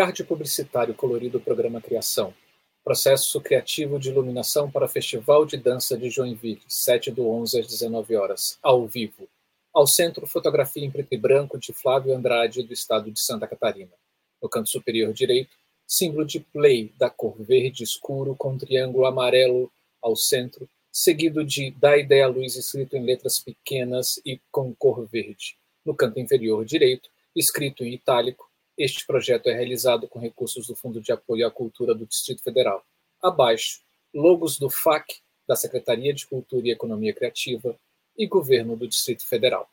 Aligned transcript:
Card 0.00 0.24
publicitário 0.24 0.94
colorido 0.94 1.38
Programa 1.38 1.78
Criação. 1.78 2.32
Processo 2.82 3.38
criativo 3.38 3.98
de 3.98 4.08
iluminação 4.08 4.70
para 4.70 4.88
Festival 4.88 5.44
de 5.44 5.58
Dança 5.58 5.94
de 5.94 6.08
Joinville, 6.08 6.62
7 6.66 7.10
do 7.10 7.28
11 7.28 7.60
às 7.60 7.66
19 7.66 8.16
horas, 8.16 8.58
ao 8.62 8.86
vivo. 8.86 9.28
Ao 9.74 9.86
centro, 9.86 10.26
fotografia 10.26 10.82
em 10.82 10.90
preto 10.90 11.12
e 11.12 11.18
branco 11.18 11.58
de 11.58 11.74
Flávio 11.74 12.16
Andrade, 12.16 12.62
do 12.62 12.72
estado 12.72 13.10
de 13.10 13.20
Santa 13.20 13.46
Catarina. 13.46 13.92
No 14.42 14.48
canto 14.48 14.70
superior 14.70 15.12
direito, 15.12 15.50
símbolo 15.86 16.24
de 16.24 16.40
play 16.40 16.90
da 16.98 17.10
cor 17.10 17.36
verde 17.38 17.84
escuro 17.84 18.34
com 18.34 18.56
triângulo 18.56 19.04
amarelo 19.04 19.70
ao 20.00 20.16
centro, 20.16 20.66
seguido 20.90 21.44
de 21.44 21.72
Da 21.72 21.98
Ideia 21.98 22.26
Luz 22.26 22.56
escrito 22.56 22.96
em 22.96 23.04
letras 23.04 23.38
pequenas 23.38 24.18
e 24.24 24.40
com 24.50 24.74
cor 24.74 25.06
verde. 25.06 25.58
No 25.84 25.94
canto 25.94 26.18
inferior 26.18 26.64
direito, 26.64 27.10
escrito 27.36 27.84
em 27.84 27.92
itálico, 27.92 28.49
este 28.82 29.06
projeto 29.06 29.48
é 29.48 29.52
realizado 29.52 30.08
com 30.08 30.18
recursos 30.18 30.66
do 30.66 30.74
Fundo 30.74 31.00
de 31.00 31.12
Apoio 31.12 31.46
à 31.46 31.50
Cultura 31.50 31.94
do 31.94 32.06
Distrito 32.06 32.42
Federal. 32.42 32.82
Abaixo, 33.22 33.82
logos 34.14 34.58
do 34.58 34.70
FAC, 34.70 35.20
da 35.46 35.54
Secretaria 35.54 36.14
de 36.14 36.26
Cultura 36.26 36.66
e 36.66 36.70
Economia 36.70 37.12
Criativa 37.12 37.76
e 38.16 38.26
Governo 38.26 38.76
do 38.76 38.88
Distrito 38.88 39.26
Federal. 39.26 39.68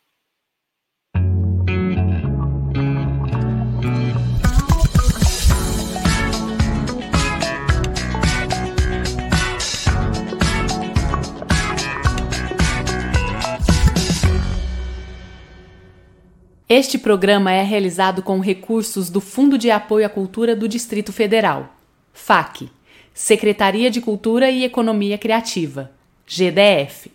Este 16.69 16.97
programa 16.97 17.53
é 17.53 17.63
realizado 17.63 18.21
com 18.21 18.41
recursos 18.41 19.09
do 19.09 19.21
Fundo 19.21 19.57
de 19.57 19.71
Apoio 19.71 20.05
à 20.05 20.09
Cultura 20.09 20.53
do 20.53 20.67
Distrito 20.67 21.13
Federal, 21.13 21.73
FAC, 22.11 22.69
Secretaria 23.13 23.89
de 23.89 24.01
Cultura 24.01 24.51
e 24.51 24.65
Economia 24.65 25.17
Criativa, 25.17 25.89
GDF. 26.25 27.09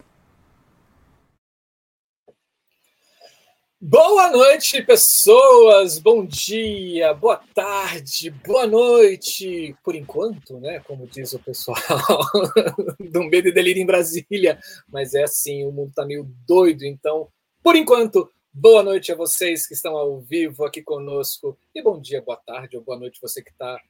Boa 3.79 4.31
noite, 4.31 4.83
pessoas. 4.85 5.99
Bom 5.99 6.25
dia, 6.25 7.13
boa 7.13 7.39
tarde, 7.55 8.31
boa 8.31 8.67
noite. 8.67 9.77
Por 9.85 9.95
enquanto, 9.95 10.59
né? 10.61 10.81
Como 10.87 11.07
diz 11.07 11.35
o 11.35 11.39
pessoal 11.39 11.77
do 12.99 13.23
Medo 13.25 13.49
e 13.49 13.53
Delírio 13.53 13.83
em 13.83 13.87
Brasília. 13.87 14.59
Mas 14.91 15.13
é 15.13 15.25
assim, 15.25 15.63
o 15.67 15.71
mundo 15.71 15.93
tá 15.95 16.07
meio 16.07 16.27
doido. 16.49 16.87
Então, 16.87 17.29
por 17.63 17.77
enquanto, 17.77 18.31
Boa 18.55 18.83
noite 18.83 19.11
a 19.11 19.17
vocês 19.17 19.67
que 19.67 19.73
estão 19.73 19.97
ao 19.97 20.21
vivo 20.21 20.67
aqui 20.67 20.83
conosco. 20.83 21.59
E 21.75 21.83
bom 21.83 21.99
dia, 21.99 22.21
boa 22.21 22.37
tarde 22.37 22.77
ou 22.77 22.83
boa 22.83 22.99
noite 22.99 23.19
você 23.19 23.43
que 23.43 23.51
está 23.51 23.81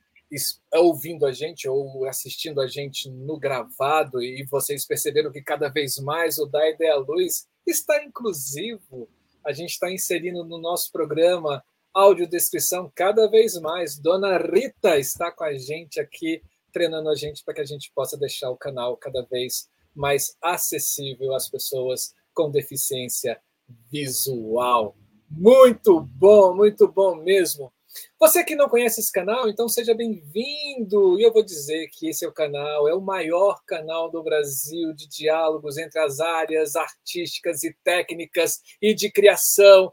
ouvindo 0.74 1.26
a 1.26 1.32
gente 1.32 1.68
ou 1.68 2.06
assistindo 2.06 2.60
a 2.60 2.68
gente 2.68 3.10
no 3.10 3.36
gravado. 3.36 4.22
E 4.22 4.44
vocês 4.44 4.86
perceberam 4.86 5.32
que 5.32 5.42
cada 5.42 5.68
vez 5.68 5.98
mais 5.98 6.38
o 6.38 6.46
Da 6.46 6.70
Ideia 6.70 6.94
Luz 6.94 7.48
está 7.66 8.04
inclusivo. 8.04 9.08
A 9.44 9.52
gente 9.52 9.70
está 9.70 9.90
inserindo 9.90 10.44
no 10.44 10.58
nosso 10.58 10.92
programa 10.92 11.64
audiodescrição 11.92 12.90
cada 12.94 13.28
vez 13.28 13.60
mais. 13.60 13.98
Dona 13.98 14.38
Rita 14.38 14.96
está 14.96 15.32
com 15.32 15.42
a 15.42 15.54
gente 15.54 15.98
aqui, 15.98 16.40
treinando 16.72 17.08
a 17.08 17.16
gente 17.16 17.42
para 17.44 17.54
que 17.54 17.62
a 17.62 17.66
gente 17.66 17.90
possa 17.92 18.16
deixar 18.16 18.48
o 18.48 18.56
canal 18.56 18.96
cada 18.96 19.22
vez 19.22 19.68
mais 19.92 20.36
acessível 20.40 21.34
às 21.34 21.50
pessoas 21.50 22.14
com 22.32 22.48
deficiência 22.48 23.40
visual. 23.90 24.96
Muito 25.30 26.00
bom, 26.00 26.54
muito 26.54 26.86
bom 26.86 27.16
mesmo. 27.16 27.72
Você 28.18 28.42
que 28.42 28.54
não 28.54 28.68
conhece 28.68 29.00
esse 29.00 29.12
canal, 29.12 29.48
então 29.48 29.68
seja 29.68 29.94
bem-vindo. 29.94 31.18
E 31.18 31.22
eu 31.22 31.32
vou 31.32 31.44
dizer 31.44 31.88
que 31.88 32.08
esse 32.08 32.24
é 32.24 32.28
o 32.28 32.32
canal, 32.32 32.88
é 32.88 32.94
o 32.94 33.00
maior 33.00 33.62
canal 33.66 34.10
do 34.10 34.22
Brasil 34.22 34.94
de 34.94 35.08
diálogos 35.08 35.76
entre 35.76 35.98
as 35.98 36.20
áreas 36.20 36.74
artísticas 36.76 37.62
e 37.64 37.76
técnicas 37.84 38.60
e 38.80 38.94
de 38.94 39.10
criação 39.10 39.92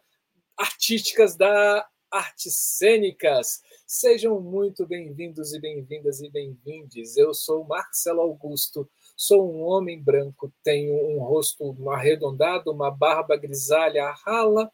artísticas 0.58 1.36
da 1.36 1.86
artes 2.12 2.58
cênicas. 2.78 3.62
Sejam 3.86 4.42
muito 4.42 4.86
bem-vindos 4.86 5.54
e 5.54 5.60
bem-vindas 5.60 6.22
e 6.22 6.30
bem-vindes. 6.30 7.16
Eu 7.18 7.34
sou 7.34 7.66
Marcelo 7.66 8.22
Augusto 8.22 8.90
Sou 9.22 9.54
um 9.54 9.64
homem 9.64 10.02
branco, 10.02 10.50
tenho 10.64 10.96
um 10.96 11.20
rosto 11.20 11.76
arredondado, 11.92 12.72
uma 12.72 12.90
barba 12.90 13.36
grisalha 13.36 14.10
rala. 14.12 14.72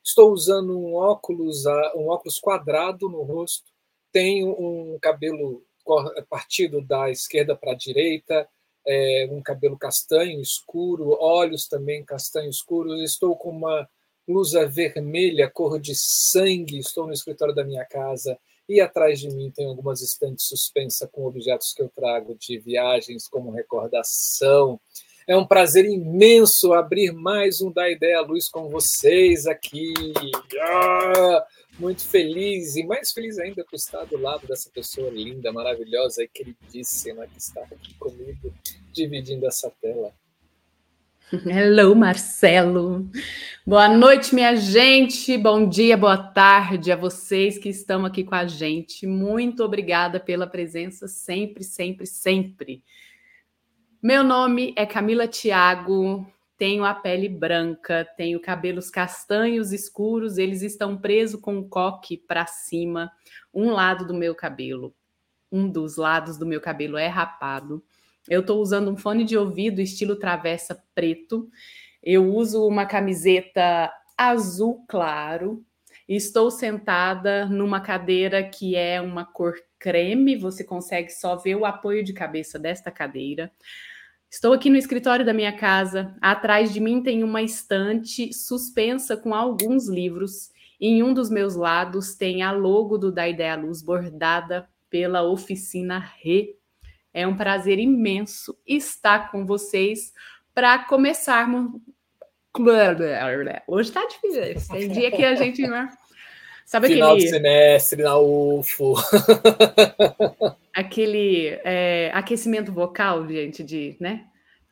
Estou 0.00 0.30
usando 0.32 0.78
um 0.78 0.94
óculos, 0.94 1.66
um 1.96 2.06
óculos 2.06 2.38
quadrado 2.38 3.08
no 3.08 3.24
rosto. 3.24 3.68
Tenho 4.12 4.50
um 4.50 4.96
cabelo 5.02 5.64
partido 6.28 6.80
da 6.80 7.10
esquerda 7.10 7.56
para 7.56 7.72
a 7.72 7.76
direita, 7.76 8.48
é, 8.86 9.28
um 9.28 9.42
cabelo 9.42 9.76
castanho 9.76 10.40
escuro, 10.40 11.18
olhos 11.20 11.66
também 11.66 12.04
castanho 12.04 12.48
escuros. 12.48 13.02
Estou 13.02 13.36
com 13.36 13.50
uma 13.50 13.90
blusa 14.24 14.68
vermelha, 14.68 15.50
cor 15.50 15.80
de 15.80 15.96
sangue. 15.96 16.78
Estou 16.78 17.08
no 17.08 17.12
escritório 17.12 17.52
da 17.52 17.64
minha 17.64 17.84
casa 17.84 18.38
e 18.70 18.80
atrás 18.80 19.18
de 19.18 19.28
mim 19.28 19.50
tem 19.50 19.66
algumas 19.66 20.00
estantes 20.00 20.46
suspensas 20.46 21.08
com 21.10 21.26
objetos 21.26 21.72
que 21.72 21.82
eu 21.82 21.88
trago 21.88 22.36
de 22.38 22.56
viagens 22.56 23.26
como 23.26 23.50
recordação. 23.50 24.80
É 25.26 25.36
um 25.36 25.44
prazer 25.44 25.84
imenso 25.84 26.72
abrir 26.72 27.12
mais 27.12 27.60
um 27.60 27.72
Da 27.72 27.90
Ideia 27.90 28.20
Luz 28.20 28.48
com 28.48 28.68
vocês 28.68 29.46
aqui. 29.46 29.92
Ah, 30.60 31.44
muito 31.80 32.06
feliz 32.06 32.76
e 32.76 32.84
mais 32.84 33.12
feliz 33.12 33.40
ainda 33.40 33.64
por 33.64 33.74
estar 33.74 34.04
do 34.04 34.16
lado 34.16 34.46
dessa 34.46 34.70
pessoa 34.70 35.10
linda, 35.10 35.52
maravilhosa 35.52 36.22
e 36.22 36.28
queridíssima 36.28 37.26
que 37.26 37.38
está 37.38 37.62
aqui 37.62 37.94
comigo, 37.94 38.54
dividindo 38.92 39.46
essa 39.46 39.68
tela. 39.82 40.14
Hello, 41.46 41.94
Marcelo. 41.94 43.08
Boa 43.64 43.88
noite, 43.88 44.34
minha 44.34 44.56
gente. 44.56 45.38
Bom 45.38 45.68
dia, 45.68 45.96
boa 45.96 46.18
tarde 46.18 46.90
a 46.90 46.96
vocês 46.96 47.56
que 47.56 47.68
estão 47.68 48.04
aqui 48.04 48.24
com 48.24 48.34
a 48.34 48.48
gente. 48.48 49.06
Muito 49.06 49.62
obrigada 49.62 50.18
pela 50.18 50.44
presença 50.44 51.06
sempre, 51.06 51.62
sempre, 51.62 52.04
sempre. 52.04 52.82
Meu 54.02 54.24
nome 54.24 54.74
é 54.76 54.84
Camila 54.84 55.28
Tiago. 55.28 56.26
Tenho 56.58 56.84
a 56.84 56.94
pele 56.94 57.28
branca, 57.28 58.04
tenho 58.16 58.40
cabelos 58.40 58.90
castanhos 58.90 59.72
escuros, 59.72 60.36
eles 60.36 60.62
estão 60.62 60.96
presos 60.96 61.40
com 61.40 61.58
um 61.58 61.68
coque 61.68 62.16
para 62.16 62.44
cima. 62.46 63.10
Um 63.54 63.70
lado 63.70 64.04
do 64.04 64.14
meu 64.14 64.34
cabelo, 64.34 64.92
um 65.50 65.68
dos 65.68 65.96
lados 65.96 66.36
do 66.36 66.44
meu 66.44 66.60
cabelo 66.60 66.98
é 66.98 67.06
rapado. 67.06 67.84
Eu 68.28 68.40
estou 68.40 68.60
usando 68.60 68.90
um 68.90 68.96
fone 68.96 69.24
de 69.24 69.36
ouvido 69.36 69.80
estilo 69.80 70.16
travessa 70.16 70.82
preto. 70.94 71.48
Eu 72.02 72.32
uso 72.34 72.66
uma 72.66 72.86
camiseta 72.86 73.92
azul 74.16 74.84
claro. 74.88 75.64
Estou 76.08 76.50
sentada 76.50 77.46
numa 77.46 77.80
cadeira 77.80 78.42
que 78.42 78.76
é 78.76 79.00
uma 79.00 79.24
cor 79.24 79.54
creme. 79.78 80.36
Você 80.36 80.64
consegue 80.64 81.10
só 81.10 81.36
ver 81.36 81.56
o 81.56 81.64
apoio 81.64 82.04
de 82.04 82.12
cabeça 82.12 82.58
desta 82.58 82.90
cadeira. 82.90 83.50
Estou 84.30 84.52
aqui 84.52 84.70
no 84.70 84.76
escritório 84.76 85.24
da 85.24 85.32
minha 85.32 85.56
casa. 85.56 86.14
Atrás 86.20 86.72
de 86.72 86.80
mim 86.80 87.02
tem 87.02 87.24
uma 87.24 87.42
estante 87.42 88.32
suspensa 88.32 89.16
com 89.16 89.34
alguns 89.34 89.88
livros. 89.88 90.50
Em 90.80 91.02
um 91.02 91.12
dos 91.12 91.30
meus 91.30 91.56
lados 91.56 92.14
tem 92.14 92.42
a 92.42 92.52
logo 92.52 92.96
do 92.96 93.10
Da 93.10 93.28
Ideia 93.28 93.56
Luz 93.56 93.82
bordada 93.82 94.68
pela 94.88 95.22
oficina 95.22 95.98
Re 95.98 96.59
é 97.12 97.26
um 97.26 97.36
prazer 97.36 97.78
imenso 97.78 98.56
estar 98.66 99.30
com 99.30 99.44
vocês 99.44 100.12
para 100.54 100.78
começarmos. 100.78 101.72
Hoje 103.66 103.90
está 103.90 104.06
difícil. 104.06 104.76
Tem 104.76 104.88
dia 104.88 105.10
que 105.10 105.24
a 105.24 105.34
gente. 105.34 105.62
Né? 105.66 105.88
Sabe 106.64 106.88
Final 106.88 107.14
aquele. 107.14 107.28
semestre 107.28 108.02
na 108.02 108.18
UFO. 108.18 108.94
aquele 110.74 111.58
é, 111.64 112.10
aquecimento 112.14 112.72
vocal, 112.72 113.26
gente, 113.28 113.62
de. 113.62 113.96
né? 114.00 114.24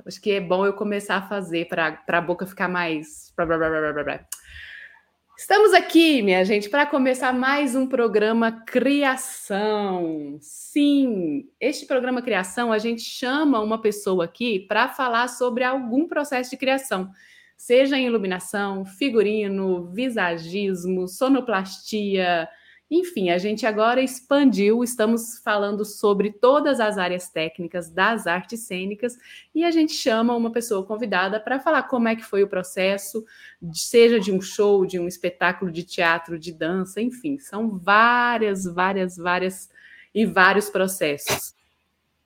Acho 0.07 0.21
que 0.21 0.33
é 0.33 0.41
bom 0.41 0.65
eu 0.65 0.73
começar 0.73 1.17
a 1.17 1.29
fazer 1.29 1.67
para 1.67 2.01
a 2.07 2.21
boca 2.21 2.47
ficar 2.47 2.69
mais. 2.69 3.33
Estamos 5.39 5.73
aqui, 5.73 6.21
minha 6.21 6.45
gente, 6.45 6.69
para 6.69 6.85
começar 6.85 7.33
mais 7.33 7.77
um 7.77 7.87
programa 7.87 8.51
Criação. 8.51 10.37
Sim, 10.41 11.49
este 11.61 11.87
programa 11.87 12.21
Criação, 12.21 12.73
a 12.73 12.79
gente 12.79 13.03
chama 13.03 13.61
uma 13.61 13.81
pessoa 13.81 14.25
aqui 14.25 14.59
para 14.59 14.89
falar 14.89 15.29
sobre 15.29 15.63
algum 15.63 16.09
processo 16.09 16.51
de 16.51 16.57
criação, 16.57 17.13
seja 17.57 17.97
em 17.97 18.07
iluminação, 18.07 18.85
figurino, 18.85 19.87
visagismo, 19.93 21.07
sonoplastia, 21.07 22.49
Enfim, 22.91 23.29
a 23.29 23.37
gente 23.37 23.67
agora 23.67 24.01
expandiu, 24.01 24.83
estamos 24.83 25.39
falando 25.45 25.85
sobre 25.85 26.33
todas 26.33 26.81
as 26.81 26.97
áreas 26.97 27.29
técnicas 27.29 27.91
das 27.91 28.27
artes 28.27 28.61
cênicas 28.61 29.19
e 29.55 29.63
a 29.63 29.71
gente 29.71 29.93
chama 29.93 30.35
uma 30.35 30.51
pessoa 30.51 30.83
convidada 30.83 31.39
para 31.39 31.61
falar 31.61 31.83
como 31.83 32.09
é 32.09 32.17
que 32.17 32.25
foi 32.25 32.43
o 32.43 32.49
processo, 32.49 33.27
seja 33.75 34.19
de 34.19 34.33
um 34.33 34.41
show, 34.41 34.87
de 34.87 34.99
um 34.99 35.07
espetáculo 35.07 35.71
de 35.71 35.83
teatro, 35.83 36.39
de 36.39 36.51
dança, 36.51 36.99
enfim, 36.99 37.39
são 37.39 37.79
várias, 37.79 38.65
várias, 38.65 39.19
várias 39.19 39.69
e 40.15 40.25
vários 40.25 40.71
processos. 40.71 41.55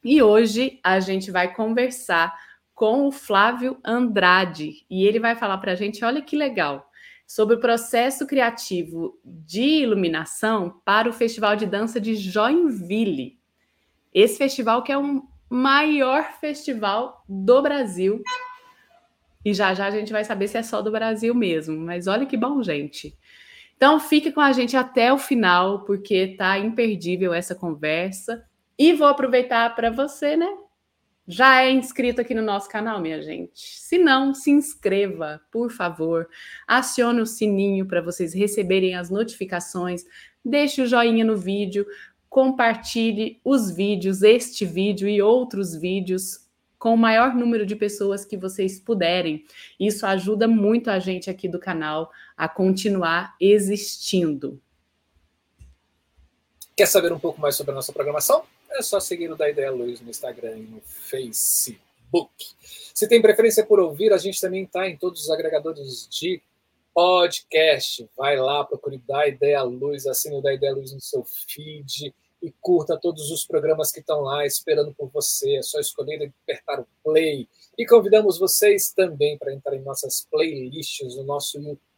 E 0.05 0.23
hoje 0.23 0.79
a 0.85 1.01
gente 1.01 1.33
vai 1.33 1.53
conversar 1.53 2.33
com 2.73 3.09
o 3.09 3.13
Flávio 3.13 3.79
Andrade 3.85 4.87
e 4.89 5.05
ele 5.05 5.19
vai 5.19 5.35
falar 5.35 5.59
para 5.59 5.73
a 5.73 5.77
gente, 5.77 6.05
olha 6.05 6.23
que 6.23 6.37
legal, 6.37 6.89
sobre 7.33 7.55
o 7.55 7.61
processo 7.61 8.27
criativo 8.27 9.19
de 9.25 9.63
iluminação 9.63 10.83
para 10.85 11.09
o 11.09 11.15
Festival 11.15 11.57
de 11.57 11.65
Dança 11.65 11.99
de 11.99 12.15
Joinville. 12.15 13.39
Esse 14.13 14.37
festival 14.37 14.83
que 14.83 14.93
é 14.93 14.99
o 14.99 15.23
maior 15.49 16.35
festival 16.39 17.25
do 17.27 17.63
Brasil. 17.63 18.23
E 19.43 19.55
já 19.55 19.73
já 19.73 19.87
a 19.87 19.91
gente 19.91 20.13
vai 20.13 20.27
saber 20.27 20.47
se 20.47 20.59
é 20.59 20.63
só 20.63 20.83
do 20.83 20.91
Brasil 20.91 21.35
mesmo. 21.35 21.75
Mas 21.79 22.07
olha 22.07 22.27
que 22.27 22.37
bom, 22.37 22.63
gente. 22.63 23.17
Então 23.79 23.99
fique 23.99 24.31
com 24.31 24.43
a 24.43 24.53
gente 24.53 24.77
até 24.77 25.11
o 25.11 25.17
final, 25.17 25.87
porque 25.87 26.37
tá 26.37 26.59
imperdível 26.59 27.33
essa 27.33 27.55
conversa. 27.55 28.45
E 28.79 28.93
vou 28.93 29.09
aproveitar 29.09 29.75
para 29.75 29.91
você, 29.91 30.37
né, 30.37 30.55
já 31.27 31.63
é 31.63 31.71
inscrito 31.71 32.21
aqui 32.21 32.35
no 32.35 32.43
nosso 32.43 32.69
canal, 32.69 33.01
minha 33.01 33.23
gente? 33.23 33.51
Se 33.55 33.97
não, 33.97 34.35
se 34.35 34.51
inscreva, 34.51 35.41
por 35.51 35.71
favor. 35.71 36.29
Acione 36.67 37.21
o 37.21 37.27
sininho 37.27 37.87
para 37.87 38.01
vocês 38.01 38.35
receberem 38.35 38.95
as 38.95 39.09
notificações. 39.09 40.05
Deixe 40.45 40.83
o 40.83 40.87
joinha 40.87 41.25
no 41.25 41.37
vídeo. 41.37 41.87
Compartilhe 42.29 43.41
os 43.45 43.71
vídeos, 43.71 44.23
este 44.23 44.65
vídeo 44.65 45.09
e 45.09 45.23
outros 45.23 45.77
vídeos 45.77 46.43
com 46.83 46.95
o 46.95 46.99
maior 46.99 47.33
número 47.33 47.65
de 47.65 47.77
pessoas 47.77 48.25
que 48.25 48.37
vocês 48.37 48.81
puderem. 48.81 49.45
Isso 49.79 50.05
ajuda 50.05 50.49
muito 50.49 50.91
a 50.91 50.99
gente 50.99 51.31
aqui 51.31 51.47
do 51.47 51.61
canal 51.61 52.11
a 52.37 52.49
continuar 52.49 53.37
existindo. 53.41 54.61
Quer 56.77 56.87
saber 56.87 57.13
um 57.13 57.19
pouco 57.21 57.41
mais 57.41 57.55
sobre 57.55 57.71
a 57.71 57.75
nossa 57.77 57.93
programação? 57.93 58.43
É 58.77 58.83
só 58.83 59.01
seguir 59.01 59.31
o 59.31 59.37
Da 59.37 59.49
Ideia 59.49 59.71
Luz 59.71 60.01
no 60.01 60.11
Instagram 60.11 60.59
e 60.59 60.63
no 60.63 60.81
Facebook. 60.81 62.31
Se 62.95 63.09
tem 63.09 63.23
preferência 63.23 63.65
por 63.65 63.81
ouvir, 63.81 64.13
a 64.13 64.19
gente 64.19 64.41
também 64.41 64.65
está 64.65 64.89
em 64.89 64.97
todos 64.97 65.23
os 65.23 65.31
agregadores 65.31 66.09
de 66.09 66.43
podcast. 66.95 68.09
Vai 68.17 68.37
lá, 68.37 68.65
procure 68.65 68.99
Da 68.99 69.27
Ideia 69.27 69.63
Luz, 69.63 70.07
assine 70.07 70.37
o 70.37 70.43
Da 70.43 70.53
Ideia 70.53 70.75
Luz 70.75 70.93
no 70.93 71.01
seu 71.01 71.25
feed 71.25 72.15
e 72.43 72.53
curta 72.61 72.99
todos 73.01 73.31
os 73.31 73.47
programas 73.47 73.93
que 73.93 74.01
estão 74.01 74.21
lá 74.21 74.45
esperando 74.45 74.93
por 74.93 75.09
você. 75.09 75.57
É 75.57 75.63
só 75.63 75.79
escolher 75.79 76.21
e 76.21 76.33
apertar 76.43 76.81
o 76.81 76.87
play. 77.05 77.49
E 77.79 77.87
convidamos 77.87 78.39
vocês 78.39 78.93
também 78.93 79.39
para 79.39 79.55
entrar 79.55 79.77
em 79.77 79.83
nossas 79.83 80.27
playlists 80.31 81.17
no 81.17 81.23
nosso 81.23 81.59
YouTube. 81.59 81.92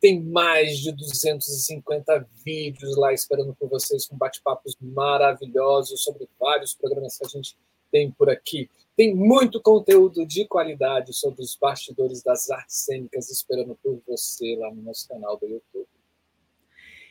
Tem 0.00 0.22
mais 0.22 0.78
de 0.78 0.92
250 0.92 2.28
vídeos 2.44 2.96
lá 2.96 3.12
esperando 3.12 3.54
por 3.54 3.68
vocês, 3.68 4.06
com 4.06 4.16
bate-papos 4.16 4.76
maravilhosos 4.80 6.02
sobre 6.02 6.28
vários 6.38 6.74
programas 6.74 7.16
que 7.16 7.26
a 7.26 7.28
gente 7.28 7.56
tem 7.90 8.10
por 8.10 8.30
aqui. 8.30 8.68
Tem 8.96 9.14
muito 9.14 9.60
conteúdo 9.60 10.26
de 10.26 10.46
qualidade 10.46 11.14
sobre 11.14 11.42
os 11.42 11.56
bastidores 11.56 12.22
das 12.22 12.50
artes 12.50 12.76
cênicas 12.76 13.30
esperando 13.30 13.78
por 13.82 14.00
você 14.06 14.56
lá 14.56 14.70
no 14.72 14.82
nosso 14.82 15.08
canal 15.08 15.38
do 15.38 15.46
YouTube. 15.46 15.86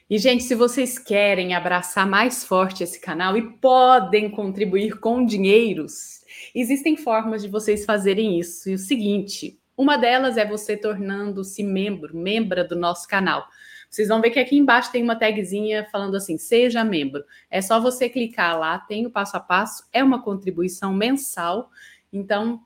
E, 0.10 0.18
gente, 0.18 0.44
se 0.44 0.56
vocês 0.56 0.98
querem 0.98 1.54
abraçar 1.54 2.08
mais 2.08 2.44
forte 2.44 2.84
esse 2.84 3.00
canal 3.00 3.38
e 3.38 3.54
podem 3.58 4.32
contribuir 4.32 5.00
com 5.00 5.24
dinheiros, 5.24 6.26
existem 6.54 6.98
formas 6.98 7.44
de 7.44 7.48
vocês 7.48 7.86
fazerem 7.86 8.40
isso. 8.40 8.70
E 8.72 8.74
o 8.74 8.78
seguinte, 8.80 9.60
uma 9.80 9.96
delas 9.96 10.36
é 10.36 10.46
você 10.46 10.76
tornando-se 10.76 11.64
membro, 11.64 12.14
membra 12.14 12.66
do 12.66 12.76
nosso 12.76 13.08
canal. 13.08 13.48
Vocês 13.90 14.10
vão 14.10 14.20
ver 14.20 14.32
que 14.32 14.40
aqui 14.40 14.58
embaixo 14.58 14.92
tem 14.92 15.02
uma 15.02 15.16
tagzinha 15.16 15.88
falando 15.90 16.18
assim: 16.18 16.38
seja 16.38 16.84
membro. 16.84 17.24
É 17.50 17.62
só 17.62 17.80
você 17.80 18.10
clicar 18.10 18.60
lá, 18.60 18.78
tem 18.78 19.06
o 19.06 19.10
passo 19.10 19.38
a 19.38 19.40
passo, 19.40 19.88
é 19.94 20.04
uma 20.04 20.22
contribuição 20.22 20.94
mensal, 20.94 21.72
então 22.12 22.62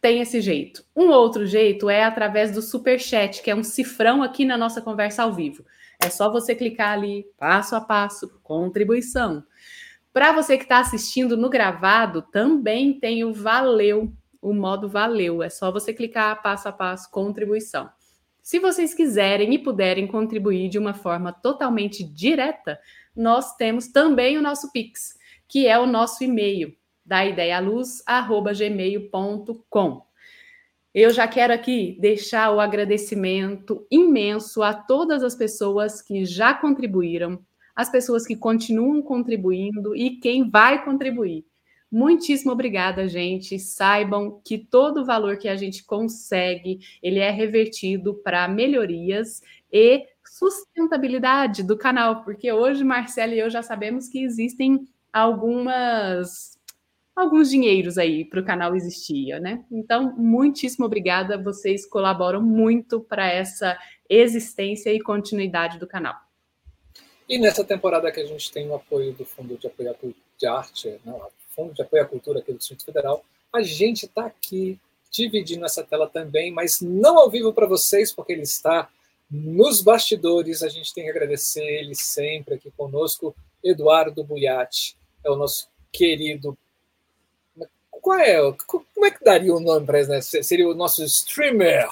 tem 0.00 0.20
esse 0.20 0.40
jeito. 0.40 0.84
Um 0.96 1.10
outro 1.10 1.46
jeito 1.46 1.88
é 1.88 2.02
através 2.02 2.50
do 2.50 2.60
super 2.60 2.98
chat, 2.98 3.40
que 3.40 3.50
é 3.50 3.54
um 3.54 3.62
cifrão 3.62 4.20
aqui 4.20 4.44
na 4.44 4.58
nossa 4.58 4.82
conversa 4.82 5.22
ao 5.22 5.32
vivo. 5.32 5.64
É 6.02 6.10
só 6.10 6.28
você 6.28 6.56
clicar 6.56 6.90
ali, 6.90 7.24
passo 7.38 7.76
a 7.76 7.80
passo, 7.80 8.40
contribuição. 8.42 9.44
Para 10.12 10.32
você 10.32 10.56
que 10.56 10.64
está 10.64 10.80
assistindo 10.80 11.36
no 11.36 11.48
gravado, 11.48 12.20
também 12.20 12.98
tem 12.98 13.22
o 13.22 13.32
valeu 13.32 14.12
o 14.40 14.54
modo 14.54 14.88
valeu. 14.88 15.42
É 15.42 15.50
só 15.50 15.70
você 15.70 15.92
clicar 15.92 16.40
passo 16.42 16.68
a 16.68 16.72
passo 16.72 17.10
contribuição. 17.10 17.90
Se 18.42 18.58
vocês 18.58 18.94
quiserem 18.94 19.52
e 19.54 19.58
puderem 19.58 20.06
contribuir 20.06 20.68
de 20.68 20.78
uma 20.78 20.94
forma 20.94 21.32
totalmente 21.32 22.02
direta, 22.02 22.80
nós 23.14 23.54
temos 23.56 23.88
também 23.88 24.38
o 24.38 24.42
nosso 24.42 24.72
Pix, 24.72 25.18
que 25.46 25.66
é 25.66 25.78
o 25.78 25.84
nosso 25.86 26.24
e-mail, 26.24 26.74
da 27.04 27.26
ideialuz@gmail.com. 27.26 30.10
Eu 30.92 31.10
já 31.10 31.28
quero 31.28 31.52
aqui 31.52 31.96
deixar 32.00 32.52
o 32.52 32.58
agradecimento 32.58 33.86
imenso 33.90 34.62
a 34.62 34.74
todas 34.74 35.22
as 35.22 35.36
pessoas 35.36 36.02
que 36.02 36.24
já 36.24 36.52
contribuíram, 36.52 37.38
as 37.76 37.88
pessoas 37.88 38.26
que 38.26 38.34
continuam 38.34 39.00
contribuindo 39.00 39.94
e 39.94 40.16
quem 40.16 40.50
vai 40.50 40.84
contribuir. 40.84 41.46
Muitíssimo 41.90 42.52
obrigada, 42.52 43.08
gente. 43.08 43.58
Saibam 43.58 44.40
que 44.44 44.58
todo 44.58 45.00
o 45.00 45.04
valor 45.04 45.36
que 45.36 45.48
a 45.48 45.56
gente 45.56 45.84
consegue, 45.84 46.78
ele 47.02 47.18
é 47.18 47.30
revertido 47.30 48.14
para 48.14 48.46
melhorias 48.46 49.42
e 49.72 50.06
sustentabilidade 50.24 51.62
do 51.62 51.76
canal, 51.76 52.22
porque 52.22 52.52
hoje 52.52 52.84
Marcelo 52.84 53.32
e 53.32 53.40
eu 53.40 53.50
já 53.50 53.62
sabemos 53.62 54.08
que 54.08 54.22
existem 54.22 54.86
algumas 55.12 56.58
alguns 57.14 57.50
dinheiros 57.50 57.98
aí 57.98 58.24
para 58.24 58.40
o 58.40 58.44
canal 58.44 58.74
existir, 58.74 59.38
né? 59.40 59.64
Então, 59.70 60.14
muitíssimo 60.16 60.86
obrigada, 60.86 61.36
vocês 61.36 61.84
colaboram 61.84 62.40
muito 62.40 63.00
para 63.00 63.26
essa 63.28 63.78
existência 64.08 64.90
e 64.92 65.00
continuidade 65.00 65.78
do 65.78 65.86
canal. 65.86 66.14
E 67.28 67.38
nessa 67.38 67.62
temporada 67.62 68.10
que 68.10 68.20
a 68.20 68.26
gente 68.26 68.50
tem 68.50 68.68
o 68.68 68.74
apoio 68.74 69.12
do 69.12 69.24
Fundo 69.24 69.58
de 69.58 69.66
Apoio 69.66 70.14
de 70.38 70.46
Arte, 70.46 70.98
não, 71.04 71.20
Fundo 71.60 71.74
de 71.74 71.82
Apoio 71.82 72.02
à 72.02 72.06
Cultura 72.06 72.38
aqui 72.38 72.52
do 72.52 72.58
Distrito 72.58 72.86
Federal. 72.86 73.22
A 73.52 73.60
gente 73.60 74.06
está 74.06 74.24
aqui 74.26 74.78
dividindo 75.10 75.66
essa 75.66 75.82
tela 75.82 76.08
também, 76.08 76.50
mas 76.50 76.80
não 76.80 77.18
ao 77.18 77.30
vivo 77.30 77.52
para 77.52 77.66
vocês, 77.66 78.10
porque 78.10 78.32
ele 78.32 78.42
está 78.42 78.88
nos 79.30 79.82
bastidores. 79.82 80.62
A 80.62 80.68
gente 80.68 80.94
tem 80.94 81.04
que 81.04 81.10
agradecer 81.10 81.62
ele 81.62 81.94
sempre 81.94 82.54
aqui 82.54 82.70
conosco. 82.70 83.34
Eduardo 83.62 84.24
Buiati 84.24 84.96
é 85.22 85.30
o 85.30 85.36
nosso 85.36 85.68
querido. 85.92 86.56
Qual 87.90 88.18
é? 88.18 88.38
Como 88.66 89.04
é 89.04 89.10
que 89.10 89.22
daria 89.22 89.54
o 89.54 89.60
nome 89.60 89.84
para? 89.84 90.06
Né? 90.06 90.20
Seria 90.22 90.66
o 90.66 90.74
nosso 90.74 91.04
streamer, 91.04 91.86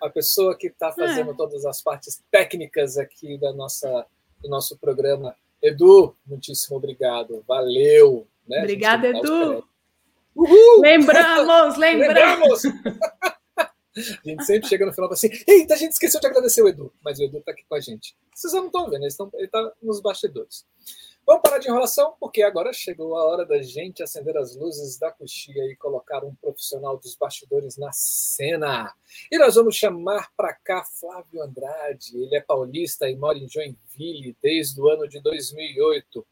a 0.00 0.08
pessoa 0.08 0.56
que 0.56 0.68
está 0.68 0.92
fazendo 0.92 1.32
é. 1.32 1.34
todas 1.34 1.66
as 1.66 1.82
partes 1.82 2.22
técnicas 2.30 2.96
aqui 2.96 3.36
da 3.36 3.52
nossa, 3.52 4.06
do 4.40 4.48
nosso 4.48 4.76
programa. 4.76 5.34
Edu, 5.60 6.14
muitíssimo 6.24 6.76
obrigado. 6.76 7.42
Valeu. 7.48 8.26
Né? 8.46 8.60
Obrigada, 8.60 9.08
Edu. 9.08 9.64
Uhul! 10.34 10.80
Lembramos, 10.80 11.76
lembramos! 11.78 12.62
a 13.94 14.28
gente 14.28 14.44
sempre 14.44 14.68
chega 14.68 14.86
no 14.86 14.92
final 14.92 15.10
e 15.10 15.12
assim: 15.12 15.30
eita, 15.46 15.74
a 15.74 15.76
gente 15.76 15.92
esqueceu 15.92 16.20
de 16.20 16.26
agradecer 16.26 16.62
o 16.62 16.68
Edu. 16.68 16.92
Mas 17.02 17.18
o 17.18 17.24
Edu 17.24 17.38
está 17.38 17.52
aqui 17.52 17.64
com 17.68 17.74
a 17.74 17.80
gente. 17.80 18.16
Vocês 18.34 18.52
não 18.52 18.66
estão 18.66 18.88
vendo, 18.88 19.04
ele 19.04 19.44
está 19.44 19.72
nos 19.82 20.00
bastidores. 20.00 20.66
Vamos 21.24 21.42
parar 21.42 21.58
de 21.58 21.68
enrolação, 21.68 22.16
porque 22.18 22.42
agora 22.42 22.72
chegou 22.72 23.16
a 23.16 23.24
hora 23.24 23.46
da 23.46 23.62
gente 23.62 24.02
acender 24.02 24.36
as 24.36 24.56
luzes 24.56 24.98
da 24.98 25.12
coxia 25.12 25.64
e 25.70 25.76
colocar 25.76 26.24
um 26.24 26.34
profissional 26.34 26.98
dos 26.98 27.14
bastidores 27.14 27.76
na 27.76 27.92
cena. 27.92 28.92
E 29.30 29.38
nós 29.38 29.54
vamos 29.54 29.76
chamar 29.76 30.32
para 30.36 30.52
cá 30.52 30.82
Flávio 30.84 31.40
Andrade. 31.40 32.16
Ele 32.16 32.34
é 32.34 32.40
paulista 32.40 33.08
e 33.08 33.14
mora 33.14 33.38
em 33.38 33.48
Joinville 33.48 34.36
desde 34.42 34.80
o 34.80 34.88
ano 34.88 35.08
de 35.08 35.20
2008 35.20 36.26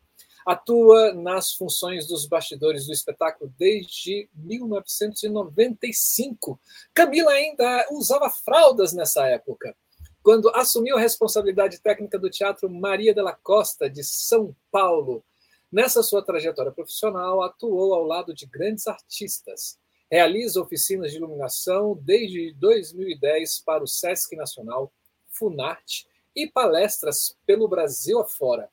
atua 0.50 1.14
nas 1.14 1.52
funções 1.52 2.08
dos 2.08 2.26
bastidores 2.26 2.86
do 2.86 2.92
espetáculo 2.92 3.54
desde 3.56 4.28
1995. 4.34 6.58
Camila 6.92 7.30
ainda 7.30 7.86
usava 7.92 8.28
fraldas 8.28 8.92
nessa 8.92 9.24
época, 9.28 9.76
quando 10.24 10.50
assumiu 10.50 10.96
a 10.96 11.00
responsabilidade 11.00 11.80
técnica 11.80 12.18
do 12.18 12.28
Teatro 12.28 12.68
Maria 12.68 13.14
de 13.14 13.22
la 13.22 13.32
Costa, 13.32 13.88
de 13.88 14.02
São 14.02 14.52
Paulo. 14.72 15.22
Nessa 15.70 16.02
sua 16.02 16.20
trajetória 16.20 16.72
profissional, 16.72 17.44
atuou 17.44 17.94
ao 17.94 18.02
lado 18.02 18.34
de 18.34 18.44
grandes 18.44 18.88
artistas. 18.88 19.78
Realiza 20.10 20.60
oficinas 20.60 21.12
de 21.12 21.18
iluminação 21.18 21.96
desde 22.02 22.52
2010 22.54 23.60
para 23.60 23.84
o 23.84 23.86
Sesc 23.86 24.34
Nacional, 24.34 24.92
Funarte 25.28 26.08
e 26.34 26.48
palestras 26.48 27.36
pelo 27.46 27.68
Brasil 27.68 28.18
afora. 28.18 28.68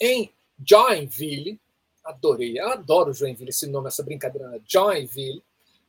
Em 0.00 0.33
Joinville, 0.58 1.60
adorei, 2.04 2.58
adoro 2.58 3.12
Joinville, 3.12 3.50
esse 3.50 3.66
nome, 3.66 3.88
essa 3.88 4.02
brincadeira, 4.02 4.48
né? 4.48 4.60
Joinville, 4.66 5.42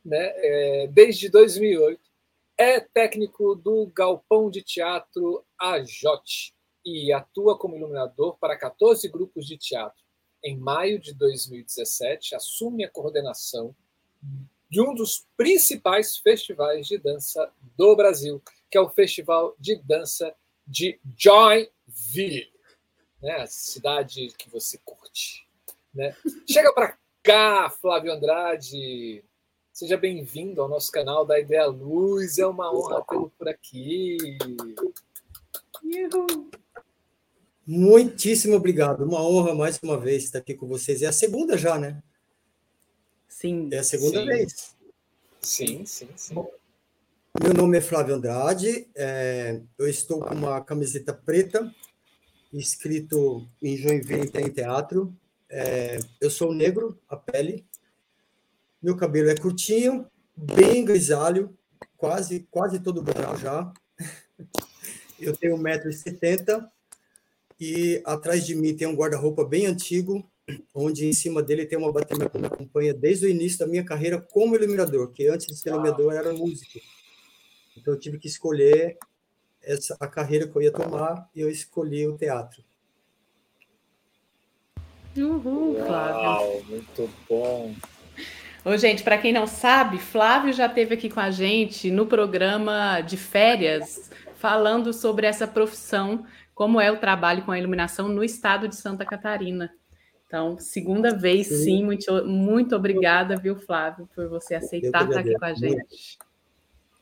né? 0.04 0.32
É, 0.36 0.86
desde 0.88 1.28
2008, 1.28 2.00
é 2.58 2.80
técnico 2.80 3.54
do 3.54 3.86
Galpão 3.94 4.50
de 4.50 4.62
Teatro 4.62 5.44
Ajote 5.58 6.54
e 6.84 7.12
atua 7.12 7.58
como 7.58 7.76
iluminador 7.76 8.38
para 8.38 8.56
14 8.56 9.08
grupos 9.08 9.46
de 9.46 9.58
teatro. 9.58 10.02
Em 10.42 10.56
maio 10.56 10.98
de 10.98 11.12
2017, 11.12 12.34
assume 12.34 12.84
a 12.84 12.90
coordenação 12.90 13.74
de 14.70 14.80
um 14.80 14.94
dos 14.94 15.26
principais 15.36 16.16
festivais 16.16 16.86
de 16.86 16.98
dança 16.98 17.50
do 17.76 17.94
Brasil, 17.94 18.42
que 18.70 18.78
é 18.78 18.80
o 18.80 18.88
Festival 18.88 19.54
de 19.58 19.76
Dança 19.76 20.34
de 20.66 20.98
Joinville, 21.16 22.52
né? 23.26 23.42
a 23.42 23.46
cidade 23.46 24.28
que 24.38 24.48
você 24.48 24.78
curte. 24.84 25.48
Né? 25.92 26.14
Chega 26.48 26.72
para 26.72 26.96
cá, 27.24 27.68
Flávio 27.68 28.12
Andrade. 28.12 29.24
Seja 29.72 29.96
bem-vindo 29.96 30.62
ao 30.62 30.68
nosso 30.68 30.92
canal 30.92 31.26
da 31.26 31.38
Ideia 31.38 31.66
Luz. 31.66 32.38
É 32.38 32.46
uma 32.46 32.72
honra 32.72 33.04
tê-lo 33.04 33.32
por 33.36 33.48
aqui. 33.48 34.16
Muitíssimo 37.66 38.54
obrigado. 38.54 39.04
Uma 39.04 39.20
honra 39.20 39.56
mais 39.56 39.76
uma 39.82 39.98
vez 39.98 40.22
estar 40.22 40.38
aqui 40.38 40.54
com 40.54 40.68
vocês. 40.68 41.02
É 41.02 41.06
a 41.06 41.12
segunda 41.12 41.58
já, 41.58 41.76
né? 41.76 42.00
Sim. 43.28 43.68
É 43.72 43.78
a 43.78 43.82
segunda 43.82 44.20
sim. 44.20 44.26
vez. 44.26 44.76
Sim, 45.40 45.84
sim, 45.84 46.08
sim. 46.14 46.34
Meu 47.42 47.52
nome 47.52 47.78
é 47.78 47.80
Flávio 47.80 48.14
Andrade. 48.14 48.88
É, 48.94 49.60
eu 49.76 49.88
estou 49.88 50.20
com 50.20 50.32
uma 50.32 50.60
camiseta 50.62 51.12
preta, 51.12 51.74
escrito 52.58 53.48
em 53.62 53.76
Joinville 53.76 54.30
tem 54.30 54.50
teatro. 54.50 55.14
É, 55.48 55.98
eu 56.20 56.30
sou 56.30 56.54
negro, 56.54 56.98
a 57.08 57.16
pele. 57.16 57.64
Meu 58.82 58.96
cabelo 58.96 59.30
é 59.30 59.36
curtinho, 59.36 60.06
bem 60.36 60.84
grisalho, 60.84 61.56
quase 61.96 62.46
quase 62.50 62.80
todo 62.80 63.02
branco 63.02 63.36
já. 63.36 63.72
Eu 65.18 65.34
tenho 65.34 65.56
1,70m 65.56 66.68
e 67.58 68.02
atrás 68.04 68.44
de 68.44 68.54
mim 68.54 68.76
tem 68.76 68.86
um 68.86 68.94
guarda-roupa 68.94 69.46
bem 69.46 69.64
antigo, 69.64 70.30
onde 70.74 71.06
em 71.06 71.12
cima 71.14 71.42
dele 71.42 71.64
tem 71.64 71.78
uma 71.78 71.90
bateria 71.90 72.28
que 72.28 72.38
me 72.38 72.46
acompanha 72.46 72.92
desde 72.92 73.24
o 73.24 73.30
início 73.30 73.58
da 73.58 73.66
minha 73.66 73.82
carreira 73.82 74.20
como 74.20 74.54
iluminador, 74.54 75.10
que 75.12 75.26
antes 75.26 75.46
de 75.46 75.56
ser 75.56 75.70
iluminador 75.70 76.12
era 76.12 76.34
músico. 76.34 76.78
Então 77.76 77.94
eu 77.94 77.98
tive 77.98 78.18
que 78.18 78.28
escolher 78.28 78.98
essa 79.66 79.96
a 79.98 80.06
carreira 80.06 80.46
que 80.46 80.56
eu 80.56 80.62
ia 80.62 80.72
tomar 80.72 81.28
e 81.34 81.40
eu 81.40 81.50
escolhi 81.50 82.06
o 82.06 82.16
teatro. 82.16 82.64
Uhul, 85.16 85.84
Flávio. 85.84 86.20
Uau, 86.20 86.62
muito 86.68 87.10
bom. 87.28 87.74
Ô, 88.64 88.76
gente, 88.76 89.02
para 89.02 89.18
quem 89.18 89.32
não 89.32 89.46
sabe, 89.46 89.98
Flávio 89.98 90.52
já 90.52 90.66
esteve 90.66 90.94
aqui 90.94 91.08
com 91.08 91.20
a 91.20 91.30
gente 91.30 91.90
no 91.90 92.06
programa 92.06 93.00
de 93.00 93.16
férias, 93.16 94.10
falando 94.36 94.92
sobre 94.92 95.26
essa 95.26 95.46
profissão, 95.46 96.26
como 96.54 96.80
é 96.80 96.90
o 96.90 96.98
trabalho 96.98 97.44
com 97.44 97.52
a 97.52 97.58
iluminação 97.58 98.08
no 98.08 98.22
estado 98.24 98.68
de 98.68 98.76
Santa 98.76 99.04
Catarina. 99.04 99.72
Então, 100.26 100.58
segunda 100.58 101.16
vez, 101.16 101.46
sim, 101.46 101.56
sim 101.56 101.84
muito, 101.84 102.26
muito 102.26 102.74
obrigada, 102.74 103.36
viu, 103.36 103.56
Flávio, 103.56 104.08
por 104.14 104.28
você 104.28 104.56
aceitar 104.56 105.04
estar 105.04 105.20
aqui 105.20 105.34
com 105.34 105.44
a 105.44 105.54
gente. 105.54 106.18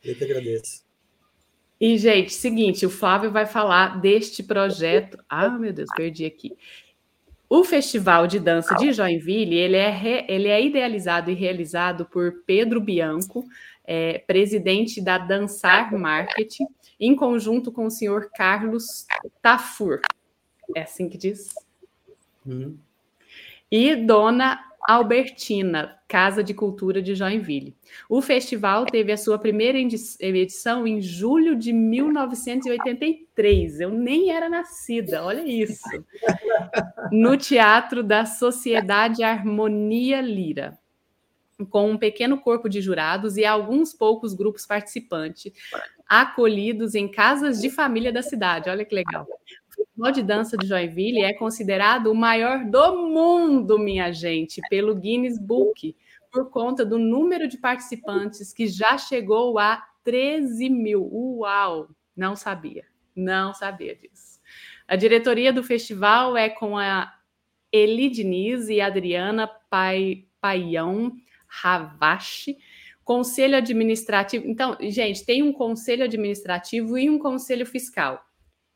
Eu 0.03 0.15
que 0.15 0.23
agradeço. 0.23 0.84
E, 1.87 1.99
gente, 1.99 2.33
seguinte, 2.33 2.83
o 2.83 2.89
Flávio 2.89 3.29
vai 3.29 3.45
falar 3.45 4.01
deste 4.01 4.41
projeto. 4.41 5.23
Ah, 5.29 5.49
meu 5.49 5.71
Deus, 5.71 5.87
perdi 5.95 6.25
aqui. 6.25 6.57
O 7.47 7.63
Festival 7.63 8.25
de 8.25 8.39
Dança 8.39 8.73
de 8.73 8.91
Joinville, 8.91 9.55
ele 9.55 9.75
é, 9.75 9.91
re... 9.91 10.25
ele 10.27 10.47
é 10.47 10.65
idealizado 10.65 11.29
e 11.29 11.35
realizado 11.35 12.05
por 12.05 12.41
Pedro 12.47 12.81
Bianco, 12.81 13.45
é, 13.83 14.17
presidente 14.17 14.99
da 14.99 15.19
Dançar 15.19 15.95
Marketing, 15.95 16.65
em 16.99 17.15
conjunto 17.15 17.71
com 17.71 17.85
o 17.85 17.91
senhor 17.91 18.31
Carlos 18.35 19.05
Tafur. 19.39 20.01
É 20.75 20.81
assim 20.81 21.07
que 21.07 21.19
diz? 21.19 21.53
Uhum. 22.43 22.79
E 23.71 23.95
dona 23.95 24.59
Albertina, 24.87 25.97
Casa 26.07 26.43
de 26.43 26.53
Cultura 26.53 27.01
de 27.01 27.15
Joinville. 27.15 27.75
O 28.07 28.21
festival 28.21 28.85
teve 28.85 29.11
a 29.11 29.17
sua 29.17 29.39
primeira 29.39 29.79
edição 29.79 30.85
em 30.85 31.01
julho 31.01 31.55
de 31.55 31.73
1983. 31.73 33.79
Eu 33.79 33.89
nem 33.89 34.29
era 34.29 34.47
nascida, 34.47 35.23
olha 35.23 35.43
isso. 35.43 35.81
No 37.11 37.35
Teatro 37.35 38.03
da 38.03 38.25
Sociedade 38.25 39.23
Harmonia 39.23 40.21
Lira, 40.21 40.77
com 41.69 41.89
um 41.89 41.97
pequeno 41.97 42.39
corpo 42.39 42.69
de 42.69 42.79
jurados 42.81 43.37
e 43.37 43.45
alguns 43.45 43.91
poucos 43.91 44.35
grupos 44.35 44.67
participantes, 44.67 45.51
acolhidos 46.07 46.93
em 46.93 47.09
casas 47.09 47.59
de 47.59 47.71
família 47.71 48.13
da 48.13 48.21
cidade. 48.21 48.69
Olha 48.69 48.85
que 48.85 48.93
legal. 48.93 49.25
Festival 49.75 50.11
de 50.11 50.23
Dança 50.23 50.57
de 50.57 50.67
Joinville 50.67 51.23
é 51.23 51.33
considerado 51.33 52.07
o 52.07 52.15
maior 52.15 52.63
do 52.65 53.07
mundo, 53.09 53.77
minha 53.77 54.11
gente, 54.11 54.61
pelo 54.69 54.95
Guinness 54.95 55.37
Book, 55.37 55.95
por 56.31 56.49
conta 56.49 56.85
do 56.85 56.97
número 56.97 57.47
de 57.47 57.57
participantes 57.57 58.53
que 58.53 58.67
já 58.67 58.97
chegou 58.97 59.59
a 59.59 59.85
13 60.03 60.69
mil. 60.69 61.09
Uau! 61.11 61.89
Não 62.15 62.35
sabia, 62.35 62.85
não 63.15 63.53
sabia 63.53 63.95
disso. 63.95 64.39
A 64.87 64.95
diretoria 64.95 65.51
do 65.51 65.63
festival 65.63 66.37
é 66.37 66.49
com 66.49 66.77
a 66.77 67.13
Eli 67.71 68.09
Diniz 68.09 68.69
e 68.69 68.79
Adriana 68.79 69.47
Pai, 69.47 70.25
Paião 70.39 71.11
Ravache. 71.47 72.57
Conselho 73.03 73.57
administrativo. 73.57 74.47
Então, 74.47 74.77
gente, 74.81 75.25
tem 75.25 75.43
um 75.43 75.51
conselho 75.51 76.03
administrativo 76.03 76.97
e 76.97 77.09
um 77.09 77.19
conselho 77.19 77.65
fiscal. 77.65 78.25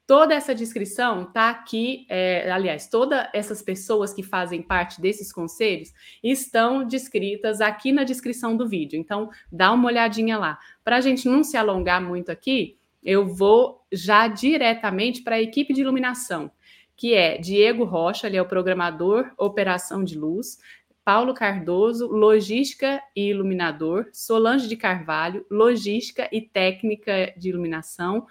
Toda 0.10 0.34
essa 0.34 0.56
descrição 0.56 1.22
está 1.22 1.52
aqui, 1.52 2.08
é, 2.10 2.52
aliás, 2.52 2.88
todas 2.88 3.28
essas 3.32 3.62
pessoas 3.62 4.12
que 4.12 4.24
fazem 4.24 4.60
parte 4.60 5.00
desses 5.00 5.32
conselhos 5.32 5.94
estão 6.24 6.84
descritas 6.84 7.62
aqui 7.62 7.92
na 7.92 8.04
descrição 8.04 8.58
do 8.58 8.68
vídeo. 8.68 9.00
Então, 9.00 9.30
dá 9.52 9.72
uma 9.72 9.86
olhadinha 9.86 10.36
lá. 10.36 10.58
Para 10.84 10.96
a 10.96 11.00
gente 11.02 11.30
não 11.30 11.44
se 11.44 11.56
alongar 11.56 12.02
muito 12.02 12.32
aqui, 12.32 12.76
eu 13.04 13.28
vou 13.28 13.86
já 13.92 14.28
diretamente 14.28 15.22
para 15.22 15.36
a 15.36 15.42
equipe 15.44 15.76
de 15.76 15.82
iluminação, 15.82 16.52
que 16.96 17.14
é 17.14 17.38
Diego 17.38 17.84
Rocha, 17.84 18.26
ele 18.26 18.38
é 18.38 18.42
o 18.42 18.48
programador 18.48 19.32
Operação 19.38 20.04
de 20.04 20.18
Luz, 20.18 20.58
Paulo 21.06 21.36
Cardoso, 21.36 22.08
logística 22.08 23.00
e 23.16 23.30
iluminador, 23.30 24.08
Solange 24.12 24.68
de 24.68 24.76
Carvalho, 24.76 25.46
logística 25.52 26.28
e 26.32 26.42
técnica 26.42 27.32
de 27.38 27.50
iluminação, 27.50 28.26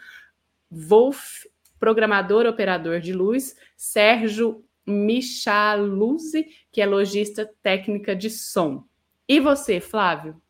Wolf 0.69 1.45
programador 1.79 2.47
operador 2.47 3.01
de 3.01 3.13
luz, 3.13 3.57
Sérgio 3.77 4.65
Michaluzzi, 4.87 6.47
que 6.73 6.81
é 6.81 6.87
logista 6.87 7.49
técnica 7.63 8.17
de 8.17 8.31
som. 8.31 8.85
E 9.29 9.39
você, 9.39 9.81
Flávio? 9.81 10.41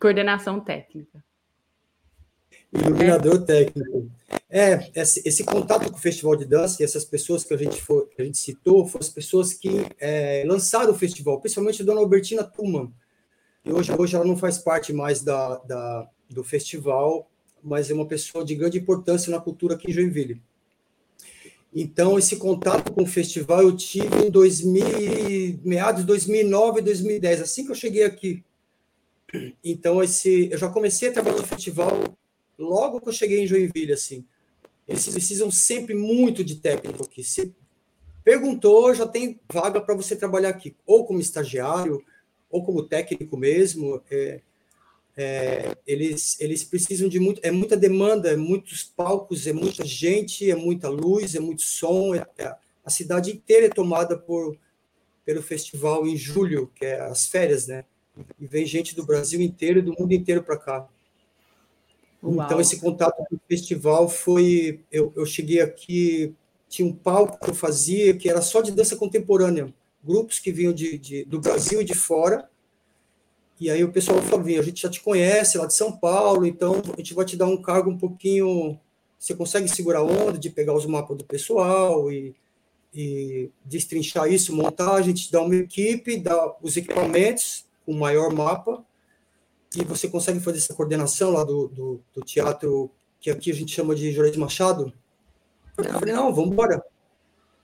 Coordenação 0.00 0.60
técnica. 0.60 1.24
Iluminador 2.72 3.44
técnico. 3.44 4.10
É, 4.50 4.90
esse, 4.94 5.22
esse, 5.24 5.44
contato 5.44 5.90
com 5.90 5.96
o 5.96 6.00
Festival 6.00 6.36
de 6.36 6.44
Dança 6.44 6.82
e 6.82 6.84
essas 6.84 7.04
pessoas 7.04 7.44
que 7.44 7.54
a 7.54 7.56
gente, 7.56 7.80
for, 7.80 8.08
que 8.08 8.20
a 8.20 8.24
gente 8.24 8.38
citou 8.38 8.86
foram 8.86 9.04
as 9.04 9.08
pessoas 9.08 9.54
que 9.54 9.86
é, 9.98 10.44
lançaram 10.46 10.92
o 10.92 10.96
festival, 10.96 11.40
principalmente 11.40 11.82
a 11.82 11.84
dona 11.84 12.00
Albertina 12.00 12.42
Tuman. 12.42 12.92
E 13.64 13.72
hoje, 13.72 13.92
hoje 13.96 14.16
ela 14.16 14.24
não 14.24 14.36
faz 14.36 14.58
parte 14.58 14.92
mais 14.92 15.22
da, 15.22 15.56
da, 15.58 16.08
do 16.28 16.42
festival, 16.42 17.30
mas 17.62 17.90
é 17.90 17.94
uma 17.94 18.06
pessoa 18.06 18.44
de 18.44 18.54
grande 18.54 18.78
importância 18.78 19.30
na 19.30 19.40
cultura 19.40 19.74
aqui 19.74 19.90
em 19.90 19.94
Joinville. 19.94 20.42
Então, 21.74 22.16
esse 22.16 22.36
contato 22.36 22.92
com 22.92 23.02
o 23.02 23.06
festival 23.06 23.62
eu 23.62 23.76
tive 23.76 24.26
em 24.26 24.30
2000, 24.30 25.60
meados 25.64 26.02
de 26.02 26.06
2009, 26.06 26.80
2010, 26.80 27.42
assim 27.42 27.64
que 27.64 27.72
eu 27.72 27.74
cheguei 27.74 28.04
aqui. 28.04 28.44
Então, 29.64 30.00
esse, 30.00 30.48
eu 30.52 30.56
já 30.56 30.68
comecei 30.68 31.08
a 31.08 31.12
trabalhar 31.12 31.38
no 31.38 31.46
festival 31.46 32.16
logo 32.56 33.00
que 33.00 33.08
eu 33.08 33.12
cheguei 33.12 33.42
em 33.42 33.46
Joinville, 33.46 33.92
assim. 33.92 34.24
Eles 34.86 35.08
precisam 35.08 35.50
sempre 35.50 35.94
muito 35.94 36.44
de 36.44 36.56
técnico 36.56 37.02
aqui. 37.02 37.24
Se 37.24 37.52
perguntou, 38.22 38.94
já 38.94 39.06
tem 39.06 39.40
vaga 39.52 39.80
para 39.80 39.96
você 39.96 40.14
trabalhar 40.14 40.50
aqui, 40.50 40.76
ou 40.86 41.04
como 41.04 41.18
estagiário, 41.18 42.04
ou 42.48 42.64
como 42.64 42.84
técnico 42.84 43.36
mesmo. 43.36 44.00
É, 44.10 44.40
é, 45.16 45.76
eles, 45.86 46.40
eles 46.40 46.64
precisam 46.64 47.08
de 47.08 47.20
muito, 47.20 47.40
é 47.44 47.50
muita 47.50 47.76
demanda, 47.76 48.30
é 48.30 48.36
muitos 48.36 48.82
palcos, 48.82 49.46
é 49.46 49.52
muita 49.52 49.84
gente, 49.84 50.50
é 50.50 50.56
muita 50.56 50.88
luz, 50.88 51.34
é 51.34 51.40
muito 51.40 51.62
som. 51.62 52.14
É, 52.14 52.26
é, 52.38 52.54
a 52.84 52.90
cidade 52.90 53.30
inteira 53.30 53.66
é 53.66 53.70
tomada 53.70 54.18
por 54.18 54.56
pelo 55.24 55.42
festival 55.42 56.06
em 56.06 56.16
julho, 56.16 56.70
que 56.74 56.84
é 56.84 57.00
as 57.00 57.26
férias, 57.26 57.66
né? 57.66 57.84
E 58.38 58.46
vem 58.46 58.66
gente 58.66 58.94
do 58.94 59.06
Brasil 59.06 59.40
inteiro 59.40 59.78
e 59.78 59.82
do 59.82 59.94
mundo 59.98 60.12
inteiro 60.12 60.42
para 60.42 60.58
cá. 60.58 60.86
Uau. 62.22 62.44
Então, 62.44 62.60
esse 62.60 62.78
contato 62.78 63.16
com 63.28 63.36
o 63.36 63.40
festival 63.48 64.08
foi. 64.08 64.80
Eu, 64.92 65.12
eu 65.16 65.26
cheguei 65.26 65.60
aqui, 65.60 66.34
tinha 66.68 66.86
um 66.86 66.94
palco 66.94 67.42
que 67.42 67.50
eu 67.50 67.54
fazia 67.54 68.14
que 68.14 68.28
era 68.28 68.42
só 68.42 68.60
de 68.60 68.70
dança 68.70 68.96
contemporânea, 68.96 69.72
grupos 70.02 70.38
que 70.38 70.52
vinham 70.52 70.72
de, 70.72 70.98
de 70.98 71.24
do 71.24 71.40
Brasil 71.40 71.80
e 71.80 71.84
de 71.84 71.94
fora. 71.94 72.48
E 73.60 73.70
aí 73.70 73.84
o 73.84 73.92
pessoal 73.92 74.20
falou: 74.22 74.46
a 74.46 74.62
gente 74.62 74.82
já 74.82 74.90
te 74.90 75.00
conhece 75.00 75.58
lá 75.58 75.66
de 75.66 75.74
São 75.74 75.92
Paulo, 75.92 76.46
então 76.46 76.82
a 76.92 76.96
gente 76.96 77.14
vai 77.14 77.24
te 77.24 77.36
dar 77.36 77.46
um 77.46 77.60
cargo 77.60 77.90
um 77.90 77.98
pouquinho. 77.98 78.78
Você 79.18 79.34
consegue 79.34 79.68
segurar 79.68 80.00
a 80.00 80.04
onda 80.04 80.38
de 80.38 80.50
pegar 80.50 80.74
os 80.74 80.84
mapas 80.84 81.16
do 81.16 81.24
pessoal 81.24 82.10
e, 82.12 82.34
e 82.92 83.50
destrinchar 83.64 84.30
isso, 84.30 84.54
montar, 84.54 84.94
a 84.94 85.02
gente 85.02 85.32
dá 85.32 85.40
uma 85.40 85.54
equipe, 85.54 86.18
dá 86.18 86.54
os 86.62 86.76
equipamentos, 86.76 87.64
o 87.86 87.92
um 87.92 87.98
maior 87.98 88.32
mapa, 88.32 88.84
e 89.74 89.82
você 89.82 90.08
consegue 90.08 90.40
fazer 90.40 90.58
essa 90.58 90.74
coordenação 90.74 91.30
lá 91.30 91.42
do, 91.42 91.68
do, 91.68 92.00
do 92.12 92.20
teatro, 92.20 92.90
que 93.20 93.30
aqui 93.30 93.50
a 93.50 93.54
gente 93.54 93.74
chama 93.74 93.94
de 93.94 94.12
Jorge 94.12 94.38
Machado? 94.38 94.92
Eu 95.76 95.84
falei, 95.84 96.14
não, 96.14 96.32
vamos 96.32 96.52
embora. 96.52 96.82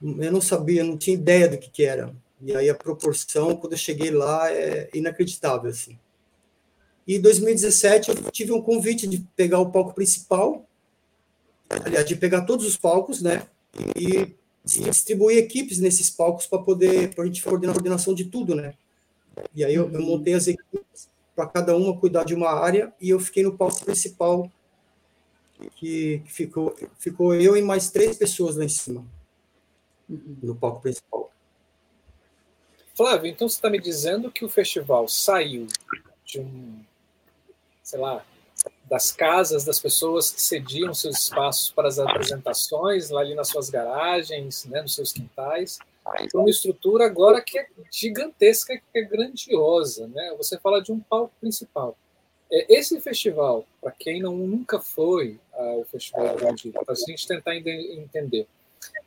Eu 0.01 0.31
não 0.31 0.41
sabia, 0.41 0.83
não 0.83 0.97
tinha 0.97 1.13
ideia 1.13 1.47
do 1.47 1.57
que, 1.57 1.69
que 1.69 1.83
era. 1.83 2.13
E 2.43 2.55
aí 2.55 2.69
a 2.69 2.75
proporção, 2.75 3.55
quando 3.55 3.73
eu 3.73 3.77
cheguei 3.77 4.09
lá, 4.09 4.51
é 4.51 4.89
inacreditável, 4.93 5.69
assim. 5.69 5.97
E 7.07 7.15
em 7.15 7.21
2017 7.21 8.09
eu 8.09 8.31
tive 8.31 8.51
um 8.51 8.61
convite 8.61 9.07
de 9.07 9.19
pegar 9.35 9.59
o 9.59 9.71
palco 9.71 9.93
principal, 9.93 10.65
aliás, 11.69 12.05
de 12.05 12.15
pegar 12.15 12.41
todos 12.41 12.65
os 12.65 12.77
palcos, 12.77 13.21
né, 13.21 13.47
e 13.95 14.35
distribuir 14.63 15.37
equipes 15.37 15.79
nesses 15.79 16.09
palcos 16.09 16.45
para 16.45 16.59
poder, 16.59 17.13
para 17.13 17.23
a 17.23 17.27
gente 17.27 17.43
coordenar 17.43 17.71
a 17.71 17.75
coordenação 17.75 18.13
de 18.13 18.25
tudo, 18.25 18.55
né. 18.55 18.73
E 19.55 19.63
aí 19.63 19.73
eu, 19.73 19.91
eu 19.91 20.01
montei 20.01 20.33
as 20.33 20.47
equipes 20.47 21.09
para 21.35 21.47
cada 21.47 21.75
uma 21.75 21.97
cuidar 21.97 22.23
de 22.23 22.33
uma 22.33 22.49
área 22.49 22.93
e 22.99 23.09
eu 23.09 23.19
fiquei 23.19 23.43
no 23.43 23.57
palco 23.57 23.83
principal 23.83 24.51
que, 25.75 26.21
ficou 26.25 26.75
ficou 26.99 27.33
eu 27.35 27.55
e 27.55 27.61
mais 27.61 27.89
três 27.89 28.17
pessoas 28.17 28.55
lá 28.55 28.65
em 28.65 28.69
cima 28.69 29.05
uhum. 30.09 30.37
no 30.43 30.55
palco 30.55 30.81
principal. 30.81 31.30
Flávio, 32.95 33.29
então 33.29 33.47
você 33.47 33.55
está 33.55 33.69
me 33.69 33.79
dizendo 33.79 34.31
que 34.31 34.43
o 34.43 34.49
festival 34.49 35.07
saiu 35.07 35.67
de 36.25 36.39
um, 36.39 36.83
sei 37.81 37.99
lá, 37.99 38.23
das 38.85 39.11
casas 39.11 39.63
das 39.63 39.79
pessoas 39.79 40.31
que 40.31 40.41
cediam 40.41 40.93
seus 40.93 41.19
espaços 41.19 41.71
para 41.71 41.87
as 41.87 41.97
apresentações, 41.97 43.09
lá 43.09 43.21
ali 43.21 43.33
nas 43.33 43.47
suas 43.47 43.69
garagens, 43.69 44.65
né, 44.65 44.81
nos 44.81 44.95
seus 44.95 45.13
quintais, 45.13 45.79
para 46.03 46.27
uma 46.35 46.49
estrutura 46.49 47.05
agora 47.05 47.41
que 47.41 47.57
é 47.57 47.67
gigantesca, 47.91 48.75
que 48.75 48.99
é 48.99 49.03
grandiosa. 49.03 50.07
Né? 50.07 50.33
Você 50.37 50.59
fala 50.59 50.81
de 50.81 50.91
um 50.91 50.99
palco 50.99 51.33
principal. 51.39 51.95
É, 52.51 52.77
esse 52.77 52.99
festival, 52.99 53.65
para 53.79 53.91
quem 53.91 54.21
não, 54.21 54.35
nunca 54.35 54.79
foi 54.79 55.39
ao 55.53 55.85
Festival 55.85 56.35
de 56.35 56.41
Joinville, 56.41 56.73
para 56.73 56.93
a 56.93 56.95
gente 56.95 57.25
tentar 57.25 57.55
entender, 57.55 58.45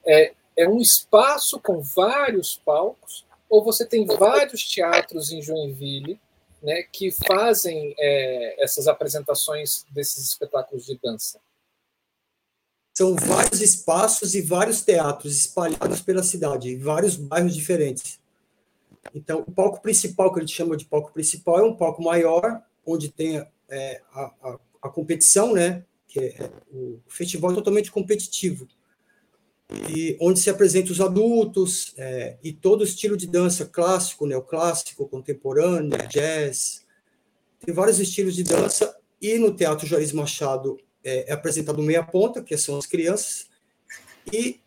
é, 0.06 0.32
é 0.56 0.68
um 0.68 0.80
espaço 0.80 1.60
com 1.60 1.82
vários 1.82 2.56
palcos, 2.56 3.26
ou 3.54 3.64
você 3.64 3.86
tem 3.86 4.04
vários 4.04 4.64
teatros 4.64 5.30
em 5.30 5.40
Joinville 5.40 6.20
né, 6.62 6.82
que 6.92 7.10
fazem 7.10 7.94
é, 7.98 8.62
essas 8.62 8.88
apresentações 8.88 9.84
desses 9.90 10.24
espetáculos 10.24 10.86
de 10.86 10.98
dança? 11.02 11.40
são 12.96 13.16
vários 13.16 13.60
espaços 13.60 14.36
e 14.36 14.40
vários 14.40 14.82
teatros 14.82 15.36
espalhados 15.36 16.00
pela 16.00 16.22
cidade, 16.22 16.70
em 16.70 16.78
vários 16.78 17.16
bairros 17.16 17.52
diferentes. 17.52 18.20
Então, 19.12 19.40
o 19.40 19.50
palco 19.50 19.82
principal, 19.82 20.32
que 20.32 20.38
a 20.38 20.42
gente 20.42 20.54
chama 20.54 20.76
de 20.76 20.84
palco 20.84 21.12
principal, 21.12 21.58
é 21.58 21.64
um 21.64 21.76
palco 21.76 22.00
maior, 22.00 22.62
onde 22.86 23.10
tem 23.10 23.44
é, 23.68 24.00
a, 24.12 24.32
a, 24.42 24.58
a, 24.84 24.88
competição, 24.88 25.52
né? 25.52 25.84
Que 26.06 26.20
é, 26.20 26.50
o 26.72 27.00
festival 27.08 27.50
é 27.50 27.54
totalmente 27.56 27.90
competitivo. 27.90 28.68
E 29.70 30.16
onde 30.20 30.40
se 30.40 30.50
apresentam 30.50 30.92
os 30.92 31.00
adultos 31.00 31.94
é, 31.96 32.36
e 32.42 32.52
todo 32.52 32.84
estilo 32.84 33.16
de 33.16 33.26
dança 33.26 33.64
clássico, 33.64 34.26
neoclássico, 34.26 35.08
contemporâneo, 35.08 35.96
jazz. 36.08 36.84
Tem 37.64 37.74
vários 37.74 37.98
estilos 37.98 38.34
de 38.34 38.42
dança. 38.42 38.94
E 39.20 39.38
no 39.38 39.54
Teatro 39.54 39.86
Juarez 39.86 40.12
Machado 40.12 40.78
é, 41.02 41.30
é 41.30 41.32
apresentado 41.32 41.82
meia 41.82 42.02
ponta, 42.02 42.42
que 42.42 42.56
são 42.56 42.76
as 42.76 42.86
crianças, 42.86 43.48
e 44.32 44.60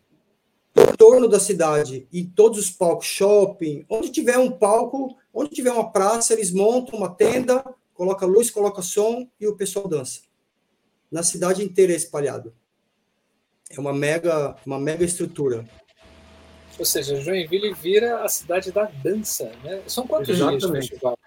em 0.76 0.96
torno 0.96 1.28
da 1.28 1.40
cidade, 1.40 2.06
em 2.12 2.24
todos 2.24 2.58
os 2.58 2.70
palcos, 2.70 3.06
shopping, 3.06 3.84
onde 3.88 4.10
tiver 4.10 4.38
um 4.38 4.50
palco, 4.50 5.16
onde 5.34 5.50
tiver 5.50 5.72
uma 5.72 5.90
praça, 5.90 6.32
eles 6.32 6.52
montam 6.52 6.98
uma 6.98 7.14
tenda, 7.14 7.64
coloca 7.92 8.24
luz, 8.26 8.50
coloca 8.50 8.82
som 8.82 9.28
e 9.40 9.46
o 9.46 9.56
pessoal 9.56 9.88
dança. 9.88 10.20
Na 11.10 11.22
cidade 11.22 11.64
inteira 11.64 11.92
é 11.92 11.96
espalhado. 11.96 12.54
É 13.70 13.80
uma 13.80 13.92
mega, 13.92 14.56
uma 14.64 14.78
mega 14.78 15.04
estrutura. 15.04 15.64
Ou 16.78 16.84
seja, 16.84 17.20
Joinville 17.20 17.74
vira 17.74 18.22
a 18.22 18.28
cidade 18.28 18.70
da 18.70 18.84
dança, 18.84 19.50
né? 19.64 19.82
São 19.86 20.06
quantos 20.06 20.28
Exatamente. 20.28 20.60
dias 20.60 20.72
de 20.72 20.78
festival? 20.78 21.18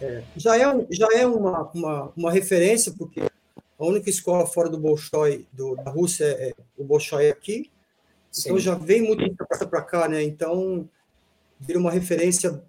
É, 0.00 0.22
já 0.36 0.56
é, 0.56 0.86
já 0.90 1.08
é 1.12 1.26
uma, 1.26 1.70
uma, 1.74 2.12
uma 2.16 2.30
referência, 2.30 2.92
porque 2.96 3.20
a 3.20 3.84
única 3.84 4.08
escola 4.08 4.46
fora 4.46 4.68
do 4.68 4.78
Bolshoi, 4.78 5.46
do, 5.52 5.74
da 5.76 5.90
Rússia, 5.90 6.24
é, 6.24 6.50
é 6.50 6.54
o 6.76 6.84
Bolshoi 6.84 7.28
aqui. 7.28 7.70
Sim. 8.30 8.48
Então 8.48 8.58
já 8.58 8.74
vem 8.74 9.02
muito 9.02 9.34
para 9.68 9.82
cá, 9.82 10.08
né? 10.08 10.22
Então 10.22 10.88
vira 11.58 11.78
uma 11.78 11.90
referência 11.90 12.62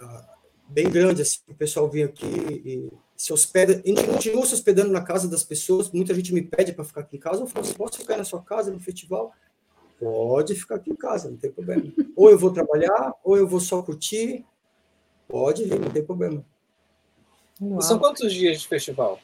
uh, 0.00 0.24
bem 0.68 0.90
grande, 0.90 1.22
assim, 1.22 1.38
o 1.48 1.54
pessoal 1.54 1.88
vem 1.88 2.04
aqui 2.04 2.26
e 2.26 2.90
se 3.16 3.32
hospeda, 3.32 3.80
e 3.84 3.94
continua 3.94 4.44
se 4.46 4.54
hospedando 4.54 4.92
na 4.92 5.02
casa 5.02 5.28
das 5.28 5.42
pessoas, 5.42 5.90
muita 5.90 6.14
gente 6.14 6.34
me 6.34 6.42
pede 6.42 6.72
para 6.72 6.84
ficar 6.84 7.00
aqui 7.00 7.16
em 7.16 7.20
casa, 7.20 7.42
eu 7.42 7.46
falo, 7.46 7.66
posso 7.74 7.98
ficar 7.98 8.16
na 8.16 8.24
sua 8.24 8.42
casa 8.42 8.70
no 8.70 8.78
festival? 8.78 9.32
Pode 9.98 10.54
ficar 10.54 10.76
aqui 10.76 10.90
em 10.90 10.96
casa, 10.96 11.30
não 11.30 11.36
tem 11.38 11.50
problema. 11.50 11.84
Ou 12.14 12.30
eu 12.30 12.38
vou 12.38 12.52
trabalhar, 12.52 13.14
ou 13.24 13.36
eu 13.36 13.46
vou 13.48 13.60
só 13.60 13.82
curtir, 13.82 14.44
pode 15.26 15.64
vir, 15.64 15.80
não 15.80 15.90
tem 15.90 16.04
problema. 16.04 16.44
E 17.60 17.82
são 17.82 17.98
quantos 17.98 18.32
dias 18.32 18.60
de 18.60 18.68
festival? 18.68 19.18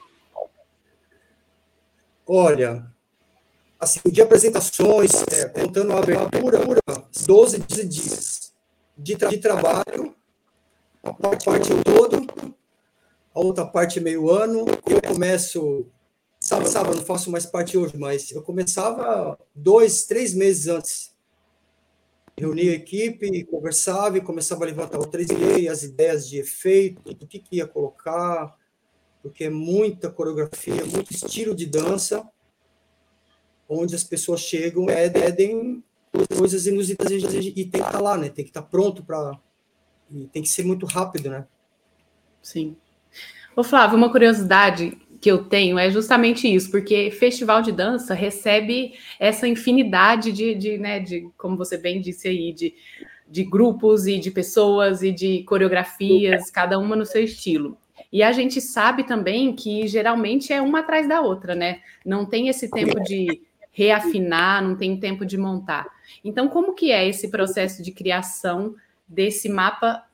Olha, 2.26 2.90
assim, 3.78 4.00
de 4.07 4.22
apresentações, 4.22 5.11
é, 5.31 5.48
contando 5.48 5.92
a 5.92 5.98
abertura, 5.98 6.61
12 7.26 7.59
dias 7.59 8.52
de, 8.96 9.16
tra 9.16 9.28
de 9.28 9.38
trabalho, 9.38 10.14
a 11.02 11.12
parte, 11.12 11.44
parte 11.44 11.68
todo, 11.85 12.55
a 13.34 13.40
outra 13.40 13.66
parte 13.66 14.00
meio 14.00 14.30
ano. 14.30 14.64
Eu 14.86 15.02
começo, 15.02 15.86
sabe, 16.40 16.66
eu 16.90 16.96
não 16.96 17.04
faço 17.04 17.30
mais 17.30 17.46
parte 17.46 17.76
hoje, 17.76 17.96
mas 17.96 18.30
eu 18.30 18.42
começava 18.42 19.38
dois, 19.54 20.04
três 20.04 20.34
meses 20.34 20.68
antes. 20.68 21.12
Reunia 22.36 22.72
a 22.72 22.76
equipe, 22.76 23.44
conversava 23.44 24.16
e 24.16 24.20
começava 24.20 24.64
a 24.64 24.66
levantar 24.66 24.98
o 24.98 25.06
3D, 25.06 25.68
as 25.70 25.82
ideias 25.82 26.28
de 26.28 26.38
efeito, 26.38 27.12
do 27.14 27.26
que, 27.26 27.38
que 27.38 27.56
ia 27.56 27.66
colocar, 27.66 28.56
porque 29.22 29.44
é 29.44 29.50
muita 29.50 30.10
coreografia, 30.10 30.84
muito 30.86 31.12
estilo 31.12 31.54
de 31.54 31.66
dança, 31.66 32.26
onde 33.68 33.94
as 33.94 34.02
pessoas 34.02 34.40
chegam, 34.40 34.86
pedem 34.86 35.84
coisas 36.36 36.66
inusitadas 36.66 37.12
e 37.12 37.52
tem 37.52 37.80
que 37.80 37.86
estar 37.86 38.00
lá, 38.00 38.16
né? 38.16 38.28
Tem 38.28 38.44
que 38.44 38.50
estar 38.50 38.62
pronto 38.62 39.04
para. 39.04 39.38
Tem 40.32 40.42
que 40.42 40.48
ser 40.48 40.64
muito 40.64 40.84
rápido, 40.84 41.30
né? 41.30 41.46
Sim. 42.42 42.76
Ô, 43.54 43.62
Flávio, 43.62 43.98
uma 43.98 44.10
curiosidade 44.10 44.96
que 45.20 45.30
eu 45.30 45.44
tenho 45.44 45.78
é 45.78 45.90
justamente 45.90 46.52
isso, 46.52 46.70
porque 46.70 47.10
festival 47.10 47.62
de 47.62 47.70
dança 47.70 48.14
recebe 48.14 48.94
essa 49.20 49.46
infinidade 49.46 50.32
de, 50.32 50.54
de, 50.54 50.78
né, 50.78 50.98
de 50.98 51.28
como 51.36 51.56
você 51.56 51.76
bem 51.78 52.00
disse 52.00 52.28
aí, 52.28 52.52
de, 52.52 52.74
de 53.28 53.44
grupos 53.44 54.06
e 54.06 54.18
de 54.18 54.30
pessoas 54.30 55.02
e 55.02 55.12
de 55.12 55.44
coreografias, 55.44 56.50
cada 56.50 56.78
uma 56.78 56.96
no 56.96 57.06
seu 57.06 57.22
estilo. 57.22 57.78
E 58.12 58.22
a 58.22 58.32
gente 58.32 58.60
sabe 58.60 59.04
também 59.04 59.54
que 59.54 59.86
geralmente 59.86 60.52
é 60.52 60.60
uma 60.60 60.80
atrás 60.80 61.08
da 61.08 61.20
outra, 61.20 61.54
né? 61.54 61.80
Não 62.04 62.26
tem 62.26 62.48
esse 62.48 62.68
tempo 62.70 63.00
de 63.00 63.42
reafinar, 63.70 64.62
não 64.62 64.76
tem 64.76 64.98
tempo 64.98 65.24
de 65.24 65.38
montar. 65.38 65.86
Então, 66.24 66.48
como 66.48 66.74
que 66.74 66.90
é 66.90 67.08
esse 67.08 67.30
processo 67.30 67.82
de 67.82 67.92
criação 67.92 68.74
desse 69.08 69.48
mapa 69.48 70.04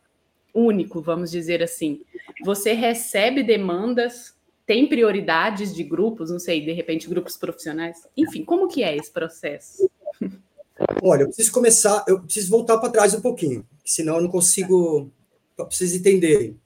único, 0.59 1.01
vamos 1.01 1.31
dizer 1.31 1.63
assim? 1.63 2.01
Você 2.45 2.73
recebe 2.73 3.43
demandas, 3.43 4.35
tem 4.67 4.89
prioridades 4.89 5.75
de 5.75 5.83
grupos, 5.83 6.31
não 6.31 6.39
sei, 6.39 6.61
de 6.65 6.73
repente 6.73 7.09
grupos 7.09 7.37
profissionais? 7.37 8.07
Enfim, 8.17 8.45
como 8.45 8.69
que 8.69 8.83
é 8.83 8.97
esse 8.97 9.11
processo? 9.11 9.89
Olha, 11.03 11.23
eu 11.23 11.27
preciso 11.27 11.53
começar, 11.53 12.05
eu 12.07 12.21
preciso 12.21 12.51
voltar 12.51 12.79
para 12.79 12.91
trás 12.91 13.15
um 13.15 13.21
pouquinho, 13.21 13.67
senão 13.85 14.17
eu 14.17 14.23
não 14.23 14.31
consigo, 14.31 15.11
para 15.57 15.67
vocês 15.67 15.95
entenderem 15.95 16.57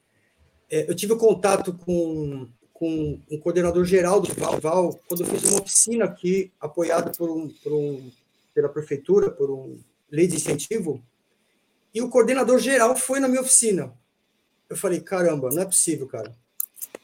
é, 0.72 0.88
eu 0.90 0.94
tive 0.94 1.14
contato 1.16 1.74
com, 1.74 2.48
com 2.72 3.20
um 3.30 3.38
coordenador 3.38 3.84
geral 3.84 4.22
do 4.22 4.34
festival 4.34 4.98
quando 5.06 5.20
eu 5.20 5.26
fiz 5.26 5.44
uma 5.50 5.60
oficina 5.60 6.06
aqui, 6.06 6.50
apoiada 6.58 7.12
por 7.12 7.28
um, 7.28 7.46
por 7.62 7.74
um, 7.74 8.10
pela 8.54 8.70
prefeitura, 8.70 9.30
por 9.30 9.50
um 9.50 9.78
lei 10.10 10.26
de 10.26 10.36
incentivo, 10.36 10.98
e 11.94 12.00
o 12.00 12.08
coordenador 12.08 12.58
geral 12.58 12.96
foi 12.96 13.20
na 13.20 13.28
minha 13.28 13.42
oficina. 13.42 13.92
Eu 14.68 14.76
falei, 14.76 15.00
caramba, 15.00 15.50
não 15.50 15.62
é 15.62 15.66
possível, 15.66 16.06
cara. 16.06 16.34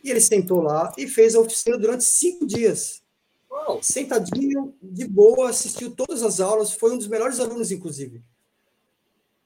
E 0.03 0.11
ele 0.11 0.20
sentou 0.20 0.62
lá 0.62 0.92
e 0.96 1.07
fez 1.07 1.35
a 1.35 1.40
oficina 1.40 1.77
durante 1.77 2.05
cinco 2.05 2.46
dias. 2.46 3.03
Uau. 3.51 3.83
Sentadinho, 3.83 4.74
de 4.83 5.07
boa, 5.07 5.51
assistiu 5.51 5.94
todas 5.94 6.22
as 6.22 6.40
aulas, 6.40 6.72
foi 6.72 6.92
um 6.92 6.98
dos 6.98 7.09
melhores 7.09 7.40
alunos, 7.40 7.70
inclusive. 7.70 8.22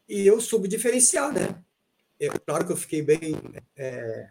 E 0.09 0.27
eu 0.27 0.41
soube 0.41 0.69
diferenciar, 0.69 1.33
né? 1.33 1.63
É 2.21 2.29
claro 2.29 2.65
que 2.65 2.73
eu 2.73 2.77
fiquei 2.77 3.03
bem 3.03 3.35
é, 3.77 4.29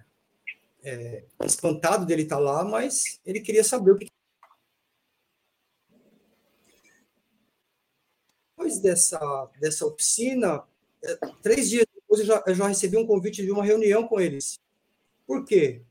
é, 0.83 1.25
espantado 1.43 2.05
dele 2.05 2.23
estar 2.23 2.39
lá, 2.39 2.63
mas 2.63 3.19
ele 3.25 3.41
queria 3.41 3.63
saber 3.63 3.91
o 3.91 3.97
que. 3.97 4.07
Depois 8.55 8.79
dessa, 8.79 9.19
dessa 9.59 9.85
oficina, 9.85 10.63
três 11.41 11.69
dias 11.69 11.85
depois 11.93 12.19
eu 12.19 12.25
já, 12.25 12.43
eu 12.45 12.55
já 12.55 12.67
recebi 12.67 12.97
um 12.97 13.07
convite 13.07 13.41
de 13.41 13.51
uma 13.51 13.63
reunião 13.63 14.07
com 14.07 14.19
eles. 14.19 14.59
Por 15.25 15.45
quê? 15.45 15.81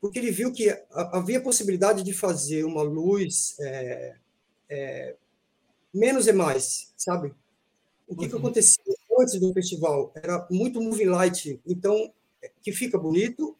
Porque 0.00 0.18
ele 0.18 0.30
viu 0.30 0.52
que 0.52 0.70
havia 0.90 1.42
possibilidade 1.42 2.04
de 2.04 2.12
fazer 2.12 2.64
uma 2.64 2.82
luz 2.82 3.56
é, 3.60 4.16
é, 4.68 5.16
menos 5.92 6.28
é 6.28 6.32
mais, 6.32 6.92
sabe? 6.96 7.34
O 8.06 8.14
que, 8.14 8.24
uhum. 8.24 8.30
que 8.30 8.36
acontecia 8.36 8.94
antes 9.18 9.40
do 9.40 9.52
festival? 9.52 10.12
Era 10.14 10.46
muito 10.50 10.80
movie 10.80 11.04
light, 11.04 11.60
então, 11.66 12.12
que 12.62 12.72
fica 12.72 12.96
bonito, 12.96 13.56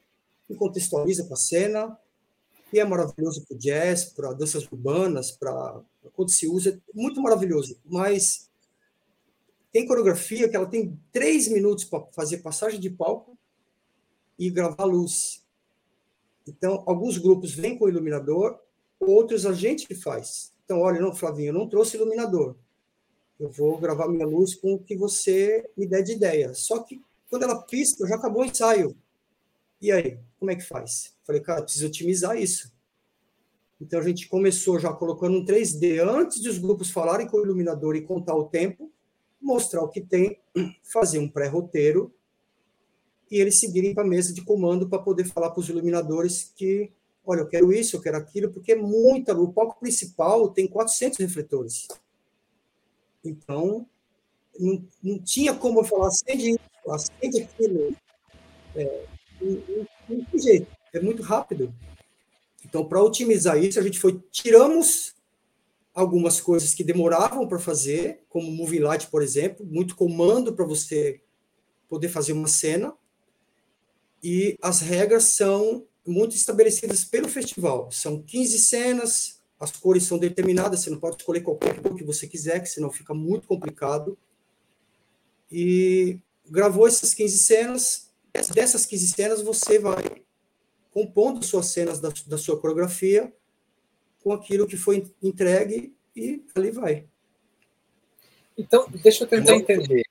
que 0.47 0.55
contextualiza 0.55 1.25
com 1.25 1.35
a 1.35 1.37
cena, 1.37 1.99
e 2.73 2.79
é 2.79 2.85
maravilhoso 2.85 3.45
para 3.45 3.57
o 3.57 3.59
jazz, 3.59 4.05
para 4.05 4.33
danças 4.33 4.65
urbanas, 4.71 5.33
para 5.33 5.81
quando 6.13 6.31
se 6.31 6.47
usa, 6.47 6.71
é 6.71 6.79
muito 6.95 7.21
maravilhoso. 7.21 7.79
Mas 7.85 8.48
tem 9.73 9.87
coreografia 9.87 10.49
que 10.49 10.57
ela 10.57 10.67
tem 10.67 10.99
três 11.13 11.49
minutos 11.49 11.85
para 11.85 12.05
fazer 12.13 12.39
passagem 12.39 12.81
de 12.81 12.91
palco 12.91 13.37
e 14.39 14.51
gravar 14.51 14.85
luz. 14.85 15.45
Então, 16.47 16.83
alguns 16.87 17.19
grupos 17.19 17.53
vêm 17.53 17.77
com 17.77 17.89
iluminador, 17.89 18.59
outros 18.99 19.45
a 19.45 19.53
gente 19.53 19.87
que 19.87 19.95
faz. 19.95 20.53
Então, 20.65 20.81
olha, 20.81 21.01
não, 21.01 21.15
Flavinho, 21.15 21.49
eu 21.49 21.55
não 21.55 21.69
trouxe 21.69 21.97
iluminador. 21.97 22.57
Eu 23.39 23.51
vou 23.51 23.79
gravar 23.79 24.09
minha 24.09 24.27
luz 24.27 24.55
com 24.55 24.75
o 24.75 24.79
que 24.79 24.97
você 24.97 25.69
me 25.77 25.87
der 25.87 26.03
de 26.03 26.13
ideia. 26.13 26.55
Só 26.55 26.81
que 26.83 27.01
quando 27.31 27.45
ela 27.45 27.63
pisca, 27.63 28.07
já 28.07 28.17
acabou 28.17 28.43
o 28.43 28.45
ensaio. 28.45 28.97
E 29.81 29.93
aí, 29.93 30.19
como 30.39 30.51
é 30.51 30.57
que 30.57 30.63
faz? 30.63 31.15
Falei, 31.25 31.41
cara, 31.41 31.63
preciso 31.63 31.87
otimizar 31.87 32.37
isso. 32.37 32.73
Então 33.81 34.01
a 34.01 34.03
gente 34.03 34.29
começou 34.29 34.79
já 34.79 34.93
colocando 34.93 35.39
um 35.39 35.45
3D 35.45 36.01
antes 36.01 36.41
de 36.41 36.49
os 36.49 36.59
grupos 36.59 36.91
falarem 36.91 37.29
com 37.29 37.37
o 37.37 37.45
iluminador 37.45 37.95
e 37.95 38.03
contar 38.03 38.35
o 38.35 38.49
tempo, 38.49 38.91
mostrar 39.41 39.83
o 39.83 39.89
que 39.89 40.01
tem, 40.01 40.39
fazer 40.83 41.19
um 41.19 41.29
pré-roteiro 41.29 42.13
e 43.31 43.41
eles 43.41 43.59
seguirem 43.59 43.95
para 43.95 44.05
a 44.05 44.07
mesa 44.07 44.33
de 44.33 44.43
comando 44.43 44.89
para 44.89 45.03
poder 45.03 45.25
falar 45.25 45.51
para 45.51 45.61
os 45.61 45.69
iluminadores 45.69 46.53
que, 46.57 46.91
olha, 47.25 47.41
eu 47.41 47.49
quero 47.49 47.73
isso, 47.73 47.97
eu 47.97 48.01
quero 48.01 48.17
aquilo, 48.17 48.51
porque 48.51 48.73
é 48.73 48.77
muita 48.77 49.33
luz. 49.33 49.49
O 49.49 49.53
palco 49.53 49.79
principal 49.79 50.49
tem 50.49 50.67
400 50.67 51.19
refletores. 51.19 51.87
Então, 53.25 53.87
não, 54.59 54.85
não 55.03 55.19
tinha 55.19 55.55
como 55.55 55.81
eu 55.81 55.85
falar, 55.85 56.09
acende 56.09 56.51
isso, 56.51 56.91
acende 56.91 57.43
aquilo. 57.43 57.95
É, 58.75 59.05
não 60.09 60.25
tem 60.25 60.41
jeito, 60.41 60.67
é 60.93 61.01
muito 61.01 61.23
rápido. 61.23 61.73
Então, 62.65 62.85
para 62.85 63.03
otimizar 63.03 63.63
isso, 63.63 63.79
a 63.79 63.83
gente 63.83 63.99
foi, 63.99 64.21
tiramos 64.31 65.15
algumas 65.99 66.41
coisas 66.41 66.75
que 66.75 66.85
demoravam 66.85 67.49
para 67.49 67.59
fazer, 67.59 68.21
como 68.29 68.53
Movie 68.53 68.79
Light, 68.79 69.09
por 69.09 69.21
exemplo, 69.21 69.67
muito 69.67 69.97
comando 69.97 70.55
para 70.55 70.65
você 70.65 71.21
poder 71.89 72.09
fazer 72.09 72.33
uma 72.33 72.47
cena, 72.47 72.95
e 74.23 74.57
as 74.63 74.81
regras 74.81 75.25
são 75.25 75.85
muito 76.07 76.37
estabelecidas 76.37 77.05
pelo 77.05 77.29
festival. 77.29 77.91
São 77.91 78.23
15 78.23 78.59
cenas, 78.61 79.41
as 79.59 79.73
cores 79.73 80.05
são 80.05 80.19
determinadas, 80.19 80.81
você 80.81 80.91
não 80.91 81.01
pode 81.01 81.17
escolher 81.17 81.41
qualquer 81.41 81.83
cor 81.83 81.97
que 81.97 82.05
você 82.05 82.29
quiser, 82.29 82.61
que 82.61 82.69
senão 82.69 82.93
fica 82.93 83.13
muito 83.13 83.49
complicado. 83.49 84.17
E 85.51 86.21
gravou 86.49 86.87
essas 86.87 87.13
15 87.13 87.39
cenas, 87.39 88.11
dessas 88.55 88.87
15 88.87 89.09
cenas 89.09 89.43
você 89.43 89.81
vai 89.81 90.23
compondo 90.93 91.45
suas 91.45 91.67
cenas 91.67 91.99
da, 91.99 92.13
da 92.29 92.39
sua 92.39 92.57
coreografia 92.57 93.33
com 94.29 94.35
aquilo 94.35 94.67
que 94.67 94.77
foi 94.77 95.11
entregue 95.23 95.97
e 96.15 96.45
ali 96.55 96.71
vai. 96.71 97.07
Então, 98.59 98.87
deixa 99.03 99.25
eu 99.25 99.29
tentar 99.29 99.55
entender. 99.55 100.03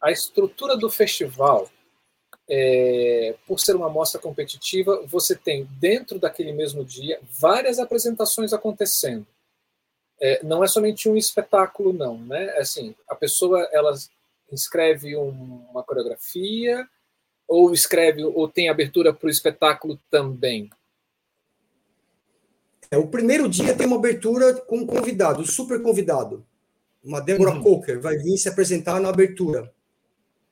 A 0.00 0.10
estrutura 0.10 0.76
do 0.76 0.90
festival 0.90 1.70
é, 2.48 3.36
por 3.46 3.60
ser 3.60 3.76
uma 3.76 3.88
mostra 3.88 4.20
competitiva, 4.20 5.04
você 5.06 5.36
tem 5.36 5.68
dentro 5.78 6.18
daquele 6.18 6.52
mesmo 6.52 6.84
dia 6.84 7.20
várias 7.38 7.78
apresentações 7.78 8.52
acontecendo. 8.52 9.24
É, 10.20 10.42
não 10.42 10.64
é 10.64 10.66
somente 10.66 11.08
um 11.08 11.16
espetáculo, 11.16 11.92
não, 11.92 12.18
né? 12.18 12.50
Assim, 12.58 12.92
a 13.08 13.14
pessoa 13.14 13.68
ela 13.72 13.94
inscreve 14.50 15.16
um, 15.16 15.64
uma 15.70 15.84
coreografia 15.84 16.88
ou 17.46 17.72
escreve 17.72 18.24
ou 18.24 18.48
tem 18.48 18.68
abertura 18.68 19.14
para 19.14 19.28
o 19.28 19.30
espetáculo 19.30 19.96
também. 20.10 20.68
É, 22.90 22.98
o 22.98 23.06
primeiro 23.06 23.48
dia 23.48 23.74
tem 23.74 23.86
uma 23.86 23.96
abertura 23.96 24.54
com 24.62 24.78
um 24.78 24.86
convidado, 24.86 25.42
um 25.42 25.46
super 25.46 25.80
convidado. 25.80 26.44
Uma 27.02 27.20
Débora 27.20 27.54
uhum. 27.54 27.62
Coker 27.62 28.00
vai 28.00 28.16
vir 28.16 28.36
se 28.36 28.48
apresentar 28.48 29.00
na 29.00 29.08
abertura. 29.08 29.72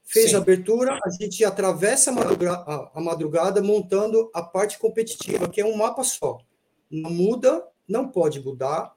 Fez 0.04 0.30
Sim. 0.30 0.36
a 0.36 0.38
abertura, 0.38 0.98
a 1.04 1.10
gente 1.10 1.44
atravessa 1.44 2.10
a 2.10 2.14
madrugada, 2.14 2.90
a 2.94 3.00
madrugada, 3.00 3.62
montando 3.62 4.30
a 4.32 4.40
parte 4.40 4.78
competitiva, 4.78 5.48
que 5.48 5.60
é 5.60 5.66
um 5.66 5.76
mapa 5.76 6.02
só. 6.04 6.38
Não 6.90 7.10
muda, 7.10 7.66
não 7.86 8.08
pode 8.08 8.40
mudar, 8.40 8.94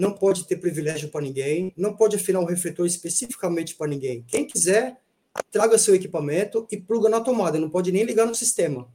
não 0.00 0.12
pode 0.12 0.46
ter 0.46 0.56
privilégio 0.56 1.10
para 1.10 1.20
ninguém, 1.20 1.74
não 1.76 1.94
pode 1.94 2.16
afinar 2.16 2.40
o 2.40 2.46
refletor 2.46 2.86
especificamente 2.86 3.74
para 3.74 3.88
ninguém. 3.88 4.24
Quem 4.26 4.46
quiser, 4.46 5.02
traga 5.50 5.76
seu 5.76 5.94
equipamento 5.94 6.66
e 6.70 6.76
pluga 6.78 7.10
na 7.10 7.20
tomada, 7.20 7.58
não 7.58 7.68
pode 7.68 7.92
nem 7.92 8.04
ligar 8.04 8.26
no 8.26 8.34
sistema. 8.34 8.88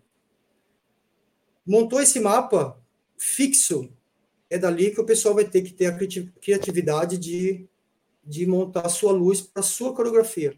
Montou 1.68 2.02
esse 2.02 2.20
mapa 2.20 2.82
fixo, 3.18 3.90
é 4.50 4.58
dali 4.58 4.92
que 4.92 5.02
o 5.02 5.06
pessoal 5.06 5.36
vai 5.36 5.46
ter 5.46 5.62
que 5.62 5.74
ter 5.74 5.88
a 5.88 5.98
criatividade 6.42 7.18
de, 7.18 7.68
de 8.24 8.46
montar 8.46 8.86
a 8.86 8.90
sua 8.90 9.12
luz 9.12 9.42
para 9.42 9.62
a 9.62 9.64
sua 9.64 9.94
coreografia 9.94 10.58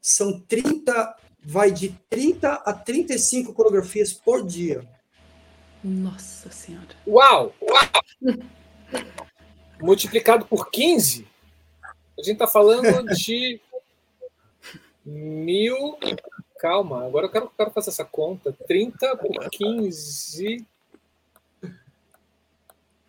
são 0.00 0.40
30, 0.40 1.16
vai 1.44 1.70
de 1.70 1.90
30 2.08 2.52
a 2.52 2.72
35 2.72 3.52
coreografias 3.52 4.12
por 4.12 4.44
dia. 4.44 4.88
Nossa 5.82 6.50
Senhora. 6.50 6.88
Uau! 7.06 7.54
Uau! 7.60 8.34
Multiplicado 9.80 10.44
por 10.46 10.70
15, 10.70 11.26
a 12.18 12.22
gente 12.22 12.32
está 12.32 12.48
falando 12.48 13.04
de 13.14 13.60
mil. 15.04 15.96
Calma, 16.58 17.06
agora 17.06 17.26
eu 17.26 17.30
quero, 17.30 17.48
quero 17.56 17.70
fazer 17.70 17.90
essa 17.90 18.04
conta. 18.04 18.52
30 18.66 19.16
por 19.18 19.48
15. 19.50 20.66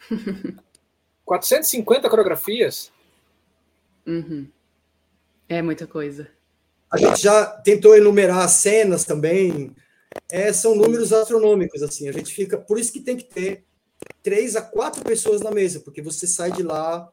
450 1.26 2.10
coreografias? 2.10 2.92
Uhum. 4.06 4.48
É 5.48 5.62
muita 5.62 5.86
coisa. 5.86 6.30
A 6.92 6.98
gente 6.98 7.22
já 7.22 7.46
tentou 7.46 7.96
enumerar 7.96 8.40
as 8.40 8.54
cenas 8.54 9.06
também. 9.06 9.76
É, 10.28 10.52
são 10.52 10.76
números 10.76 11.14
astronômicos, 11.14 11.84
assim. 11.84 12.10
A 12.10 12.12
gente 12.12 12.34
fica. 12.34 12.58
Por 12.58 12.80
isso 12.80 12.92
que 12.92 13.00
tem 13.00 13.16
que 13.16 13.26
ter 13.26 13.64
três 14.24 14.56
a 14.56 14.62
quatro 14.62 15.04
pessoas 15.04 15.42
na 15.42 15.52
mesa, 15.52 15.80
porque 15.82 16.02
você 16.02 16.26
sai 16.26 16.52
de 16.52 16.64
lá, 16.64 17.12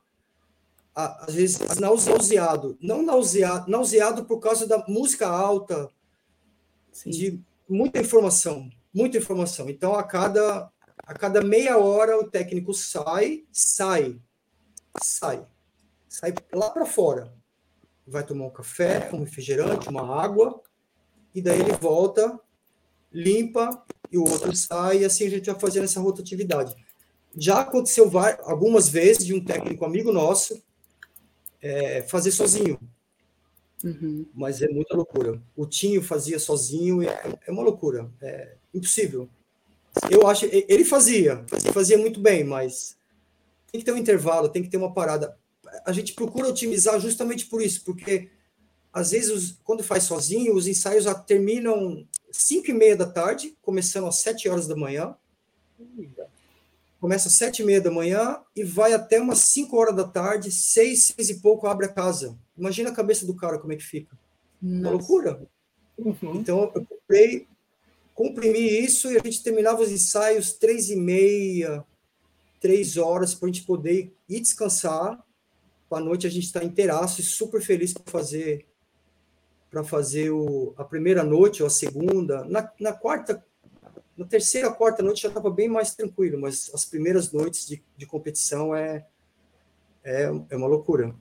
às 0.94 1.34
vezes, 1.34 1.58
nauseado. 1.78 2.78
Não 2.80 3.02
nauseado, 3.02 3.70
nauseado 3.70 4.24
por 4.24 4.40
causa 4.40 4.66
da 4.66 4.82
música 4.88 5.28
alta, 5.28 5.90
Sim. 6.90 7.10
de 7.10 7.40
muita 7.68 8.00
informação, 8.00 8.70
muita 8.94 9.18
informação. 9.18 9.68
Então, 9.68 9.94
a 9.94 10.02
cada, 10.02 10.70
a 11.06 11.14
cada 11.14 11.40
meia 11.40 11.78
hora, 11.78 12.18
o 12.18 12.28
técnico 12.28 12.74
sai, 12.74 13.44
sai, 13.52 14.20
sai, 15.00 15.46
sai 16.08 16.34
lá 16.52 16.70
para 16.70 16.84
fora 16.84 17.36
vai 18.06 18.24
tomar 18.24 18.46
um 18.46 18.50
café, 18.50 19.10
um 19.12 19.20
refrigerante, 19.20 19.88
uma 19.88 20.22
água, 20.22 20.62
e 21.34 21.42
daí 21.42 21.60
ele 21.60 21.72
volta, 21.72 22.38
limpa, 23.12 23.84
e 24.10 24.16
o 24.16 24.22
outro 24.22 24.54
sai, 24.54 24.98
e 24.98 25.04
assim 25.04 25.26
a 25.26 25.30
gente 25.30 25.50
vai 25.50 25.58
fazendo 25.58 25.84
essa 25.84 26.00
rotatividade. 26.00 26.74
Já 27.36 27.60
aconteceu 27.60 28.10
algumas 28.44 28.88
vezes 28.88 29.26
de 29.26 29.34
um 29.34 29.44
técnico 29.44 29.84
amigo 29.84 30.12
nosso 30.12 30.62
é, 31.60 32.02
fazer 32.02 32.30
sozinho. 32.30 32.78
Uhum. 33.84 34.24
Mas 34.32 34.62
é 34.62 34.68
muita 34.68 34.96
loucura. 34.96 35.42
O 35.54 35.66
Tinho 35.66 36.02
fazia 36.02 36.38
sozinho, 36.38 37.02
é, 37.02 37.38
é 37.46 37.50
uma 37.50 37.62
loucura. 37.62 38.10
É 38.22 38.56
impossível. 38.72 39.28
Eu 40.10 40.26
acho. 40.26 40.46
Ele 40.50 40.84
fazia, 40.84 41.44
fazia 41.72 41.98
muito 41.98 42.20
bem, 42.20 42.44
mas 42.44 42.96
tem 43.70 43.80
que 43.80 43.84
ter 43.84 43.92
um 43.92 43.96
intervalo, 43.96 44.48
tem 44.48 44.62
que 44.62 44.68
ter 44.68 44.76
uma 44.76 44.92
parada 44.92 45.36
a 45.84 45.92
gente 45.92 46.12
procura 46.12 46.48
otimizar 46.48 46.98
justamente 47.00 47.46
por 47.46 47.60
isso, 47.62 47.84
porque 47.84 48.30
às 48.92 49.10
vezes, 49.10 49.30
os, 49.30 49.58
quando 49.62 49.82
faz 49.82 50.04
sozinho, 50.04 50.54
os 50.54 50.66
ensaios 50.66 51.04
terminam 51.26 52.06
5 52.30 52.70
e 52.70 52.72
meia 52.72 52.96
da 52.96 53.06
tarde, 53.06 53.54
começando 53.60 54.06
às 54.06 54.16
7 54.16 54.48
horas 54.48 54.66
da 54.66 54.74
manhã. 54.74 55.14
Começa 56.98 57.28
às 57.28 57.34
7 57.34 57.60
e 57.60 57.64
meia 57.66 57.80
da 57.80 57.90
manhã 57.90 58.38
e 58.54 58.64
vai 58.64 58.94
até 58.94 59.20
umas 59.20 59.40
5 59.40 59.76
horas 59.76 59.94
da 59.94 60.04
tarde, 60.04 60.50
6, 60.50 61.14
6 61.16 61.28
e 61.28 61.40
pouco 61.40 61.66
abre 61.66 61.84
a 61.84 61.92
casa. 61.92 62.38
Imagina 62.56 62.88
a 62.88 62.94
cabeça 62.94 63.26
do 63.26 63.36
cara 63.36 63.58
como 63.58 63.74
é 63.74 63.76
que 63.76 63.84
fica. 63.84 64.16
Nossa. 64.62 64.80
Uma 64.80 64.90
loucura. 64.92 65.42
Uhum. 65.98 66.36
Então, 66.36 66.72
eu 66.74 66.86
comprei, 66.86 67.46
comprimi 68.16 68.58
isso 68.58 69.12
e 69.12 69.18
a 69.18 69.22
gente 69.22 69.42
terminava 69.42 69.82
os 69.82 69.92
ensaios 69.92 70.54
três 70.54 70.88
e 70.88 70.96
meia, 70.96 71.84
três 72.58 72.96
horas 72.96 73.34
para 73.34 73.46
a 73.48 73.52
gente 73.52 73.66
poder 73.66 74.10
ir 74.26 74.40
descansar. 74.40 75.22
À 75.88 76.00
noite 76.00 76.26
a 76.26 76.30
gente 76.30 76.44
está 76.44 76.64
inteiraço 76.64 77.20
e 77.20 77.24
super 77.24 77.60
feliz 77.60 77.92
para 77.92 78.10
fazer 78.10 78.66
para 79.70 79.84
fazer 79.84 80.30
o, 80.30 80.72
a 80.78 80.84
primeira 80.84 81.22
noite 81.22 81.62
ou 81.62 81.66
a 81.66 81.70
segunda. 81.70 82.44
Na, 82.44 82.72
na 82.80 82.92
quarta, 82.94 83.44
na 84.16 84.24
terceira, 84.24 84.72
quarta 84.72 85.02
noite 85.02 85.22
já 85.22 85.28
estava 85.28 85.50
bem 85.50 85.68
mais 85.68 85.94
tranquilo, 85.94 86.40
mas 86.40 86.70
as 86.72 86.86
primeiras 86.86 87.30
noites 87.30 87.66
de, 87.66 87.82
de 87.94 88.06
competição 88.06 88.74
é, 88.74 89.06
é, 90.02 90.30
é 90.48 90.56
uma 90.56 90.66
loucura. 90.66 91.14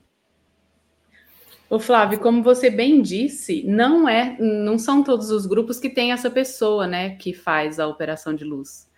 O 1.68 1.80
Flávio, 1.80 2.20
como 2.20 2.42
você 2.42 2.70
bem 2.70 3.02
disse, 3.02 3.64
não 3.64 4.08
é, 4.08 4.36
não 4.38 4.78
são 4.78 5.02
todos 5.02 5.30
os 5.30 5.46
grupos 5.46 5.80
que 5.80 5.90
têm 5.90 6.12
essa 6.12 6.30
pessoa, 6.30 6.86
né, 6.86 7.16
que 7.16 7.32
faz 7.32 7.80
a 7.80 7.88
operação 7.88 8.34
de 8.34 8.44
luz. 8.44 8.88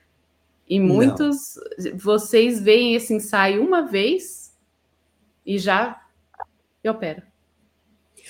E 0.69 0.79
muitos, 0.79 1.55
não. 1.79 1.97
vocês 1.97 2.61
veem 2.61 2.95
esse 2.95 3.15
ensaio 3.15 3.65
uma 3.65 3.83
vez 3.83 4.55
e 5.47 5.59
já 5.59 6.03
e 6.85 6.89
opera. 6.89 7.27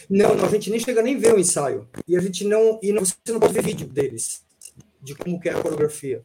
Não, 0.08 0.36
não, 0.36 0.44
a 0.44 0.48
gente 0.48 0.70
nem 0.70 0.78
chega 0.78 1.02
nem 1.02 1.18
ver 1.18 1.34
o 1.34 1.38
ensaio. 1.38 1.88
E 2.06 2.16
a 2.16 2.20
gente 2.20 2.44
não, 2.44 2.78
e 2.80 2.92
não, 2.92 3.04
você 3.04 3.16
não 3.28 3.40
pode 3.40 3.54
ver 3.54 3.64
vídeo 3.64 3.88
deles, 3.88 4.44
de 5.02 5.16
como 5.16 5.40
que 5.40 5.48
é 5.48 5.52
a 5.52 5.60
coreografia. 5.60 6.24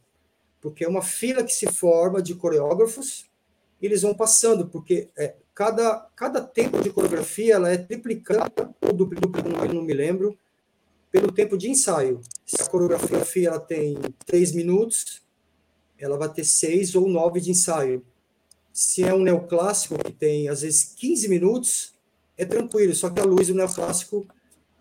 Porque 0.60 0.84
é 0.84 0.88
uma 0.88 1.02
fila 1.02 1.42
que 1.42 1.52
se 1.52 1.70
forma 1.72 2.22
de 2.22 2.36
coreógrafos, 2.36 3.28
e 3.82 3.86
eles 3.86 4.02
vão 4.02 4.14
passando, 4.14 4.68
porque 4.68 5.10
é, 5.16 5.34
cada, 5.54 6.08
cada 6.16 6.40
tempo 6.40 6.82
de 6.82 6.90
coreografia 6.90 7.54
ela 7.54 7.70
é 7.70 7.78
triplicada, 7.78 8.74
ou 8.80 8.92
duplicada, 8.92 9.48
não, 9.48 9.64
não 9.66 9.82
me 9.82 9.94
lembro, 9.94 10.36
pelo 11.10 11.30
tempo 11.30 11.56
de 11.56 11.70
ensaio. 11.70 12.20
Se 12.44 12.60
a 12.60 12.66
coreografia 12.66 13.48
ela 13.48 13.60
tem 13.60 13.96
três 14.26 14.52
minutos, 14.52 15.22
ela 15.96 16.18
vai 16.18 16.28
ter 16.28 16.44
seis 16.44 16.96
ou 16.96 17.08
nove 17.08 17.40
de 17.40 17.52
ensaio. 17.52 18.04
Se 18.72 19.04
é 19.04 19.14
um 19.14 19.22
neoclássico, 19.22 19.96
que 20.02 20.10
tem 20.10 20.48
às 20.48 20.62
vezes 20.62 20.92
15 20.96 21.28
minutos, 21.28 21.94
é 22.36 22.44
tranquilo, 22.44 22.92
só 22.92 23.08
que 23.08 23.20
a 23.20 23.24
luz 23.24 23.46
do 23.46 23.54
neoclássico 23.54 24.26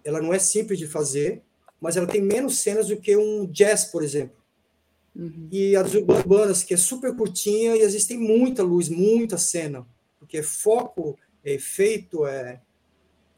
ela 0.03 0.19
não 0.19 0.33
é 0.33 0.39
simples 0.39 0.79
de 0.79 0.87
fazer, 0.87 1.43
mas 1.79 1.95
ela 1.95 2.07
tem 2.07 2.21
menos 2.21 2.57
cenas 2.57 2.87
do 2.87 2.97
que 2.97 3.15
um 3.15 3.45
jazz, 3.45 3.85
por 3.85 4.03
exemplo. 4.03 4.35
Uhum. 5.15 5.47
E 5.51 5.75
as 5.75 5.93
urbanas, 5.93 6.63
que 6.63 6.73
é 6.73 6.77
super 6.77 7.15
curtinha, 7.15 7.75
e 7.75 7.81
existem 7.81 8.17
muita 8.17 8.63
luz, 8.63 8.89
muita 8.89 9.37
cena 9.37 9.85
porque 10.23 10.41
foco, 10.41 11.17
efeito, 11.43 12.25
é. 12.25 12.61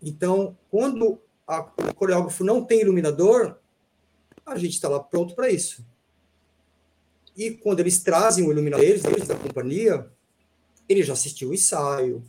Então, 0.02 0.56
quando 0.70 1.20
a, 1.48 1.62
o 1.62 1.94
coreógrafo 1.96 2.44
não 2.44 2.64
tem 2.64 2.82
iluminador, 2.82 3.58
a 4.46 4.58
gente 4.58 4.74
está 4.74 4.88
lá 4.88 5.00
pronto 5.00 5.36
para 5.36 5.50
isso. 5.50 5.84
E 7.36 7.52
quando 7.52 7.80
eles 7.80 8.00
trazem 8.02 8.48
o 8.48 8.52
iluminador 8.52 8.86
eles 8.86 9.28
da 9.28 9.36
companhia, 9.36 10.10
ele 10.88 11.04
já 11.04 11.14
assistiu 11.14 11.50
o 11.50 11.54
ensaio, 11.54 12.24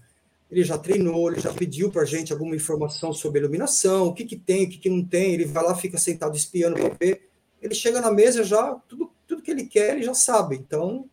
ele 0.51 0.65
já 0.65 0.79
treinou, 0.79 1.31
ele 1.31 1.41
já 1.41 1.53
pediu 1.53 1.91
para 1.91 2.03
a 2.03 2.07
gente 2.07 2.33
alguma 2.33 2.57
informação 2.57 3.13
sobre 3.13 3.41
iluminação, 3.41 4.07
o 4.07 4.15
que, 4.15 4.25
que 4.25 4.37
tem, 4.37 4.65
o 4.65 4.71
que, 4.71 4.79
que 4.79 4.89
não 4.89 5.05
tem, 5.05 5.35
ele 5.35 5.45
vai 5.45 5.63
lá, 5.63 5.75
fica 5.75 5.99
sentado 5.99 6.35
espiando 6.35 6.77
para 6.77 6.97
ver. 6.99 7.29
Ele 7.61 7.75
chega 7.75 8.01
na 8.01 8.11
mesa 8.11 8.43
já, 8.43 8.75
tudo, 8.89 9.13
tudo 9.27 9.43
que 9.43 9.51
ele 9.51 9.67
quer, 9.67 9.95
ele 9.95 10.03
já 10.03 10.15
sabe. 10.15 10.57
Então, 10.57 11.09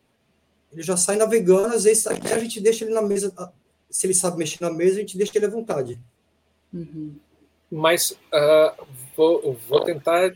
ele 0.73 0.81
já 0.81 0.97
sai 0.97 1.15
navegando, 1.15 1.75
às 1.75 1.83
vezes 1.83 2.05
a 2.07 2.39
gente 2.39 2.59
deixa 2.59 2.83
ele 2.83 2.93
na 2.93 3.01
mesa, 3.01 3.33
se 3.89 4.07
ele 4.07 4.13
sabe 4.13 4.37
mexer 4.37 4.61
na 4.61 4.71
mesa, 4.71 4.97
a 4.97 4.99
gente 4.99 5.17
deixa 5.17 5.37
ele 5.37 5.45
à 5.45 5.49
vontade. 5.49 5.99
Uhum. 6.73 7.15
Mas 7.71 8.11
uh, 8.11 8.85
vou, 9.15 9.53
vou 9.67 9.83
tentar 9.83 10.33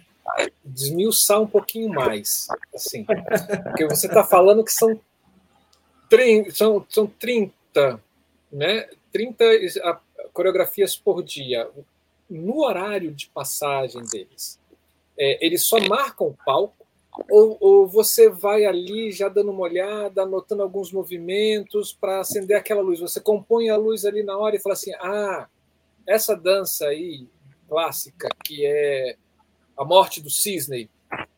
desmiuçar 0.64 1.42
um 1.42 1.48
pouquinho 1.48 1.90
mais, 1.90 2.48
assim, 2.74 3.06
porque 3.64 3.86
você 3.88 4.08
está 4.08 4.24
falando 4.24 4.64
que 4.64 4.72
são, 4.72 5.00
são, 6.52 6.86
são 6.90 7.08
30, 7.08 8.00
né, 8.52 8.90
30 9.12 9.44
coreografias 10.34 10.96
por 10.96 11.24
dia, 11.24 11.70
no 12.30 12.60
horário 12.64 13.12
de 13.12 13.28
passagem 13.30 14.04
deles, 14.04 14.60
é, 15.18 15.44
eles 15.44 15.66
só 15.66 15.80
marcam 15.80 16.28
o 16.28 16.38
palco 16.46 16.77
ou, 17.30 17.58
ou, 17.60 17.88
você 17.88 18.30
vai 18.30 18.66
ali 18.66 19.12
já 19.12 19.30
dando 19.30 19.52
uma 19.52 19.62
olhada, 19.62 20.24
anotando 20.24 20.64
alguns 20.64 20.92
movimentos 20.92 21.94
para 21.94 22.20
acender 22.20 22.58
aquela 22.58 22.82
luz? 22.82 23.00
Você 23.00 23.20
compõe 23.20 23.70
a 23.70 23.78
luz 23.78 24.06
ali 24.06 24.24
na 24.24 24.38
hora 24.38 24.56
e 24.56 24.60
fala 24.60 24.74
assim: 24.74 24.94
ah, 24.96 25.48
essa 26.06 26.36
dança 26.36 26.88
aí 26.88 27.28
clássica 27.68 28.30
que 28.44 28.66
é 28.66 29.18
a 29.78 29.84
morte 29.84 30.22
do 30.22 30.30
cisne, 30.30 30.90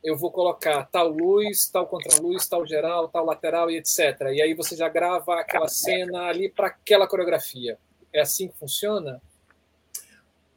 eu 0.04 0.18
vou 0.18 0.32
colocar 0.32 0.86
tal 0.86 1.10
luz, 1.10 1.68
tal 1.68 1.88
contraluz, 1.88 2.48
tal 2.48 2.65
geral, 2.65 3.10
tal 3.10 3.26
lateral 3.26 3.70
e 3.70 3.78
etc. 3.78 4.22
E 4.34 4.42
aí 4.42 4.54
você 4.54 4.76
já 4.76 4.88
grava 4.88 5.39
aquela 5.39 5.68
cena 5.68 6.24
ali 6.24 6.50
para 6.50 6.68
aquela 6.68 7.08
coreografia. 7.08 7.78
É 8.13 8.22
assim 8.22 8.48
que 8.48 8.58
funciona? 8.58 9.22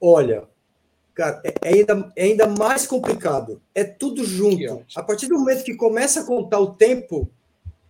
Olha, 0.00 0.48
Cara, 1.14 1.42
é, 1.44 1.54
é 1.62 1.74
ainda, 1.74 2.12
é 2.16 2.24
ainda 2.24 2.46
mais 2.46 2.86
complicado. 2.86 3.60
É 3.74 3.84
tudo 3.84 4.24
junto. 4.24 4.84
A 4.94 5.02
partir 5.02 5.26
do 5.26 5.38
momento 5.38 5.64
que 5.64 5.74
começa 5.74 6.20
a 6.20 6.24
contar 6.24 6.58
o 6.58 6.74
tempo, 6.74 7.30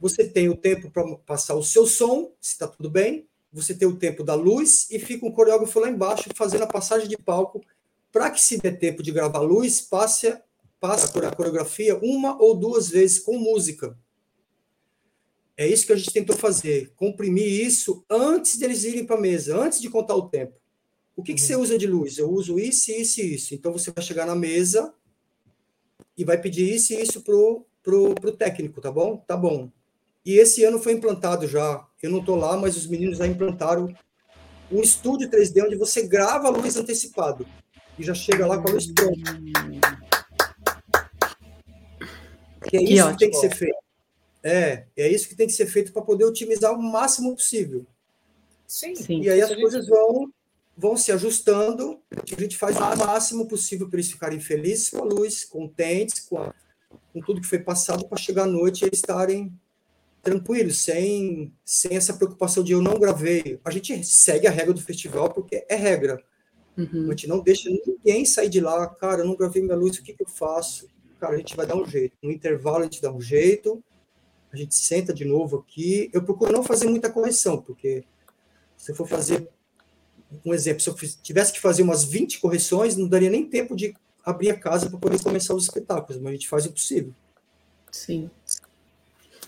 você 0.01 0.25
tem 0.25 0.49
o 0.49 0.57
tempo 0.57 0.91
para 0.91 1.17
passar 1.19 1.55
o 1.55 1.63
seu 1.63 1.87
som, 1.87 2.33
se 2.41 2.53
está 2.53 2.67
tudo 2.67 2.91
bem, 2.91 3.27
você 3.53 3.75
tem 3.75 3.87
o 3.87 3.97
tempo 3.97 4.25
da 4.25 4.35
luz 4.35 4.89
e 4.91 4.99
fica 4.99 5.27
um 5.27 5.31
coreógrafo 5.31 5.79
lá 5.79 5.89
embaixo 5.89 6.31
fazendo 6.35 6.65
a 6.65 6.67
passagem 6.67 7.09
de 7.09 7.17
palco 7.17 7.61
para 8.11 8.31
que, 8.31 8.41
se 8.41 8.59
der 8.59 8.79
tempo 8.79 9.03
de 9.03 9.13
gravar 9.13 9.41
luz, 9.41 9.81
passe, 9.81 10.37
passe 10.81 11.07
a 11.07 11.31
coreografia 11.31 11.97
uma 12.03 12.41
ou 12.43 12.55
duas 12.55 12.89
vezes 12.89 13.19
com 13.19 13.39
música. 13.39 13.97
É 15.57 15.67
isso 15.67 15.87
que 15.87 15.93
a 15.93 15.97
gente 15.97 16.13
tentou 16.13 16.37
fazer, 16.37 16.93
comprimir 16.97 17.47
isso 17.47 18.05
antes 18.11 18.59
deles 18.59 18.85
irem 18.85 19.07
para 19.07 19.17
a 19.17 19.21
mesa, 19.21 19.57
antes 19.57 19.81
de 19.81 19.89
contar 19.89 20.17
o 20.17 20.29
tempo. 20.29 20.62
O 21.17 21.23
que, 21.23 21.35
que 21.35 21.41
você 21.41 21.55
uhum. 21.55 21.63
usa 21.63 21.79
de 21.79 21.87
luz? 21.87 22.19
Eu 22.19 22.31
uso 22.31 22.59
isso, 22.59 22.91
isso 22.91 23.21
e 23.21 23.35
isso. 23.35 23.55
Então 23.55 23.73
você 23.73 23.91
vai 23.91 24.03
chegar 24.03 24.27
na 24.27 24.35
mesa 24.35 24.93
e 26.17 26.25
vai 26.25 26.39
pedir 26.39 26.75
isso 26.75 26.93
e 26.93 27.03
isso 27.03 27.21
pro, 27.23 27.67
pro, 27.83 28.15
pro 28.15 28.33
técnico, 28.33 28.81
tá 28.81 28.91
bom? 28.91 29.17
Tá 29.19 29.37
bom. 29.37 29.71
E 30.25 30.35
esse 30.35 30.65
ano 30.65 30.79
foi 30.79 30.93
implantado 30.93 31.47
já. 31.47 31.87
Eu 32.03 32.11
não 32.11 32.21
estou 32.21 32.37
lá, 32.37 32.57
mas 32.57 32.77
os 32.77 32.87
meninos 32.87 33.19
já 33.19 33.27
implantaram 33.27 33.95
um 34.71 34.81
estúdio 34.81 35.29
3D 35.29 35.65
onde 35.65 35.77
você 35.77 36.07
grava 36.07 36.49
a 36.49 36.51
luz 36.51 36.77
antecipado 36.77 37.47
e 37.99 38.03
já 38.03 38.15
chega 38.15 38.47
lá 38.47 38.61
com 38.61 38.69
a 38.69 38.73
luz 38.73 38.87
pronta. 38.87 39.41
Que 42.69 42.77
é 42.77 42.81
que 42.81 42.95
isso 42.95 43.05
ótimo. 43.05 43.19
que 43.19 43.19
tem 43.19 43.31
que 43.31 43.37
ser 43.37 43.55
feito. 43.55 43.83
É, 44.43 44.87
é 44.97 45.09
isso 45.09 45.29
que 45.29 45.37
tem 45.37 45.47
que 45.47 45.53
ser 45.53 45.67
feito 45.67 45.93
para 45.93 46.03
poder 46.03 46.25
otimizar 46.25 46.73
o 46.73 46.83
máximo 46.83 47.35
possível. 47.35 47.87
Sim. 48.67 48.95
Sim. 48.95 49.21
E 49.21 49.29
aí 49.29 49.43
as 49.43 49.55
coisas 49.55 49.87
vão 49.87 50.33
vão 50.77 50.97
se 50.97 51.13
ajustando, 51.13 52.01
a 52.11 52.41
gente 52.41 52.57
faz 52.57 52.77
o 52.77 52.81
máximo 52.81 53.47
possível 53.47 53.89
para 53.89 53.99
eles 53.99 54.11
ficarem 54.11 54.41
felizes 54.41 54.91
com 54.91 54.99
a 54.99 55.05
luz, 55.05 55.45
contentes 55.45 56.21
com, 56.21 56.39
a, 56.39 56.55
com 57.13 57.21
tudo 57.21 57.41
que 57.41 57.47
foi 57.47 57.59
passado, 57.59 58.07
para 58.07 58.19
chegar 58.19 58.45
à 58.45 58.47
noite 58.47 58.83
e 58.83 58.87
eles 58.87 58.99
estarem 58.99 59.53
tranquilos, 60.23 60.79
sem, 60.79 61.53
sem 61.65 61.97
essa 61.97 62.15
preocupação 62.15 62.63
de 62.63 62.73
eu 62.73 62.81
não 62.81 62.99
gravei. 62.99 63.61
A 63.65 63.71
gente 63.71 64.05
segue 64.05 64.47
a 64.47 64.51
regra 64.51 64.73
do 64.73 64.81
festival 64.81 65.33
porque 65.33 65.67
é 65.69 65.75
regra. 65.75 66.23
Uhum. 66.77 67.07
A 67.07 67.11
gente 67.11 67.29
não 67.29 67.41
deixa 67.41 67.69
ninguém 67.69 68.25
sair 68.25 68.49
de 68.49 68.61
lá, 68.61 68.87
cara, 68.87 69.23
eu 69.23 69.27
não 69.27 69.37
gravei 69.37 69.63
minha 69.63 69.77
luz, 69.77 69.99
o 69.99 70.03
que, 70.03 70.15
que 70.15 70.23
eu 70.23 70.29
faço? 70.29 70.89
Cara, 71.21 71.35
a 71.35 71.39
gente 71.39 71.55
vai 71.55 71.67
dar 71.67 71.77
um 71.77 71.87
jeito. 71.87 72.17
No 72.23 72.31
intervalo 72.31 72.79
a 72.79 72.85
gente 72.85 73.03
dá 73.03 73.13
um 73.13 73.21
jeito, 73.21 73.83
a 74.53 74.57
gente 74.57 74.75
senta 74.75 75.13
de 75.13 75.25
novo 75.25 75.59
aqui. 75.59 76.09
Eu 76.13 76.23
procuro 76.23 76.53
não 76.53 76.63
fazer 76.63 76.89
muita 76.89 77.11
correção, 77.11 77.61
porque 77.61 78.05
se 78.77 78.93
eu 78.93 78.97
for 78.97 79.07
fazer 79.07 79.49
um 80.45 80.55
exemplo, 80.55 80.81
se 80.81 80.89
eu 80.89 80.97
tivesse 81.23 81.53
que 81.53 81.61
fazer 81.61 81.83
umas 81.83 82.05
20 82.05 82.41
correções, 82.41 82.97
não 82.97 83.09
daria 83.09 83.31
nem 83.31 83.45
tempo 83.45 83.77
de 83.77 83.95
abrir 84.25 84.51
a 84.51 84.59
casa 84.59 84.89
para 84.89 84.99
poder 84.99 85.21
começar 85.23 85.55
os 85.55 85.65
espetáculos, 85.65 86.21
mas 86.21 86.31
a 86.31 86.33
gente 86.35 86.49
faz 86.49 86.67
o 86.67 86.73
possível. 86.73 87.13
Sim. 87.91 88.31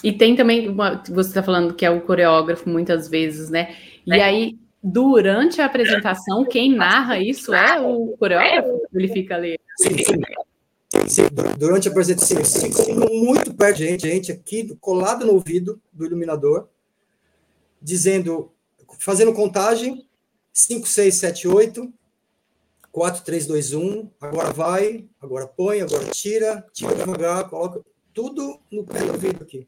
E 0.03 0.12
tem 0.12 0.37
também, 0.37 0.75
você 1.09 1.31
está 1.31 1.42
falando 1.42 1.75
que 1.75 1.87
é 1.87 1.90
o 1.90 2.03
coreógrafo 2.03 2.68
muitas 2.68 3.09
vezes, 3.09 3.49
né? 3.49 3.75
E 4.07 4.12
é. 4.12 4.23
aí, 4.23 4.59
durante 4.83 5.62
a 5.62 5.66
apresentação, 5.66 6.44
quem 6.44 6.75
narra 6.75 7.18
isso 7.18 7.55
é 7.55 7.81
o 7.81 8.14
coreógrafo? 8.18 8.83
Ele 8.92 9.09
fica 9.09 9.37
ali. 9.37 9.59
Sim, 9.79 9.97
sim. 9.99 10.20
Sim, 11.09 11.23
durante 11.59 11.88
a 11.88 11.90
apresentação, 11.90 12.42
ficam 12.44 13.09
muito 13.11 13.53
perto 13.55 13.79
de 13.79 13.87
gente, 13.87 14.09
gente 14.09 14.33
aqui, 14.33 14.77
colado 14.81 15.27
no 15.27 15.33
ouvido 15.33 15.81
do 15.92 16.05
iluminador, 16.05 16.68
dizendo, 17.83 18.53
fazendo 18.99 19.33
contagem, 19.33 20.07
5, 20.54 20.86
6, 20.86 21.14
7, 21.14 21.48
8. 21.48 21.92
4, 22.92 23.24
3, 23.24 23.46
2, 23.48 23.72
1, 23.74 24.10
agora 24.20 24.52
vai, 24.52 25.04
agora 25.20 25.48
põe, 25.48 25.80
agora 25.80 26.04
tira, 26.10 26.64
tira 26.72 26.94
devagar, 26.94 27.50
coloca 27.50 27.80
tudo 28.14 28.60
no 28.70 28.84
pé 28.84 29.00
do 29.00 29.14
ouvido 29.14 29.42
aqui. 29.42 29.66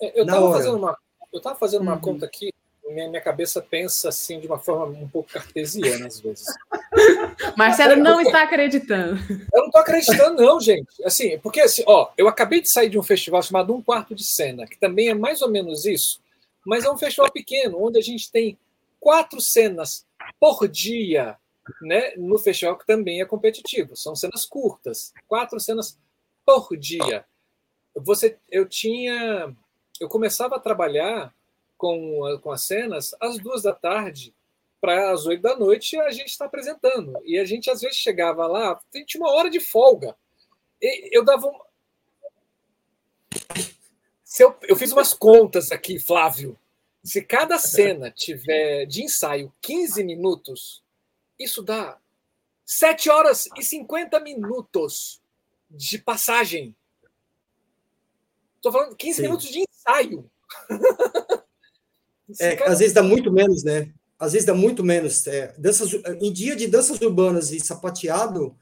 É, 0.00 0.18
eu 0.18 0.24
estava 0.24 0.50
fazendo 0.50 0.78
uma, 0.78 0.96
eu 1.30 1.40
tava 1.42 1.56
fazendo 1.56 1.82
uma 1.82 1.92
uhum. 1.92 2.00
conta 2.00 2.24
aqui, 2.24 2.50
minha, 2.88 3.06
minha 3.10 3.20
cabeça 3.20 3.60
pensa 3.60 4.08
assim 4.08 4.40
de 4.40 4.46
uma 4.46 4.58
forma 4.58 4.98
um 4.98 5.06
pouco 5.06 5.30
cartesiana 5.30 6.06
às 6.06 6.20
vezes. 6.20 6.46
Marcelo 7.54 8.02
não 8.02 8.18
está 8.22 8.44
acreditando. 8.44 9.20
Eu 9.52 9.60
não 9.60 9.66
estou 9.66 9.80
acreditando, 9.82 10.42
não, 10.42 10.58
gente. 10.58 11.04
Assim, 11.04 11.38
porque 11.40 11.60
assim, 11.60 11.84
ó, 11.86 12.10
eu 12.16 12.28
acabei 12.28 12.62
de 12.62 12.70
sair 12.70 12.88
de 12.88 12.98
um 12.98 13.02
festival 13.02 13.42
chamado 13.42 13.74
Um 13.74 13.82
Quarto 13.82 14.14
de 14.14 14.24
Cena, 14.24 14.66
que 14.66 14.78
também 14.78 15.10
é 15.10 15.14
mais 15.14 15.42
ou 15.42 15.50
menos 15.50 15.84
isso, 15.84 16.18
mas 16.64 16.82
é 16.82 16.90
um 16.90 16.96
festival 16.96 17.30
pequeno, 17.30 17.84
onde 17.84 17.98
a 17.98 18.02
gente 18.02 18.32
tem 18.32 18.56
quatro 19.04 19.38
cenas 19.38 20.06
por 20.40 20.66
dia, 20.66 21.36
né? 21.82 22.14
No 22.16 22.38
festival 22.38 22.78
que 22.78 22.86
também 22.86 23.20
é 23.20 23.26
competitivo. 23.26 23.94
São 23.94 24.16
cenas 24.16 24.46
curtas, 24.46 25.12
quatro 25.28 25.60
cenas 25.60 26.00
por 26.42 26.74
dia. 26.74 27.26
Você, 27.94 28.38
eu 28.50 28.66
tinha, 28.66 29.54
eu 30.00 30.08
começava 30.08 30.56
a 30.56 30.60
trabalhar 30.60 31.34
com, 31.76 32.38
com 32.42 32.50
as 32.50 32.62
cenas 32.62 33.14
às 33.20 33.36
duas 33.38 33.62
da 33.62 33.74
tarde 33.74 34.34
para 34.80 35.12
as 35.12 35.26
oito 35.26 35.42
da 35.42 35.54
noite 35.54 36.00
a 36.00 36.10
gente 36.10 36.28
está 36.28 36.46
apresentando. 36.46 37.12
E 37.26 37.38
a 37.38 37.44
gente 37.44 37.70
às 37.70 37.82
vezes 37.82 37.98
chegava 37.98 38.46
lá, 38.46 38.80
tinha 39.04 39.22
uma 39.22 39.32
hora 39.32 39.50
de 39.50 39.60
folga. 39.60 40.16
E 40.80 41.14
eu 41.14 41.22
dava 41.22 41.46
um... 41.46 41.60
Eu, 44.40 44.56
eu 44.62 44.76
fiz 44.76 44.92
umas 44.92 45.12
contas 45.12 45.70
aqui, 45.70 45.98
Flávio. 45.98 46.58
Se 47.04 47.20
cada 47.20 47.58
cena 47.58 48.10
tiver 48.10 48.86
de 48.86 49.04
ensaio 49.04 49.52
15 49.60 50.02
minutos, 50.02 50.82
isso 51.38 51.62
dá 51.62 51.98
7 52.64 53.10
horas 53.10 53.46
e 53.58 53.62
50 53.62 54.18
minutos 54.20 55.20
de 55.70 55.98
passagem. 55.98 56.74
Estou 58.56 58.72
falando 58.72 58.96
15 58.96 59.16
Sim. 59.16 59.22
minutos 59.22 59.48
de 59.48 59.64
ensaio. 59.68 60.30
É, 62.40 62.54
às 62.64 62.78
vezes 62.78 62.94
dá 62.94 63.02
muito 63.02 63.30
menos, 63.30 63.62
né? 63.62 63.92
Às 64.18 64.32
vezes 64.32 64.46
dá 64.46 64.54
muito 64.54 64.82
menos. 64.82 65.26
É, 65.26 65.54
danças, 65.58 65.92
em 66.22 66.32
dia 66.32 66.56
de 66.56 66.66
danças 66.66 66.98
urbanas 67.02 67.52
e 67.52 67.60
sapateado 67.60 68.56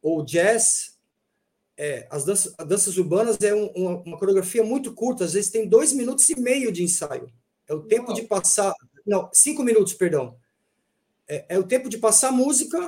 ou 0.00 0.24
jazz, 0.24 0.96
é, 1.76 2.06
as, 2.08 2.24
danças, 2.24 2.54
as 2.56 2.66
danças 2.66 2.96
urbanas 2.96 3.38
é 3.40 3.52
um, 3.52 3.66
uma, 3.74 3.90
uma, 4.02 4.18
coreografia 4.18 4.62
muito 4.62 4.94
curta, 4.94 5.24
às 5.24 5.32
vezes 5.32 5.50
tem 5.50 5.68
dois 5.68 5.92
minutos 5.92 6.30
e 6.30 6.40
meio 6.40 6.70
de 6.70 6.84
ensaio. 6.84 7.28
É 7.68 7.74
o 7.74 7.82
tempo 7.82 8.08
não. 8.08 8.14
de 8.14 8.22
passar. 8.22 8.74
Não, 9.06 9.30
cinco 9.32 9.62
minutos, 9.62 9.94
perdão. 9.94 10.36
É, 11.28 11.46
é 11.50 11.58
o 11.58 11.66
tempo 11.66 11.88
de 11.88 11.98
passar 11.98 12.30
música, 12.32 12.78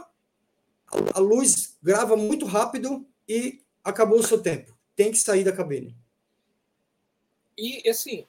a, 0.86 1.18
a 1.18 1.18
luz 1.18 1.76
grava 1.82 2.16
muito 2.16 2.46
rápido 2.46 3.06
e 3.28 3.60
acabou 3.84 4.18
o 4.18 4.26
seu 4.26 4.40
tempo. 4.40 4.76
Tem 4.94 5.10
que 5.10 5.18
sair 5.18 5.44
da 5.44 5.52
cabine. 5.52 5.96
E 7.56 7.88
assim, 7.88 8.26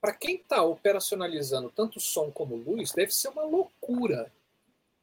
para 0.00 0.12
quem 0.12 0.36
está 0.36 0.62
operacionalizando 0.64 1.70
tanto 1.70 2.00
som 2.00 2.30
como 2.30 2.56
luz, 2.56 2.90
deve 2.90 3.14
ser 3.14 3.28
uma 3.28 3.44
loucura. 3.44 4.32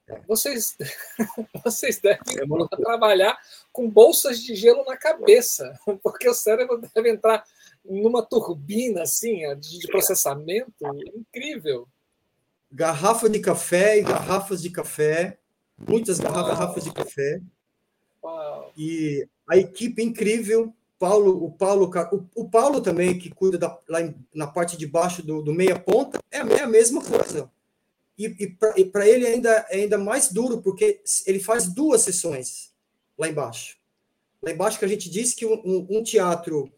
É. 0.08 0.20
Vocês, 0.28 0.78
vocês 1.64 2.00
devem 2.00 2.20
é 2.38 2.78
trabalhar 2.78 3.40
com 3.72 3.90
bolsas 3.90 4.42
de 4.42 4.56
gelo 4.56 4.84
na 4.84 4.98
cabeça, 4.98 5.80
porque 6.04 6.28
o 6.28 6.34
cérebro 6.34 6.82
deve 6.94 7.12
entrar 7.12 7.46
numa 7.86 8.24
turbina 8.24 9.04
assim 9.04 9.42
de 9.60 9.88
processamento 9.88 10.74
incrível. 11.16 11.88
Garrafa 12.72 13.30
de 13.30 13.40
café 13.40 13.98
e 13.98 14.04
garrafas 14.04 14.62
de 14.62 14.70
café, 14.70 15.38
muitas 15.78 16.20
garrafas 16.20 16.84
de 16.84 16.94
café. 16.94 17.42
Uau. 18.24 18.72
E 18.78 19.28
a 19.48 19.58
equipe 19.58 20.04
incrível 20.04 20.74
Paulo, 21.00 21.46
o 21.46 21.50
Paulo, 21.50 21.90
o, 22.12 22.42
o 22.42 22.50
Paulo 22.50 22.82
também, 22.82 23.18
que 23.18 23.30
cuida 23.30 23.58
da, 23.58 23.80
lá 23.88 24.00
na 24.36 24.46
parte 24.46 24.76
de 24.76 24.86
baixo 24.86 25.26
do, 25.26 25.42
do 25.42 25.54
meia 25.54 25.80
ponta, 25.80 26.20
é, 26.30 26.40
é 26.40 26.62
a 26.62 26.68
mesma 26.68 27.02
coisa. 27.02 27.50
E, 28.18 28.26
e 28.76 28.86
para 28.86 29.08
ele 29.08 29.26
ainda 29.26 29.66
é 29.70 29.78
ainda 29.78 29.98
mais 29.98 30.30
duro, 30.30 30.62
porque 30.62 31.02
ele 31.26 31.40
faz 31.40 31.74
duas 31.74 32.02
sessões 32.02 32.74
lá 33.18 33.30
embaixo. 33.30 33.78
Lá 34.42 34.52
embaixo 34.52 34.78
que 34.78 34.84
a 34.84 34.90
gente 34.90 35.10
disse 35.10 35.38
que 35.38 35.46
um, 35.46 35.54
um, 35.64 35.88
um 35.90 36.04
teatro, 36.04 36.70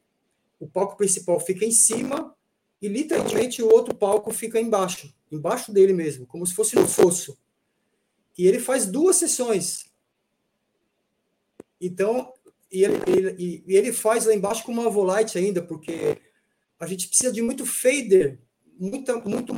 o 0.62 0.70
palco 0.70 0.96
principal 0.96 1.40
fica 1.40 1.66
em 1.66 1.72
cima 1.72 2.36
e 2.82 2.88
literalmente 2.88 3.62
o 3.62 3.68
outro 3.68 3.94
palco 3.94 4.32
fica 4.32 4.60
embaixo, 4.60 5.14
embaixo 5.32 5.74
dele 5.74 5.92
mesmo, 5.92 6.26
como 6.26 6.46
se 6.46 6.54
fosse 6.54 6.76
no 6.76 6.88
fosso. 6.88 7.38
E 8.38 8.48
ele 8.48 8.60
faz 8.60 8.86
duas 8.86 9.18
sessões. 9.18 9.92
Então, 11.80 12.32
e 12.72 12.84
ele, 12.84 13.02
ele, 13.08 13.64
e 13.68 13.76
ele 13.76 13.92
faz 13.92 14.26
lá 14.26 14.34
embaixo 14.34 14.64
com 14.64 14.72
uma 14.72 14.90
volite 14.90 15.38
ainda, 15.38 15.62
porque 15.62 16.22
a 16.80 16.86
gente 16.86 17.08
precisa 17.08 17.32
de 17.32 17.42
muito 17.42 17.66
fader, 17.66 18.40
muita, 18.80 19.18
muito 19.18 19.54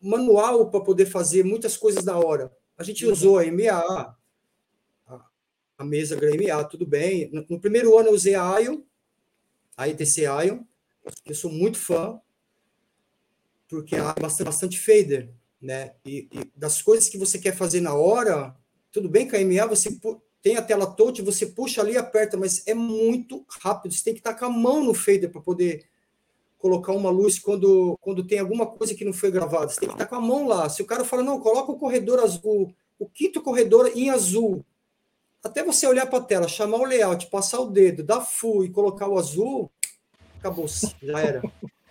manual 0.00 0.70
para 0.70 0.80
poder 0.80 1.06
fazer 1.06 1.44
muitas 1.44 1.76
coisas 1.76 2.04
na 2.04 2.16
hora. 2.16 2.54
A 2.76 2.84
gente 2.84 3.04
uhum. 3.06 3.12
usou 3.12 3.38
a 3.38 3.44
MA, 3.46 4.16
a, 5.06 5.26
a 5.78 5.84
mesa 5.84 6.16
GMA, 6.16 6.64
tudo 6.64 6.86
bem. 6.86 7.30
No, 7.32 7.44
no, 7.48 7.60
primeiro 7.60 7.98
ano 7.98 8.08
eu 8.08 8.14
usei 8.14 8.34
a 8.34 8.58
Ion, 8.58 8.82
a 9.82 9.88
ETC 9.88 10.22
Ion, 10.22 10.60
que 11.24 11.32
eu 11.32 11.34
sou 11.34 11.50
muito 11.50 11.78
fã, 11.78 12.20
porque 13.68 13.96
há 13.96 14.12
bastante, 14.12 14.46
bastante 14.46 14.78
fader, 14.78 15.30
né? 15.60 15.94
E, 16.04 16.28
e, 16.30 16.50
das 16.54 16.80
coisas 16.82 17.08
que 17.08 17.18
você 17.18 17.38
quer 17.38 17.56
fazer 17.56 17.80
na 17.80 17.94
hora, 17.94 18.54
tudo 18.90 19.08
bem 19.08 19.26
que 19.26 19.36
a 19.36 19.40
MA 19.44 19.66
você 19.66 19.90
tem 20.42 20.56
a 20.56 20.62
tela 20.62 20.86
touch, 20.86 21.22
você 21.22 21.46
puxa 21.46 21.80
ali 21.80 21.92
e 21.92 21.96
aperta, 21.96 22.36
mas 22.36 22.66
é 22.66 22.74
muito 22.74 23.44
rápido. 23.62 23.94
Você 23.94 24.04
tem 24.04 24.14
que 24.14 24.20
estar 24.20 24.34
com 24.34 24.44
a 24.44 24.50
mão 24.50 24.84
no 24.84 24.92
fader 24.92 25.30
para 25.30 25.40
poder 25.40 25.84
colocar 26.58 26.92
uma 26.92 27.10
luz 27.10 27.38
quando, 27.38 27.96
quando 28.00 28.24
tem 28.24 28.38
alguma 28.38 28.66
coisa 28.66 28.94
que 28.94 29.04
não 29.04 29.12
foi 29.12 29.30
gravada. 29.30 29.68
Você 29.68 29.80
tem 29.80 29.88
que 29.88 29.94
estar 29.94 30.06
com 30.06 30.16
a 30.16 30.20
mão 30.20 30.46
lá. 30.46 30.68
Se 30.68 30.82
o 30.82 30.86
cara 30.86 31.04
fala, 31.04 31.22
não, 31.22 31.40
coloca 31.40 31.72
o 31.72 31.78
corredor 31.78 32.20
azul, 32.20 32.72
o 32.98 33.08
quinto 33.08 33.40
corredor 33.40 33.90
em 33.94 34.10
azul, 34.10 34.64
até 35.42 35.62
você 35.64 35.86
olhar 35.86 36.06
para 36.06 36.18
a 36.18 36.24
tela, 36.24 36.48
chamar 36.48 36.78
o 36.78 36.84
layout, 36.84 37.26
passar 37.26 37.60
o 37.60 37.70
dedo, 37.70 38.02
dar 38.02 38.20
full 38.20 38.64
e 38.64 38.70
colocar 38.70 39.08
o 39.08 39.18
azul, 39.18 39.70
acabou, 40.38 40.66
já 40.68 41.20
era. 41.20 41.42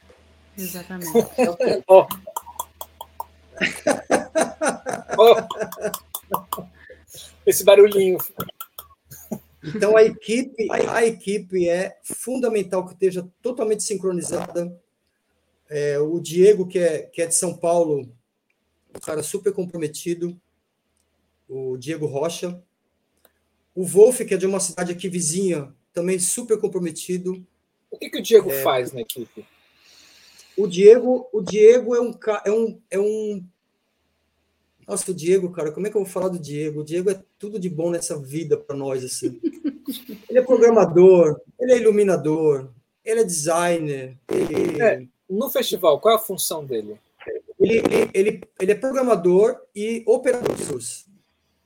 Exatamente. 0.57 1.09
oh. 1.87 2.07
oh 5.17 5.35
esse 7.45 7.63
barulhinho. 7.63 8.17
Então 9.63 9.95
a 9.95 10.03
equipe, 10.03 10.67
a 10.71 11.05
equipe 11.05 11.69
é 11.69 11.97
fundamental 12.03 12.85
que 12.85 12.93
esteja 12.93 13.27
totalmente 13.41 13.83
sincronizada. 13.83 14.75
É, 15.69 15.99
o 15.99 16.19
Diego, 16.19 16.67
que 16.67 16.79
é, 16.79 17.03
que 17.03 17.21
é 17.21 17.27
de 17.27 17.35
São 17.35 17.55
Paulo, 17.55 18.11
um 18.95 18.99
cara 18.99 19.21
super 19.21 19.53
comprometido. 19.53 20.39
O 21.47 21.77
Diego 21.77 22.05
Rocha. 22.05 22.61
O 23.73 23.85
Wolf, 23.85 24.19
que 24.21 24.33
é 24.33 24.37
de 24.37 24.45
uma 24.45 24.59
cidade 24.59 24.91
aqui 24.91 25.07
vizinha, 25.07 25.73
também 25.93 26.19
super 26.19 26.59
comprometido. 26.59 27.45
O 27.89 27.97
que, 27.97 28.09
que 28.09 28.19
o 28.19 28.23
Diego 28.23 28.51
é, 28.51 28.61
faz 28.63 28.91
na 28.91 29.01
equipe? 29.01 29.45
O 30.57 30.67
Diego, 30.67 31.27
o 31.31 31.41
Diego 31.41 31.95
é 31.95 32.01
um, 32.01 32.13
é 32.45 32.51
um, 32.51 32.81
é 32.91 32.99
um 32.99 33.45
nossa, 34.87 35.09
o 35.09 35.13
Diego, 35.13 35.49
cara, 35.51 35.71
como 35.71 35.87
é 35.87 35.89
que 35.89 35.95
eu 35.95 36.03
vou 36.03 36.11
falar 36.11 36.27
do 36.27 36.39
Diego? 36.39 36.81
O 36.81 36.83
Diego 36.83 37.09
é 37.09 37.21
tudo 37.39 37.57
de 37.57 37.69
bom 37.69 37.91
nessa 37.91 38.19
vida 38.19 38.57
para 38.57 38.75
nós, 38.75 39.03
assim. 39.03 39.39
ele 40.29 40.39
é 40.39 40.41
programador, 40.41 41.39
ele 41.59 41.73
é 41.73 41.77
iluminador, 41.77 42.69
ele 43.05 43.21
é 43.21 43.23
designer. 43.23 44.17
Ele... 44.29 44.81
É, 44.81 45.05
no 45.29 45.49
festival, 45.49 45.99
qual 45.99 46.15
é 46.15 46.17
a 46.17 46.19
função 46.21 46.65
dele? 46.65 46.99
Ele, 47.57 47.77
ele, 47.77 48.11
ele, 48.13 48.41
ele 48.59 48.71
é 48.71 48.75
programador 48.75 49.61
e 49.73 50.03
operador 50.05 50.55
de 50.55 50.65
luz. 50.65 51.05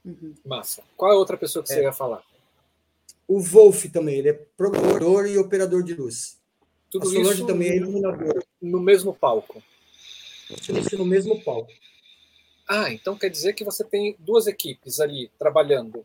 Uhum. 0.05 0.35
Massa. 0.45 0.83
Qual 0.95 1.11
é 1.11 1.15
a 1.15 1.17
outra 1.17 1.35
pessoa 1.35 1.63
que 1.63 1.71
é. 1.71 1.75
você 1.75 1.81
ia 1.81 1.91
falar? 1.91 2.23
O 3.27 3.39
Wolf 3.39 3.85
também, 3.85 4.19
ele 4.19 4.29
é 4.29 4.33
programador 4.33 5.25
e 5.25 5.37
operador 5.37 5.81
de 5.81 5.95
luz. 5.95 6.39
Tudo 6.91 7.07
a 7.07 7.11
Solange 7.11 7.33
isso 7.33 7.47
também 7.47 7.69
é 7.69 7.75
iluminador. 7.77 8.43
No 8.61 8.79
mesmo 8.79 9.13
palco. 9.13 9.61
Tudo 10.65 10.79
isso 10.79 10.97
no 10.97 11.05
mesmo 11.05 11.43
palco. 11.43 11.71
Ah, 12.67 12.91
então 12.91 13.17
quer 13.17 13.29
dizer 13.29 13.53
que 13.53 13.63
você 13.63 13.83
tem 13.83 14.15
duas 14.19 14.47
equipes 14.47 14.99
ali 14.99 15.31
trabalhando, 15.37 16.03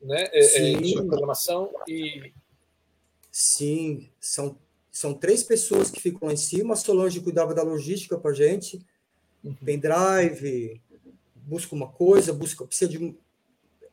né? 0.00 0.28
É, 0.32 0.38
é, 0.38 0.42
Sim. 0.42 0.98
É, 0.98 1.02
programação 1.02 1.70
e. 1.88 2.32
Sim, 3.30 4.08
são, 4.18 4.56
são 4.90 5.12
três 5.12 5.42
pessoas 5.42 5.90
que 5.90 6.00
ficam 6.00 6.28
lá 6.28 6.32
em 6.32 6.38
cima. 6.38 6.74
A 6.74 6.76
Solange 6.76 7.20
cuidava 7.20 7.54
da 7.54 7.62
logística 7.62 8.18
para 8.18 8.32
gente, 8.32 8.80
uhum. 9.44 9.54
pendrive, 9.54 10.80
busca 11.34 11.74
uma 11.74 11.88
coisa, 11.88 12.32
busca 12.32 12.64
precisa 12.64 12.90
de 12.90 13.16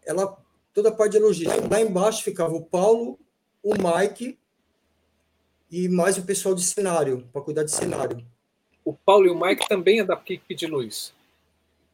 ela 0.06 0.38
toda 0.74 0.90
a 0.90 0.92
parte 0.92 1.14
de 1.14 1.20
logística. 1.20 1.68
Lá 1.70 1.82
embaixo 1.82 2.24
ficava 2.24 2.54
o 2.54 2.66
Paulo, 2.66 3.20
o 3.62 3.74
Mike 3.74 4.38
e 5.72 5.88
mais 5.90 6.18
o 6.18 6.24
pessoal 6.24 6.54
de 6.54 6.64
cenário 6.64 7.28
para 7.32 7.42
cuidar 7.42 7.64
de 7.64 7.72
cenário. 7.72 8.26
O 8.84 8.94
Paulo 8.94 9.26
e 9.26 9.30
o 9.30 9.40
Mike 9.40 9.68
também 9.68 10.00
é 10.00 10.04
da 10.04 10.14
equipe 10.14 10.54
de 10.56 10.68
luz 10.68 11.14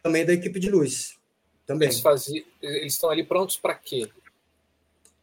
também 0.01 0.25
da 0.25 0.33
equipe 0.33 0.59
de 0.59 0.69
luz. 0.69 1.17
também. 1.65 1.87
Eles, 1.87 1.99
faziam, 1.99 2.45
eles 2.61 2.93
estão 2.93 3.09
ali 3.09 3.23
prontos 3.23 3.57
para 3.57 3.75
quê? 3.75 4.09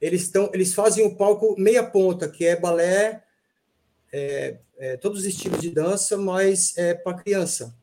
Eles, 0.01 0.23
estão, 0.23 0.51
eles 0.53 0.75
fazem 0.75 1.05
o 1.05 1.17
palco 1.17 1.57
meia 1.59 1.83
ponta, 1.83 2.29
que 2.29 2.45
é 2.45 2.55
balé, 2.55 3.25
é, 4.13 4.59
é, 4.79 4.97
todos 4.97 5.21
os 5.21 5.27
estilos 5.27 5.61
de 5.61 5.71
dança, 5.71 6.17
mas 6.17 6.77
é 6.77 6.95
para 6.95 7.17
criança. 7.17 7.75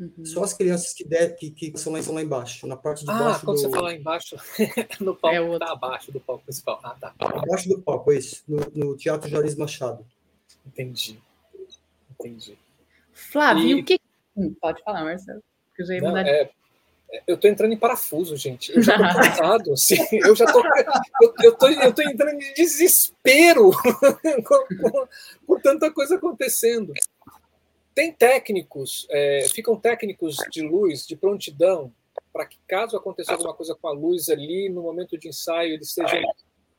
Uhum. 0.00 0.24
Só 0.24 0.42
as 0.42 0.52
crianças 0.52 0.92
que, 0.92 1.04
der, 1.04 1.36
que, 1.36 1.50
que 1.50 1.78
são, 1.78 1.92
lá, 1.92 2.02
são 2.02 2.14
lá 2.14 2.22
embaixo, 2.22 2.66
na 2.66 2.76
parte 2.76 3.04
de 3.04 3.10
ah, 3.10 3.18
baixo. 3.18 3.44
quando 3.44 3.56
do... 3.56 3.62
você 3.62 3.70
fala 3.70 3.94
embaixo, 3.94 4.36
no 5.00 5.14
palco 5.14 5.54
é 5.54 5.58
tá 5.58 5.72
abaixo 5.72 6.10
do 6.10 6.20
palco 6.20 6.44
principal. 6.44 6.80
Ah, 6.82 6.96
tá. 7.00 7.14
Abaixo 7.18 7.68
do 7.68 7.80
palco, 7.80 8.12
isso, 8.12 8.42
no, 8.48 8.58
no 8.74 8.96
Teatro 8.96 9.28
Joris 9.28 9.54
Machado. 9.54 10.04
Entendi. 10.66 11.20
Entendi. 12.10 12.58
Flávio, 13.12 13.66
e... 13.66 13.80
o 13.80 13.84
que. 13.84 14.00
Hum, 14.36 14.54
pode 14.60 14.82
falar, 14.82 15.04
Marcelo. 15.04 15.42
Eu 15.78 15.86
já 15.86 15.94
ia 15.94 16.00
Não, 16.00 16.16
é, 16.16 16.42
é, 16.42 16.50
eu 17.26 17.36
tô 17.36 17.46
entrando 17.46 17.72
em 17.72 17.78
parafuso, 17.78 18.36
gente. 18.36 18.74
Eu 18.74 18.82
já 18.82 18.96
tô 18.96 19.02
cansado, 19.20 19.72
assim. 19.72 19.96
Eu 20.12 20.34
já 20.34 20.46
tô. 20.46 20.60
Eu, 20.60 21.34
eu, 21.42 21.54
tô, 21.54 21.68
eu 21.68 21.92
tô 21.92 22.02
entrando 22.02 22.40
em 22.40 22.54
desespero 22.54 23.70
com, 24.46 24.90
com, 24.90 25.08
com 25.46 25.60
tanta 25.60 25.90
coisa 25.90 26.16
acontecendo. 26.16 26.92
Tem 27.94 28.12
técnicos, 28.12 29.06
é, 29.10 29.46
ficam 29.48 29.76
técnicos 29.76 30.36
de 30.50 30.62
luz, 30.62 31.06
de 31.06 31.14
prontidão, 31.14 31.92
para 32.32 32.46
que 32.46 32.58
caso 32.66 32.96
aconteça 32.96 33.32
alguma 33.32 33.52
coisa 33.52 33.74
com 33.74 33.88
a 33.88 33.92
luz 33.92 34.28
ali, 34.28 34.68
no 34.68 34.82
momento 34.82 35.18
de 35.18 35.28
ensaio, 35.28 35.74
eles 35.74 35.88
estejam 35.88 36.22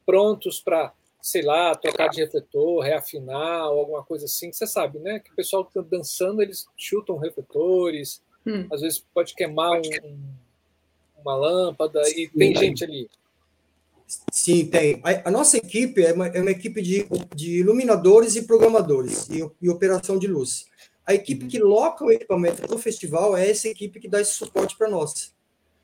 prontos 0.05 0.59
para, 0.59 0.91
sei 1.21 1.43
lá, 1.43 1.75
trocar 1.75 2.09
de 2.09 2.21
refletor, 2.21 2.83
reafinar 2.83 3.69
ou 3.69 3.79
alguma 3.79 4.03
coisa 4.03 4.25
assim. 4.25 4.51
Você 4.51 4.65
sabe, 4.65 4.99
né? 4.99 5.19
Que 5.19 5.31
o 5.31 5.35
pessoal 5.35 5.63
está 5.63 5.81
dançando, 5.81 6.41
eles 6.41 6.65
chutam 6.75 7.17
refletores, 7.17 8.21
hum. 8.45 8.67
às 8.71 8.81
vezes 8.81 9.03
pode 9.13 9.35
queimar 9.35 9.79
um, 9.79 10.17
uma 11.21 11.35
lâmpada, 11.35 12.01
e 12.09 12.27
tem 12.27 12.55
gente 12.55 12.83
ali. 12.83 13.09
Sim, 14.31 14.65
tem. 14.67 15.01
A, 15.03 15.29
a 15.29 15.31
nossa 15.31 15.57
equipe 15.57 16.03
é 16.03 16.13
uma, 16.13 16.27
é 16.27 16.41
uma 16.41 16.51
equipe 16.51 16.81
de, 16.81 17.07
de, 17.35 17.59
iluminadores 17.59 18.35
e 18.35 18.43
programadores 18.43 19.29
e, 19.29 19.49
e 19.61 19.69
operação 19.69 20.19
de 20.19 20.27
luz. 20.27 20.65
A 21.05 21.13
equipe 21.13 21.47
que 21.47 21.59
loca 21.59 22.05
o 22.05 22.11
equipamento 22.11 22.65
do 22.67 22.77
festival 22.77 23.35
é 23.35 23.49
essa 23.49 23.67
equipe 23.67 23.99
que 23.99 24.07
dá 24.07 24.21
esse 24.21 24.33
suporte 24.33 24.77
para 24.77 24.89
nós. 24.89 25.33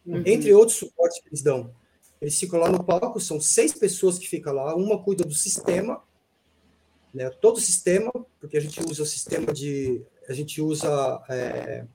Uhum. 0.05 0.23
Entre 0.25 0.53
outros 0.53 0.77
suportes 0.77 1.21
que 1.21 1.29
eles 1.29 1.41
dão. 1.41 1.73
Eles 2.21 2.37
ficam 2.37 2.59
lá 2.59 2.69
no 2.69 2.83
palco, 2.83 3.19
são 3.19 3.39
seis 3.39 3.73
pessoas 3.73 4.17
que 4.17 4.27
ficam 4.27 4.53
lá, 4.53 4.75
uma 4.75 5.01
cuida 5.01 5.23
do 5.23 5.33
sistema, 5.33 6.01
né, 7.13 7.29
todo 7.29 7.57
o 7.57 7.61
sistema, 7.61 8.11
porque 8.39 8.57
a 8.57 8.59
gente 8.59 8.79
usa 8.81 9.03
o 9.03 9.05
sistema 9.05 9.53
de. 9.53 10.01
A 10.27 10.33
gente 10.33 10.61
usa 10.61 11.23
é, 11.29 11.85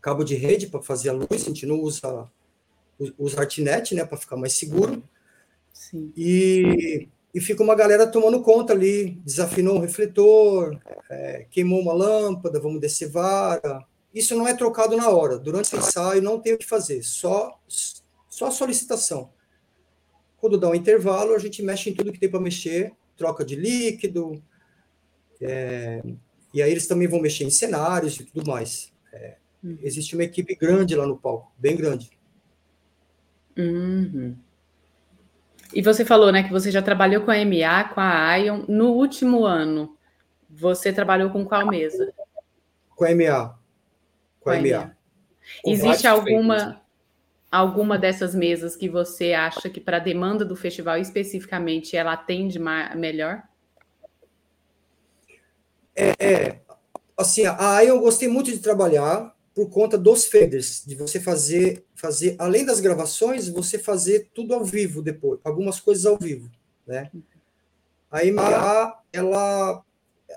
cabo 0.00 0.22
de 0.22 0.34
rede 0.34 0.66
para 0.66 0.82
fazer 0.82 1.10
a 1.10 1.12
luz, 1.12 1.28
a 1.32 1.48
gente 1.48 1.66
não 1.66 1.80
usa, 1.80 2.30
usa 3.18 3.40
Artnet, 3.40 3.94
né, 3.94 4.04
para 4.04 4.16
ficar 4.16 4.36
mais 4.36 4.54
seguro. 4.54 5.02
Sim. 5.72 6.12
E 6.16 7.08
e 7.34 7.40
fica 7.40 7.62
uma 7.62 7.74
galera 7.74 8.06
tomando 8.06 8.42
conta 8.42 8.72
ali, 8.72 9.20
desafinou 9.24 9.76
um 9.76 9.80
refletor, 9.80 10.78
é, 11.10 11.46
queimou 11.50 11.80
uma 11.80 11.92
lâmpada, 11.92 12.58
vamos 12.58 12.80
descer 12.80 13.08
vara. 13.08 13.84
Isso 14.14 14.34
não 14.34 14.48
é 14.48 14.54
trocado 14.54 14.96
na 14.96 15.10
hora. 15.10 15.38
Durante 15.38 15.74
o 15.74 15.78
ensaio 15.78 16.22
não 16.22 16.40
tem 16.40 16.54
o 16.54 16.58
que 16.58 16.66
fazer, 16.66 17.02
só, 17.02 17.58
só 18.28 18.50
solicitação. 18.50 19.30
Quando 20.38 20.58
dá 20.58 20.68
um 20.68 20.74
intervalo, 20.74 21.34
a 21.34 21.38
gente 21.38 21.62
mexe 21.62 21.90
em 21.90 21.94
tudo 21.94 22.12
que 22.12 22.18
tem 22.18 22.30
para 22.30 22.40
mexer, 22.40 22.92
troca 23.16 23.44
de 23.44 23.56
líquido, 23.56 24.42
é, 25.40 26.02
e 26.54 26.62
aí 26.62 26.70
eles 26.70 26.86
também 26.86 27.06
vão 27.06 27.20
mexer 27.20 27.44
em 27.44 27.50
cenários 27.50 28.18
e 28.18 28.24
tudo 28.24 28.50
mais. 28.50 28.92
É, 29.12 29.36
uhum. 29.62 29.78
existe 29.82 30.14
uma 30.14 30.24
equipe 30.24 30.54
grande 30.54 30.94
lá 30.94 31.06
no 31.06 31.18
palco, 31.18 31.52
bem 31.58 31.76
grande. 31.76 32.10
Uhum. 33.56 34.36
E 35.74 35.82
você 35.82 36.04
falou, 36.04 36.32
né, 36.32 36.42
que 36.42 36.50
você 36.50 36.70
já 36.70 36.80
trabalhou 36.80 37.22
com 37.22 37.30
a 37.30 37.36
MA, 37.36 37.84
com 37.84 38.00
a 38.00 38.36
Ion. 38.36 38.64
No 38.68 38.92
último 38.92 39.44
ano, 39.44 39.96
você 40.48 40.92
trabalhou 40.92 41.30
com 41.30 41.44
qual 41.44 41.66
mesa? 41.66 42.12
Com 42.96 43.04
a 43.04 43.14
MA. 43.14 43.58
Com 44.40 44.50
a, 44.50 44.56
com 44.56 44.62
MA. 44.62 44.96
Existe 45.64 46.06
alguma 46.06 46.80
alguma 47.50 47.96
dessas 47.96 48.34
mesas 48.34 48.76
que 48.76 48.90
você 48.90 49.32
acha 49.32 49.70
que 49.70 49.80
para 49.80 49.96
a 49.96 50.00
demanda 50.00 50.44
do 50.44 50.54
festival 50.54 50.98
especificamente 50.98 51.96
ela 51.96 52.12
atende 52.12 52.58
melhor? 52.94 53.42
É, 55.96 56.14
é, 56.18 56.60
assim, 57.16 57.44
a 57.46 57.80
Ion 57.80 57.96
eu 57.96 58.00
gostei 58.00 58.28
muito 58.28 58.50
de 58.50 58.58
trabalhar 58.58 59.34
por 59.58 59.70
conta 59.70 59.98
dos 59.98 60.24
faders, 60.26 60.84
de 60.86 60.94
você 60.94 61.18
fazer, 61.18 61.84
fazer 61.96 62.36
além 62.38 62.64
das 62.64 62.78
gravações, 62.78 63.48
você 63.48 63.76
fazer 63.76 64.30
tudo 64.32 64.54
ao 64.54 64.64
vivo 64.64 65.02
depois, 65.02 65.40
algumas 65.42 65.80
coisas 65.80 66.06
ao 66.06 66.16
vivo, 66.16 66.48
né? 66.86 67.10
A 68.08 68.24
MA, 68.26 69.02
ela, 69.12 69.84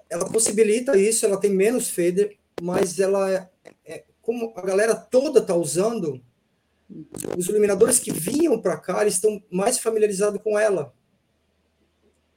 ela 0.10 0.26
possibilita 0.32 0.98
isso, 0.98 1.24
ela 1.24 1.40
tem 1.40 1.52
menos 1.52 1.88
fader, 1.88 2.36
mas 2.60 3.00
ela 3.00 3.32
é, 3.32 3.48
é 3.86 4.06
como 4.24 4.54
a 4.56 4.62
galera 4.64 4.96
toda 4.96 5.40
está 5.40 5.54
usando, 5.54 6.20
os 7.38 7.46
iluminadores 7.48 8.00
que 8.00 8.12
vinham 8.12 8.60
para 8.60 8.78
cá, 8.78 9.06
estão 9.06 9.40
mais 9.52 9.78
familiarizados 9.78 10.42
com 10.42 10.58
ela. 10.58 10.96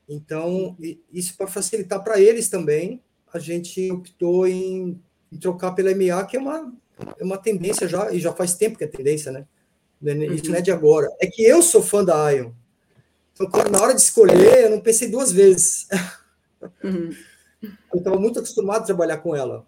Então, 0.06 0.76
isso 1.10 1.34
para 1.34 1.46
facilitar 1.46 2.04
para 2.04 2.20
eles 2.20 2.50
também, 2.50 3.02
a 3.32 3.38
gente 3.38 3.90
optou 3.90 4.46
em 4.46 5.02
trocar 5.38 5.72
pela 5.72 5.94
MA, 5.94 6.24
que 6.26 6.36
é 6.36 6.40
uma, 6.40 6.72
é 7.18 7.24
uma 7.24 7.38
tendência 7.38 7.88
já, 7.88 8.12
e 8.12 8.20
já 8.20 8.32
faz 8.32 8.54
tempo 8.54 8.78
que 8.78 8.84
é 8.84 8.86
tendência, 8.86 9.32
né? 9.32 9.46
É 10.04 10.12
isso 10.26 10.50
não 10.50 10.56
é 10.56 10.60
de 10.60 10.70
agora. 10.70 11.08
É 11.20 11.26
que 11.26 11.42
eu 11.42 11.62
sou 11.62 11.82
fã 11.82 12.04
da 12.04 12.30
Ion. 12.30 12.50
Então, 13.32 13.48
na 13.70 13.80
hora 13.80 13.94
de 13.94 14.00
escolher, 14.00 14.64
eu 14.64 14.70
não 14.70 14.80
pensei 14.80 15.08
duas 15.08 15.32
vezes. 15.32 15.88
Uhum. 16.82 17.10
Eu 17.92 17.98
estava 17.98 18.18
muito 18.18 18.38
acostumado 18.38 18.82
a 18.82 18.86
trabalhar 18.86 19.18
com 19.18 19.34
ela. 19.34 19.66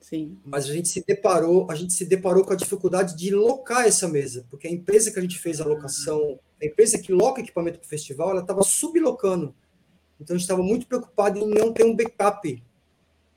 Sim. 0.00 0.38
Mas 0.44 0.64
a 0.64 0.72
gente 0.72 0.88
se 0.88 1.04
deparou, 1.06 1.70
a 1.70 1.74
gente 1.74 1.92
se 1.92 2.04
deparou 2.04 2.44
com 2.44 2.52
a 2.52 2.56
dificuldade 2.56 3.16
de 3.16 3.34
locar 3.34 3.86
essa 3.86 4.08
mesa, 4.08 4.46
porque 4.50 4.66
a 4.66 4.70
empresa 4.70 5.10
que 5.10 5.18
a 5.18 5.22
gente 5.22 5.38
fez 5.38 5.60
a 5.60 5.64
locação, 5.64 6.38
a 6.60 6.66
empresa 6.66 6.98
que 6.98 7.12
loca 7.12 7.40
equipamento 7.40 7.78
para 7.78 7.86
o 7.86 7.88
festival, 7.88 8.30
ela 8.30 8.40
estava 8.40 8.62
sublocando. 8.62 9.54
Então 10.20 10.34
a 10.34 10.38
gente 10.38 10.44
estava 10.44 10.62
muito 10.62 10.86
preocupado 10.86 11.38
em 11.38 11.48
não 11.48 11.72
ter 11.72 11.84
um 11.84 11.96
backup 11.96 12.62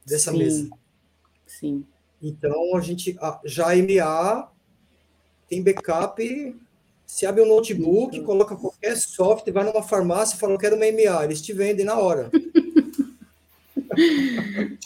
dessa 0.05 0.32
Sim. 0.32 0.38
mesa. 0.38 0.69
Sim. 1.60 1.86
Então, 2.22 2.76
a 2.76 2.82
gente 2.82 3.18
já 3.45 3.72
a 3.72 3.76
MA 3.76 4.51
tem 5.49 5.64
backup. 5.64 6.56
Se 7.06 7.26
abre 7.26 7.41
um 7.41 7.47
notebook, 7.47 8.20
uhum. 8.20 8.26
coloca 8.26 8.56
qualquer 8.56 8.97
software, 8.97 9.53
vai 9.53 9.64
numa 9.64 9.84
farmácia 9.84 10.36
e 10.36 10.39
fala, 10.39 10.53
eu 10.53 10.58
quero 10.58 10.76
uma 10.76 10.86
MA. 10.86 11.24
Eles 11.24 11.41
te 11.41 11.53
vendem 11.53 11.86
na 11.86 11.97
hora. 11.97 12.30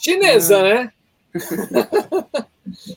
Chinesa, 0.01 0.61
né? 0.61 0.93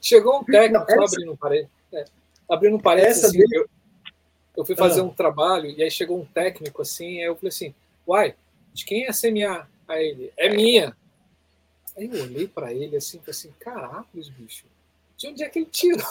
Chegou 0.00 0.40
um 0.40 0.44
técnico, 0.44 0.84
só 0.86 1.04
abrindo 1.04 1.32
um 1.32 1.36
parede. 1.36 1.68
É, 1.92 2.04
abrindo 2.50 2.76
um 2.76 2.80
parede, 2.80 3.08
assim, 3.08 3.38
eu, 3.52 3.68
eu, 4.56 4.64
fui 4.64 4.74
fazer 4.74 5.00
ah. 5.00 5.04
um 5.04 5.10
trabalho 5.10 5.70
e 5.70 5.82
aí 5.82 5.90
chegou 5.90 6.20
um 6.20 6.24
técnico 6.24 6.82
assim, 6.82 7.20
aí 7.20 7.26
eu 7.26 7.36
falei 7.36 7.48
assim, 7.48 7.74
uai, 8.06 8.34
de 8.74 8.84
quem 8.84 9.04
é 9.04 9.08
essa 9.08 9.30
MA? 9.30 9.66
Aí 9.88 10.08
ele, 10.08 10.32
é 10.36 10.54
minha. 10.54 10.96
Aí 12.02 12.10
eu 12.12 12.24
olhei 12.24 12.48
para 12.48 12.72
ele 12.72 12.96
assim, 12.96 13.18
falei 13.18 13.30
assim, 13.30 13.54
caracos, 13.60 14.28
bicho, 14.28 14.66
de 15.16 15.28
onde 15.28 15.44
é 15.44 15.48
que 15.48 15.60
ele 15.60 15.66
tirou 15.66 16.02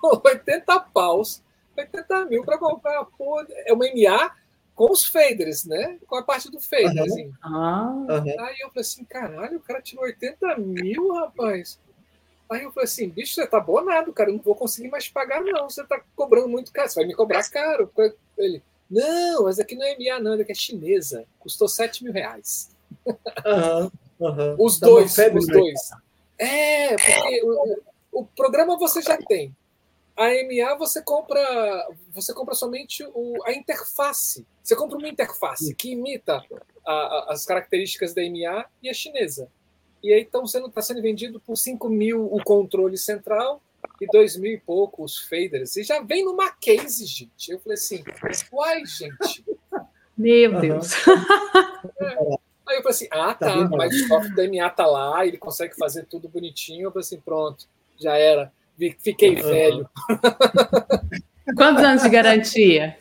80 0.24 0.80
paus, 0.80 1.42
80 1.76 2.24
mil 2.24 2.42
para 2.42 2.56
comprar 2.56 3.04
porra, 3.04 3.46
é 3.50 3.72
uma 3.72 3.84
MA 3.84 4.34
com 4.74 4.90
os 4.90 5.04
faders, 5.04 5.64
né? 5.64 5.98
Com 6.06 6.16
a 6.16 6.22
parte 6.22 6.50
do 6.50 6.58
fader, 6.58 6.96
uhum. 6.96 7.04
assim. 7.04 7.32
Ah. 7.42 7.92
Uhum. 8.08 8.40
Aí 8.40 8.56
eu 8.60 8.68
falei 8.68 8.80
assim, 8.80 9.04
caralho, 9.04 9.58
o 9.58 9.60
cara 9.62 9.82
tirou 9.82 10.04
80 10.04 10.56
mil, 10.56 11.12
rapaz. 11.12 11.78
Aí 12.48 12.62
eu 12.62 12.72
falei 12.72 12.84
assim, 12.84 13.08
bicho, 13.08 13.34
você 13.34 13.46
tá 13.46 13.60
bonado, 13.60 14.12
cara, 14.12 14.30
eu 14.30 14.34
não 14.34 14.42
vou 14.42 14.54
conseguir 14.54 14.88
mais 14.88 15.08
pagar, 15.08 15.42
não. 15.42 15.68
Você 15.68 15.84
tá 15.84 16.00
cobrando 16.14 16.48
muito 16.48 16.72
caro, 16.72 16.88
você 16.88 17.00
vai 17.00 17.06
me 17.06 17.14
cobrar 17.14 17.46
caro. 17.50 17.90
Ele, 18.38 18.62
não, 18.90 19.44
mas 19.44 19.58
aqui 19.58 19.74
não 19.74 19.84
é 19.84 19.96
MA, 19.98 20.18
não, 20.20 20.32
aqui 20.32 20.52
é 20.52 20.54
chinesa. 20.54 21.26
Custou 21.38 21.68
7 21.68 22.04
mil 22.04 22.12
reais. 22.12 22.70
Uhum. 23.04 23.90
Uhum. 24.18 24.56
Os 24.58 24.78
Dá 24.78 24.86
dois, 24.86 25.16
os 25.16 25.46
dois. 25.46 25.80
É, 26.38 26.96
porque 26.96 27.42
o, 27.44 28.20
o, 28.20 28.26
programa 28.26 28.78
você 28.78 29.00
já 29.02 29.16
tem. 29.16 29.54
A 30.16 30.28
MA 30.28 30.76
você 30.78 31.02
compra, 31.02 31.40
você 32.10 32.32
compra 32.32 32.54
somente 32.54 33.04
o, 33.14 33.36
a 33.44 33.52
interface. 33.52 34.46
Você 34.62 34.74
compra 34.74 34.96
uma 34.96 35.08
interface 35.08 35.74
que 35.74 35.90
imita 35.90 36.42
a, 36.86 36.92
a, 36.92 37.26
as 37.30 37.44
características 37.44 38.14
da 38.14 38.22
MA 38.22 38.64
e 38.82 38.88
a 38.88 38.94
chinesa. 38.94 39.48
E 40.02 40.12
aí 40.12 40.22
então 40.22 40.46
sendo 40.46 40.68
está 40.68 40.80
sendo 40.80 41.02
vendido 41.02 41.40
por 41.40 41.56
5 41.56 41.88
mil 41.88 42.24
o 42.32 42.42
controle 42.42 42.96
central 42.96 43.60
e 44.00 44.06
2 44.06 44.36
mil 44.36 44.52
e 44.52 44.60
pouco 44.60 45.04
os 45.04 45.18
faders. 45.18 45.76
E 45.76 45.82
já 45.82 46.00
vem 46.00 46.24
numa 46.24 46.50
case, 46.50 47.04
gente. 47.04 47.50
Eu 47.50 47.58
falei 47.58 47.74
assim, 47.74 48.02
uai, 48.52 48.84
gente. 48.86 49.44
Meu 50.16 50.60
Deus. 50.60 50.92
É. 51.98 52.45
Aí 52.66 52.76
eu 52.76 52.82
falei 52.82 52.94
assim, 52.94 53.08
ah, 53.12 53.34
tá, 53.34 53.46
tá 53.46 53.68
mas 53.68 53.94
o 53.94 54.08
software 54.08 54.34
da 54.34 54.48
MA 54.48 54.70
tá 54.70 54.86
lá, 54.86 55.24
ele 55.24 55.38
consegue 55.38 55.76
fazer 55.76 56.04
tudo 56.06 56.28
bonitinho. 56.28 56.84
Eu 56.86 56.90
falei 56.90 57.04
assim, 57.04 57.20
pronto, 57.20 57.66
já 57.98 58.16
era. 58.16 58.52
Fiquei 58.98 59.36
uhum. 59.36 59.42
velho. 59.42 59.90
Quantos 61.56 61.84
anos 61.84 62.02
de 62.02 62.08
garantia? 62.08 62.98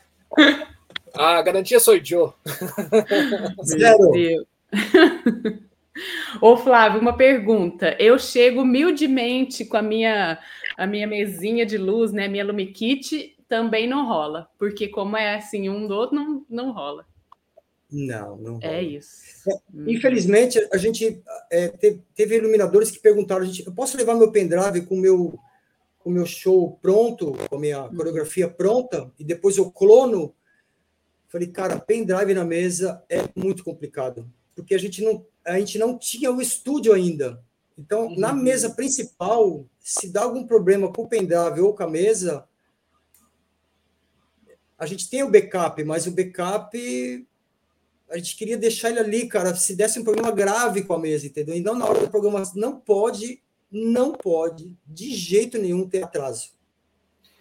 A 1.13 1.41
garantia 1.41 1.79
sou 1.79 1.95
eu. 1.95 2.33
Zero. 3.63 4.47
Ô, 6.41 6.57
Flávio, 6.57 6.99
uma 6.99 7.15
pergunta. 7.15 7.95
Eu 7.97 8.19
chego 8.19 8.61
humildemente 8.61 9.63
com 9.65 9.77
a 9.77 9.81
minha, 9.81 10.37
a 10.77 10.85
minha 10.85 11.07
mesinha 11.07 11.65
de 11.65 11.77
luz, 11.77 12.11
né? 12.11 12.27
Minha 12.27 12.45
Lumikit, 12.45 13.35
também 13.47 13.87
não 13.87 14.05
rola. 14.05 14.49
Porque 14.59 14.89
como 14.89 15.15
é 15.15 15.35
assim, 15.35 15.69
um 15.69 15.87
do 15.87 15.95
outro, 15.95 16.15
não, 16.15 16.45
não 16.49 16.71
rola. 16.71 17.05
Não, 17.95 18.35
não. 18.35 18.59
É 18.61 18.83
isso. 18.83 19.49
É, 19.49 19.53
infelizmente, 19.87 20.59
a 20.73 20.77
gente 20.77 21.23
é, 21.49 21.69
teve, 21.69 22.01
teve, 22.13 22.35
iluminadores 22.35 22.91
que 22.91 22.99
perguntaram: 22.99 23.43
a 23.43 23.45
gente, 23.45 23.65
eu 23.65 23.71
posso 23.71 23.95
levar 23.95 24.15
meu 24.15 24.31
pendrive 24.31 24.81
com 24.85 24.97
meu 24.97 25.39
com 25.99 26.11
meu 26.11 26.25
show 26.25 26.77
pronto, 26.81 27.33
com 27.49 27.55
a 27.55 27.59
minha 27.59 27.83
uhum. 27.83 27.95
coreografia 27.95 28.47
pronta, 28.47 29.11
e 29.17 29.23
depois 29.23 29.57
eu 29.57 29.71
clono? 29.71 30.35
Falei, 31.29 31.47
cara, 31.47 31.79
pendrive 31.79 32.33
na 32.33 32.45
mesa 32.45 33.03
é 33.09 33.23
muito 33.35 33.63
complicado, 33.63 34.29
porque 34.55 34.75
a 34.75 34.77
gente 34.77 35.03
não, 35.03 35.25
a 35.43 35.57
gente 35.57 35.79
não 35.79 35.97
tinha 35.97 36.31
o 36.31 36.39
estúdio 36.39 36.93
ainda. 36.93 37.43
Então, 37.77 38.07
uhum. 38.07 38.19
na 38.19 38.33
mesa 38.33 38.69
principal, 38.69 39.65
se 39.79 40.11
dá 40.11 40.23
algum 40.23 40.45
problema 40.45 40.91
com 40.93 41.03
o 41.03 41.09
pendrive 41.09 41.61
ou 41.61 41.73
com 41.73 41.83
a 41.83 41.89
mesa, 41.89 42.47
a 44.77 44.85
gente 44.85 45.09
tem 45.09 45.23
o 45.23 45.31
backup, 45.31 45.83
mas 45.83 46.05
o 46.05 46.11
backup 46.11 46.77
a 48.09 48.17
gente 48.17 48.35
queria 48.35 48.57
deixar 48.57 48.89
ele 48.89 48.99
ali, 48.99 49.27
cara, 49.27 49.55
se 49.55 49.75
desse 49.75 49.99
um 49.99 50.03
problema 50.03 50.31
grave 50.31 50.83
com 50.83 50.93
a 50.93 50.99
mesa, 50.99 51.25
entendeu? 51.25 51.55
E 51.55 51.59
não 51.59 51.75
na 51.75 51.85
hora 51.85 51.99
do 51.99 52.09
programa, 52.09 52.41
não 52.55 52.79
pode, 52.79 53.41
não 53.71 54.11
pode, 54.11 54.75
de 54.85 55.13
jeito 55.15 55.57
nenhum, 55.57 55.87
ter 55.87 56.03
atraso. 56.03 56.51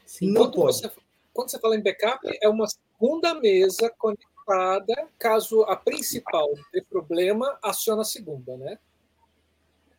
Sim, 0.06 0.30
não 0.30 0.42
quando 0.42 0.54
pode. 0.54 0.78
Você, 0.78 0.90
quando 1.32 1.50
você 1.50 1.58
fala 1.58 1.76
em 1.76 1.82
backup, 1.82 2.20
é 2.42 2.48
uma 2.48 2.66
segunda 2.66 3.34
mesa 3.34 3.92
conectada, 3.98 5.08
caso 5.18 5.62
a 5.62 5.76
principal 5.76 6.48
ter 6.72 6.84
problema, 6.86 7.58
aciona 7.62 8.02
a 8.02 8.06
segunda, 8.06 8.56
né? 8.56 8.78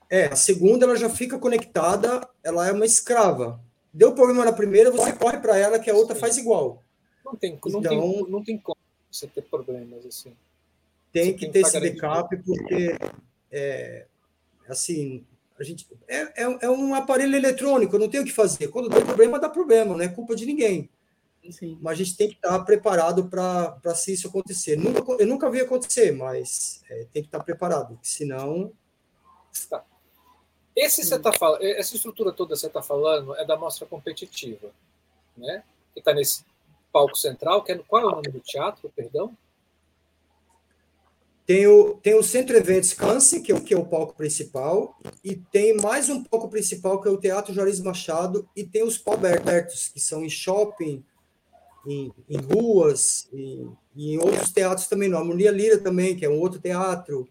É, 0.10 0.26
a 0.26 0.36
segunda 0.36 0.86
ela 0.86 0.96
já 0.96 1.10
fica 1.10 1.38
conectada, 1.38 2.28
ela 2.44 2.68
é 2.68 2.72
uma 2.72 2.86
escrava. 2.86 3.60
Deu 3.94 4.14
problema 4.14 4.46
na 4.46 4.54
primeira, 4.54 4.92
você 4.92 5.14
corre 5.14 5.40
para 5.40 5.58
ela 5.58 5.80
que 5.80 5.90
a 5.90 5.96
outra 5.96 6.16
Sim. 6.16 6.22
faz 6.22 6.38
igual. 6.38 6.84
Não 7.24 7.36
tem, 7.36 7.60
não, 7.66 7.80
então, 7.80 7.82
tem, 7.82 8.30
não 8.30 8.44
tem 8.44 8.58
como 8.58 8.78
você 9.12 9.26
ter 9.26 9.42
problemas 9.44 10.06
assim 10.06 10.36
tem 11.16 11.34
que 11.34 11.48
ter 11.48 11.60
esse 11.60 11.80
backup, 11.80 12.36
porque, 12.44 12.98
é, 13.50 14.06
assim, 14.68 15.26
a 15.58 15.64
gente 15.64 15.88
é, 16.10 16.44
é, 16.44 16.58
é, 16.64 16.70
um 16.70 16.94
aparelho 16.94 17.38
eletrônico, 17.38 17.98
não 17.98 18.10
tem 18.10 18.20
o 18.20 18.26
que 18.26 18.34
fazer. 18.34 18.68
Quando 18.68 18.90
tem 18.90 19.06
problema, 19.06 19.40
dá 19.40 19.48
problema, 19.48 19.96
não 19.96 20.04
é 20.04 20.10
culpa 20.10 20.36
de 20.36 20.46
ninguém. 20.46 20.90
Sim. 21.50 21.78
Mas 21.82 21.94
a 21.94 22.04
gente 22.04 22.18
tem 22.18 22.28
que 22.28 22.36
estar 22.36 22.60
preparado 22.66 23.30
para 23.30 23.96
se 23.96 24.12
isso 24.12 24.28
acontecer. 24.28 24.76
Nunca, 24.76 25.10
eu 25.14 25.26
nunca 25.26 25.50
vi 25.50 25.62
acontecer, 25.62 26.12
mas 26.12 26.84
é, 26.90 27.06
tem 27.14 27.22
que 27.22 27.30
estar 27.30 27.42
preparado, 27.42 27.98
senão. 28.02 28.74
Tá. 29.70 29.86
Esse 30.76 31.02
você 31.02 31.18
tá 31.18 31.32
falando, 31.32 31.64
essa 31.64 31.96
estrutura 31.96 32.34
toda 32.34 32.56
que 32.56 32.60
você 32.60 32.68
está 32.68 32.82
falando 32.82 33.34
é 33.38 33.46
da 33.46 33.56
mostra 33.56 33.86
competitiva, 33.86 34.70
né? 35.38 35.64
Que 35.94 36.00
está 36.00 36.14
nesse 36.14 36.44
palco 36.92 37.16
central, 37.16 37.64
que 37.64 37.72
é, 37.72 37.78
qual 37.78 38.02
é 38.02 38.06
o 38.06 38.12
nome 38.12 38.30
do 38.30 38.42
teatro, 38.42 38.92
perdão? 38.94 39.34
Tem 41.46 41.68
o, 41.68 41.94
tem 41.98 42.16
o 42.16 42.24
Centro 42.24 42.58
Eventos 42.58 42.94
Câncer, 42.94 43.42
que 43.42 43.52
é, 43.52 43.60
que 43.60 43.74
é 43.74 43.78
o 43.78 43.86
palco 43.86 44.16
principal, 44.16 44.98
e 45.24 45.36
tem 45.36 45.78
mais 45.78 46.10
um 46.10 46.24
palco 46.24 46.50
principal, 46.50 47.00
que 47.00 47.08
é 47.08 47.12
o 47.12 47.20
Teatro 47.20 47.54
Juarez 47.54 47.80
Machado, 47.80 48.50
e 48.56 48.64
tem 48.64 48.84
os 48.84 48.98
palcos 48.98 49.32
abertos, 49.32 49.88
que 49.88 50.00
são 50.00 50.26
em 50.26 50.30
shopping, 50.30 51.04
em, 51.86 52.12
em 52.28 52.38
ruas, 52.38 53.28
e, 53.32 53.68
e, 53.96 54.14
em 54.14 54.18
outros 54.18 54.52
teatros 54.52 54.88
também, 54.88 55.08
no 55.08 55.18
Harmonia 55.18 55.52
Lira 55.52 55.78
também, 55.78 56.16
que 56.16 56.26
é 56.26 56.30
um 56.30 56.40
outro 56.40 56.60
teatro. 56.60 57.30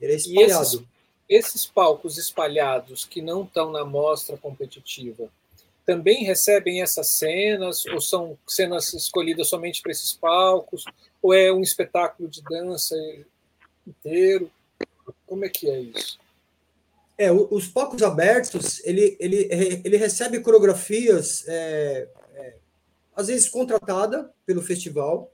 Ele 0.00 0.12
é 0.12 0.16
espalhado. 0.16 0.62
Esses, 0.62 0.84
esses 1.28 1.66
palcos 1.66 2.18
espalhados 2.18 3.04
que 3.04 3.22
não 3.22 3.44
estão 3.44 3.70
na 3.70 3.84
mostra 3.84 4.36
competitiva, 4.36 5.30
também 5.84 6.24
recebem 6.24 6.82
essas 6.82 7.08
cenas, 7.08 7.84
ou 7.86 8.00
são 8.00 8.38
cenas 8.46 8.92
escolhidas 8.94 9.48
somente 9.48 9.82
para 9.82 9.92
esses 9.92 10.12
palcos, 10.12 10.84
ou 11.22 11.34
é 11.34 11.52
um 11.52 11.60
espetáculo 11.60 12.28
de 12.28 12.42
dança 12.42 12.96
inteiro? 13.86 14.50
Como 15.26 15.44
é 15.44 15.48
que 15.48 15.68
é 15.68 15.80
isso? 15.80 16.18
É, 17.16 17.30
os 17.30 17.68
palcos 17.68 18.02
abertos, 18.02 18.84
ele, 18.84 19.16
ele, 19.20 19.48
ele 19.84 19.96
recebe 19.96 20.40
coreografias, 20.40 21.44
é, 21.46 22.08
é, 22.34 22.54
às 23.14 23.28
vezes 23.28 23.48
contratada 23.48 24.32
pelo 24.44 24.60
festival, 24.60 25.32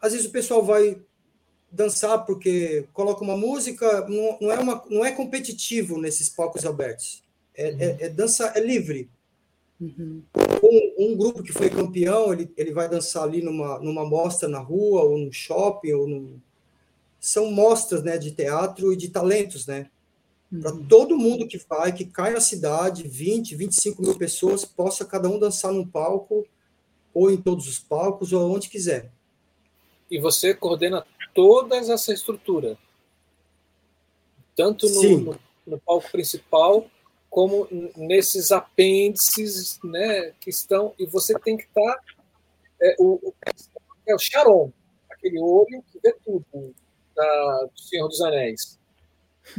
às 0.00 0.12
vezes 0.12 0.28
o 0.28 0.30
pessoal 0.30 0.62
vai 0.64 1.00
dançar 1.72 2.24
porque 2.24 2.86
coloca 2.92 3.24
uma 3.24 3.36
música, 3.36 4.06
não, 4.08 4.38
não, 4.40 4.52
é, 4.52 4.58
uma, 4.58 4.84
não 4.88 5.04
é 5.04 5.10
competitivo 5.10 6.00
nesses 6.00 6.28
palcos 6.28 6.64
abertos, 6.64 7.24
é, 7.54 7.68
é, 7.70 7.96
é 8.06 8.08
dança, 8.08 8.52
é 8.54 8.60
livre. 8.60 9.10
Uhum. 9.80 10.22
Um, 10.62 11.12
um, 11.12 11.16
grupo 11.16 11.42
que 11.42 11.52
foi 11.52 11.68
campeão, 11.68 12.32
ele, 12.32 12.50
ele 12.56 12.72
vai 12.72 12.88
dançar 12.88 13.24
ali 13.24 13.42
numa, 13.42 13.78
numa 13.78 14.04
mostra 14.04 14.48
na 14.48 14.58
rua, 14.58 15.02
ou 15.02 15.18
no 15.18 15.32
shopping, 15.32 15.92
ou 15.92 16.08
no... 16.08 16.40
São 17.20 17.50
mostras 17.50 18.02
né, 18.02 18.16
de 18.16 18.30
teatro 18.30 18.92
e 18.92 18.96
de 18.96 19.08
talentos, 19.08 19.66
né? 19.66 19.90
Uhum. 20.50 20.60
Para 20.60 20.72
todo 20.88 21.18
mundo 21.18 21.46
que 21.46 21.58
vai, 21.68 21.92
que 21.92 22.04
cai 22.04 22.32
na 22.32 22.40
cidade, 22.40 23.06
20, 23.06 23.54
25 23.54 24.02
mil 24.02 24.16
pessoas, 24.16 24.64
possa 24.64 25.04
cada 25.04 25.28
um 25.28 25.38
dançar 25.38 25.72
num 25.72 25.86
palco, 25.86 26.46
ou 27.12 27.30
em 27.30 27.36
todos 27.36 27.68
os 27.68 27.78
palcos, 27.78 28.32
ou 28.32 28.54
onde 28.54 28.68
quiser. 28.68 29.10
E 30.10 30.18
você 30.20 30.54
coordena 30.54 31.04
toda 31.34 31.76
essa 31.76 32.12
estrutura? 32.12 32.78
Tanto 34.54 34.88
no, 34.88 35.18
no, 35.18 35.40
no 35.66 35.78
palco 35.80 36.10
principal, 36.10 36.88
como 37.36 37.68
nesses 37.94 38.50
apêndices 38.50 39.78
né, 39.84 40.32
que 40.40 40.48
estão, 40.48 40.94
e 40.98 41.04
você 41.04 41.38
tem 41.38 41.54
que 41.54 41.64
estar. 41.64 41.82
Tá, 41.82 42.00
é, 42.80 42.96
o, 42.98 43.34
é 44.08 44.14
o 44.14 44.18
Charon, 44.18 44.72
aquele 45.10 45.38
olho 45.38 45.84
que 45.92 46.00
vê 46.02 46.16
tudo 46.24 46.74
da, 47.14 47.68
do 47.74 47.78
Senhor 47.78 48.08
dos 48.08 48.22
Anéis. 48.22 48.78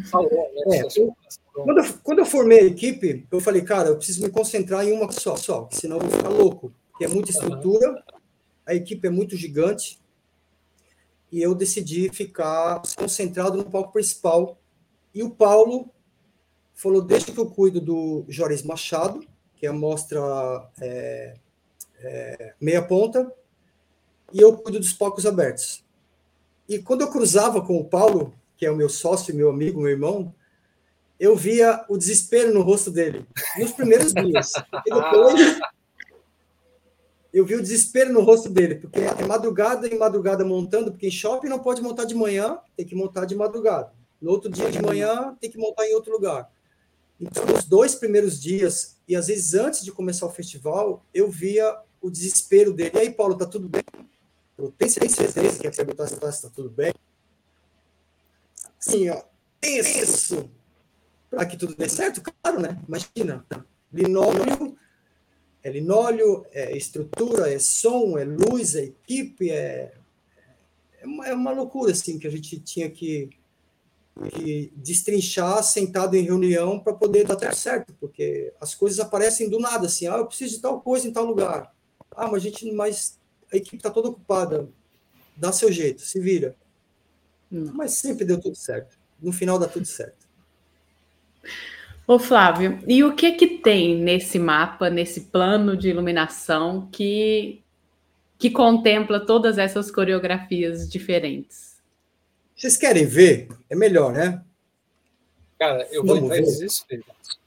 Sauron, 0.09 0.49
né? 0.65 0.79
É, 0.79 0.87
eu, 0.99 1.15
quando, 1.53 1.77
eu, 1.77 1.93
quando 2.01 2.19
eu 2.19 2.25
formei 2.25 2.61
a 2.61 2.63
equipe, 2.63 3.27
eu 3.31 3.39
falei, 3.39 3.61
cara, 3.61 3.89
eu 3.89 3.97
preciso 3.97 4.23
me 4.23 4.31
concentrar 4.31 4.83
em 4.83 4.91
uma 4.91 5.11
só, 5.11 5.35
só 5.35 5.69
senão 5.71 5.97
eu 5.97 6.01
vou 6.07 6.17
ficar 6.17 6.29
louco. 6.29 6.73
Porque 6.89 7.05
é 7.05 7.07
muita 7.07 7.29
estrutura, 7.29 8.03
a 8.65 8.73
equipe 8.73 9.07
é 9.07 9.11
muito 9.11 9.37
gigante, 9.37 9.99
e 11.31 11.43
eu 11.43 11.53
decidi 11.53 12.09
ficar 12.09 12.81
concentrado 12.97 13.55
no 13.55 13.69
palco 13.69 13.93
principal. 13.93 14.57
E 15.13 15.21
o 15.21 15.29
Paulo 15.29 15.91
falou: 16.77 17.01
deixa 17.01 17.31
que 17.31 17.37
eu 17.37 17.47
cuido 17.47 17.81
do 17.81 18.23
Joris 18.29 18.63
Machado, 18.63 19.25
que 19.55 19.65
é 19.65 19.69
a 19.69 19.73
mostra 19.73 20.19
é, 20.79 21.33
é, 21.99 22.53
meia 22.61 22.81
ponta, 22.81 23.29
e 24.31 24.39
eu 24.39 24.55
cuido 24.55 24.79
dos 24.79 24.93
palcos 24.93 25.25
abertos. 25.25 25.83
E 26.69 26.79
quando 26.79 27.01
eu 27.01 27.11
cruzava 27.11 27.61
com 27.61 27.77
o 27.77 27.85
Paulo, 27.85 28.33
que 28.55 28.65
é 28.65 28.71
o 28.71 28.75
meu 28.75 28.89
sócio, 28.89 29.35
meu 29.35 29.49
amigo, 29.49 29.81
meu 29.81 29.89
irmão, 29.89 30.33
eu 31.19 31.35
via 31.35 31.83
o 31.89 31.97
desespero 31.97 32.53
no 32.53 32.61
rosto 32.61 32.91
dele, 32.91 33.25
nos 33.57 33.71
primeiros 33.71 34.13
dias. 34.13 34.51
E 34.85 34.93
depois 34.93 35.59
eu 37.33 37.45
vi 37.45 37.55
o 37.55 37.61
desespero 37.61 38.13
no 38.13 38.21
rosto 38.21 38.49
dele, 38.49 38.75
porque 38.75 38.99
é 38.99 39.25
madrugada 39.25 39.87
e 39.87 39.97
madrugada 39.97 40.45
montando, 40.45 40.91
porque 40.91 41.07
em 41.07 41.11
shopping 41.11 41.47
não 41.47 41.59
pode 41.59 41.81
montar 41.81 42.05
de 42.05 42.13
manhã, 42.13 42.59
tem 42.75 42.85
que 42.85 42.95
montar 42.95 43.25
de 43.25 43.35
madrugada. 43.35 43.91
No 44.21 44.31
outro 44.31 44.51
dia 44.51 44.69
de 44.69 44.81
manhã, 44.81 45.35
tem 45.39 45.49
que 45.49 45.57
montar 45.57 45.85
em 45.87 45.93
outro 45.95 46.11
lugar. 46.11 46.51
Então, 47.19 47.45
nos 47.45 47.65
dois 47.65 47.95
primeiros 47.95 48.39
dias, 48.39 48.97
e 49.07 49.15
às 49.15 49.27
vezes 49.27 49.53
antes 49.53 49.83
de 49.83 49.91
começar 49.91 50.25
o 50.25 50.31
festival, 50.31 51.03
eu 51.13 51.29
via 51.29 51.77
o 52.01 52.09
desespero 52.09 52.73
dele. 52.73 52.91
E 52.93 52.99
aí, 52.99 53.11
Paulo, 53.11 53.37
tá 53.37 53.45
tudo 53.45 53.67
bem? 53.67 53.83
Eu 54.57 54.71
tenho 54.71 54.91
certeza 54.91 55.59
que 55.59 55.67
ia 55.67 55.71
perguntar 55.71 56.07
se 56.07 56.15
tá, 56.15 56.31
tá 56.31 56.49
tudo 56.49 56.69
bem. 56.69 56.93
Sim, 58.79 59.09
ó, 59.09 59.23
tem 59.59 59.79
isso. 59.79 60.49
Para 61.29 61.45
que 61.45 61.57
tudo 61.57 61.75
dê 61.75 61.89
certo, 61.89 62.21
claro, 62.21 62.59
né? 62.61 62.79
Imagina, 62.87 63.45
linóleo, 63.91 64.77
é 65.63 65.69
linóleo, 65.69 66.45
é 66.51 66.75
estrutura, 66.77 67.51
é 67.51 67.59
som, 67.59 68.17
é 68.17 68.23
luz, 68.23 68.75
é 68.75 68.83
equipe, 68.83 69.49
é, 69.49 69.93
é, 71.01 71.05
uma, 71.05 71.27
é 71.27 71.33
uma 71.33 71.51
loucura, 71.51 71.91
assim, 71.91 72.17
que 72.17 72.27
a 72.27 72.31
gente 72.31 72.59
tinha 72.59 72.89
que 72.89 73.29
que 74.31 74.71
destrinchar 74.75 75.63
sentado 75.63 76.15
em 76.15 76.23
reunião 76.23 76.79
para 76.79 76.93
poder 76.93 77.25
dar 77.25 77.35
tudo 77.35 77.55
certo, 77.55 77.93
porque 77.99 78.53
as 78.59 78.73
coisas 78.73 78.99
aparecem 78.99 79.49
do 79.49 79.59
nada, 79.59 79.87
assim, 79.87 80.07
ah, 80.07 80.17
eu 80.17 80.25
preciso 80.25 80.55
de 80.55 80.61
tal 80.61 80.81
coisa 80.81 81.07
em 81.07 81.13
tal 81.13 81.25
lugar. 81.25 81.73
Ah, 82.11 82.27
mas 82.27 82.35
a 82.35 82.39
gente, 82.39 82.71
mas 82.71 83.19
a 83.51 83.57
equipe 83.57 83.77
está 83.77 83.89
toda 83.89 84.09
ocupada. 84.09 84.69
Dá 85.35 85.51
seu 85.51 85.71
jeito, 85.71 86.01
se 86.01 86.19
vira. 86.19 86.55
Hum. 87.51 87.71
Mas 87.73 87.93
sempre 87.93 88.25
deu 88.25 88.39
tudo 88.39 88.55
certo. 88.55 88.97
No 89.21 89.31
final 89.31 89.59
dá 89.59 89.67
tudo 89.67 89.85
certo. 89.85 90.27
Ô 92.07 92.17
Flávio, 92.17 92.79
e 92.87 93.03
o 93.03 93.15
que 93.15 93.33
que 93.33 93.47
tem 93.59 93.95
nesse 93.95 94.39
mapa, 94.39 94.89
nesse 94.89 95.21
plano 95.21 95.75
de 95.75 95.89
iluminação 95.89 96.87
que 96.91 97.61
que 98.39 98.51
contempla 98.51 99.19
todas 99.25 99.57
essas 99.57 99.89
coreografias 99.89 100.87
diferentes? 100.87 101.76
Vocês 102.57 102.75
querem 102.75 103.05
ver? 103.05 103.47
É 103.69 103.75
melhor, 103.75 104.11
né? 104.11 104.43
Cara, 105.59 105.87
eu 105.91 106.03
vou 106.03 106.17
entrar 106.17 106.39
em 106.39 106.43
desespero. 106.43 107.03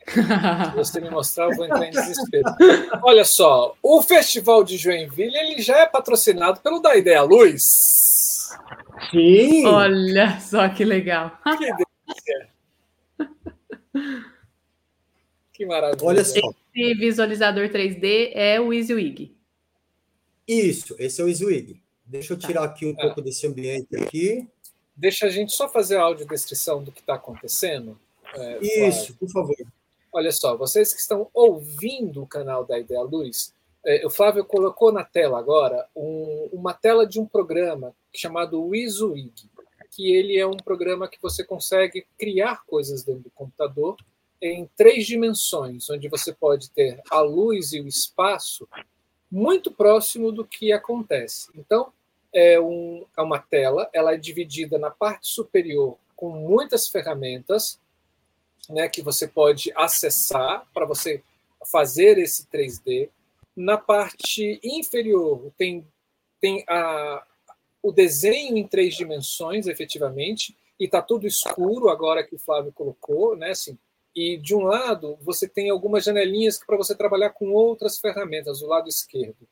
Se 0.09 0.75
você 0.77 1.01
me 1.01 1.11
mostrar, 1.11 1.51
eu 1.51 1.57
vou 1.57 1.65
entrar 1.65 1.87
em 1.87 1.91
desespero. 1.91 2.45
Olha 3.03 3.25
só, 3.25 3.77
o 3.83 4.03
Festival 4.03 4.63
de 4.65 4.77
Joinville 4.77 5.37
ele 5.37 5.61
já 5.63 5.79
é 5.81 5.87
patrocinado 5.87 6.61
pelo 6.61 6.81
Da 6.81 6.97
Ideia 6.97 7.23
Luz. 7.23 7.63
Sim! 9.11 9.65
Olha 9.67 10.41
só 10.41 10.69
que 10.69 10.85
legal. 10.85 11.39
Que 11.59 11.73
delícia! 11.73 12.49
Que 15.53 15.67
maravilha. 15.67 16.05
Olha 16.07 16.25
só. 16.25 16.35
Esse 16.75 16.95
visualizador 16.95 17.69
3D 17.69 18.31
é 18.35 18.61
o 18.61 18.73
EasyWig. 18.73 19.37
Isso, 20.49 20.97
esse 20.99 21.21
é 21.21 21.25
o 21.25 21.29
EasyWig. 21.29 21.81
Deixa 22.05 22.33
eu 22.33 22.39
Tá. 22.39 22.47
tirar 22.49 22.65
aqui 22.65 22.87
um 22.87 22.95
Ah. 22.99 23.03
pouco 23.03 23.23
desse 23.23 23.47
ambiente 23.47 23.95
aqui. 23.97 24.49
Deixa 25.01 25.27
a 25.27 25.31
gente 25.31 25.53
só 25.53 25.67
fazer 25.67 25.97
a 25.97 26.03
audiodescrição 26.03 26.85
do 26.85 26.93
que 26.93 27.01
está 27.01 27.15
acontecendo. 27.15 27.99
É, 28.35 28.59
Isso, 28.89 29.15
por 29.17 29.31
favor. 29.31 29.57
Olha 30.13 30.31
só, 30.31 30.57
vocês 30.57 30.93
que 30.93 31.01
estão 31.01 31.29
ouvindo 31.33 32.23
o 32.23 32.27
canal 32.27 32.65
da 32.67 32.79
Ideia 32.79 33.01
Luz, 33.01 33.55
é, 33.85 34.05
o 34.07 34.11
Flávio 34.11 34.45
colocou 34.45 34.93
na 34.93 35.03
tela 35.03 35.39
agora 35.39 35.89
um- 35.97 36.51
uma 36.53 36.75
tela 36.75 37.07
de 37.07 37.19
um 37.19 37.25
programa 37.25 37.95
chamado 38.15 38.61
WYSIWYG, 38.63 39.49
que 39.91 40.13
ele 40.13 40.37
é 40.39 40.47
um 40.47 40.57
programa 40.57 41.09
que 41.09 41.21
você 41.23 41.43
consegue 41.43 42.07
criar 42.19 42.63
coisas 42.67 43.03
dentro 43.03 43.23
do 43.23 43.31
computador 43.31 43.97
em 44.43 44.69
três 44.77 45.07
dimensões, 45.07 45.89
onde 45.89 46.09
você 46.09 46.31
pode 46.33 46.71
ter 46.71 47.01
a 47.11 47.21
luz 47.21 47.73
e 47.73 47.81
o 47.81 47.89
espaço 47.89 48.69
muito 49.31 49.71
próximo 49.71 50.31
do 50.31 50.45
que 50.45 50.73
acontece. 50.73 51.49
Então, 51.55 51.91
é, 52.33 52.61
um- 52.61 53.05
é 53.16 53.22
uma 53.22 53.39
tela, 53.39 53.89
ela 53.93 54.14
é 54.14 54.16
dividida 54.16 54.78
na 54.78 54.91
parte 54.91 55.28
superior 55.28 55.97
com 56.14 56.31
muitas 56.31 56.89
ferramentas, 56.89 57.81
né, 58.68 58.89
que 58.89 59.03
você 59.03 59.26
pode 59.26 59.72
acessar 59.74 60.66
para 60.72 60.85
você 60.85 61.22
fazer 61.70 62.18
esse 62.18 62.47
3D. 62.47 63.11
Na 63.57 63.76
parte 63.76 64.61
inferior 64.62 65.51
tem, 65.57 65.87
tem 66.41 66.64
a, 66.68 67.24
o 67.83 67.91
desenho 67.91 68.57
em 68.57 68.66
três 68.66 68.95
dimensões, 68.95 69.66
efetivamente, 69.66 70.57
e 70.78 70.85
está 70.85 71.03
tudo 71.03 71.26
escuro 71.26 71.89
agora 71.89 72.22
que 72.22 72.35
o 72.35 72.39
Flávio 72.39 72.72
colocou, 72.72 73.37
né? 73.37 73.51
Assim, 73.51 73.78
e 74.14 74.37
de 74.37 74.55
um 74.55 74.62
lado 74.62 75.18
você 75.20 75.49
tem 75.49 75.70
algumas 75.70 76.05
janelinhas 76.05 76.59
para 76.59 76.76
você 76.76 76.95
trabalhar 76.95 77.31
com 77.31 77.53
outras 77.53 77.99
ferramentas, 77.99 78.61
do 78.61 78.66
lado 78.66 78.89
esquerdo. 78.89 79.49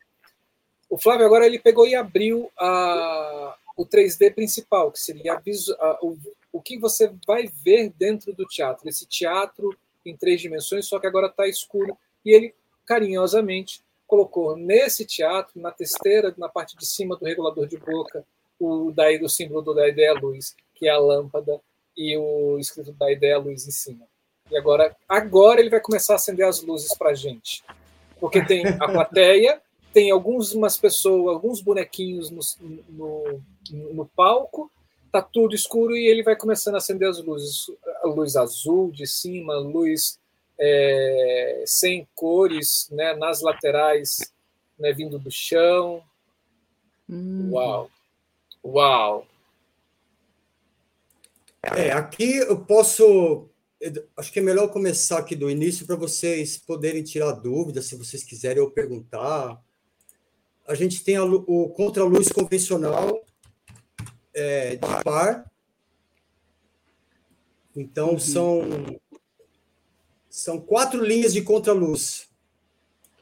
O 0.89 0.99
Flávio 0.99 1.27
agora 1.27 1.47
ele 1.47 1.59
pegou 1.59 1.87
e 1.87 1.95
abriu 1.95 2.51
a, 2.59 3.57
o 3.77 3.85
3D 3.85 4.35
principal, 4.35 4.91
que 4.91 5.01
seria 5.01 5.35
a 5.35 5.99
o, 6.03 6.17
o 6.53 6.61
que 6.61 6.79
você 6.79 7.13
vai 7.27 7.47
ver 7.47 7.93
dentro 7.99 8.33
do 8.33 8.47
teatro. 8.47 8.89
Esse 8.89 9.07
teatro 9.07 9.77
em 10.05 10.17
três 10.17 10.41
dimensões, 10.41 10.87
só 10.87 10.99
que 10.99 11.07
agora 11.07 11.27
está 11.27 11.47
escuro. 11.47 11.97
E 12.25 12.31
ele, 12.35 12.55
carinhosamente, 12.87 13.83
colocou 14.07 14.57
nesse 14.57 15.05
teatro, 15.05 15.61
na 15.61 15.71
testeira, 15.71 16.35
na 16.39 16.49
parte 16.49 16.77
de 16.77 16.87
cima 16.87 17.17
do 17.17 17.27
regulador 17.27 17.67
de 17.67 17.77
boca, 17.77 18.25
o 18.59 18.91
daí 18.91 19.19
do 19.19 19.29
símbolo 19.29 19.63
do 19.63 19.75
da 19.75 19.89
ideia 19.89 20.15
luz, 20.15 20.57
que 20.75 20.89
é 20.89 20.91
a 20.91 20.99
lâmpada, 20.99 21.61
e 21.97 22.17
o 22.17 22.59
escrito 22.59 22.93
da 22.93 23.13
ideia 23.13 23.39
luz 23.39 23.67
em 23.67 23.71
cima. 23.71 24.07
E 24.51 24.57
agora, 24.57 24.97
agora 25.09 25.61
ele 25.61 25.69
vai 25.69 25.81
começar 25.81 26.15
a 26.15 26.17
acender 26.17 26.47
as 26.47 26.63
luzes 26.63 26.97
para 26.97 27.13
gente. 27.13 27.63
Porque 28.19 28.45
tem 28.45 28.67
a 28.67 28.89
plateia, 28.91 29.61
tem 29.99 30.13
algumas 30.13 30.77
pessoas, 30.77 31.35
alguns 31.35 31.61
bonequinhos 31.61 32.31
no, 32.31 32.41
no, 32.89 33.43
no 33.95 34.07
palco, 34.07 34.71
tá 35.11 35.21
tudo 35.21 35.57
escuro 35.57 35.97
e 35.97 36.07
ele 36.07 36.23
vai 36.23 36.37
começando 36.37 36.77
a 36.77 36.79
acender 36.79 37.09
as 37.09 37.21
luzes. 37.21 37.69
A 38.05 38.07
luz 38.07 38.37
azul 38.37 38.93
de 38.93 39.09
cima, 39.09 39.57
luz 39.57 40.21
é, 40.57 41.65
sem 41.67 42.07
cores 42.15 42.89
né, 42.93 43.13
nas 43.15 43.41
laterais, 43.41 44.33
né, 44.79 44.93
vindo 44.93 45.19
do 45.19 45.33
chão. 45.33 46.01
Hum. 47.11 47.51
Uau! 47.51 47.91
Uau! 48.65 49.27
É, 51.61 51.91
aqui 51.91 52.37
eu 52.37 52.61
posso. 52.61 53.49
Acho 54.17 54.33
que 54.33 54.39
é 54.39 54.43
melhor 54.43 54.69
começar 54.69 55.19
aqui 55.19 55.35
do 55.35 55.51
início 55.51 55.85
para 55.85 55.97
vocês 55.97 56.57
poderem 56.57 57.03
tirar 57.03 57.33
dúvidas, 57.33 57.87
se 57.87 57.97
vocês 57.97 58.23
quiserem 58.23 58.63
ou 58.63 58.71
perguntar. 58.71 59.61
A 60.69 60.75
gente 60.75 61.03
tem 61.03 61.17
a 61.17 61.25
o 61.25 61.71
contra-luz 61.71 62.29
convencional 62.29 63.25
é, 64.35 64.77
de 64.77 65.03
par. 65.03 65.51
Então, 67.75 68.11
Uhum. 68.11 68.19
são, 68.19 68.61
são 70.29 70.61
quatro 70.61 71.03
linhas 71.03 71.33
de 71.33 71.43
contra-luz, 71.43 72.29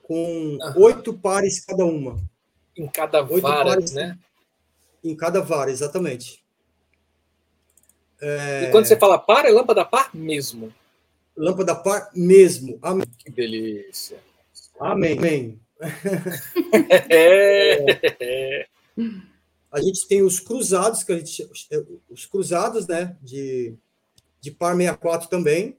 com 0.02 0.58
Aham. 0.60 0.74
oito 0.82 1.14
pares 1.14 1.64
cada 1.64 1.84
uma, 1.84 2.16
Em 2.76 2.86
cada 2.88 3.22
Oito 3.22 3.40
vara, 3.40 3.70
pares. 3.70 3.92
né? 3.92 4.18
em 5.04 5.14
cada 5.14 5.40
vara, 5.40 5.70
exatamente. 5.70 6.44
E 8.20 8.70
quando 8.72 8.86
você 8.86 8.98
fala 8.98 9.18
par, 9.18 9.44
é 9.44 9.50
lâmpada 9.50 9.84
par 9.84 10.10
mesmo. 10.14 10.72
Lâmpada 11.36 11.74
par 11.76 12.10
mesmo. 12.14 12.78
Amém. 12.82 13.06
Que 13.18 13.30
delícia! 13.30 14.18
Amém. 14.80 15.18
Amém. 15.18 15.60
É. 17.10 18.66
A 19.70 19.80
gente 19.80 20.08
tem 20.08 20.22
os 20.22 20.40
cruzados, 20.40 21.02
que 21.04 21.12
a 21.12 21.18
gente, 21.18 21.30
chama- 21.30 21.86
os 22.08 22.24
cruzados, 22.24 22.86
né, 22.86 23.14
de, 23.20 23.74
de 24.40 24.50
par 24.50 24.74
64 24.74 25.28
também. 25.28 25.76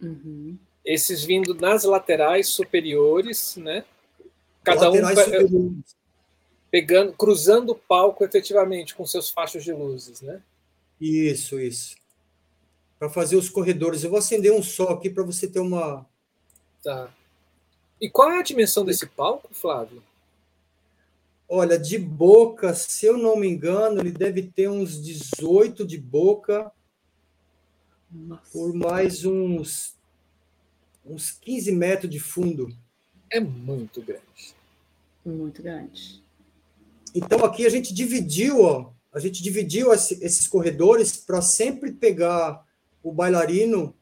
Uhum. 0.00 0.56
Esses 0.82 1.22
vindo 1.22 1.52
nas 1.54 1.84
laterais 1.84 2.48
superiores, 2.48 3.56
né? 3.56 3.84
Cada 4.64 4.88
laterais 4.88 5.10
um 5.10 5.14
pe- 5.14 5.24
superiores. 5.24 5.96
pegando, 6.70 7.12
cruzando 7.12 7.70
o 7.72 7.74
palco 7.74 8.24
efetivamente 8.24 8.94
com 8.94 9.04
seus 9.04 9.28
fachos 9.28 9.62
de 9.62 9.74
luzes, 9.74 10.22
né? 10.22 10.40
Isso, 10.98 11.60
isso. 11.60 11.96
Para 12.98 13.10
fazer 13.10 13.36
os 13.36 13.50
corredores. 13.50 14.04
Eu 14.04 14.10
vou 14.10 14.18
acender 14.20 14.52
um 14.52 14.62
só 14.62 14.88
aqui 14.90 15.10
para 15.10 15.24
você 15.24 15.46
ter 15.46 15.60
uma. 15.60 16.06
Tá. 16.82 17.12
E 18.00 18.08
qual 18.08 18.30
é 18.30 18.38
a 18.38 18.42
dimensão 18.42 18.84
desse 18.84 19.06
palco, 19.06 19.48
Flávio? 19.52 20.02
Olha, 21.48 21.78
de 21.78 21.98
boca, 21.98 22.74
se 22.74 23.06
eu 23.06 23.18
não 23.18 23.36
me 23.36 23.48
engano, 23.48 24.00
ele 24.00 24.12
deve 24.12 24.42
ter 24.42 24.68
uns 24.70 25.02
18 25.02 25.84
de 25.84 25.98
boca, 25.98 26.70
Nossa. 28.10 28.42
por 28.52 28.72
mais 28.72 29.24
uns, 29.24 29.96
uns 31.04 31.32
15 31.32 31.72
metros 31.72 32.10
de 32.10 32.20
fundo. 32.20 32.74
É 33.28 33.40
muito 33.40 34.00
grande. 34.00 34.54
Muito 35.24 35.62
grande. 35.62 36.22
Então 37.14 37.44
aqui 37.44 37.66
a 37.66 37.70
gente 37.70 37.92
dividiu, 37.92 38.62
ó, 38.62 38.92
a 39.12 39.18
gente 39.18 39.42
dividiu 39.42 39.92
esse- 39.92 40.22
esses 40.24 40.46
corredores 40.46 41.16
para 41.16 41.42
sempre 41.42 41.92
pegar 41.92 42.64
o 43.02 43.12
bailarino 43.12 43.92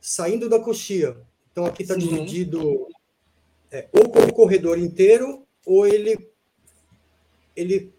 saindo 0.00 0.48
da 0.48 0.60
coxia. 0.60 1.16
Então 1.50 1.66
aqui 1.66 1.82
está 1.82 1.96
dividido 1.96 2.86
é, 3.72 3.88
ou 3.92 4.10
com 4.10 4.20
o 4.20 4.32
corredor 4.32 4.78
inteiro 4.78 5.46
ou 5.66 5.86
ele 5.86 6.30
ele 7.56 7.92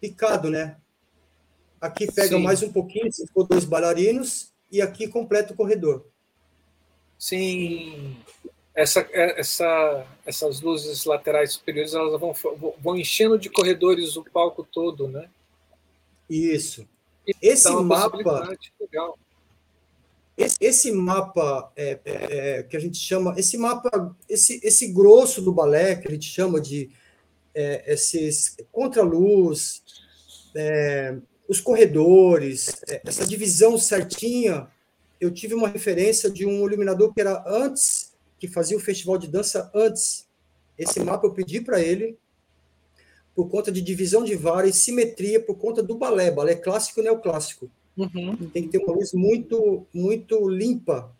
picado, 0.00 0.50
né? 0.50 0.76
Aqui 1.80 2.10
pega 2.10 2.36
Sim. 2.36 2.42
mais 2.42 2.62
um 2.62 2.72
pouquinho, 2.72 3.12
se 3.12 3.26
for 3.28 3.44
dois 3.46 3.64
bailarinos 3.64 4.52
e 4.70 4.80
aqui 4.80 5.08
completa 5.08 5.52
o 5.52 5.56
corredor. 5.56 6.06
Sim. 7.18 8.16
Essa, 8.74 9.08
essa, 9.12 10.06
essas 10.24 10.60
luzes 10.60 11.04
laterais 11.04 11.54
superiores 11.54 11.94
elas 11.94 12.20
vão, 12.20 12.32
vão 12.78 12.96
enchendo 12.96 13.38
de 13.38 13.48
corredores 13.48 14.16
o 14.16 14.24
palco 14.24 14.64
todo, 14.70 15.08
né? 15.08 15.30
Isso. 16.28 16.86
Esse 17.40 17.70
mapa 17.70 18.16
legal. 18.80 19.18
Esse, 20.36 20.56
esse 20.60 20.92
mapa 20.92 21.72
é, 21.74 21.98
é, 22.04 22.58
é, 22.58 22.62
que 22.62 22.76
a 22.76 22.80
gente 22.80 22.98
chama, 22.98 23.34
esse 23.38 23.56
mapa, 23.56 24.14
esse, 24.28 24.60
esse 24.62 24.88
grosso 24.88 25.40
do 25.40 25.52
balé 25.52 25.96
que 25.96 26.08
a 26.08 26.10
gente 26.10 26.28
chama 26.28 26.60
de 26.60 26.90
é, 27.54 27.90
esses 27.90 28.54
contraluz, 28.70 29.82
é, 30.54 31.16
os 31.48 31.60
corredores, 31.60 32.68
é, 32.86 33.00
essa 33.06 33.26
divisão 33.26 33.78
certinha, 33.78 34.68
eu 35.18 35.30
tive 35.30 35.54
uma 35.54 35.68
referência 35.68 36.30
de 36.30 36.44
um 36.44 36.66
iluminador 36.66 37.14
que 37.14 37.20
era 37.20 37.42
antes, 37.46 38.14
que 38.38 38.46
fazia 38.46 38.76
o 38.76 38.80
festival 38.80 39.16
de 39.16 39.28
dança 39.28 39.70
antes. 39.74 40.26
Esse 40.76 41.00
mapa 41.00 41.26
eu 41.26 41.32
pedi 41.32 41.62
para 41.62 41.80
ele 41.80 42.18
por 43.34 43.48
conta 43.48 43.72
de 43.72 43.80
divisão 43.80 44.22
de 44.22 44.34
vara 44.34 44.66
e 44.66 44.72
simetria 44.72 45.40
por 45.40 45.56
conta 45.56 45.82
do 45.82 45.96
balé, 45.96 46.30
balé 46.30 46.54
clássico 46.54 47.00
e 47.00 47.02
neoclássico. 47.02 47.70
Uhum. 47.96 48.36
Tem 48.50 48.64
que 48.64 48.68
ter 48.68 48.78
uma 48.78 48.92
luz 48.92 49.12
muito, 49.12 49.86
muito 49.92 50.48
limpa 50.48 51.10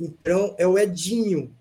Então, 0.00 0.54
é 0.56 0.66
o 0.66 0.78
Edinho. 0.78 1.54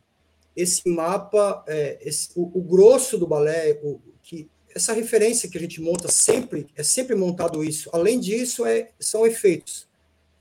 Esse 0.55 0.87
mapa, 0.87 1.63
é, 1.67 1.97
esse, 2.01 2.29
o, 2.35 2.43
o, 2.59 2.61
grosso 2.61 3.17
do 3.17 3.25
balé, 3.25 3.79
o, 3.81 3.99
que 4.21 4.47
essa 4.75 4.93
referência 4.93 5.49
que 5.49 5.57
a 5.57 5.61
gente 5.61 5.81
monta 5.81 6.11
sempre, 6.11 6.67
é 6.75 6.83
sempre 6.83 7.15
montado 7.15 7.63
isso. 7.63 7.89
Além 7.91 8.19
disso, 8.19 8.65
é, 8.65 8.89
são 8.99 9.25
efeitos. 9.25 9.87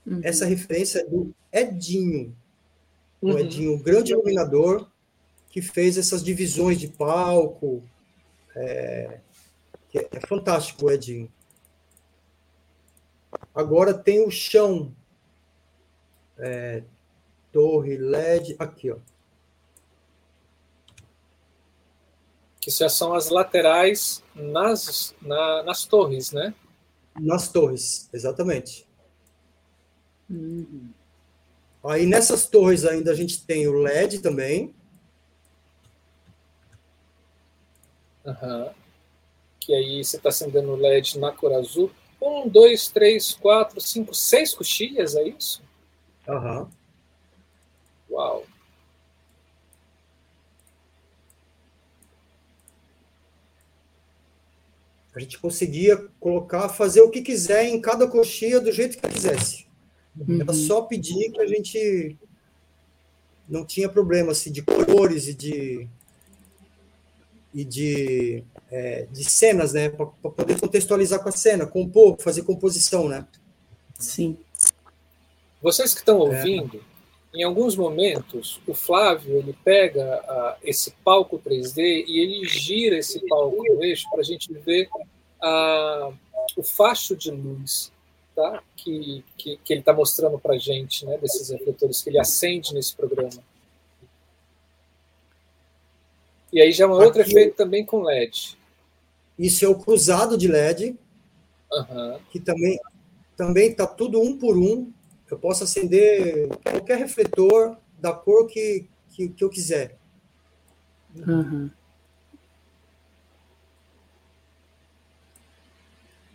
Uhum. 0.07 0.21
Essa 0.23 0.45
referência 0.45 1.01
é 1.01 1.05
do 1.05 1.35
Edinho. 1.51 2.37
Uhum. 3.23 3.35
O 3.35 3.39
Edinho, 3.39 3.75
o 3.75 3.79
grande 3.79 4.13
iluminador, 4.13 4.87
que 5.51 5.63
fez 5.63 5.97
essas 5.97 6.23
divisões 6.23 6.79
de 6.79 6.89
palco. 6.89 7.83
É, 8.55 9.19
é 9.95 10.27
fantástico 10.27 10.87
o 10.87 10.91
Edinho. 10.91 11.31
Agora 13.55 13.93
tem 13.93 14.27
o 14.27 14.31
chão. 14.31 14.95
É, 16.39 16.83
torre 17.53 17.97
LED, 17.97 18.57
aqui, 18.59 18.91
ó. 18.91 18.97
Que 22.61 22.71
já 22.71 22.89
são 22.89 23.13
as 23.15 23.29
laterais 23.29 24.23
nas, 24.35 25.15
na, 25.21 25.63
nas 25.63 25.85
torres, 25.85 26.33
né? 26.33 26.55
Nas 27.21 27.49
torres, 27.49 28.09
exatamente. 28.13 28.87
Uhum. 30.31 30.91
Aí 31.85 32.07
nessas 32.07 32.47
torres 32.47 32.85
ainda 32.85 33.11
a 33.11 33.15
gente 33.15 33.45
tem 33.45 33.67
o 33.67 33.75
LED 33.75 34.21
também. 34.21 34.73
Uhum. 38.25 38.71
Que 39.61 39.75
aí 39.75 40.05
você 40.05 40.17
está 40.17 40.29
acendendo 40.29 40.71
o 40.71 40.77
LED 40.77 41.19
na 41.19 41.33
cor 41.33 41.53
azul. 41.53 41.91
Um, 42.25 42.49
dois, 42.49 42.87
três, 42.87 43.35
quatro, 43.35 43.81
cinco, 43.81 44.15
seis 44.15 44.55
coxilhas, 44.55 45.17
é 45.17 45.27
isso? 45.27 45.61
Aham. 46.29 46.61
Uhum. 46.61 46.69
Uau! 48.11 48.45
A 55.13 55.19
gente 55.19 55.37
conseguia 55.39 55.97
colocar, 56.21 56.69
fazer 56.69 57.01
o 57.01 57.11
que 57.11 57.23
quiser 57.23 57.65
em 57.65 57.81
cada 57.81 58.07
coxinha 58.07 58.61
do 58.61 58.71
jeito 58.71 58.99
que 58.99 59.09
quisesse. 59.09 59.67
Uhum. 60.17 60.41
Era 60.41 60.53
só 60.53 60.83
pedir 60.83 61.33
que 61.33 61.41
a 61.41 61.47
gente 61.47 62.17
não 63.49 63.67
tinha 63.67 63.89
problema 63.89 64.31
assim, 64.31 64.53
de 64.53 64.63
cores 64.63 65.27
e 65.27 65.35
de 65.35 65.89
e 67.55 67.65
de, 67.65 68.43
é, 68.73 69.07
de 69.11 69.23
cenas, 69.23 69.75
né, 69.75 69.91
para 69.91 70.07
poder 70.07 70.59
contextualizar 70.59 71.23
com 71.23 71.29
a 71.29 71.33
cena, 71.33 71.67
compor, 71.67 72.17
fazer 72.19 72.43
composição, 72.43 73.07
né? 73.07 73.27
Sim. 73.99 74.39
Vocês 75.61 75.93
que 75.93 76.01
estão 76.01 76.17
é. 76.17 76.21
ouvindo, 76.21 76.79
é 76.79 77.39
em 77.39 77.43
alguns 77.45 77.77
momentos, 77.77 78.61
o 78.67 78.75
Flávio 78.75 79.37
ele 79.37 79.55
pega 79.63 80.23
uh, 80.23 80.59
esse 80.63 80.91
palco 81.05 81.39
3D 81.39 82.05
e 82.07 82.19
ele 82.19 82.49
gira 82.49 82.97
esse 82.97 83.21
palco 83.27 83.63
no 83.63 83.85
eixo 83.85 84.09
para 84.11 84.21
a 84.21 84.25
gente 84.25 84.53
ver 84.53 84.89
uh, 85.43 86.15
o 86.57 86.63
facho 86.63 87.15
de 87.15 87.31
luz 87.31 87.93
tá? 88.35 88.63
que, 88.77 89.23
que, 89.37 89.59
que 89.59 89.73
ele 89.73 89.81
está 89.81 89.93
mostrando 89.93 90.39
para 90.39 90.55
a 90.55 90.59
gente, 90.59 91.05
né? 91.05 91.19
desses 91.19 91.51
refletores 91.51 92.03
que 92.03 92.09
ele 92.11 92.19
acende 92.19 92.75
nesse 92.75 92.95
programa. 92.95 93.43
E 96.53 96.61
aí 96.61 96.73
já 96.73 96.85
é 96.85 96.89
um 96.89 96.93
outro 96.93 97.21
efeito 97.21 97.57
também 97.57 97.85
com 97.85 98.03
LED. 98.03 98.59
Isso 99.39 99.65
é 99.65 99.69
o 99.69 99.79
cruzado 99.79 100.37
de 100.37 100.47
LED, 100.49 100.99
uhum. 101.73 102.19
que 102.31 102.39
também 102.39 102.79
também 103.37 103.71
está 103.71 103.87
tudo 103.87 104.21
um 104.21 104.39
por 104.39 104.57
um, 104.57 104.93
eu 105.31 105.39
posso 105.39 105.65
acender 105.65 106.49
qualquer 106.63 106.99
refletor 106.99 107.77
da 107.99 108.13
cor 108.13 108.47
que, 108.47 108.87
que, 109.11 109.29
que 109.31 109.43
eu 109.43 109.49
quiser. 109.49 109.99
Uhum. 111.17 111.71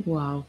Uau. 0.05 0.45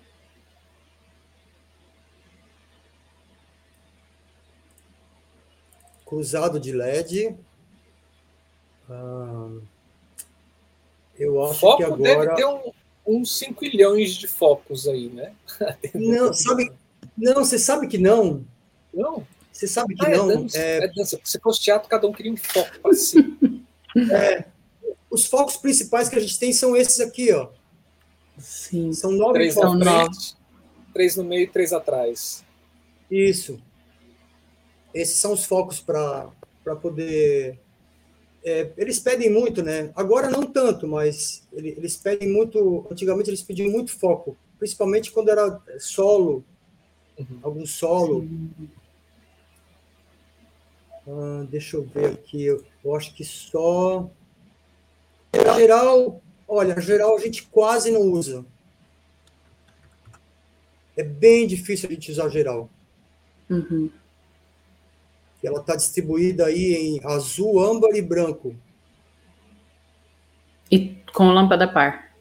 Cruzado 6.07 6.59
de 6.59 6.73
LED. 6.73 7.37
Ah, 8.89 9.61
eu 11.19 11.45
acho 11.45 11.61
Foco 11.61 11.79
que 11.79 11.85
agora. 11.85 12.01
Deve 12.03 12.35
ter 12.37 12.47
um, 12.47 12.73
uns 13.07 13.39
5 13.39 13.65
milhões 13.65 14.15
de 14.15 14.27
focos 14.27 14.87
aí, 14.87 15.09
né? 15.09 15.33
Não, 15.95 16.33
sabe, 16.33 16.71
não, 17.19 17.45
você 17.45 17.59
sabe 17.59 17.89
que 17.89 17.99
não. 17.99 18.45
Não? 18.95 19.27
Você 19.53 19.67
sabe 19.67 19.97
que 19.97 20.07
ah, 20.07 20.17
não. 20.17 20.31
É 20.31 20.37
dança, 20.37 20.59
é... 20.59 20.85
é 20.85 20.89
dança. 20.89 21.21
Se 21.25 21.41
fosse 21.41 21.61
teatro, 21.61 21.89
cada 21.89 22.07
um 22.07 22.13
queria 22.13 22.33
um 22.33 22.37
foco 22.37 22.79
para 22.81 22.93
si. 22.95 23.19
é, 24.13 24.45
os 25.11 25.27
focos 25.27 25.57
principais 25.57 26.09
que 26.09 26.17
a 26.17 26.21
gente 26.21 26.39
tem 26.39 26.53
são 26.53 26.77
esses 26.77 27.01
aqui, 27.01 27.33
ó. 27.33 27.49
Sim. 28.39 28.93
São 28.93 29.11
nove 29.11 29.33
três 29.35 29.55
focos. 29.55 29.85
Nove. 29.85 30.17
Três 30.93 31.17
no 31.17 31.25
meio 31.25 31.43
e 31.43 31.49
três 31.49 31.73
atrás. 31.73 32.45
Isso. 33.11 33.61
Esses 34.95 35.19
são 35.19 35.33
os 35.33 35.45
focos 35.45 35.81
para 35.81 36.31
poder. 36.81 37.59
É, 38.45 38.71
eles 38.77 38.99
pedem 38.99 39.31
muito, 39.31 39.63
né? 39.63 39.91
Agora 39.95 40.31
não 40.31 40.47
tanto, 40.47 40.87
mas 40.87 41.47
eles 41.53 41.97
pedem 41.97 42.31
muito. 42.31 42.87
Antigamente 42.91 43.31
eles 43.31 43.43
pediam 43.43 43.71
muito 43.71 43.91
foco, 43.91 44.37
principalmente 44.59 45.11
quando 45.11 45.31
era 45.31 45.61
solo, 45.79 46.45
uhum. 47.19 47.39
algum 47.43 47.67
solo. 47.67 48.27
Ah, 51.07 51.47
deixa 51.51 51.77
eu 51.77 51.85
ver 51.85 52.13
aqui, 52.13 52.45
eu, 52.45 52.63
eu 52.85 52.95
acho 52.95 53.15
que 53.15 53.25
só. 53.25 54.09
Geral, 55.57 56.23
olha, 56.47 56.81
geral 56.81 57.17
a 57.17 57.21
gente 57.21 57.43
quase 57.45 57.91
não 57.91 58.03
usa. 58.03 58.45
É 60.97 61.03
bem 61.03 61.47
difícil 61.47 61.89
a 61.89 61.93
gente 61.93 62.11
usar 62.11 62.29
geral. 62.29 62.69
Uhum. 63.49 63.91
Ela 65.49 65.61
está 65.61 65.75
distribuída 65.75 66.45
aí 66.45 66.75
em 66.75 67.01
azul, 67.05 67.59
âmbar 67.59 67.93
e 67.95 68.03
branco. 68.03 68.55
E 70.71 70.97
com 71.15 71.31
lâmpada 71.31 71.67
par. 71.67 72.13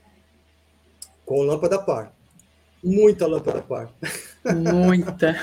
Com 1.26 1.42
lâmpada 1.42 1.78
par. 1.78 2.14
Muita 2.82 3.28
lâmpada 3.28 3.62
par. 3.62 3.94
Muita. 4.56 5.36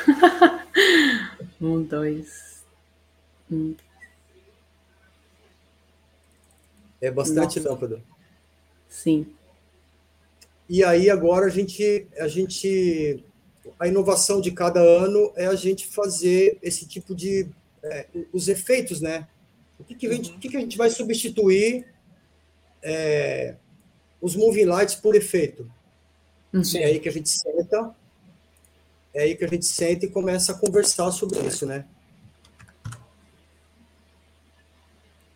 um, 1.61 1.83
dois. 1.83 2.65
Um. 3.53 3.75
É 7.03 7.11
bastante 7.11 7.61
Nossa. 7.61 7.69
lâmpada. 7.69 8.03
Sim. 8.89 9.27
E 10.67 10.83
aí 10.83 11.11
agora 11.11 11.45
a 11.45 11.51
gente, 11.51 12.07
a 12.19 12.29
gente, 12.29 13.23
a 13.79 13.87
inovação 13.87 14.41
de 14.41 14.51
cada 14.53 14.81
ano 14.81 15.31
é 15.37 15.45
a 15.47 15.55
gente 15.55 15.87
fazer 15.87 16.57
esse 16.63 16.89
tipo 16.89 17.15
de 17.15 17.47
é, 17.85 18.07
os 18.33 18.49
efeitos, 18.49 19.01
né? 19.01 19.27
O 19.79 19.85
que, 19.85 19.95
que, 19.95 20.07
a 20.07 20.13
gente, 20.13 20.31
o 20.33 20.39
que, 20.39 20.49
que 20.49 20.57
a 20.57 20.61
gente 20.61 20.77
vai 20.77 20.91
substituir 20.91 21.87
é, 22.83 23.57
os 24.21 24.35
moving 24.37 24.65
lights 24.65 24.95
por 24.95 25.15
efeito? 25.15 25.71
Uhum. 26.53 26.63
É 26.77 26.85
aí 26.85 27.01
que 27.01 27.09
a 27.09 27.13
gente 27.13 27.29
senta 27.29 27.95
é 29.15 29.23
aí 29.23 29.37
que 29.37 29.45
a 29.45 29.49
gente 29.49 29.65
senta 29.65 30.05
e 30.05 30.11
começa 30.11 30.51
a 30.51 30.59
conversar 30.59 31.13
sobre 31.13 31.39
isso, 31.47 31.65
né? 31.65 31.87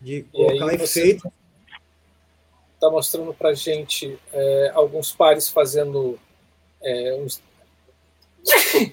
De 0.01 0.25
colocar 0.25 0.75
efeito. 0.75 1.33
Está 2.75 2.91
mostrando 2.91 3.33
para 3.33 3.55
gente 3.55 4.19
é, 4.33 4.73
alguns 4.75 5.13
pares 5.13 5.49
fazendo 5.49 6.19
é, 6.83 7.15
uns. 7.21 7.41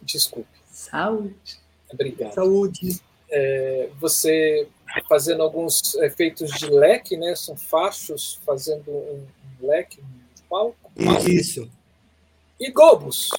Desculpe. 0.00 0.48
Saúde. 0.70 1.60
Obrigado. 1.92 2.34
Saúde. 2.34 3.00
É, 3.30 3.90
você 4.00 4.68
fazendo 5.08 5.42
alguns 5.42 5.94
efeitos 5.96 6.50
de 6.52 6.66
leque, 6.70 7.16
né? 7.16 7.34
São 7.36 7.56
fachos 7.56 8.40
fazendo 8.44 8.90
um 8.90 9.26
leque, 9.60 10.00
um 10.00 10.48
palco. 10.48 10.90
Isso. 11.26 11.70
E 12.58 12.70
gobos 12.70 13.30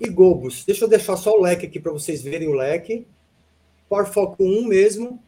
e 0.00 0.08
Gobos. 0.08 0.64
Deixa 0.64 0.84
eu 0.84 0.88
deixar 0.88 1.16
só 1.16 1.36
o 1.36 1.42
leque 1.42 1.66
aqui 1.66 1.80
para 1.80 1.92
vocês 1.92 2.22
verem 2.22 2.48
o 2.48 2.54
leque. 2.54 3.06
Power 3.88 4.06
Foco 4.06 4.42
1 4.42 4.66
mesmo, 4.66 5.22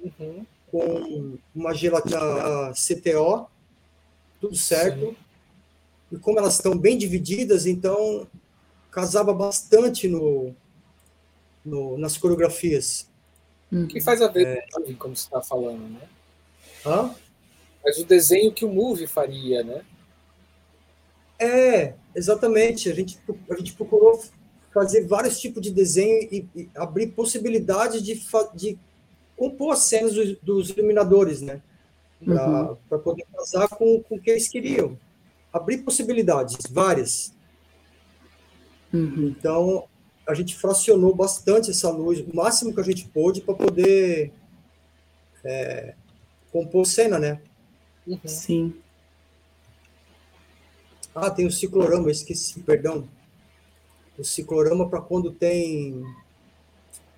uhum. 0.00 0.46
com 0.70 1.38
uma 1.54 1.74
gelatina 1.74 2.72
CTO, 2.72 3.46
tudo 4.40 4.54
certo. 4.54 5.06
Sim. 5.10 5.16
E 6.12 6.18
como 6.18 6.38
elas 6.38 6.54
estão 6.54 6.76
bem 6.76 6.96
divididas, 6.96 7.66
então 7.66 8.26
casava 8.90 9.34
bastante 9.34 10.08
no, 10.08 10.54
no 11.66 11.98
nas 11.98 12.16
coreografias. 12.16 13.10
O 13.72 13.86
que 13.86 14.00
faz 14.00 14.22
a 14.22 14.28
ver 14.28 14.46
é... 14.46 14.66
com 14.72 14.80
o 14.80 14.96
como 14.96 15.16
você 15.16 15.24
está 15.24 15.42
falando, 15.42 15.82
né? 15.88 16.00
Hã? 16.84 17.14
Mas 17.84 17.98
o 17.98 18.04
desenho 18.04 18.52
que 18.52 18.64
o 18.64 18.72
Move 18.72 19.06
faria, 19.06 19.62
né? 19.62 19.84
É, 21.38 21.94
exatamente. 22.14 22.90
A 22.90 22.94
gente, 22.94 23.18
a 23.50 23.56
gente 23.56 23.74
procurou 23.74 24.22
fazer 24.72 25.06
vários 25.06 25.40
tipos 25.40 25.62
de 25.62 25.70
desenho 25.70 26.28
e, 26.30 26.48
e 26.54 26.70
abrir 26.74 27.08
possibilidades 27.08 28.02
de, 28.02 28.20
de 28.54 28.78
compor 29.36 29.72
as 29.72 29.80
cenas 29.80 30.14
dos, 30.14 30.36
dos 30.38 30.70
iluminadores, 30.70 31.40
né? 31.40 31.60
Para 32.24 32.78
uhum. 32.90 33.02
poder 33.02 33.26
casar 33.32 33.68
com, 33.68 34.02
com 34.02 34.16
o 34.16 34.20
que 34.20 34.30
eles 34.30 34.48
queriam. 34.48 34.98
Abrir 35.52 35.78
possibilidades, 35.78 36.56
várias. 36.70 37.34
Uhum. 38.92 39.28
Então, 39.28 39.88
a 40.26 40.34
gente 40.34 40.56
fracionou 40.56 41.14
bastante 41.14 41.70
essa 41.70 41.88
luz, 41.88 42.20
o 42.20 42.34
máximo 42.34 42.74
que 42.74 42.80
a 42.80 42.84
gente 42.84 43.06
pôde, 43.08 43.40
para 43.40 43.54
poder 43.54 44.32
é, 45.44 45.94
compor 46.50 46.84
cena, 46.84 47.18
né? 47.18 47.40
Uhum. 48.06 48.18
Sim. 48.24 48.74
Ah, 51.14 51.30
tem 51.30 51.46
o 51.46 51.50
ciclorama, 51.50 52.10
esqueci, 52.10 52.60
perdão. 52.60 53.08
O 54.18 54.24
ciclorama 54.24 54.88
para 54.88 55.00
quando 55.00 55.30
tem 55.30 56.04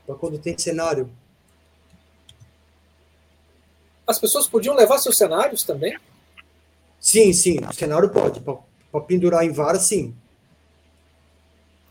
para 0.06 0.14
quando 0.14 0.38
tem 0.38 0.56
cenário. 0.56 1.10
As 4.06 4.18
pessoas 4.18 4.48
podiam 4.48 4.74
levar 4.74 4.98
seus 4.98 5.18
cenários 5.18 5.64
também? 5.64 5.98
Sim, 7.00 7.32
sim, 7.32 7.58
o 7.58 7.72
cenário 7.72 8.08
pode. 8.08 8.40
Para 8.40 9.00
pendurar 9.02 9.44
em 9.44 9.52
vara, 9.52 9.78
sim. 9.78 10.16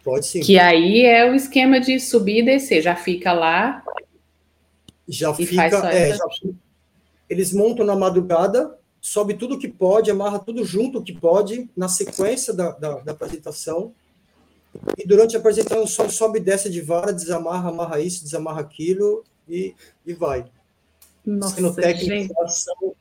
Pode 0.08 0.26
sim. 0.26 0.40
Que 0.40 0.58
aí 0.58 1.06
é 1.06 1.30
o 1.30 1.36
esquema 1.36 1.82
de 1.82 2.00
subir 2.00 2.38
e 2.40 2.46
descer, 2.46 2.82
já 2.82 2.96
fica 2.96 3.34
lá. 3.34 3.84
Já 5.06 5.34
fica. 5.34 5.66
É, 5.92 6.16
já, 6.16 6.26
eles 7.30 7.52
montam 7.52 7.86
na 7.86 7.94
madrugada, 7.94 8.74
sobe 9.02 9.34
tudo 9.34 9.60
que 9.60 9.68
pode, 9.68 10.10
amarra 10.10 10.40
tudo 10.40 10.64
junto 10.64 11.04
que 11.04 11.12
pode, 11.12 11.70
na 11.76 11.90
sequência 11.90 12.54
da, 12.54 12.72
da, 12.72 13.00
da 13.00 13.12
apresentação. 13.12 13.94
E 14.98 15.06
durante 15.06 15.36
a 15.36 15.40
apresentação 15.40 15.86
só 15.86 16.08
sobe 16.08 16.40
e 16.40 16.42
desce 16.42 16.70
de 16.70 16.80
vara, 16.80 17.12
desamarra, 17.12 17.68
amarra 17.68 18.00
isso, 18.00 18.24
desamarra 18.24 18.62
aquilo 18.62 19.26
e, 19.46 19.76
e 20.06 20.14
vai. 20.14 20.46
Nossa, 21.26 21.56
Sendo 21.56 21.76
técnico, 21.76 22.34
são 22.48 22.96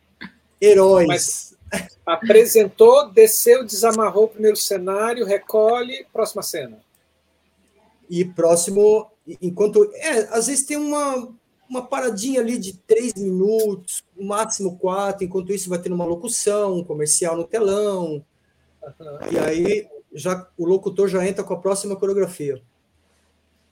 heróis. 0.60 1.06
Mas 1.06 1.56
apresentou, 2.04 3.12
desceu, 3.12 3.64
desamarrou 3.64 4.24
o 4.24 4.28
primeiro 4.28 4.56
cenário, 4.56 5.24
recolhe, 5.24 6.04
próxima 6.12 6.42
cena. 6.42 6.84
E 8.08 8.24
próximo, 8.24 9.10
enquanto. 9.40 9.90
É, 9.94 10.28
às 10.36 10.46
vezes 10.46 10.64
tem 10.64 10.76
uma, 10.76 11.34
uma 11.68 11.86
paradinha 11.86 12.40
ali 12.40 12.58
de 12.58 12.76
três 12.78 13.14
minutos, 13.14 14.04
no 14.16 14.26
máximo 14.26 14.78
quatro, 14.78 15.24
enquanto 15.24 15.52
isso 15.52 15.68
vai 15.68 15.80
tendo 15.80 15.94
uma 15.94 16.04
locução, 16.04 16.78
um 16.78 16.84
comercial 16.84 17.36
no 17.36 17.44
telão. 17.44 18.24
Uhum. 18.82 19.32
E 19.32 19.38
aí 19.38 19.88
já, 20.14 20.48
o 20.56 20.64
locutor 20.64 21.08
já 21.08 21.26
entra 21.26 21.44
com 21.44 21.52
a 21.52 21.60
próxima 21.60 21.96
coreografia. 21.96 22.62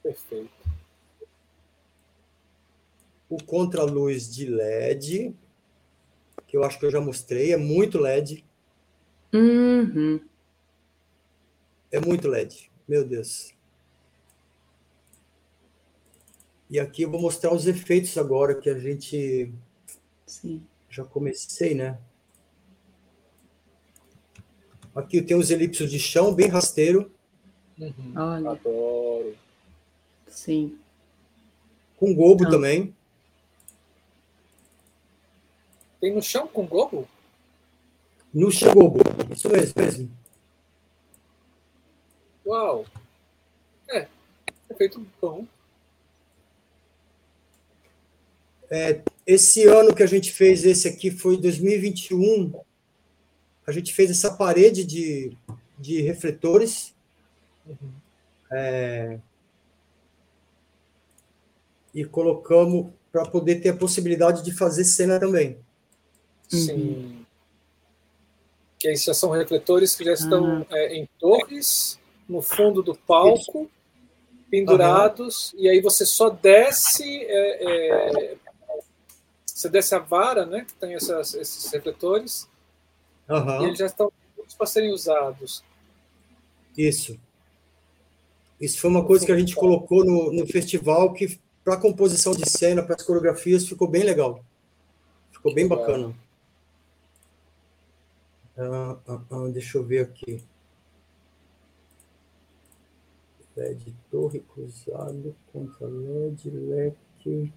Perfeito. 0.03 0.51
O 3.29 3.43
contraluz 3.43 4.33
de 4.33 4.47
LED, 4.47 5.35
que 6.47 6.57
eu 6.57 6.63
acho 6.63 6.79
que 6.79 6.85
eu 6.85 6.91
já 6.91 7.01
mostrei, 7.01 7.53
é 7.53 7.57
muito 7.57 7.99
LED. 7.99 8.45
Uhum. 9.33 10.21
É 11.91 11.99
muito 11.99 12.29
LED, 12.29 12.71
meu 12.87 13.05
Deus. 13.05 13.54
E 16.71 16.81
aqui 16.81 17.03
eu 17.03 17.11
vou 17.11 17.21
mostrar 17.21 17.53
os 17.53 17.67
efeitos 17.67 18.17
agora 18.17 18.55
que 18.55 18.71
a 18.71 18.79
gente 18.79 19.53
Sim. 20.27 20.63
já 20.89 21.05
comecei, 21.05 21.75
né? 21.75 21.99
Aqui 24.95 25.21
tem 25.21 25.37
os 25.37 25.51
elipsos 25.51 25.91
de 25.91 25.99
chão, 25.99 26.35
bem 26.35 26.49
rasteiro. 26.49 27.13
Uhum. 27.79 28.13
Olha. 28.17 28.51
Adoro. 28.51 29.37
Sim. 30.29 30.79
Com 31.97 32.15
gobo 32.15 32.49
também. 32.49 32.95
Tem 36.01 36.15
no 36.15 36.23
chão 36.23 36.47
com 36.47 36.67
gobo? 36.67 37.09
No 38.33 38.51
chão 38.51 38.73
gobo. 38.73 39.01
Isso 39.33 39.49
mesmo, 39.49 39.75
mesmo. 39.77 40.11
Uau. 42.47 42.85
É. 43.89 44.07
É 44.69 44.75
feito 44.75 45.05
bom. 45.21 45.47
É, 48.71 49.01
esse 49.27 49.67
ano 49.67 49.95
que 49.95 50.03
a 50.03 50.07
gente 50.07 50.33
fez 50.33 50.65
esse 50.65 50.89
aqui 50.89 51.11
foi 51.11 51.37
2021. 51.37 52.53
A 53.67 53.73
gente 53.73 53.95
fez 53.95 54.11
essa 54.11 54.33
parede 54.35 54.85
de, 54.85 55.37
de 55.79 56.01
refletores. 56.03 56.95
Uhum. 57.67 57.93
É, 58.53 59.19
e 61.95 62.05
colocamos 62.05 62.93
para 63.13 63.25
poder 63.25 63.61
ter 63.61 63.71
a 63.71 63.77
possibilidade 63.77 64.43
de 64.43 64.53
fazer 64.53 64.85
cena 64.85 65.21
também. 65.21 65.57
Sim. 66.49 66.73
Uhum. 66.73 67.25
Que 68.79 68.89
aí 68.89 68.97
já 68.97 69.15
são 69.15 69.31
refletores 69.31 69.95
que 69.95 70.05
já 70.05 70.13
estão 70.13 70.59
uhum. 70.59 70.67
é, 70.71 70.97
em 70.97 71.09
torres, 71.19 71.99
no 72.29 72.43
fundo 72.43 72.83
do 72.83 72.95
palco, 72.95 73.71
pendurados, 74.51 75.53
uhum. 75.53 75.61
e 75.61 75.69
aí 75.69 75.81
você 75.81 76.05
só 76.05 76.29
desce 76.29 77.25
é, 77.25 77.65
é 77.65 78.37
você 79.65 79.71
desce 79.71 79.95
a 79.95 79.99
vara, 79.99 80.45
né, 80.45 80.65
que 80.65 80.75
tem 80.75 80.95
essas, 80.95 81.35
esses 81.35 81.73
refletores, 81.73 82.49
uhum. 83.29 83.63
e 83.63 83.67
eles 83.67 83.79
já 83.79 83.87
estão 83.87 84.13
prontos 84.35 84.55
para 84.55 84.67
serem 84.67 84.93
usados. 84.93 85.65
Isso. 86.77 87.19
Isso 88.61 88.81
foi 88.81 88.91
uma 88.91 89.05
coisa 89.05 89.25
que 89.25 89.33
a 89.33 89.39
gente 89.39 89.55
colocou 89.55 90.05
no, 90.05 90.33
no 90.33 90.47
festival 90.47 91.13
que, 91.13 91.39
para 91.65 91.75
a 91.75 91.81
composição 91.81 92.33
de 92.33 92.49
cena, 92.49 92.83
para 92.83 92.95
as 92.95 93.03
coreografias, 93.03 93.67
ficou 93.67 93.89
bem 93.89 94.03
legal. 94.03 94.45
Ficou 95.33 95.55
bem 95.55 95.67
bacana. 95.67 96.15
Ah, 98.57 98.97
ah, 99.09 99.21
ah, 99.31 99.49
deixa 99.49 99.79
eu 99.79 99.85
ver 99.85 100.01
aqui. 100.01 100.43
LED 103.57 103.95
torre 104.11 104.41
cruzado 104.41 105.35
contra 105.53 105.87
LED, 105.87 106.51
leque. 106.51 107.53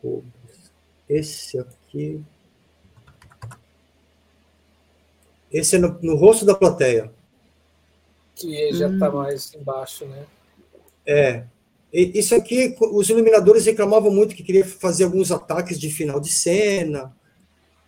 Cobras. 0.00 0.72
Esse 1.08 1.58
aqui. 1.58 2.22
Esse 5.52 5.76
é 5.76 5.78
no, 5.78 5.98
no 6.02 6.16
rosto 6.16 6.44
da 6.44 6.54
plateia. 6.54 7.12
Que 8.34 8.72
já 8.72 8.88
está 8.88 9.10
hum. 9.10 9.14
mais 9.14 9.54
embaixo, 9.54 10.04
né? 10.06 10.26
É. 11.06 11.44
E, 11.92 12.18
isso 12.18 12.34
aqui, 12.34 12.74
os 12.80 13.08
iluminadores 13.08 13.66
reclamavam 13.66 14.10
muito 14.10 14.34
que 14.34 14.42
queria 14.42 14.64
fazer 14.64 15.04
alguns 15.04 15.30
ataques 15.30 15.78
de 15.78 15.88
final 15.90 16.18
de 16.18 16.32
cena 16.32 17.14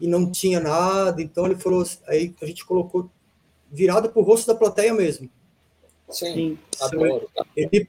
e 0.01 0.07
não 0.07 0.31
tinha 0.31 0.61
nada. 0.61 1.21
Então 1.21 1.47
ele 1.47 1.57
falou, 1.57 1.85
aí 2.07 2.33
a 2.41 2.47
gente 2.47 2.65
colocou 2.65 3.11
virado 3.71 4.09
para 4.09 4.21
o 4.21 4.25
rosto 4.25 4.47
da 4.47 4.55
plateia 4.55 4.95
mesmo. 4.95 5.29
Sim, 6.09 6.35
Sim. 6.35 6.59
adoro. 6.81 7.29
Ele, 7.57 7.89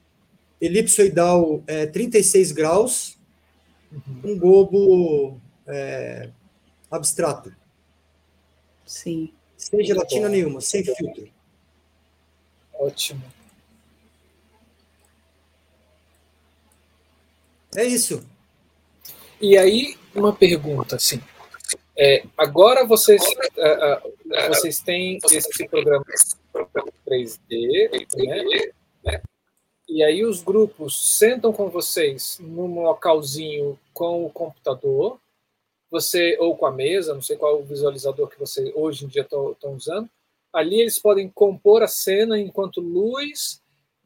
elipsoidal 0.60 1.62
é, 1.66 1.86
36 1.86 2.52
graus, 2.52 3.18
uhum. 3.92 4.32
um 4.32 4.38
globo 4.38 5.40
é, 5.66 6.30
abstrato. 6.90 7.54
Sim. 8.84 9.32
Sem 9.56 9.84
gelatina 9.84 10.28
nenhuma, 10.28 10.60
sem 10.60 10.84
filtro. 10.84 11.28
Ótimo. 12.74 13.22
É 17.76 17.84
isso. 17.84 18.24
E 19.40 19.56
aí, 19.56 19.96
uma 20.14 20.32
pergunta, 20.32 20.96
assim. 20.96 21.20
É, 21.96 22.24
agora 22.36 22.86
vocês, 22.86 23.22
uh, 23.22 24.06
uh, 24.06 24.48
vocês 24.48 24.80
têm 24.80 25.18
esse 25.30 25.66
programa 25.68 26.04
3D, 27.06 28.06
né? 29.04 29.20
E 29.88 30.02
aí 30.02 30.24
os 30.24 30.42
grupos 30.42 31.16
sentam 31.16 31.52
com 31.52 31.70
vocês 31.70 32.38
num 32.40 32.82
localzinho 32.82 33.78
com 33.94 34.24
o 34.24 34.30
computador, 34.30 35.18
você 35.90 36.36
ou 36.38 36.54
com 36.56 36.66
a 36.66 36.70
mesa, 36.70 37.14
não 37.14 37.22
sei 37.22 37.36
qual 37.36 37.58
o 37.58 37.64
visualizador 37.64 38.28
que 38.28 38.38
você 38.38 38.70
hoje 38.76 39.06
em 39.06 39.08
dia 39.08 39.22
estão 39.22 39.56
usando. 39.74 40.08
Ali 40.52 40.80
eles 40.80 40.98
podem 40.98 41.30
compor 41.30 41.82
a 41.82 41.88
cena 41.88 42.38
enquanto 42.38 42.80
luz 42.80 43.62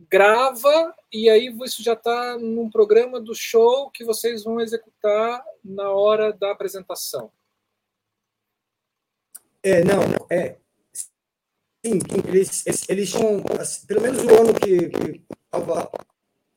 grava 0.09 0.95
e 1.13 1.29
aí 1.29 1.55
isso 1.65 1.83
já 1.83 1.93
está 1.93 2.39
num 2.39 2.71
programa 2.71 3.21
do 3.21 3.35
show 3.35 3.91
que 3.91 4.05
vocês 4.05 4.45
vão 4.45 4.61
executar 4.61 5.45
na 5.65 5.91
hora 5.91 6.33
da 6.33 6.53
apresentação. 6.53 7.31
É, 9.63 9.85
não, 9.85 10.03
é. 10.31 10.57
Sim, 11.85 11.99
eles, 12.29 12.89
eles 12.89 13.11
são, 13.11 13.45
assim, 13.61 13.87
pelo 13.87 14.01
menos 14.01 14.23
o 14.23 14.31
ano 14.31 14.55
que, 14.55 14.89
que 14.89 15.23
estava 15.53 15.91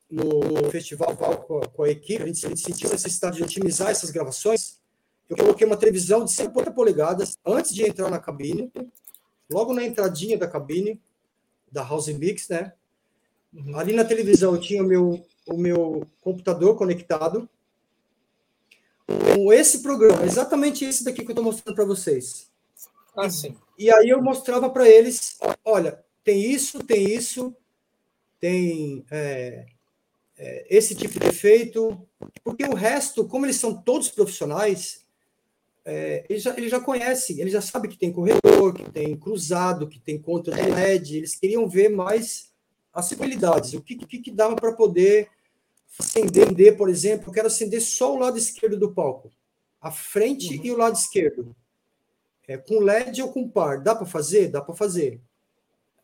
no 0.10 0.72
festival 0.72 1.16
com 1.18 1.26
a, 1.60 1.68
com 1.68 1.84
a, 1.84 1.90
equipe, 1.90 2.24
a 2.24 2.28
gente, 2.28 2.46
a 2.46 2.50
gente 2.50 2.62
sentiu 2.62 2.90
a 2.90 2.94
necessidade 2.94 3.38
de 3.38 3.44
otimizar 3.44 3.90
essas 3.90 4.10
gravações. 4.10 4.80
Eu 5.30 5.36
coloquei 5.36 5.68
uma 5.68 5.76
televisão 5.76 6.24
de 6.24 6.32
50 6.32 6.72
polegadas 6.72 7.38
antes 7.46 7.74
de 7.74 7.84
entrar 7.84 8.10
na 8.10 8.20
cabine, 8.20 8.72
logo 9.52 9.74
na 9.74 9.84
entradinha 9.84 10.38
da 10.38 10.48
cabine, 10.48 11.02
da 11.72 11.84
House 11.84 12.08
Mix, 12.08 12.48
né? 12.48 12.74
Uhum. 13.54 13.78
Ali 13.78 13.94
na 13.94 14.06
televisão 14.06 14.54
eu 14.54 14.62
tinha 14.62 14.82
o 14.82 14.86
meu, 14.86 15.26
o 15.48 15.58
meu 15.58 16.08
computador 16.22 16.78
conectado 16.78 17.50
com 19.08 19.52
esse 19.52 19.80
programa, 19.80 20.24
exatamente 20.24 20.86
esse 20.86 21.04
daqui 21.04 21.22
que 21.22 21.28
eu 21.28 21.34
estou 21.34 21.44
mostrando 21.44 21.76
para 21.76 21.86
vocês. 21.86 22.50
Ah, 23.16 23.30
sim. 23.30 23.56
E 23.78 23.92
aí 23.92 24.10
eu 24.10 24.22
mostrava 24.22 24.70
para 24.70 24.88
eles, 24.90 25.38
olha, 25.64 26.04
tem 26.24 26.52
isso, 26.52 26.80
tem 26.84 27.14
isso, 27.14 27.56
tem 28.40 29.06
é, 29.10 29.66
é, 30.38 30.68
esse 30.70 30.96
tipo 30.96 31.20
de 31.20 31.28
efeito, 31.28 32.08
porque 32.44 32.66
o 32.66 32.74
resto, 32.74 33.28
como 33.28 33.46
eles 33.46 33.58
são 33.58 33.82
todos 33.82 34.10
profissionais, 34.10 35.06
é, 35.84 36.26
eles, 36.28 36.44
já, 36.44 36.58
eles 36.58 36.72
já 36.72 36.80
conhecem, 36.80 37.40
eles 37.40 37.54
já 37.54 37.62
sabem 37.62 37.90
que 37.90 37.98
tem 37.98 38.12
corredor, 38.12 38.74
que 38.74 38.90
tem 38.92 39.16
cruzado, 39.16 39.88
que 39.88 40.00
tem 40.00 40.20
contra 40.20 40.56
de 40.56 40.72
LED, 40.72 41.18
eles 41.18 41.36
queriam 41.36 41.70
ver 41.70 41.90
mais 41.90 42.52
as 42.92 43.10
possibilidades, 43.10 43.74
o 43.74 43.82
que, 43.82 43.96
que, 43.96 44.20
que 44.20 44.32
dava 44.32 44.56
para 44.56 44.74
poder 44.74 45.30
acender, 46.00 46.76
por 46.76 46.90
exemplo, 46.90 47.30
eu 47.30 47.34
quero 47.34 47.48
acender 47.48 47.82
só 47.82 48.14
o 48.14 48.20
lado 48.20 48.38
esquerdo 48.38 48.78
do 48.78 48.94
palco, 48.94 49.32
a 49.80 49.92
frente 49.92 50.58
uhum. 50.58 50.66
e 50.66 50.72
o 50.72 50.78
lado 50.78 50.96
esquerdo. 50.96 51.56
É, 52.48 52.58
com 52.58 52.80
LED 52.80 53.22
ou 53.24 53.32
com 53.32 53.50
par, 53.50 53.82
dá 53.82 53.96
para 53.96 54.06
fazer? 54.06 54.50
Dá 54.50 54.62
para 54.62 54.76
fazer. 54.76 55.20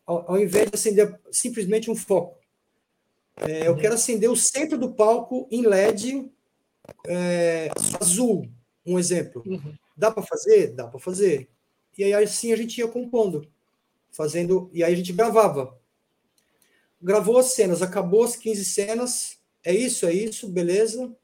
Ao, 0.06 0.32
ao, 0.32 0.40
invés 0.40 0.68
de 0.68 0.74
acender 0.74 1.20
simplesmente 1.30 1.90
um 1.90 1.96
foco. 1.96 2.38
É, 3.36 3.66
eu 3.66 3.76
quero 3.76 3.94
acender 3.94 4.30
o 4.30 4.36
centro 4.36 4.76
do 4.76 4.92
palco 4.92 5.48
em 5.50 5.66
LED 5.66 6.30
é, 7.06 7.70
azul, 8.00 8.48
um 8.84 8.98
exemplo. 8.98 9.42
Uhum. 9.46 9.74
Dá 9.96 10.10
para 10.10 10.22
fazer? 10.22 10.72
Dá 10.72 10.86
para 10.86 10.98
fazer. 10.98 11.48
E 11.96 12.04
aí 12.04 12.14
assim 12.14 12.52
a 12.52 12.56
gente 12.56 12.78
ia 12.78 12.88
compondo, 12.88 13.46
fazendo, 14.10 14.70
e 14.72 14.82
aí 14.82 14.92
a 14.92 14.96
gente 14.96 15.12
gravava. 15.12 15.78
Gravou 17.00 17.38
as 17.38 17.46
cenas, 17.46 17.82
acabou 17.82 18.24
as 18.24 18.36
15 18.36 18.64
cenas, 18.64 19.38
é 19.64 19.74
isso, 19.74 20.06
é 20.06 20.12
isso, 20.12 20.48
beleza. 20.48 21.14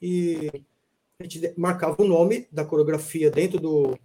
E 0.00 0.50
a 1.18 1.24
gente 1.24 1.52
marcava 1.56 2.00
o 2.02 2.06
nome 2.06 2.46
da 2.50 2.64
coreografia 2.64 3.30
dentro 3.30 3.58
do, 3.58 3.98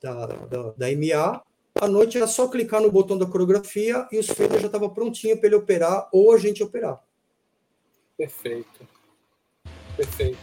da, 0.00 0.26
da, 0.26 0.70
da 0.72 0.86
MA. 0.92 1.42
À 1.80 1.86
noite 1.86 2.16
era 2.16 2.26
só 2.26 2.48
clicar 2.48 2.80
no 2.80 2.90
botão 2.90 3.16
da 3.16 3.24
coreografia 3.24 4.06
e 4.10 4.18
os 4.18 4.26
faders 4.26 4.62
já 4.62 4.66
estavam 4.66 4.90
prontinhos 4.90 5.38
para 5.38 5.46
ele 5.46 5.56
operar 5.56 6.08
ou 6.12 6.34
a 6.34 6.38
gente 6.38 6.62
operar. 6.62 7.00
Perfeito. 8.16 8.80
Perfeito. 9.96 10.38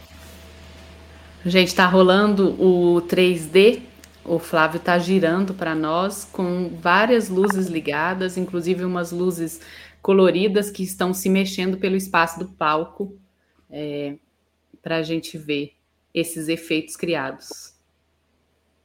Gente, 1.44 1.68
está 1.68 1.86
rolando 1.86 2.60
o 2.60 3.02
3D. 3.02 3.82
O 4.24 4.38
Flávio 4.38 4.78
está 4.78 4.98
girando 4.98 5.54
para 5.54 5.74
nós 5.74 6.24
com 6.24 6.70
várias 6.80 7.28
luzes 7.28 7.66
ligadas, 7.66 8.36
inclusive 8.36 8.82
umas 8.84 9.12
luzes 9.12 9.60
coloridas 10.00 10.70
que 10.70 10.82
estão 10.82 11.12
se 11.12 11.28
mexendo 11.28 11.76
pelo 11.76 11.96
espaço 11.96 12.38
do 12.38 12.48
palco 12.48 13.16
é, 13.70 14.16
para 14.82 14.96
a 14.96 15.02
gente 15.02 15.36
ver 15.36 15.74
esses 16.14 16.48
efeitos 16.48 16.96
criados. 16.96 17.74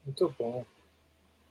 Muito 0.05 0.35
bom. 0.37 0.65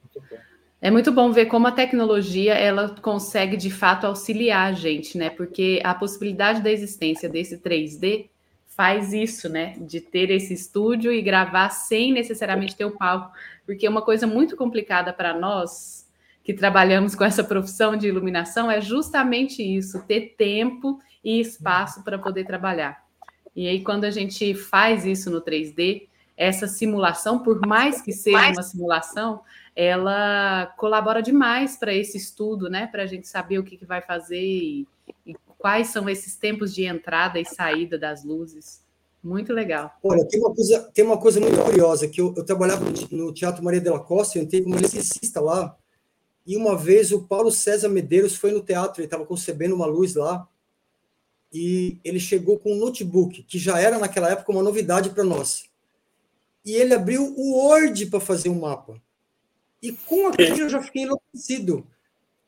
Muito 0.03 0.29
bom. 0.29 0.50
É 0.83 0.91
muito 0.91 1.13
bom 1.13 1.31
ver 1.31 1.47
como 1.47 1.67
a 1.67 1.73
tecnologia 1.73 2.55
ela 2.55 2.89
consegue 3.03 3.55
de 3.55 3.71
fato 3.71 4.07
auxiliar 4.07 4.71
a 4.71 4.73
gente, 4.73 5.19
né? 5.19 5.29
Porque 5.29 5.79
a 5.85 5.95
possibilidade 5.95 6.63
da 6.63 6.71
existência 6.71 7.29
desse 7.29 7.59
3D 7.59 8.31
faz 8.67 9.13
isso, 9.13 9.47
né? 9.51 9.77
De 9.79 10.01
ter 10.01 10.31
esse 10.31 10.55
estúdio 10.55 11.13
e 11.13 11.21
gravar 11.21 11.69
sem 11.69 12.13
necessariamente 12.13 12.75
ter 12.75 12.87
o 12.87 12.97
palco, 12.97 13.31
porque 13.67 13.87
uma 13.87 14.01
coisa 14.01 14.27
muito 14.27 14.57
complicada 14.57 15.13
para 15.13 15.39
nós 15.39 16.09
que 16.43 16.55
trabalhamos 16.55 17.15
com 17.15 17.25
essa 17.25 17.45
profissão 17.45 17.95
de 17.95 18.09
iluminação 18.09 18.71
é 18.71 18.81
justamente 18.81 19.63
isso, 19.63 20.03
ter 20.07 20.35
tempo 20.39 20.99
e 21.23 21.39
espaço 21.41 22.03
para 22.03 22.19
poder 22.19 22.47
trabalhar. 22.47 23.05
E 23.55 23.69
aí, 23.69 23.83
quando 23.83 24.05
a 24.05 24.11
gente 24.11 24.55
faz 24.55 25.05
isso 25.05 25.31
no 25.31 25.43
3D, 25.43 26.09
essa 26.37 26.67
simulação, 26.67 27.41
por 27.41 27.61
mais 27.67 28.01
que 28.01 28.13
seja 28.13 28.53
uma 28.53 28.63
simulação, 28.63 29.43
ela 29.83 30.67
colabora 30.77 31.23
demais 31.23 31.75
para 31.75 31.95
esse 31.95 32.19
estudo, 32.19 32.69
né? 32.69 32.87
Para 32.87 33.05
a 33.05 33.07
gente 33.07 33.27
saber 33.27 33.59
o 33.59 33.65
que, 33.65 33.79
que 33.79 33.87
vai 33.87 34.03
fazer 34.03 34.39
e, 34.39 34.87
e, 35.25 35.35
quais 35.57 35.89
são 35.89 36.07
esses 36.07 36.37
tempos 36.37 36.75
de 36.75 36.85
entrada 36.85 37.41
e 37.41 37.47
saída 37.47 37.99
das 37.99 38.23
luzes. 38.23 38.83
Muito 39.25 39.55
legal. 39.55 39.91
Olha, 40.03 40.27
tem 40.29 40.39
uma 40.39 40.55
coisa, 40.55 40.91
tem 40.93 41.05
uma 41.05 41.17
coisa 41.17 41.41
muito 41.41 41.63
curiosa, 41.63 42.07
que 42.07 42.21
eu, 42.21 42.35
eu 42.37 42.45
trabalhava 42.45 42.85
no 43.11 43.33
Teatro 43.33 43.65
Maria 43.65 43.81
de 43.81 43.89
la 43.89 44.01
Costa, 44.01 44.39
eu 44.39 44.43
entrei 44.43 44.63
como 44.63 44.77
eletricista 44.77 45.41
lá, 45.41 45.75
e 46.47 46.59
uma 46.59 46.77
vez 46.77 47.11
o 47.11 47.23
Paulo 47.23 47.51
César 47.51 47.89
Medeiros 47.89 48.37
foi 48.37 48.53
no 48.53 48.63
teatro, 48.63 49.01
ele 49.01 49.07
estava 49.07 49.25
concebendo 49.25 49.75
uma 49.75 49.87
luz 49.87 50.15
lá, 50.15 50.47
e 51.51 51.99
ele 52.05 52.21
chegou 52.21 52.59
com 52.59 52.73
um 52.73 52.79
notebook, 52.79 53.43
que 53.45 53.59
já 53.59 53.81
era 53.81 53.99
naquela 53.99 54.31
época 54.31 54.53
uma 54.53 54.63
novidade 54.63 55.09
para 55.09 55.25
nós. 55.25 55.65
E 56.65 56.75
ele 56.75 56.93
abriu 56.93 57.35
o 57.35 57.57
Word 57.57 58.07
para 58.07 58.21
fazer 58.21 58.51
um 58.51 58.61
mapa. 58.61 59.01
E 59.83 59.93
com 59.93 60.29
aquilo 60.29 60.61
eu 60.61 60.69
já 60.69 60.83
fiquei 60.83 61.03
enlouquecido. 61.03 61.87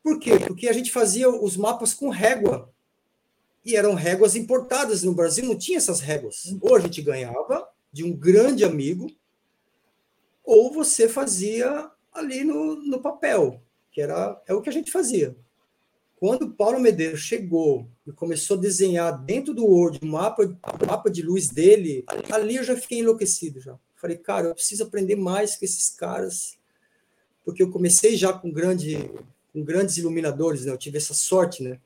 Por 0.02 0.18
quê? 0.18 0.38
Porque 0.38 0.68
a 0.68 0.72
gente 0.72 0.90
fazia 0.90 1.28
os 1.28 1.56
mapas 1.56 1.94
com 1.94 2.08
régua. 2.08 2.72
E 3.64 3.76
eram 3.76 3.94
réguas 3.94 4.34
importadas. 4.34 5.02
No 5.02 5.14
Brasil 5.14 5.44
não 5.44 5.56
tinha 5.56 5.78
essas 5.78 6.00
réguas. 6.00 6.54
Ou 6.60 6.74
a 6.74 6.80
gente 6.80 7.00
ganhava 7.00 7.68
de 7.92 8.04
um 8.04 8.12
grande 8.12 8.64
amigo, 8.64 9.06
ou 10.42 10.72
você 10.72 11.08
fazia 11.08 11.90
ali 12.12 12.42
no, 12.42 12.76
no 12.76 13.00
papel 13.00 13.62
que 13.92 14.00
era 14.00 14.42
é 14.48 14.54
o 14.54 14.62
que 14.62 14.70
a 14.70 14.72
gente 14.72 14.90
fazia. 14.90 15.36
Quando 16.16 16.52
Paulo 16.52 16.80
Medeiros 16.80 17.20
chegou 17.20 17.88
e 18.06 18.12
começou 18.12 18.56
a 18.56 18.60
desenhar 18.60 19.22
dentro 19.24 19.52
do 19.52 19.66
Word 19.66 20.00
o 20.02 20.06
mapa, 20.06 20.44
o 20.44 20.86
mapa 20.86 21.10
de 21.10 21.20
luz 21.20 21.48
dele, 21.48 22.04
ali 22.30 22.56
eu 22.56 22.64
já 22.64 22.76
fiquei 22.76 23.00
enlouquecido 23.00 23.60
já. 23.60 23.78
Falei, 23.96 24.16
cara, 24.16 24.48
eu 24.48 24.54
preciso 24.54 24.84
aprender 24.84 25.16
mais 25.16 25.56
com 25.56 25.64
esses 25.64 25.90
caras, 25.90 26.56
porque 27.44 27.62
eu 27.62 27.70
comecei 27.70 28.16
já 28.16 28.32
com 28.32 28.50
grande 28.50 29.10
com 29.52 29.62
grandes 29.62 29.98
iluminadores, 29.98 30.64
né? 30.64 30.72
Eu 30.72 30.78
tive 30.78 30.96
essa 30.96 31.12
sorte, 31.12 31.62
né? 31.62 31.78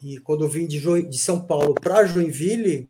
E 0.00 0.18
quando 0.18 0.44
eu 0.44 0.48
vim 0.48 0.66
de, 0.66 0.78
jo 0.78 1.02
de 1.02 1.18
São 1.18 1.44
Paulo 1.44 1.74
para 1.74 2.06
Joinville, 2.06 2.88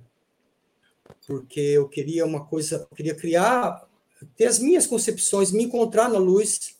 porque 1.26 1.60
eu 1.60 1.88
queria 1.88 2.26
uma 2.26 2.44
coisa, 2.44 2.86
eu 2.90 2.96
queria 2.96 3.14
criar, 3.14 3.88
ter 4.36 4.46
as 4.46 4.58
minhas 4.58 4.86
concepções, 4.86 5.50
me 5.50 5.64
encontrar 5.64 6.08
na 6.08 6.18
luz, 6.18 6.76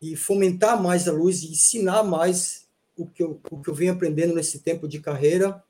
e 0.00 0.14
fomentar 0.14 0.80
mais 0.80 1.08
a 1.08 1.12
luz 1.12 1.42
e 1.42 1.50
ensinar 1.50 2.02
mais 2.02 2.66
o 2.96 3.06
que 3.06 3.22
eu, 3.22 3.40
o 3.50 3.60
que 3.60 3.68
eu 3.68 3.74
venho 3.74 3.92
aprendendo 3.92 4.34
nesse 4.34 4.60
tempo 4.60 4.86
de 4.86 5.00
carreira, 5.00 5.62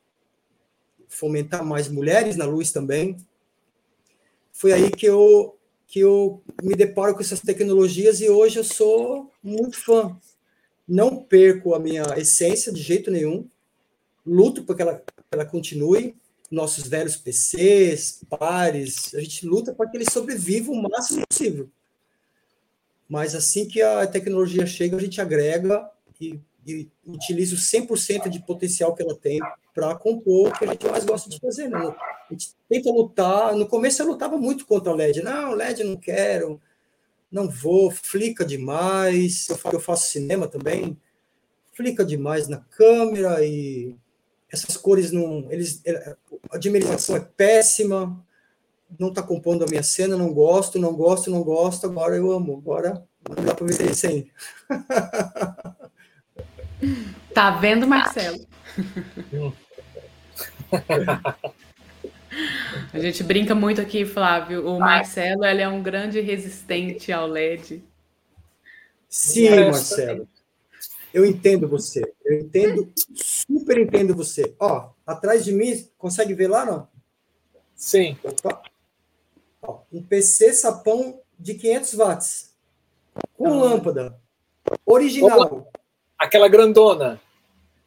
fomentar 1.09 1.64
mais 1.64 1.88
mulheres 1.88 2.36
na 2.36 2.44
luz 2.44 2.72
também. 2.72 3.16
Foi 4.52 4.72
aí 4.72 4.90
que 4.90 5.07
eu, 5.07 5.55
que 5.87 6.01
eu 6.01 6.43
me 6.62 6.74
deparo 6.74 7.14
com 7.14 7.20
essas 7.20 7.41
tecnologias 7.41 8.20
e 8.20 8.28
hoje 8.28 8.59
eu 8.59 8.64
sou 8.64 9.30
muito 9.43 9.78
fã. 9.78 10.16
Não 10.87 11.16
perco 11.16 11.74
a 11.74 11.78
minha 11.78 12.05
essência 12.16 12.72
de 12.72 12.82
jeito 12.82 13.11
nenhum, 13.11 13.49
luto 14.24 14.64
para 14.64 14.74
que 14.74 14.82
ela, 14.82 15.03
ela 15.30 15.45
continue. 15.45 16.16
Nossos 16.51 16.87
velhos 16.87 17.16
PCs, 17.16 18.20
pares, 18.28 19.12
a 19.14 19.20
gente 19.20 19.47
luta 19.47 19.74
para 19.74 19.89
que 19.89 19.97
eles 19.97 20.12
sobrevivam 20.12 20.74
o 20.74 20.82
máximo 20.82 21.26
possível. 21.26 21.68
Mas 23.09 23.34
assim 23.34 23.66
que 23.66 23.82
a 23.82 24.07
tecnologia 24.07 24.66
chega, 24.66 24.97
a 24.97 25.01
gente 25.01 25.20
agrega 25.20 25.91
e, 26.20 26.39
e 26.66 26.88
utiliza 27.06 27.54
o 27.54 27.58
100% 27.58 28.28
de 28.28 28.40
potencial 28.40 28.94
que 28.94 29.02
ela 29.02 29.14
tem 29.14 29.38
para 29.74 29.94
compor 29.94 30.48
o 30.48 30.52
que 30.52 30.64
a 30.64 30.68
gente 30.68 30.86
mais 30.86 31.04
gosta 31.04 31.30
de 31.30 31.38
fazer. 31.38 31.68
Né? 31.68 31.78
A 31.78 32.32
gente 32.32 32.54
tenta 32.68 32.90
lutar. 32.90 33.54
No 33.54 33.66
começo 33.66 34.02
eu 34.02 34.06
lutava 34.06 34.36
muito 34.36 34.66
contra 34.66 34.92
o 34.92 34.96
LED. 34.96 35.22
Não, 35.22 35.52
LED 35.52 35.84
não 35.84 35.96
quero, 35.96 36.60
não 37.30 37.48
vou, 37.48 37.90
flica 37.90 38.44
demais. 38.44 39.48
Eu, 39.48 39.80
faço 39.80 40.10
cinema 40.10 40.48
também, 40.48 40.96
flica 41.72 42.04
demais 42.04 42.48
na 42.48 42.58
câmera 42.58 43.44
e 43.44 43.94
essas 44.50 44.76
cores 44.76 45.12
não. 45.12 45.46
Eles, 45.50 45.82
a 46.50 46.58
dimerização 46.58 47.16
é 47.16 47.20
péssima 47.20 48.24
não 48.98 49.08
está 49.08 49.22
compondo 49.22 49.64
a 49.64 49.66
minha 49.68 49.82
cena, 49.82 50.16
não 50.16 50.32
gosto, 50.32 50.78
não 50.78 50.94
gosto, 50.94 51.30
não 51.30 51.42
gosto, 51.42 51.86
agora 51.86 52.16
eu 52.16 52.30
amo, 52.30 52.56
agora 52.56 53.04
não 53.28 53.44
dá 53.44 53.54
para 53.54 53.66
viver 53.66 53.94
sem. 53.94 54.30
Tá 57.34 57.50
vendo, 57.50 57.86
Marcelo? 57.86 58.46
A 62.92 62.98
gente 62.98 63.22
brinca 63.22 63.54
muito 63.54 63.80
aqui, 63.80 64.04
Flávio. 64.04 64.66
O 64.66 64.78
Marcelo 64.78 65.44
ele 65.44 65.62
é 65.62 65.68
um 65.68 65.82
grande 65.82 66.20
resistente 66.20 67.12
ao 67.12 67.26
LED. 67.26 67.82
Sim, 69.08 69.50
Marcelo. 69.50 70.28
Eu 71.14 71.24
entendo 71.24 71.66
você. 71.66 72.02
Eu 72.24 72.40
entendo, 72.40 72.92
super 73.14 73.78
entendo 73.78 74.14
você. 74.14 74.54
Ó, 74.58 74.90
atrás 75.06 75.44
de 75.44 75.52
mim, 75.52 75.88
consegue 75.96 76.34
ver 76.34 76.48
lá, 76.48 76.66
não? 76.66 76.88
Sim. 77.74 78.18
Opa 78.22 78.62
um 79.92 80.02
PC 80.02 80.52
sapão 80.52 81.20
de 81.38 81.54
500 81.54 81.94
watts, 81.94 82.54
com 83.36 83.46
ah. 83.46 83.56
lâmpada. 83.56 84.20
Original. 84.84 85.70
Aquela 86.18 86.48
grandona. 86.48 87.20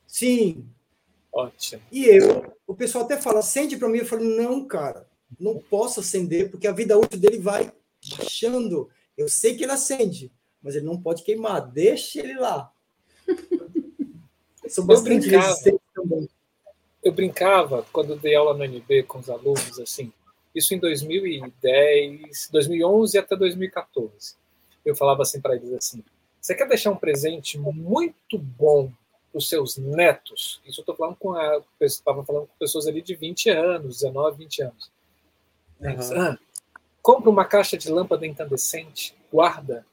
Sim. 0.08 0.66
Ótimo. 1.32 1.82
E 1.92 2.06
eu, 2.06 2.54
o 2.66 2.76
pessoal 2.76 3.06
até 3.06 3.18
fala, 3.18 3.40
acende 3.40 3.78
para 3.78 3.88
mim. 3.88 4.00
Eu 4.00 4.06
falo, 4.06 4.24
não, 4.24 4.66
cara, 4.66 5.08
não 5.40 5.60
posso 5.60 6.00
acender, 6.00 6.50
porque 6.50 6.68
a 6.68 6.72
vida 6.72 6.98
útil 6.98 7.20
dele 7.20 7.38
vai 7.38 7.72
baixando. 8.18 8.90
Eu 9.18 9.28
sei 9.28 9.56
que 9.56 9.64
ele 9.64 9.72
acende, 9.72 10.32
mas 10.62 10.76
ele 10.76 10.86
não 10.86 11.00
pode 11.00 11.24
queimar. 11.24 11.62
Deixe 11.62 12.20
ele 12.20 12.36
lá. 12.36 12.72
Eu 14.78 14.86
resistente 14.94 15.82
também. 15.96 16.30
Eu 17.04 17.12
brincava 17.12 17.86
quando 17.92 18.16
dei 18.16 18.36
aula 18.36 18.54
no 18.54 18.64
NB 18.64 19.04
com 19.04 19.18
os 19.18 19.30
alunos, 19.30 19.80
assim, 19.80 20.14
isso 20.54 20.74
em 20.74 20.80
2010, 20.80 22.50
2011 22.52 23.18
até 23.18 23.36
2014. 23.36 24.36
Eu 24.86 24.96
falava 24.96 25.24
assim 25.24 25.42
para 25.42 25.56
eles 25.56 25.74
assim: 25.74 26.04
você 26.40 26.56
quer 26.56 26.68
deixar 26.68 26.92
um 26.92 26.98
presente 26.98 27.58
muito 27.58 28.38
bom 28.38 28.92
para 29.32 29.38
os 29.38 29.50
seus 29.50 29.78
netos? 29.78 30.62
Isso 30.66 30.80
eu 30.80 30.84
estou 30.84 30.96
falando 30.96 31.16
com 31.16 31.36
estava 31.82 32.24
falando 32.24 32.48
com 32.48 32.58
pessoas 32.60 32.88
ali 32.88 33.02
de 33.02 33.16
20 33.16 33.50
anos, 33.50 34.00
19, 34.00 34.38
20 34.38 34.62
anos. 34.64 34.92
Uhum. 35.80 36.22
Ah, 36.22 36.38
compra 37.02 37.30
uma 37.30 37.46
caixa 37.46 37.78
de 37.78 37.92
lâmpada 37.92 38.26
incandescente, 38.26 39.16
guarda 39.32 39.86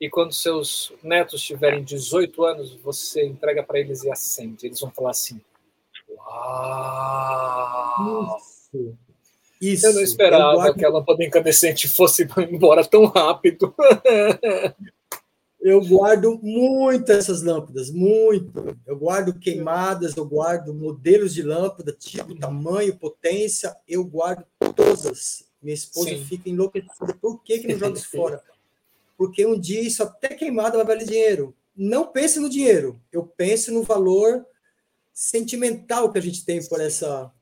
e 0.00 0.10
quando 0.10 0.32
seus 0.32 0.92
netos 1.02 1.42
tiverem 1.42 1.82
18 1.82 2.44
anos, 2.44 2.74
você 2.82 3.24
entrega 3.24 3.62
para 3.62 3.78
eles 3.78 4.02
e 4.04 4.10
acende. 4.10 4.66
Eles 4.66 4.80
vão 4.80 4.90
falar 4.90 5.10
assim: 5.10 5.40
Uau! 6.10 7.46
Isso. 8.36 8.98
Isso. 9.60 9.86
Eu 9.86 9.94
não 9.94 10.02
esperava 10.02 10.52
eu 10.52 10.56
guardo... 10.56 10.74
que 10.76 10.84
a 10.84 10.90
lâmpada 10.90 11.24
incandescente 11.24 11.88
fosse 11.88 12.28
embora 12.50 12.84
tão 12.84 13.06
rápido. 13.06 13.74
eu 15.64 15.80
guardo 15.84 16.38
muito 16.40 17.10
essas 17.10 17.42
lâmpadas, 17.42 17.90
muito. 17.90 18.78
Eu 18.86 18.96
guardo 18.96 19.36
queimadas, 19.38 20.14
eu 20.16 20.24
guardo 20.24 20.72
modelos 20.72 21.34
de 21.34 21.42
lâmpada, 21.42 21.92
tipo, 21.92 22.38
tamanho, 22.38 22.96
potência, 22.96 23.76
eu 23.88 24.04
guardo 24.04 24.44
todas. 24.76 25.44
Minha 25.60 25.74
esposa 25.74 26.10
Sim. 26.10 26.24
fica 26.24 26.48
enlouquecida. 26.48 27.14
Por 27.20 27.42
que, 27.42 27.58
que 27.58 27.68
não 27.68 27.78
joga 27.78 27.98
isso 27.98 28.10
fora? 28.14 28.42
porque 29.16 29.46
um 29.46 29.58
dia 29.58 29.80
isso 29.80 30.02
até 30.02 30.28
queimado 30.28 30.76
vai 30.76 30.86
valer 30.86 31.06
dinheiro. 31.06 31.54
Não 31.76 32.06
pense 32.06 32.38
no 32.38 32.48
dinheiro, 32.48 33.00
eu 33.10 33.24
penso 33.24 33.72
no 33.72 33.82
valor 33.82 34.46
sentimental 35.12 36.10
que 36.10 36.18
a 36.18 36.22
gente 36.22 36.44
tem 36.44 36.64
por 36.66 36.80
essa, 36.80 37.32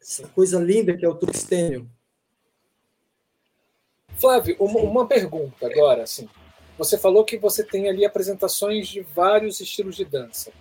essa 0.00 0.26
coisa 0.28 0.58
linda 0.58 0.96
que 0.96 1.04
é 1.04 1.08
o 1.08 1.14
tungstênio. 1.14 1.88
Flávio, 4.16 4.56
uma, 4.60 4.80
uma 4.80 5.06
pergunta 5.06 5.66
agora, 5.66 6.02
assim. 6.02 6.28
Você 6.76 6.98
falou 6.98 7.24
que 7.24 7.38
você 7.38 7.62
tem 7.62 7.88
ali 7.88 8.04
apresentações 8.04 8.88
de 8.88 9.00
vários 9.00 9.60
estilos 9.60 9.96
de 9.96 10.04
dança. 10.04 10.52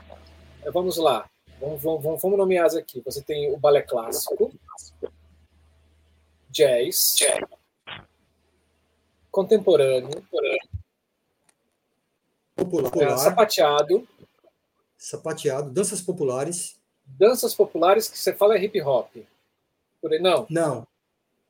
Vamos 0.72 0.98
lá, 0.98 1.30
vamos, 1.60 1.82
vamos, 1.82 2.22
vamos 2.22 2.38
nomear 2.38 2.68
aqui. 2.78 3.02
Você 3.02 3.22
tem 3.22 3.52
o 3.52 3.58
balé 3.58 3.82
clássico, 3.82 4.54
jazz, 6.50 7.18
contemporâneo, 9.32 10.24
popular, 12.56 13.14
é, 13.14 13.18
sapateado, 13.18 14.08
sapateado, 14.96 15.72
danças 15.72 16.00
populares, 16.00 16.80
danças 17.06 17.56
populares 17.56 18.08
que 18.08 18.18
você 18.18 18.32
fala 18.32 18.56
é 18.56 18.64
hip 18.64 18.80
hop, 18.82 19.10
por 20.00 20.14
aí 20.14 20.20
não? 20.20 20.46
Não, 20.50 20.88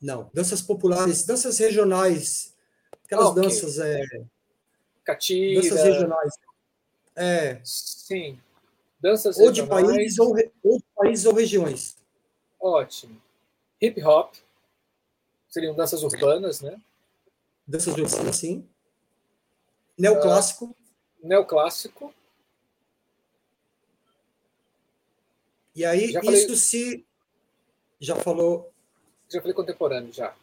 não, 0.02 0.32
danças 0.34 0.62
populares, 0.62 1.26
danças 1.26 1.60
regionais, 1.60 2.54
aquelas 3.04 3.28
okay. 3.28 3.44
danças 3.44 3.80
é, 3.80 4.02
catira, 5.04 5.62
danças 5.62 5.84
regionais, 5.84 6.34
é, 7.16 7.60
sim, 7.64 8.40
danças 9.00 9.38
ou 9.38 9.52
de 9.52 9.66
países 9.66 10.18
ou, 10.20 10.36
ou 10.64 10.78
de 10.78 10.86
países 10.96 11.26
ou 11.26 11.34
regiões. 11.34 11.98
Ótimo. 12.60 13.22
Hip 13.82 14.02
hop 14.04 14.34
seriam 15.50 15.76
danças 15.76 16.02
urbanas, 16.02 16.62
né? 16.62 16.80
danças 17.68 17.96
urbanas, 17.96 18.36
sim. 18.36 18.68
Neoclássico. 19.98 20.66
Uh, 20.66 21.28
neoclássico. 21.28 22.14
E 25.76 25.86
aí, 25.86 26.12
já 26.12 26.20
isso 26.22 26.26
falei... 26.26 26.56
se. 26.56 27.06
Já 28.00 28.16
falou. 28.16 28.72
Já 29.30 29.42
falei 29.42 29.54
contemporâneo, 29.54 30.12
já. 30.14 30.36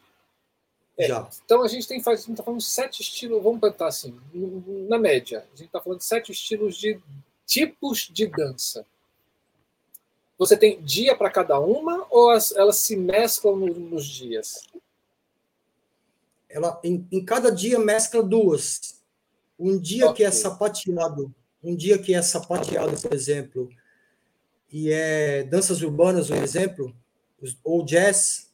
É, 1.03 1.07
já. 1.07 1.29
Então 1.45 1.63
a 1.63 1.67
gente 1.67 1.87
tem 1.87 2.01
faz, 2.01 2.23
a 2.23 2.27
gente 2.27 2.37
tá 2.37 2.43
falando 2.43 2.61
sete 2.61 3.01
estilos, 3.01 3.41
vamos 3.41 3.59
botar 3.59 3.87
assim, 3.87 4.17
na 4.87 4.97
média, 4.97 5.39
a 5.53 5.55
gente 5.55 5.67
está 5.67 5.81
falando 5.81 5.99
de 5.99 6.05
sete 6.05 6.31
estilos 6.31 6.77
de 6.77 6.99
tipos 7.45 8.09
de 8.11 8.27
dança. 8.27 8.85
Você 10.37 10.57
tem 10.57 10.81
dia 10.81 11.15
para 11.15 11.29
cada 11.29 11.59
uma 11.59 12.05
ou 12.09 12.29
as, 12.29 12.51
elas 12.51 12.77
se 12.77 12.95
mesclam 12.95 13.55
no, 13.55 13.67
nos 13.67 14.05
dias? 14.05 14.67
ela 16.53 16.79
em, 16.83 17.07
em 17.11 17.23
cada 17.23 17.51
dia 17.51 17.79
mescla 17.79 18.21
duas. 18.21 19.01
Um 19.57 19.79
dia 19.79 20.05
okay. 20.05 20.17
que 20.17 20.23
é 20.23 20.31
sapateado, 20.31 21.33
um 21.63 21.75
dia 21.75 21.97
que 21.97 22.13
é 22.13 22.21
sapateado, 22.21 22.99
por 22.99 23.13
exemplo, 23.13 23.69
e 24.71 24.91
é 24.91 25.43
danças 25.43 25.81
urbanas, 25.81 26.29
um 26.29 26.35
exemplo, 26.35 26.95
ou 27.63 27.85
jazz, 27.85 28.51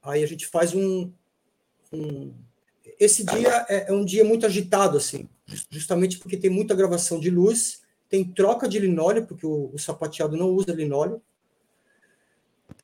aí 0.00 0.22
a 0.22 0.26
gente 0.26 0.46
faz 0.46 0.74
um, 0.74 1.12
um 1.92 2.34
esse 2.98 3.24
dia 3.24 3.66
é, 3.68 3.90
é, 3.90 3.92
um 3.92 4.04
dia 4.04 4.24
muito 4.24 4.44
agitado, 4.44 4.96
assim, 4.96 5.28
justamente 5.70 6.18
porque 6.18 6.36
tem 6.36 6.50
muita 6.50 6.74
gravação 6.74 7.20
de 7.20 7.30
luz, 7.30 7.82
tem 8.08 8.24
troca 8.24 8.68
de 8.68 8.78
linóleo, 8.78 9.26
porque 9.26 9.46
o, 9.46 9.70
o 9.72 9.78
sapateado 9.78 10.36
não 10.36 10.50
usa 10.50 10.72
linóleo, 10.72 11.22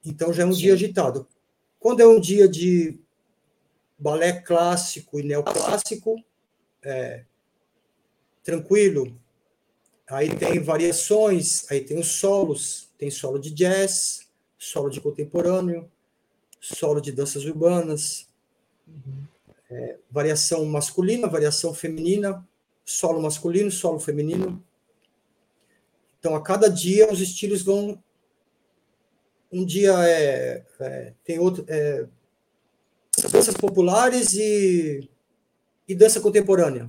então 0.04 0.32
já 0.32 0.44
é 0.44 0.46
um 0.46 0.52
Sim. 0.52 0.60
dia 0.60 0.74
agitado. 0.74 1.26
Quando 1.80 2.00
é 2.00 2.06
um 2.06 2.20
dia 2.20 2.48
de 2.48 2.98
balé 3.98 4.32
clássico 4.40 5.18
e 5.18 5.22
neoclássico, 5.22 6.22
é, 6.82 7.24
tranquilo. 8.42 9.18
Aí 10.06 10.34
tem 10.36 10.60
variações, 10.60 11.70
aí 11.70 11.80
tem 11.80 11.98
os 11.98 12.08
solos, 12.08 12.90
tem 12.98 13.10
solo 13.10 13.38
de 13.38 13.50
jazz, 13.50 14.28
solo 14.58 14.90
de 14.90 15.00
contemporâneo, 15.00 15.90
solo 16.60 17.00
de 17.00 17.10
danças 17.10 17.44
urbanas, 17.44 18.28
uhum. 18.86 19.26
é, 19.70 19.98
variação 20.10 20.64
masculina, 20.64 21.28
variação 21.28 21.74
feminina, 21.74 22.46
solo 22.84 23.20
masculino, 23.20 23.70
solo 23.70 23.98
feminino. 23.98 24.62
Então, 26.18 26.34
a 26.34 26.42
cada 26.42 26.68
dia 26.68 27.10
os 27.10 27.20
estilos 27.20 27.62
vão. 27.62 28.02
Um 29.52 29.64
dia 29.64 29.92
é, 30.08 30.64
é 30.80 31.12
tem 31.22 31.38
outro, 31.38 31.64
é, 31.68 32.06
danças 33.30 33.54
populares 33.54 34.34
e, 34.34 35.08
e 35.86 35.94
dança 35.94 36.20
contemporânea. 36.20 36.88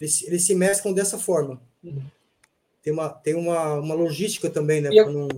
Eles, 0.00 0.22
eles 0.24 0.42
se 0.44 0.54
mesclam 0.54 0.92
dessa 0.92 1.16
forma. 1.16 1.62
Uhum. 1.84 2.02
Tem, 2.82 2.92
uma, 2.92 3.08
tem 3.08 3.34
uma, 3.34 3.74
uma 3.74 3.94
logística 3.94 4.50
também, 4.50 4.80
né? 4.80 4.88
A... 4.98 5.08
Não... 5.08 5.28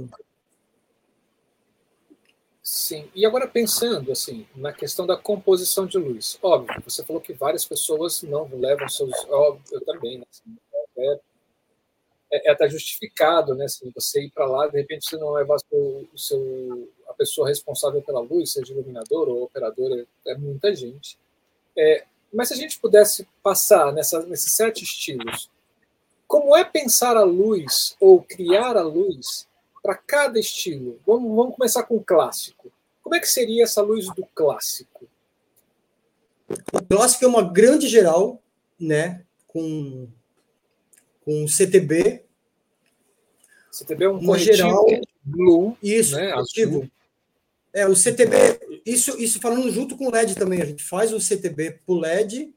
Sim. 2.65 3.11
E 3.15 3.27
agora 3.27 3.47
pensando 3.47 4.11
assim 4.11 4.47
na 4.57 4.73
questão 4.73 5.07
da 5.07 5.19
composição 5.19 5.85
de 5.85 5.99
luz, 5.99 6.39
óbvio, 6.43 6.83
você 6.83 7.05
falou 7.05 7.21
que 7.21 7.35
várias 7.35 7.67
pessoas 7.67 8.23
não 8.23 8.49
levam 8.55 8.89
seus, 8.89 9.13
óbvio, 9.29 9.63
eu 9.71 9.85
também, 9.85 10.19
né? 10.19 10.25
Assim, 10.31 10.57
é, 10.97 11.21
é, 12.33 12.49
é 12.49 12.51
até 12.51 12.67
justificado, 12.67 13.55
né? 13.55 13.67
Assim, 13.67 13.93
você 13.95 14.23
ir 14.23 14.31
para 14.31 14.47
lá, 14.47 14.67
de 14.67 14.79
repente 14.79 15.07
você 15.07 15.19
não 15.19 15.35
levar 15.35 15.57
o 15.71 16.19
seu 16.19 16.89
a 17.07 17.13
pessoa 17.13 17.47
responsável 17.47 18.01
pela 18.01 18.21
luz, 18.21 18.53
seja 18.53 18.73
iluminador 18.73 19.29
ou 19.29 19.43
operador, 19.43 19.93
é, 20.27 20.33
é 20.33 20.35
muita 20.35 20.75
gente. 20.75 21.19
É, 21.77 22.07
mas 22.33 22.49
se 22.49 22.55
a 22.55 22.57
gente 22.57 22.81
pudesse 22.81 23.29
passar 23.43 23.93
nessa, 23.93 24.23
nesses 24.25 24.55
sete 24.55 24.85
estilos, 24.85 25.51
como 26.27 26.57
é 26.57 26.65
pensar 26.65 27.15
a 27.15 27.25
luz 27.25 27.95
ou 28.01 28.23
criar 28.23 28.75
a 28.79 28.83
luz 28.83 29.47
para 29.85 29.97
cada 29.97 30.41
estilo? 30.41 30.99
Vamos, 31.07 31.37
vamos 31.37 31.55
começar 31.57 31.83
com 31.83 31.97
o 31.97 32.03
clássico. 32.03 32.73
Como 33.03 33.15
é 33.15 33.21
que 33.21 33.27
seria 33.27 33.65
essa 33.65 33.83
luz 33.83 34.07
do 34.15 34.25
clássico? 34.35 35.07
O 36.73 36.83
clássico 36.83 37.27
é 37.27 37.29
uma 37.29 37.43
grande 37.43 37.87
geral, 37.87 38.43
né? 38.81 39.23
Com, 39.47 40.09
com 41.23 41.47
CTB. 41.47 42.25
CTB 43.71 44.05
é 44.07 44.09
um 44.09 44.19
uma 44.21 44.39
geral 44.39 44.87
blue, 45.23 45.77
isso, 45.83 46.17
né? 46.17 46.33
Azul. 46.33 46.91
É, 47.71 47.87
o 47.87 47.95
CTB, 47.95 48.83
isso, 48.87 49.21
isso 49.21 49.39
falando 49.39 49.71
junto 49.71 49.99
com 49.99 50.07
o 50.07 50.11
LED 50.11 50.35
também, 50.35 50.63
a 50.63 50.65
gente 50.65 50.83
faz 50.83 51.13
o 51.13 51.21
CTB 51.21 51.81
pro 51.85 51.99
LED 51.99 52.55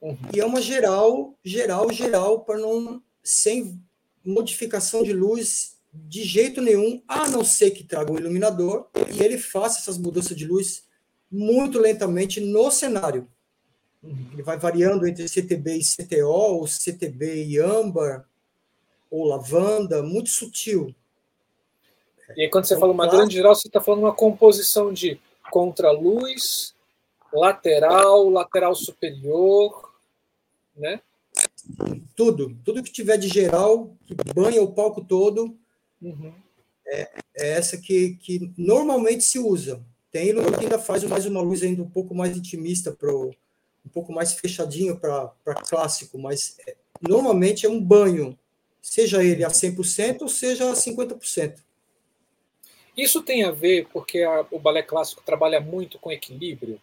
uhum. 0.00 0.16
e 0.32 0.38
é 0.38 0.44
uma 0.44 0.60
geral, 0.60 1.34
geral, 1.42 1.90
geral, 1.90 2.40
para 2.44 2.58
não, 2.58 3.02
sem 3.22 3.82
modificação 4.22 5.02
de 5.02 5.14
luz 5.14 5.77
de 5.92 6.22
jeito 6.22 6.60
nenhum, 6.60 7.02
a 7.08 7.28
não 7.28 7.44
ser 7.44 7.70
que 7.70 7.84
traga 7.84 8.12
um 8.12 8.18
iluminador 8.18 8.88
e 9.12 9.22
ele 9.22 9.38
faça 9.38 9.80
essas 9.80 9.98
mudanças 9.98 10.36
de 10.36 10.46
luz 10.46 10.86
muito 11.30 11.78
lentamente 11.78 12.40
no 12.40 12.70
cenário. 12.70 13.28
Ele 14.32 14.42
vai 14.42 14.56
variando 14.56 15.06
entre 15.06 15.28
CTB 15.28 15.76
e 15.76 15.84
CTO, 15.84 16.28
ou 16.28 16.66
CTB 16.66 17.44
e 17.44 17.58
âmbar, 17.58 18.28
ou 19.10 19.24
lavanda, 19.24 20.02
muito 20.02 20.30
sutil. 20.30 20.94
E 22.36 22.42
aí, 22.42 22.50
quando 22.50 22.66
você 22.66 22.74
então, 22.74 22.80
fala 22.80 22.92
uma 22.92 23.08
grande 23.08 23.34
geral, 23.34 23.54
você 23.54 23.68
está 23.68 23.80
falando 23.80 24.00
uma 24.00 24.14
composição 24.14 24.92
de 24.92 25.18
contraluz, 25.50 26.74
lateral, 27.32 28.28
lateral 28.28 28.74
superior, 28.74 29.92
né? 30.76 31.00
Tudo, 32.14 32.56
tudo 32.64 32.82
que 32.82 32.92
tiver 32.92 33.16
de 33.16 33.28
geral, 33.28 33.96
que 34.06 34.14
banha 34.34 34.62
o 34.62 34.72
palco 34.72 35.02
todo, 35.02 35.56
uhum. 36.00 36.32
é, 36.86 37.10
é, 37.36 37.48
essa 37.52 37.76
que, 37.76 38.16
que 38.16 38.52
normalmente 38.56 39.24
se 39.24 39.38
usa. 39.38 39.82
Tem 40.10 40.28
iluminador 40.28 40.58
que 40.58 40.64
ainda 40.64 40.78
faz 40.78 41.04
mais 41.04 41.26
uma 41.26 41.40
luz 41.40 41.62
ainda 41.62 41.82
um 41.82 41.90
pouco 41.90 42.14
mais 42.14 42.36
intimista, 42.36 42.92
pro, 42.92 43.30
um 43.84 43.88
pouco 43.90 44.12
mais 44.12 44.32
fechadinho 44.32 44.98
para 44.98 45.54
clássico, 45.68 46.18
mas 46.18 46.56
é, 46.66 46.76
normalmente 47.00 47.66
é 47.66 47.68
um 47.68 47.80
banho, 47.80 48.38
seja 48.80 49.22
ele 49.22 49.44
a 49.44 49.48
100% 49.48 50.22
ou 50.22 50.28
seja 50.28 50.70
a 50.70 50.74
50%. 50.74 51.62
Isso 52.96 53.22
tem 53.22 53.44
a 53.44 53.52
ver 53.52 53.86
porque 53.92 54.22
a, 54.22 54.44
o 54.50 54.58
balé 54.58 54.82
clássico 54.82 55.22
trabalha 55.24 55.60
muito 55.60 55.98
com 55.98 56.10
equilíbrio? 56.10 56.80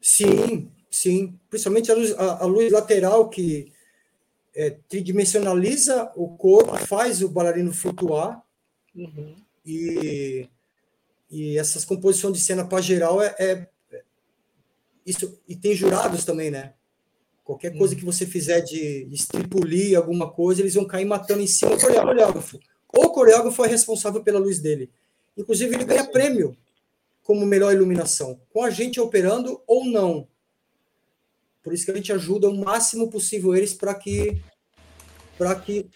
Sim, 0.00 0.70
sim. 0.90 1.38
Principalmente 1.50 1.90
a 1.90 1.94
luz, 1.94 2.12
a, 2.12 2.42
a 2.42 2.46
luz 2.46 2.70
lateral 2.70 3.28
que 3.28 3.72
é, 4.54 4.70
tridimensionaliza 4.88 6.12
o 6.14 6.36
corpo, 6.36 6.76
faz 6.86 7.22
o 7.22 7.28
bailarino 7.28 7.72
flutuar. 7.72 8.42
Uhum. 8.94 9.34
E, 9.66 10.48
e 11.30 11.58
essas 11.58 11.84
composições 11.84 12.34
de 12.34 12.40
cena 12.40 12.64
para 12.64 12.80
geral 12.80 13.20
é, 13.20 13.34
é, 13.38 13.66
isso. 15.04 15.38
E 15.48 15.56
tem 15.56 15.74
jurados 15.74 16.24
também, 16.24 16.50
né? 16.50 16.74
Qualquer 17.42 17.76
coisa 17.76 17.92
uhum. 17.94 18.00
que 18.00 18.06
você 18.06 18.24
fizer 18.24 18.60
de 18.60 19.08
estripulir 19.12 19.96
alguma 19.96 20.30
coisa, 20.30 20.62
eles 20.62 20.74
vão 20.74 20.86
cair 20.86 21.04
matando 21.04 21.42
em 21.42 21.46
cima 21.46 21.76
do 21.76 21.80
coreógrafo. 21.80 22.58
O 22.88 23.10
coreógrafo 23.10 23.64
é 23.64 23.68
responsável 23.68 24.22
pela 24.22 24.38
luz 24.38 24.60
dele. 24.60 24.88
Inclusive, 25.36 25.74
ele 25.74 25.84
ganha 25.84 26.04
prêmio 26.04 26.56
como 27.22 27.44
melhor 27.44 27.72
iluminação, 27.72 28.38
com 28.52 28.62
a 28.62 28.70
gente 28.70 29.00
operando 29.00 29.60
ou 29.66 29.84
não. 29.86 30.28
Por 31.64 31.72
isso 31.72 31.86
que 31.86 31.90
a 31.90 31.96
gente 31.96 32.12
ajuda 32.12 32.48
o 32.48 32.54
máximo 32.54 33.10
possível 33.10 33.56
eles 33.56 33.72
para 33.72 33.94
que 33.94 34.38
para 35.38 35.54
que, 35.56 35.88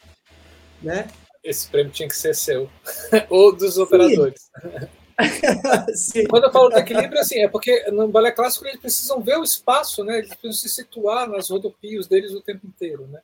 né? 0.82 1.08
Esse 1.44 1.68
prêmio 1.68 1.92
tinha 1.92 2.08
que 2.08 2.16
ser 2.16 2.34
seu 2.34 2.68
ou 3.28 3.54
dos 3.54 3.76
operadores. 3.76 4.50
Quando 6.30 6.44
eu 6.44 6.52
falo 6.52 6.70
de 6.70 6.78
equilíbrio, 6.78 7.20
assim, 7.20 7.40
é 7.40 7.48
porque 7.48 7.90
no 7.90 8.08
balé 8.08 8.30
clássico 8.32 8.66
eles 8.66 8.80
precisam 8.80 9.20
ver 9.20 9.36
o 9.36 9.44
espaço, 9.44 10.02
né? 10.04 10.18
Eles 10.18 10.30
precisam 10.30 10.52
se 10.52 10.68
situar 10.68 11.28
nas 11.28 11.50
rodopios 11.50 12.06
deles 12.06 12.32
o 12.32 12.40
tempo 12.40 12.66
inteiro, 12.66 13.06
né? 13.08 13.20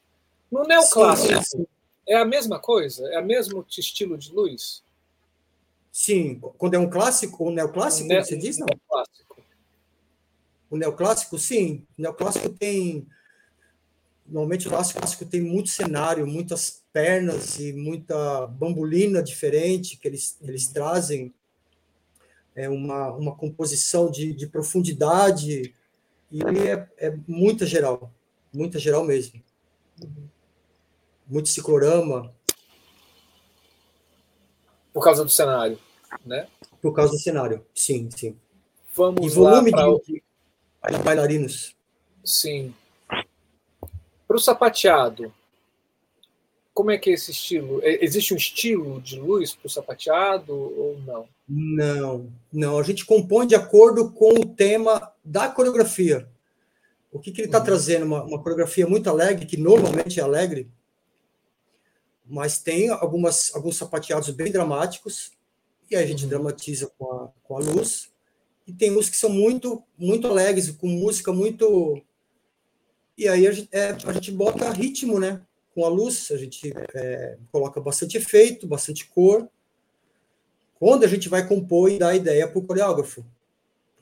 No 0.51 0.65
neoclássico, 0.65 1.43
sim, 1.45 1.67
é 2.07 2.17
a 2.17 2.25
mesma 2.25 2.59
coisa? 2.59 3.09
É 3.13 3.21
o 3.21 3.25
mesmo 3.25 3.65
estilo 3.69 4.19
de 4.19 4.33
luz? 4.33 4.83
Sim, 5.91 6.41
quando 6.59 6.75
é 6.75 6.79
um 6.79 6.91
clássico, 6.91 7.49
um 7.49 7.53
neoclássico, 7.53 8.09
ne 8.09 8.23
você 8.23 8.37
diz, 8.37 8.59
não? 8.59 8.67
Neoclássico. 8.67 9.24
O 10.71 10.77
neoclássico, 10.77 11.39
sim. 11.39 11.87
O 11.99 12.03
neoclássico 12.03 12.49
tem. 12.51 13.07
Normalmente 14.27 14.67
o 14.67 14.71
clássico 14.71 15.27
tem 15.27 15.43
muito 15.43 15.69
cenário, 15.69 16.27
muitas 16.27 16.83
pernas 16.93 17.59
e 17.61 17.75
muita 17.75 18.47
bambolina 18.47 19.23
diferente 19.23 19.99
que 19.99 20.09
eles, 20.09 20.39
eles 20.41 20.67
trazem. 20.69 21.35
É 22.57 22.69
uma, 22.69 23.13
uma 23.13 23.35
composição 23.35 24.11
de, 24.11 24.33
de 24.33 24.47
profundidade 24.47 25.75
e 26.31 26.43
é, 26.43 26.89
é 26.99 27.17
muita 27.29 27.65
geral, 27.65 28.13
muita 28.53 28.79
geral 28.79 29.05
mesmo. 29.05 29.41
Muito 31.29 31.49
ciclorama. 31.49 32.35
Por 34.93 35.05
causa 35.05 35.25
do 35.25 35.31
cenário, 35.31 35.79
né? 36.25 36.49
Por 36.81 36.93
causa 36.93 37.13
do 37.13 37.19
cenário, 37.19 37.65
sim, 37.75 38.09
sim. 38.11 38.37
Vamos 38.95 39.33
e 39.33 39.35
volume 39.35 39.71
lá 39.71 39.87
de, 40.05 40.15
de 40.15 40.24
bailarinos. 41.03 41.75
Sim. 42.25 42.75
Para 44.27 44.37
o 44.37 44.41
sapateado, 44.41 45.33
como 46.73 46.91
é 46.91 46.99
que 46.99 47.11
é 47.11 47.13
esse 47.13 47.31
estilo? 47.31 47.81
É, 47.83 48.05
existe 48.05 48.35
um 48.35 48.37
estilo 48.37 49.01
de 49.01 49.19
luz 49.19 49.55
para 49.55 49.67
o 49.67 49.71
sapateado 49.71 50.53
ou 50.53 50.99
não? 51.07 51.29
Não, 51.49 52.33
não. 52.53 52.79
A 52.79 52.83
gente 52.83 53.05
compõe 53.05 53.47
de 53.47 53.55
acordo 53.55 54.11
com 54.11 54.31
o 54.31 54.47
tema 54.47 55.13
da 55.25 55.49
coreografia. 55.49 56.29
O 57.13 57.21
que, 57.21 57.31
que 57.31 57.43
ele 57.43 57.49
está 57.49 57.59
uhum. 57.59 57.65
trazendo? 57.65 58.07
Uma, 58.07 58.25
uma 58.25 58.43
coreografia 58.43 58.89
muito 58.89 59.09
alegre, 59.09 59.47
que 59.47 59.57
normalmente 59.57 60.19
é 60.19 60.23
alegre, 60.23 60.69
mas 62.27 62.59
tem 62.59 62.89
algumas, 62.89 63.55
alguns 63.55 63.77
sapateados 63.77 64.31
bem 64.31 64.51
dramáticos, 64.51 65.31
e 65.89 65.95
aí 65.95 66.03
a 66.03 66.07
gente 66.07 66.25
uhum. 66.25 66.31
dramatiza 66.31 66.91
com 66.99 67.13
a, 67.13 67.29
com 67.45 67.57
a 67.57 67.61
luz. 67.61 68.11
E 68.67 68.73
tem 68.73 68.97
uns 68.97 69.11
que 69.11 69.17
são 69.17 69.31
muito, 69.31 69.83
muito 69.99 70.27
alegres, 70.27 70.71
com 70.71 70.87
música 70.87 71.33
muito. 71.33 72.03
E 73.17 73.29
aí 73.29 73.47
a 73.47 73.53
gente, 73.53 73.69
é, 73.73 73.91
a 73.91 74.13
gente 74.13 74.33
bota 74.33 74.71
ritmo, 74.71 75.19
né? 75.21 75.41
Com 75.75 75.85
a 75.85 75.89
luz, 75.89 76.31
a 76.31 76.37
gente 76.37 76.73
é, 76.95 77.37
coloca 77.53 77.81
bastante 77.81 78.17
efeito, 78.17 78.67
bastante 78.67 79.07
cor. 79.07 79.49
Quando 80.79 81.05
a 81.05 81.09
gente 81.09 81.29
vai 81.29 81.47
compor 81.47 81.91
e 81.91 81.99
dar 81.99 82.09
a 82.09 82.17
ideia 82.17 82.49
para 82.49 82.59
o 82.59 82.67
coreógrafo. 82.67 83.25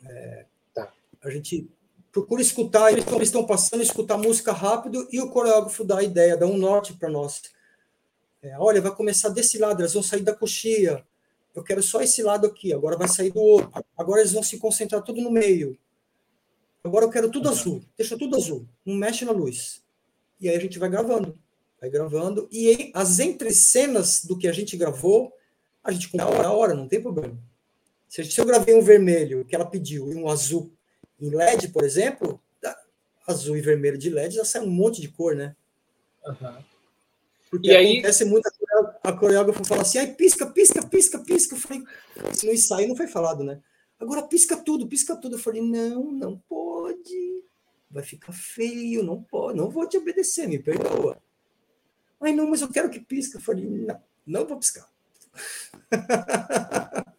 É, 0.05 0.47
tá. 0.75 0.93
A 1.23 1.31
gente 1.31 1.69
procura 2.11 2.43
escutar, 2.43 2.93
eles 2.93 3.05
estão 3.23 3.47
passando, 3.47 3.83
escutar 3.83 4.19
música 4.19 4.53
rápido 4.53 5.09
e 5.11 5.21
o 5.21 5.31
coreógrafo 5.31 5.83
dá 5.83 5.99
a 5.99 6.03
ideia, 6.03 6.37
dá 6.37 6.47
um 6.47 6.59
norte 6.59 6.93
para 6.93 7.09
nós 7.09 7.41
é, 8.43 8.59
olha, 8.59 8.81
vai 8.81 8.93
começar 8.93 9.29
desse 9.29 9.57
lado, 9.57 9.81
elas 9.81 9.95
vão 9.95 10.03
sair 10.03 10.23
da 10.23 10.35
coxia. 10.35 11.05
Eu 11.55 11.63
quero 11.63 11.83
só 11.83 12.01
esse 12.01 12.23
lado 12.23 12.47
aqui, 12.47 12.73
agora 12.73 12.97
vai 12.97 13.09
sair 13.09 13.31
do 13.31 13.41
outro. 13.41 13.85
Agora 13.97 14.21
eles 14.21 14.33
vão 14.33 14.43
se 14.43 14.59
concentrar 14.59 15.03
tudo 15.03 15.21
no 15.21 15.31
meio. 15.31 15.79
Agora 16.85 17.05
eu 17.05 17.11
quero 17.11 17.31
tudo 17.31 17.49
azul, 17.49 17.83
deixa 17.97 18.19
tudo 18.19 18.37
azul, 18.37 18.67
não 18.85 18.95
mexe 18.95 19.25
na 19.25 19.33
luz. 19.33 19.83
E 20.41 20.49
aí 20.49 20.57
a 20.57 20.61
gente 20.61 20.79
vai 20.79 20.89
gravando, 20.89 21.39
vai 21.81 21.89
gravando. 21.89 22.49
E 22.51 22.69
aí, 22.69 22.93
as 22.95 23.21
entrecenas 23.21 24.25
do 24.25 24.37
que 24.37 24.49
a 24.49 24.53
gente 24.53 24.77
gravou, 24.77 25.33
a 25.85 25.93
gente 25.93 26.09
compra 26.09 26.27
hora 26.27 26.49
a 26.49 26.53
hora, 26.53 26.75
não 26.75 26.89
tem 26.89 27.01
problema. 27.01 27.39
Se 28.09 28.39
eu 28.39 28.45
gravei 28.45 28.75
um 28.75 28.83
vermelho 28.83 29.45
que 29.45 29.55
ela 29.55 29.65
pediu 29.65 30.13
e 30.13 30.17
um 30.17 30.29
azul 30.29 30.73
em 31.21 31.31
LED, 31.31 31.69
por 31.69 31.85
exemplo, 31.85 32.41
azul 33.27 33.57
e 33.57 33.61
vermelho 33.61 33.97
de 33.97 34.11
LED 34.11 34.35
já 34.35 34.45
sai 34.45 34.63
um 34.63 34.71
monte 34.71 35.01
de 35.01 35.09
cor, 35.09 35.35
né? 35.35 35.55
Uhum. 36.27 36.65
Porque 37.53 37.69
e 37.69 37.77
aí... 37.77 37.93
acontece 37.99 38.25
muito 38.25 38.49
a 39.05 39.13
coreógrafa 39.13 39.63
fala 39.63 39.83
assim, 39.83 39.99
ai, 39.99 40.15
pisca, 40.15 40.47
pisca, 40.47 40.83
pisca, 40.89 41.19
pisca. 41.19 41.55
Eu 41.55 41.59
falei, 41.59 41.85
no 42.43 42.51
ensaio 42.51 42.89
não 42.89 42.97
foi 42.97 43.07
falado, 43.07 43.45
né? 43.45 43.61
Agora 44.01 44.23
pisca 44.23 44.57
tudo, 44.57 44.89
pisca 44.89 45.15
tudo. 45.17 45.37
Eu 45.37 45.39
falei, 45.39 45.61
não, 45.61 46.11
não 46.11 46.39
pode. 46.49 47.45
Vai 47.91 48.03
ficar 48.03 48.33
feio, 48.33 49.03
não 49.03 49.23
pode, 49.23 49.59
não 49.59 49.69
vou 49.69 49.87
te 49.87 49.99
obedecer, 49.99 50.49
me 50.49 50.59
perdoa. 50.59 51.23
Ai, 52.23 52.33
não, 52.33 52.49
mas 52.49 52.63
eu 52.63 52.73
quero 52.73 52.89
que 52.89 53.01
pisca. 53.01 53.37
Eu 53.37 53.43
falei, 53.43 53.69
não, 53.69 54.01
não 54.27 54.47
vou 54.47 54.59
piscar. 54.59 54.91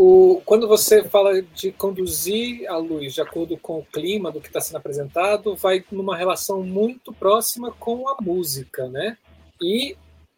O, 0.00 0.40
quando 0.44 0.68
você 0.68 1.02
fala 1.02 1.42
de 1.42 1.72
conduzir 1.72 2.70
a 2.70 2.76
luz 2.76 3.14
de 3.14 3.20
acordo 3.20 3.58
com 3.58 3.80
o 3.80 3.84
clima 3.84 4.30
do 4.30 4.40
que 4.40 4.46
está 4.46 4.60
sendo 4.60 4.76
apresentado, 4.76 5.56
vai 5.56 5.84
numa 5.90 6.16
relação 6.16 6.62
muito 6.62 7.12
próxima 7.12 7.72
com 7.72 8.08
a 8.08 8.16
música, 8.20 8.88
né? 8.88 9.18
E 9.60 9.96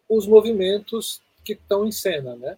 os 0.09 0.25
movimentos 0.25 1.21
que 1.45 1.53
estão 1.53 1.85
em 1.85 1.91
cena, 1.91 2.35
né? 2.35 2.57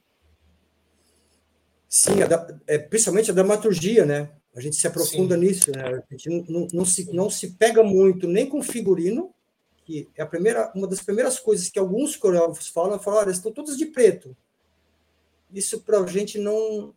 Sim, 1.89 2.23
a, 2.23 2.57
é, 2.67 2.77
principalmente 2.77 3.31
a 3.31 3.33
dramaturgia, 3.33 4.05
né? 4.05 4.29
A 4.55 4.61
gente 4.61 4.77
se 4.77 4.87
aprofunda 4.87 5.35
Sim. 5.35 5.41
nisso, 5.41 5.71
né? 5.71 5.83
A 6.09 6.15
gente 6.15 6.29
não, 6.29 6.45
não, 6.47 6.67
não, 6.71 6.85
se, 6.85 7.13
não 7.13 7.29
se 7.29 7.51
pega 7.55 7.83
muito 7.83 8.29
nem 8.29 8.47
com 8.47 8.63
figurino, 8.63 9.29
que 9.85 10.07
é 10.15 10.21
a 10.21 10.25
primeira, 10.25 10.71
uma 10.73 10.87
das 10.87 11.01
primeiras 11.01 11.37
coisas 11.37 11.67
que 11.67 11.77
alguns 11.77 12.15
coreógrafos 12.15 12.69
falam, 12.69 12.97
falam, 12.97 13.19
olha, 13.19 13.31
estão 13.31 13.51
todos 13.51 13.75
de 13.75 13.87
preto 13.87 14.33
isso 15.53 15.81
para 15.81 15.99
a 15.99 16.07
gente 16.07 16.37
não, 16.39 16.93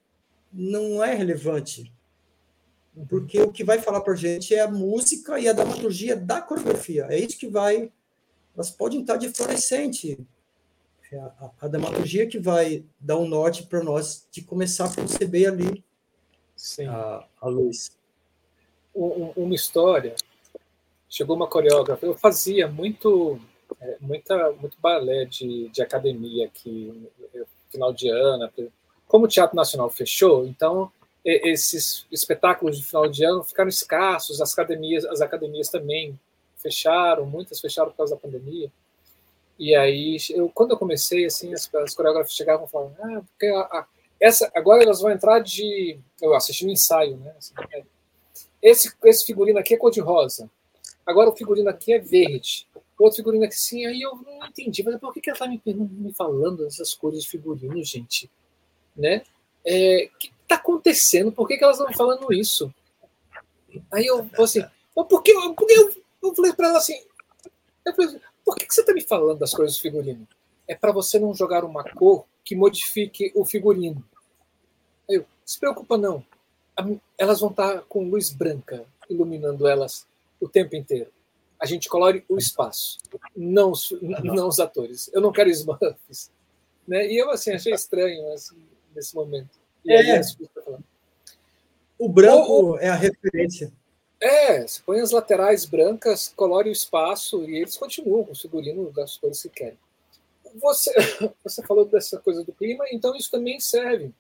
não 0.53 1.05
é 1.05 1.15
relevante. 1.15 1.93
Porque 3.09 3.39
o 3.41 3.53
que 3.53 3.63
vai 3.63 3.79
falar 3.79 4.01
para 4.01 4.15
a 4.15 4.17
gente 4.17 4.55
é 4.55 4.61
a 4.61 4.71
música 4.71 5.39
e 5.39 5.47
a 5.47 5.53
dramaturgia 5.53 6.17
da 6.17 6.41
coreografia. 6.41 7.07
É 7.11 7.19
isso 7.19 7.39
que 7.39 7.47
vai. 7.47 7.93
Elas 8.55 8.71
podem 8.71 9.03
estar 9.03 9.17
de 9.17 9.29
fluorescente. 9.29 10.19
É 11.13 11.19
a, 11.19 11.51
a 11.61 11.69
dramaturgia 11.69 12.27
que 12.27 12.39
vai 12.39 12.85
dar 12.99 13.19
um 13.19 13.29
norte 13.29 13.65
para 13.65 13.83
nós 13.83 14.27
de 14.31 14.41
começar 14.43 14.87
a 14.87 14.95
perceber 14.95 15.47
ali 15.47 15.85
Sim. 16.57 16.87
A, 16.87 17.29
a 17.39 17.49
luz. 17.49 17.91
Um, 18.95 19.31
uma 19.37 19.55
história. 19.55 20.15
Chegou 21.07 21.37
uma 21.37 21.47
coreógrafa. 21.47 22.07
Eu 22.07 22.17
fazia 22.17 22.67
muito, 22.67 23.39
é, 23.79 23.99
muita, 24.01 24.53
muito 24.53 24.81
balé 24.81 25.27
de, 25.27 25.69
de 25.69 25.83
academia 25.83 26.47
aqui 26.47 27.09
final 27.77 27.93
de 27.93 28.09
ano, 28.09 28.51
como 29.07 29.27
o 29.27 29.29
Teatro 29.29 29.55
Nacional 29.55 29.89
fechou, 29.91 30.47
então 30.47 30.91
esses 31.25 32.07
espetáculos 32.11 32.79
de 32.79 32.85
final 32.85 33.09
de 33.09 33.25
ano 33.25 33.43
ficaram 33.43 33.69
escassos, 33.69 34.41
as 34.41 34.53
academias, 34.53 35.05
as 35.05 35.21
academias 35.21 35.69
também 35.69 36.19
fecharam, 36.57 37.27
muitas 37.27 37.61
fecharam 37.61 37.91
por 37.91 37.97
causa 37.97 38.15
da 38.15 38.21
pandemia. 38.21 38.71
E 39.59 39.75
aí, 39.75 40.19
eu, 40.31 40.49
quando 40.55 40.73
eu 40.73 40.79
comecei, 40.79 41.25
assim, 41.25 41.53
as, 41.53 41.73
as 41.75 41.95
coreógrafas 41.95 42.33
chegavam 42.33 42.67
e 42.67 42.71
falavam, 42.71 42.97
ah, 43.01 43.23
porque 43.23 43.47
a, 43.47 43.61
a, 43.61 43.87
essa, 44.21 44.51
agora 44.55 44.83
elas 44.83 45.01
vão 45.01 45.11
entrar 45.11 45.41
de. 45.41 45.99
Eu 46.21 46.35
assisti 46.35 46.67
um 46.67 46.71
ensaio, 46.71 47.17
né? 47.17 47.35
Assim, 47.37 47.55
é, 47.73 47.83
esse, 48.63 48.93
esse 49.05 49.25
figurino 49.25 49.59
aqui 49.59 49.75
é 49.75 49.79
cor-de-rosa. 49.79 50.49
Agora 51.05 51.31
o 51.31 51.37
figurino 51.37 51.71
aqui 51.71 51.93
é 51.93 51.99
verde. 51.99 52.69
Outro 52.99 53.17
figurino 53.17 53.45
aqui 53.45 53.59
sim. 53.59 53.85
Aí 53.85 54.01
eu 54.01 54.17
não 54.17 54.47
entendi, 54.47 54.83
mas 54.83 54.99
por 54.99 55.13
que, 55.13 55.21
que 55.21 55.31
ela 55.31 55.37
está 55.37 55.49
me, 55.49 55.61
me 55.65 56.13
falando 56.15 56.67
essas 56.67 56.95
cores 56.95 57.23
de 57.23 57.29
figurino, 57.29 57.83
gente? 57.85 58.31
Né? 58.97 59.23
É, 59.65 60.09
que 60.19 60.33
está 60.43 60.55
acontecendo? 60.55 61.31
Por 61.31 61.47
que, 61.47 61.59
que 61.59 61.65
elas 61.65 61.79
estão 61.79 61.93
falando 61.93 62.33
isso? 62.33 62.73
Aí 63.93 64.07
eu 64.07 64.25
falei 64.29 64.45
assim, 64.45 64.65
por 64.95 65.23
que, 65.23 65.35
por 65.35 65.67
que 65.67 65.73
eu, 65.75 66.03
eu 66.23 66.35
falei 66.35 66.53
para 66.53 66.69
ela 66.69 66.79
assim, 66.79 66.99
falei, 67.95 68.21
por 68.45 68.57
que, 68.57 68.67
que 68.67 68.75
você 68.75 68.81
está 68.81 68.95
me 68.95 69.03
falando 69.03 69.39
das 69.39 69.53
cores 69.53 69.75
do 69.75 69.81
figurino? 69.81 70.27
É 70.67 70.75
para 70.75 70.93
você 70.93 71.19
não 71.19 71.35
jogar 71.35 71.65
uma 71.65 71.85
cor 71.85 72.25
que 72.45 72.57
modifique 72.57 73.33
o 73.35 73.45
figurino. 73.45 74.03
Aí 75.09 75.17
eu, 75.17 75.27
se 75.45 75.59
preocupa 75.59 75.99
não. 75.99 76.25
Elas 77.19 77.41
vão 77.41 77.51
estar 77.51 77.75
tá 77.75 77.83
com 77.83 78.09
luz 78.09 78.31
branca 78.31 78.87
iluminando 79.09 79.67
elas 79.67 80.07
o 80.41 80.49
tempo 80.49 80.75
inteiro. 80.77 81.11
A 81.59 81.67
gente 81.67 81.89
colore 81.89 82.25
o 82.29 82.37
espaço, 82.37 82.99
não 83.35 83.73
os, 83.73 83.93
não 84.03 84.49
os 84.49 84.61
atores. 84.61 85.11
Eu 85.13 85.21
não 85.21 85.33
quero 85.33 85.49
Smurfs. 85.51 86.31
Né? 86.87 87.07
E 87.07 87.17
eu 87.17 87.31
assim, 87.31 87.53
achei 87.53 87.73
estranho 87.73 88.33
assim, 88.33 88.57
nesse 88.95 89.15
momento. 89.15 89.51
E 89.85 89.93
é. 89.93 90.19
aí, 90.19 90.23
o 91.99 92.09
branco 92.09 92.53
ou, 92.53 92.79
é 92.79 92.89
a 92.89 92.95
referência. 92.95 93.73
É, 94.21 94.67
você 94.67 94.81
põe 94.85 95.01
as 95.01 95.11
laterais 95.11 95.65
brancas, 95.65 96.33
colore 96.35 96.69
o 96.69 96.73
espaço 96.73 97.45
e 97.45 97.57
eles 97.57 97.77
continuam 97.77 98.25
com 98.25 98.33
o 98.33 98.37
figurino 98.37 98.91
das 98.93 99.17
cores 99.17 99.43
que 99.43 99.49
querem. 99.49 99.79
Você, 100.57 100.93
você 101.45 101.63
falou 101.63 101.85
dessa 101.85 102.19
coisa 102.19 102.43
do 102.43 102.53
clima, 102.53 102.85
então 102.91 103.15
isso 103.15 103.31
também 103.31 103.61
serve 103.61 104.13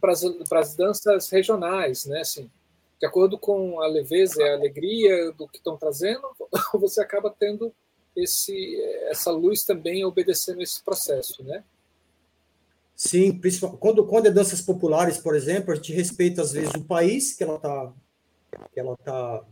para 0.00 0.60
as 0.60 0.74
danças 0.74 1.30
regionais, 1.30 2.04
né? 2.04 2.20
Assim, 2.20 2.50
de 2.98 3.06
acordo 3.06 3.38
com 3.38 3.80
a 3.80 3.86
leveza 3.86 4.42
e 4.42 4.48
a 4.48 4.54
alegria 4.54 5.32
do 5.32 5.46
que 5.46 5.58
estão 5.58 5.76
trazendo, 5.76 6.22
você 6.74 7.00
acaba 7.00 7.30
tendo 7.30 7.72
esse, 8.16 8.80
essa 9.10 9.30
luz 9.30 9.64
também 9.64 10.04
obedecendo 10.04 10.62
esse 10.62 10.82
processo, 10.82 11.44
né? 11.44 11.62
Sim, 12.94 13.38
principalmente 13.38 13.78
quando, 13.78 14.06
quando 14.06 14.26
é 14.26 14.30
danças 14.30 14.62
populares, 14.62 15.18
por 15.18 15.36
exemplo, 15.36 15.70
a 15.70 15.76
gente 15.76 15.92
respeita 15.92 16.40
às 16.40 16.52
vezes 16.52 16.72
o 16.74 16.84
país 16.84 17.34
que 17.34 17.44
ela 17.44 17.56
está 17.56 17.92
que 18.72 18.80
ela 18.80 18.96
tá 18.96 19.44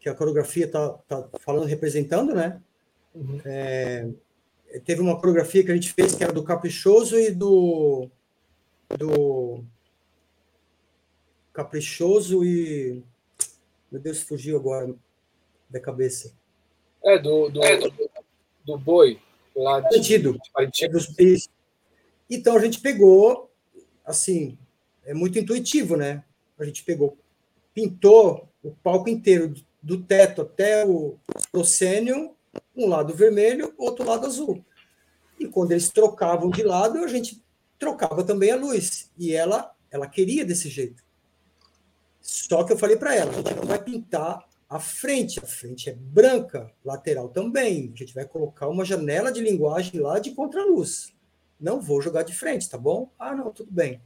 que 0.00 0.08
a 0.08 0.14
coreografia 0.14 0.64
está 0.64 0.88
tá 1.06 1.28
falando, 1.40 1.66
representando, 1.66 2.34
né? 2.34 2.60
Uhum. 3.14 3.40
É, 3.44 4.08
teve 4.86 5.02
uma 5.02 5.18
coreografia 5.18 5.62
que 5.62 5.70
a 5.70 5.74
gente 5.74 5.92
fez 5.92 6.14
que 6.14 6.24
era 6.24 6.32
do 6.32 6.42
Caprichoso 6.42 7.18
e 7.18 7.30
do 7.30 8.08
do 8.98 9.62
Caprichoso 11.52 12.44
e 12.44 13.02
meu 13.90 14.00
Deus, 14.00 14.22
fugiu 14.22 14.56
agora 14.56 14.94
da 15.68 15.78
cabeça. 15.78 16.32
É 17.04 17.18
do 17.18 17.50
do, 17.50 17.62
é, 17.62 17.76
do, 17.76 17.92
do 18.64 18.78
boi 18.78 19.20
lá 19.54 19.80
de, 19.80 19.96
Partido. 19.96 20.38
É 20.58 21.36
então 22.30 22.56
a 22.56 22.60
gente 22.60 22.80
pegou 22.80 23.50
assim, 24.04 24.58
é 25.04 25.12
muito 25.12 25.38
intuitivo, 25.38 25.96
né? 25.96 26.24
A 26.58 26.64
gente 26.64 26.82
pegou 26.84 27.16
pintou 27.74 28.48
o 28.62 28.70
palco 28.70 29.08
inteiro, 29.08 29.54
do 29.82 30.02
teto 30.02 30.42
até 30.42 30.86
o 30.86 31.18
proscênio, 31.50 32.36
um 32.76 32.88
lado 32.88 33.14
vermelho, 33.14 33.74
outro 33.76 34.06
lado 34.06 34.26
azul. 34.26 34.64
E 35.38 35.46
quando 35.46 35.72
eles 35.72 35.90
trocavam 35.90 36.50
de 36.50 36.62
lado, 36.62 36.98
a 36.98 37.08
gente 37.08 37.42
trocava 37.78 38.22
também 38.22 38.52
a 38.52 38.56
luz. 38.56 39.10
E 39.18 39.32
ela, 39.34 39.74
ela 39.90 40.06
queria 40.06 40.44
desse 40.44 40.68
jeito. 40.68 41.02
Só 42.22 42.62
que 42.62 42.72
eu 42.72 42.78
falei 42.78 42.96
para 42.96 43.14
ela, 43.16 43.32
a 43.32 43.34
gente 43.34 43.54
não 43.54 43.64
vai 43.64 43.82
pintar 43.82 44.46
a 44.70 44.78
frente, 44.78 45.38
a 45.38 45.46
frente 45.46 45.90
é 45.90 45.92
branca, 45.92 46.72
lateral 46.82 47.28
também. 47.28 47.92
A 47.92 47.98
gente 47.98 48.14
vai 48.14 48.24
colocar 48.24 48.68
uma 48.68 48.84
janela 48.84 49.30
de 49.30 49.42
linguagem 49.42 50.00
lá 50.00 50.18
de 50.18 50.30
contraluz. 50.30 51.12
Não 51.60 51.80
vou 51.80 52.00
jogar 52.00 52.22
de 52.22 52.34
frente, 52.34 52.70
tá 52.70 52.78
bom? 52.78 53.10
Ah, 53.18 53.34
não, 53.34 53.50
tudo 53.52 53.70
bem. 53.70 54.00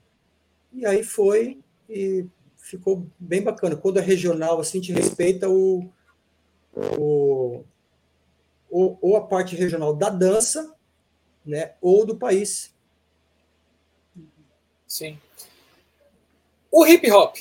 E 0.73 0.85
aí 0.85 1.05
foi 1.05 1.61
e 1.89 2.27
ficou 2.57 3.07
bem 3.19 3.43
bacana. 3.43 3.77
Quando 3.77 3.99
é 3.99 4.03
regional, 4.03 4.59
assim, 4.59 4.81
te 4.81 4.93
respeita 4.93 5.49
o, 5.49 5.89
o, 6.75 7.63
o, 8.69 8.99
ou 9.01 9.17
a 9.17 9.25
parte 9.25 9.55
regional 9.55 9.95
da 9.95 10.09
dança, 10.09 10.75
né, 11.45 11.75
ou 11.81 12.05
do 12.05 12.17
país. 12.17 12.75
Sim. 14.87 15.17
O 16.73 16.85
hip 16.85 17.09
hop. 17.13 17.37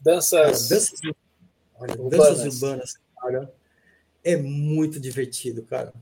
Danças. 0.00 0.68
danças, 0.68 1.00
olha, 1.78 2.00
urbanas. 2.00 2.38
danças 2.38 2.54
urbanas, 2.54 2.94
cara, 3.20 3.52
é 4.24 4.36
muito 4.36 4.98
divertido, 4.98 5.62
cara. 5.62 5.92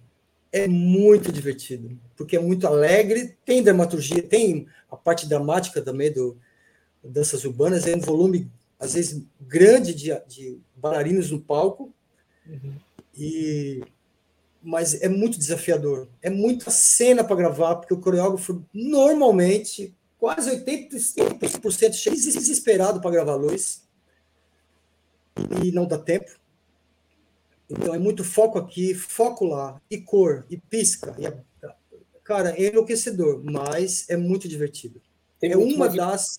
É 0.51 0.67
muito 0.67 1.31
divertido, 1.31 1.99
porque 2.17 2.37
é 2.37 2.41
muito 2.41 2.67
alegre, 2.67 3.37
tem 3.45 3.63
dramaturgia, 3.63 4.23
tem 4.23 4.67
a 4.91 4.97
parte 4.97 5.29
dramática 5.29 5.83
também 5.83 6.11
do, 6.11 6.39
danças 7.03 7.45
urbanas, 7.45 7.87
é 7.87 7.95
um 7.95 8.01
volume, 8.01 8.51
às 8.79 8.95
vezes, 8.95 9.23
grande 9.41 9.95
de, 9.95 10.11
de 10.27 10.59
bailarinos 10.75 11.31
no 11.31 11.41
palco, 11.41 11.93
uhum. 12.47 12.75
e 13.17 13.83
mas 14.63 15.01
é 15.01 15.09
muito 15.09 15.39
desafiador. 15.39 16.09
É 16.21 16.29
muita 16.29 16.71
cena 16.71 17.23
para 17.23 17.37
gravar, 17.37 17.77
porque 17.77 17.95
o 17.95 18.01
coreógrafo, 18.01 18.63
normalmente, 18.75 19.95
quase 20.19 20.51
80% 20.51 21.93
chega 21.93 22.17
desesperado 22.17 23.01
para 23.01 23.11
gravar 23.11 23.37
luz, 23.37 23.83
e 25.65 25.73
não 25.73 25.87
dá 25.87 25.99
tempo. 25.99 26.31
Então 27.71 27.95
é 27.95 27.99
muito 27.99 28.25
foco 28.25 28.59
aqui, 28.59 28.95
foco 28.95 29.45
lá, 29.45 29.81
e 29.91 29.99
cor, 29.99 30.47
e 30.49 30.57
pisca. 30.57 31.15
E 31.19 31.27
a... 31.27 31.35
Cara, 32.25 32.51
é 32.51 32.69
enlouquecedor, 32.69 33.43
mas 33.43 34.09
é 34.09 34.17
muito 34.17 34.49
divertido. 34.49 35.01
Tem 35.41 35.53
é 35.53 35.57
uma 35.57 35.89
das 35.89 36.39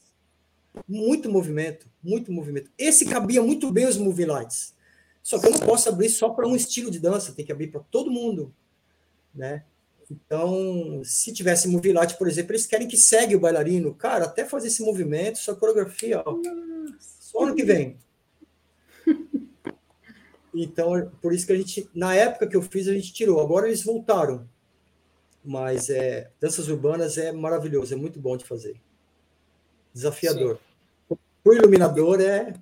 muito 0.87 1.29
movimento, 1.29 1.87
muito 2.01 2.31
movimento. 2.31 2.71
Esse 2.77 3.05
cabia 3.05 3.41
muito 3.41 3.71
bem 3.71 3.87
os 3.87 3.97
movie 3.97 4.25
lights. 4.25 4.73
Só 5.21 5.39
que 5.39 5.47
eu 5.47 5.51
não 5.51 5.59
posso 5.59 5.89
abrir 5.89 6.09
só 6.09 6.29
para 6.29 6.47
um 6.47 6.55
estilo 6.55 6.89
de 6.89 6.99
dança, 6.99 7.33
tem 7.33 7.45
que 7.45 7.51
abrir 7.51 7.67
para 7.67 7.81
todo 7.81 8.11
mundo, 8.11 8.53
né? 9.33 9.63
Então, 10.09 11.01
se 11.03 11.31
tivesse 11.31 11.67
movie 11.67 11.93
light, 11.93 12.17
por 12.17 12.27
exemplo, 12.27 12.51
eles 12.51 12.65
querem 12.65 12.87
que 12.87 12.97
segue 12.97 13.35
o 13.35 13.39
bailarino, 13.39 13.93
cara, 13.93 14.25
até 14.25 14.43
fazer 14.43 14.67
esse 14.67 14.81
movimento, 14.81 15.37
sua 15.37 15.55
coreografia, 15.55 16.23
ó, 16.25 16.35
só 16.99 17.43
ano 17.43 17.55
que 17.55 17.63
vem. 17.63 17.97
Então, 20.53 21.09
por 21.21 21.33
isso 21.33 21.45
que 21.45 21.53
a 21.53 21.55
gente, 21.55 21.89
na 21.93 22.15
época 22.15 22.47
que 22.47 22.55
eu 22.55 22.61
fiz, 22.61 22.87
a 22.87 22.93
gente 22.93 23.13
tirou. 23.13 23.39
Agora 23.39 23.67
eles 23.67 23.83
voltaram. 23.83 24.47
Mas 25.43 25.89
é, 25.89 26.29
danças 26.39 26.67
urbanas 26.67 27.17
é 27.17 27.31
maravilhoso, 27.31 27.93
é 27.93 27.97
muito 27.97 28.19
bom 28.19 28.35
de 28.35 28.45
fazer. 28.45 28.75
Desafiador. 29.93 30.59
O 31.45 31.53
iluminador 31.53 32.19
é. 32.19 32.53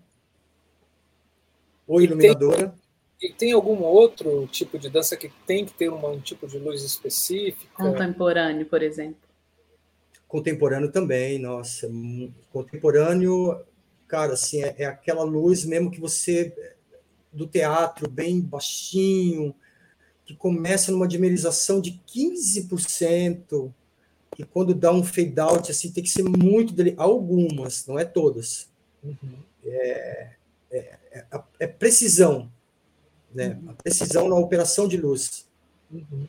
Ou 1.88 2.02
iluminadora. 2.02 2.74
E 3.20 3.20
tem, 3.20 3.30
e 3.30 3.34
tem 3.34 3.52
algum 3.54 3.82
outro 3.82 4.48
tipo 4.48 4.78
de 4.78 4.90
dança 4.90 5.18
que 5.18 5.30
tem 5.46 5.66
que 5.66 5.74
ter 5.74 5.90
uma, 5.90 6.10
um 6.10 6.20
tipo 6.20 6.48
de 6.48 6.60
luz 6.60 6.84
específica? 6.84 7.68
Contemporâneo, 7.74 8.66
por 8.66 8.84
exemplo. 8.84 9.18
Contemporâneo 10.28 10.92
também, 10.92 11.40
nossa. 11.40 11.90
Contemporâneo, 12.52 13.60
cara, 14.08 14.34
assim, 14.34 14.64
é, 14.64 14.76
é 14.80 14.86
aquela 14.86 15.24
luz 15.24 15.66
mesmo 15.66 15.92
que 15.92 16.00
você. 16.00 16.54
do 17.32 17.46
teatro, 17.46 18.10
bem 18.10 18.40
baixinho, 18.42 19.54
que 20.26 20.36
começa 20.36 20.92
numa 20.92 21.08
dimerização 21.08 21.80
de 21.80 22.02
15%, 22.08 23.72
e 24.38 24.44
quando 24.44 24.74
dá 24.74 24.92
um 24.92 25.04
fade 25.04 25.40
out, 25.40 25.72
assim, 25.72 25.92
tem 25.92 26.04
que 26.04 26.10
ser 26.10 26.24
muito 26.24 26.74
dele. 26.74 26.94
Algumas, 26.98 27.88
não 27.88 27.98
é 27.98 28.06
todas. 28.06 28.70
Uhum. 29.04 29.40
É, 29.66 30.30
é, 30.70 30.96
é, 31.12 31.26
é, 31.60 31.68
precisão, 31.68 32.52
né? 33.34 33.60
Uhum. 33.62 33.72
A 33.72 33.74
precisão 33.74 34.30
na 34.30 34.36
operação 34.36 34.88
de 34.88 34.98
luz. 34.98 35.48
Uhum. 35.92 36.28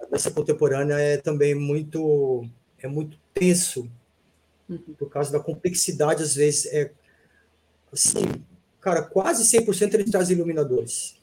A 0.00 0.06
dança 0.06 0.30
contemporânea 0.30 0.94
é 0.94 1.16
também 1.16 1.54
muito 1.54 2.46
é 2.78 2.88
muito 2.88 3.16
tenso 3.32 3.88
uhum. 4.68 4.94
por 4.98 5.08
causa 5.08 5.30
da 5.32 5.38
complexidade 5.38 6.22
às 6.22 6.34
vezes 6.34 6.66
é 6.66 6.90
assim, 7.92 8.24
cara, 8.80 9.02
quase 9.02 9.44
100% 9.44 9.94
ele 9.94 10.10
traz 10.10 10.30
iluminadores 10.30 11.16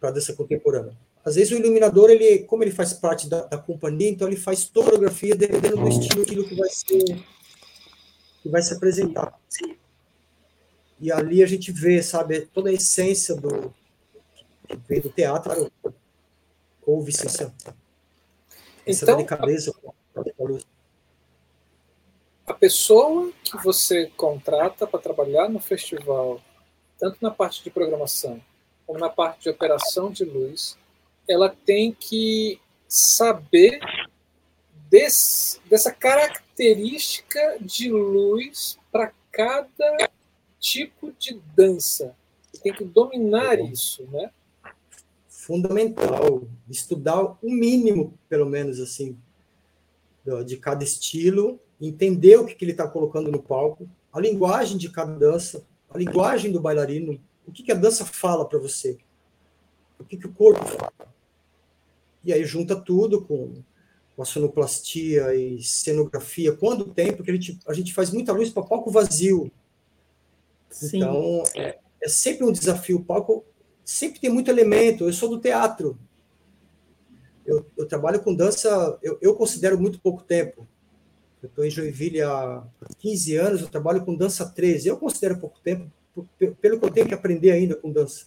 para 0.00 0.10
dança 0.10 0.32
contemporânea. 0.32 0.96
às 1.24 1.34
vezes 1.34 1.52
o 1.52 1.56
iluminador, 1.56 2.10
ele, 2.10 2.40
como 2.40 2.64
ele 2.64 2.70
faz 2.70 2.92
parte 2.94 3.28
da, 3.28 3.42
da 3.44 3.58
companhia, 3.58 4.08
então 4.08 4.26
ele 4.26 4.36
faz 4.36 4.64
toda 4.64 4.88
a 4.88 4.90
fotografia 4.90 5.36
dependendo 5.36 5.76
do 5.76 5.88
estilo 5.88 6.22
aquilo 6.22 6.48
que 6.48 6.54
vai 6.54 6.70
ser 6.70 7.04
que 8.42 8.48
vai 8.48 8.62
se 8.62 8.72
apresentar. 8.72 9.38
E 11.00 11.12
ali 11.12 11.42
a 11.42 11.46
gente 11.46 11.70
vê, 11.70 12.02
sabe, 12.02 12.42
toda 12.46 12.70
a 12.70 12.72
essência 12.72 13.34
do 13.34 13.74
que 14.66 14.76
vem 14.88 15.00
do 15.00 15.10
teatro 15.10 15.70
ou 16.84 17.02
vice-versa. 17.02 17.54
Essa 18.86 19.04
então, 19.04 19.16
delicadeza. 19.16 19.72
A, 20.16 20.22
a 22.48 22.54
pessoa 22.54 23.30
que 23.44 23.56
você 23.62 24.06
contrata 24.16 24.86
para 24.86 24.98
trabalhar 24.98 25.48
no 25.48 25.60
festival, 25.60 26.40
tanto 26.98 27.18
na 27.20 27.30
parte 27.30 27.62
de 27.62 27.70
programação 27.70 28.40
como 28.88 28.98
na 28.98 29.10
parte 29.10 29.42
de 29.42 29.50
operação 29.50 30.10
de 30.10 30.24
luz, 30.24 30.78
ela 31.28 31.54
tem 31.66 31.92
que 31.92 32.58
saber 32.88 33.80
desse, 34.88 35.60
dessa 35.68 35.92
característica 35.92 37.58
de 37.60 37.90
luz 37.90 38.78
para 38.90 39.12
cada 39.30 40.10
tipo 40.58 41.12
de 41.18 41.38
dança. 41.54 42.16
Tem 42.62 42.72
que 42.72 42.82
dominar 42.82 43.60
isso, 43.60 44.04
né? 44.10 44.30
Fundamental. 45.28 46.44
Estudar 46.68 47.36
o 47.42 47.50
mínimo, 47.50 48.18
pelo 48.26 48.46
menos, 48.46 48.80
assim, 48.80 49.18
de 50.46 50.56
cada 50.56 50.82
estilo, 50.82 51.60
entender 51.80 52.36
o 52.36 52.44
que, 52.44 52.54
que 52.54 52.64
ele 52.64 52.72
está 52.72 52.86
colocando 52.88 53.30
no 53.30 53.42
palco, 53.42 53.88
a 54.12 54.20
linguagem 54.20 54.76
de 54.76 54.90
cada 54.90 55.14
dança, 55.14 55.64
a 55.88 55.98
linguagem 55.98 56.50
do 56.50 56.60
bailarino, 56.60 57.20
o 57.46 57.52
que, 57.52 57.62
que 57.62 57.72
a 57.72 57.76
dança 57.76 58.04
fala 58.04 58.44
para 58.46 58.58
você, 58.58 58.98
o 59.98 60.04
que, 60.04 60.16
que 60.16 60.26
o 60.26 60.32
corpo 60.32 60.64
fala. 60.64 60.92
E 62.24 62.32
aí 62.32 62.44
junta 62.44 62.76
tudo 62.76 63.22
com, 63.22 63.62
com 64.14 64.22
a 64.22 64.24
sonoplastia 64.24 65.34
e 65.34 65.62
cenografia, 65.62 66.52
quando 66.52 66.92
tem, 66.92 67.12
porque 67.14 67.30
a 67.30 67.34
gente, 67.34 67.58
a 67.66 67.72
gente 67.72 67.94
faz 67.94 68.10
muita 68.10 68.32
luz 68.32 68.50
para 68.50 68.64
palco 68.64 68.90
vazio. 68.90 69.50
Sim. 70.70 70.98
Então, 70.98 71.42
é, 71.56 71.78
é 72.02 72.08
sempre 72.08 72.44
um 72.44 72.52
desafio. 72.52 72.98
O 72.98 73.04
palco 73.04 73.44
sempre 73.84 74.20
tem 74.20 74.30
muito 74.30 74.50
elemento. 74.50 75.04
Eu 75.04 75.12
sou 75.12 75.28
do 75.28 75.40
teatro. 75.40 75.98
Eu, 77.46 77.64
eu 77.76 77.86
trabalho 77.86 78.22
com 78.22 78.34
dança, 78.34 78.98
eu, 79.02 79.18
eu, 79.22 79.34
considero 79.34 79.80
muito 79.80 80.00
pouco 80.00 80.22
tempo. 80.22 80.68
Eu 81.42 81.48
estou 81.48 81.64
em 81.64 81.70
Joinville 81.70 82.22
há 82.22 82.64
15 82.98 83.36
anos, 83.36 83.60
eu 83.62 83.68
trabalho 83.68 84.04
com 84.04 84.14
dança 84.14 84.42
há 84.42 84.48
13. 84.48 84.88
Eu 84.88 84.96
considero 84.96 85.38
pouco 85.38 85.60
tempo, 85.60 85.90
pelo 86.60 86.78
que 86.78 86.84
eu 86.84 86.90
tenho 86.90 87.06
que 87.06 87.14
aprender 87.14 87.52
ainda 87.52 87.76
com 87.76 87.92
dança. 87.92 88.26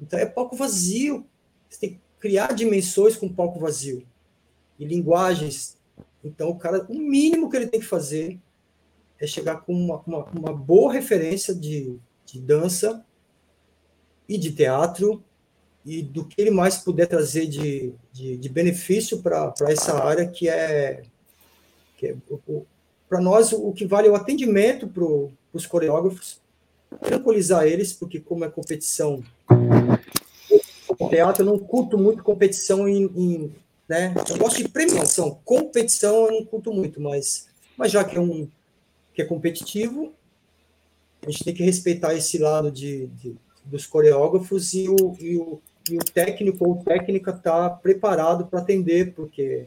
Então, 0.00 0.18
é 0.18 0.26
palco 0.26 0.56
vazio. 0.56 1.26
Você 1.68 1.80
tem 1.80 1.90
que 1.90 2.00
criar 2.18 2.52
dimensões 2.54 3.16
com 3.16 3.32
palco 3.32 3.60
vazio 3.60 4.06
e 4.78 4.84
linguagens. 4.84 5.76
Então, 6.24 6.48
o 6.48 6.58
cara, 6.58 6.84
o 6.88 6.94
mínimo 6.98 7.48
que 7.48 7.56
ele 7.56 7.68
tem 7.68 7.80
que 7.80 7.86
fazer 7.86 8.38
é 9.18 9.26
chegar 9.26 9.62
com 9.62 9.72
uma, 9.72 10.02
uma, 10.06 10.24
uma 10.26 10.52
boa 10.52 10.92
referência 10.92 11.54
de, 11.54 11.98
de 12.24 12.40
dança 12.40 13.04
e 14.28 14.36
de 14.36 14.52
teatro 14.52 15.22
e 15.84 16.02
do 16.02 16.24
que 16.24 16.40
ele 16.40 16.50
mais 16.50 16.78
puder 16.78 17.06
trazer 17.06 17.46
de, 17.46 17.94
de, 18.12 18.36
de 18.36 18.48
benefício 18.48 19.22
para 19.22 19.54
essa 19.62 20.04
área 20.04 20.28
que 20.28 20.48
é, 20.48 21.02
que 21.98 22.06
é 22.06 22.16
para 23.08 23.20
nós 23.20 23.52
o, 23.52 23.68
o 23.68 23.72
que 23.72 23.84
vale 23.84 24.08
é 24.08 24.10
o 24.10 24.14
atendimento 24.14 24.86
para 24.86 25.04
os 25.52 25.66
coreógrafos, 25.66 26.40
tranquilizar 27.02 27.66
eles, 27.66 27.92
porque 27.92 28.20
como 28.20 28.44
é 28.44 28.48
competição 28.48 29.22
teatro, 31.10 31.42
eu 31.42 31.46
não 31.46 31.58
curto 31.58 31.98
muito 31.98 32.22
competição 32.22 32.88
em, 32.88 33.04
em, 33.16 33.52
né? 33.88 34.14
Eu 34.28 34.38
gosto 34.38 34.58
de 34.58 34.68
premiação, 34.68 35.38
competição 35.44 36.26
eu 36.26 36.32
não 36.32 36.44
curto 36.44 36.72
muito, 36.72 37.00
mas, 37.00 37.48
mas 37.76 37.90
já 37.92 38.04
que 38.04 38.16
é 38.16 38.20
um 38.20 38.48
que 39.14 39.22
é 39.22 39.24
competitivo, 39.24 40.12
a 41.26 41.30
gente 41.30 41.44
tem 41.44 41.54
que 41.54 41.64
respeitar 41.64 42.14
esse 42.14 42.38
lado 42.38 42.70
de, 42.70 43.08
de 43.08 43.36
dos 43.64 43.86
coreógrafos 43.86 44.72
e 44.72 44.88
o, 44.88 45.16
e 45.20 45.36
o, 45.36 45.60
e 45.90 45.96
o 45.96 46.04
técnico 46.04 46.66
ou 46.66 46.82
técnica 46.82 47.32
tá 47.32 47.68
preparado 47.68 48.46
para 48.46 48.60
atender, 48.60 49.12
porque 49.14 49.66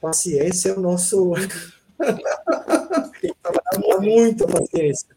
paciência 0.00 0.70
é 0.70 0.72
o 0.76 0.80
nosso. 0.80 1.32
tem 3.20 3.32
que 3.32 3.36
trabalhar 3.42 4.00
muito 4.00 4.44
a 4.44 4.48
paciência. 4.48 5.08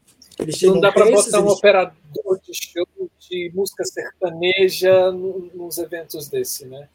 Não 0.64 0.80
dá 0.80 0.91
para 0.91 1.10
botar 1.10 1.39
um 1.39 1.47
operador 1.47 2.39
de 2.43 2.53
show 2.53 2.85
de 3.19 3.51
música 3.53 3.85
sertaneja 3.85 5.11
nos 5.11 5.77
eventos 5.77 6.27
desse, 6.27 6.65
né? 6.65 6.89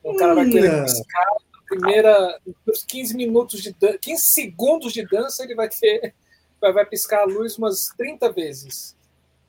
Então, 0.00 0.12
o 0.12 0.16
cara 0.16 0.34
vai 0.34 0.48
querer 0.48 0.84
piscar 0.84 1.26
na 1.52 1.62
primeira, 1.68 2.40
nos 2.66 2.84
15 2.84 3.16
minutos 3.16 3.60
de 3.60 3.74
15 3.74 4.24
segundos 4.24 4.92
de 4.92 5.04
dança, 5.04 5.42
ele 5.42 5.54
vai 5.54 5.68
ter 5.68 6.14
vai, 6.60 6.72
vai 6.72 6.86
piscar 6.86 7.22
a 7.22 7.24
luz 7.24 7.58
umas 7.58 7.88
30 7.96 8.32
vezes. 8.32 8.96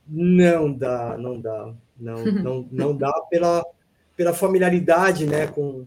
Não 0.07 0.72
dá, 0.72 1.18
não 1.18 1.39
dá. 1.39 1.73
Não, 1.99 2.26
não, 2.26 2.68
não 2.72 2.95
dá 2.95 3.11
pela, 3.30 3.65
pela 4.15 4.34
familiaridade, 4.34 5.26
né, 5.26 5.47
com 5.47 5.85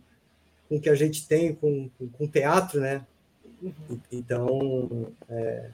com 0.71 0.81
que 0.81 0.89
a 0.89 0.95
gente 0.95 1.27
tem 1.27 1.53
com, 1.53 1.91
com, 1.99 2.09
com 2.09 2.29
teatro, 2.29 2.81
né? 2.81 3.05
Uhum. 3.61 4.01
Então, 4.13 5.13
é, 5.29 5.71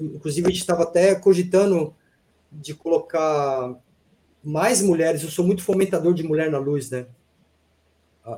inclusive 0.00 0.48
a 0.48 0.50
gente 0.50 0.60
estava 0.60 0.84
até 0.84 1.14
cogitando 1.14 1.94
de 2.50 2.74
colocar 2.74 3.78
mais 4.42 4.80
mulheres, 4.80 5.22
eu 5.22 5.28
sou 5.28 5.44
muito 5.44 5.62
fomentador 5.62 6.14
de 6.14 6.22
mulher 6.22 6.50
na 6.50 6.58
luz, 6.58 6.88
né? 6.90 7.06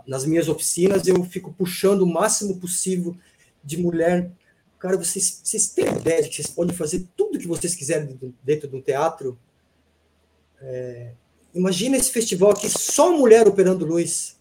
Nas 0.07 0.27
minhas 0.27 0.49
oficinas 0.49 1.07
eu 1.07 1.23
fico 1.23 1.53
puxando 1.53 2.03
o 2.03 2.07
máximo 2.07 2.59
possível 2.59 3.17
de 3.63 3.77
mulher. 3.77 4.33
Cara, 4.81 4.97
vocês, 4.97 5.41
vocês 5.45 5.69
têm 5.69 5.87
ideia 5.87 6.23
de 6.23 6.29
que 6.29 6.35
vocês 6.35 6.49
podem 6.49 6.75
fazer 6.75 7.07
tudo 7.17 7.39
que 7.39 7.47
vocês 7.47 7.77
quiserem 7.77 8.19
dentro 8.43 8.69
de 8.69 8.75
um 8.75 8.81
teatro? 8.81 9.39
É, 10.61 11.13
imagina 11.55 11.97
esse 11.97 12.11
festival 12.11 12.51
aqui, 12.51 12.69
só 12.69 13.17
mulher 13.17 13.47
operando 13.47 13.87
luz. 13.87 14.36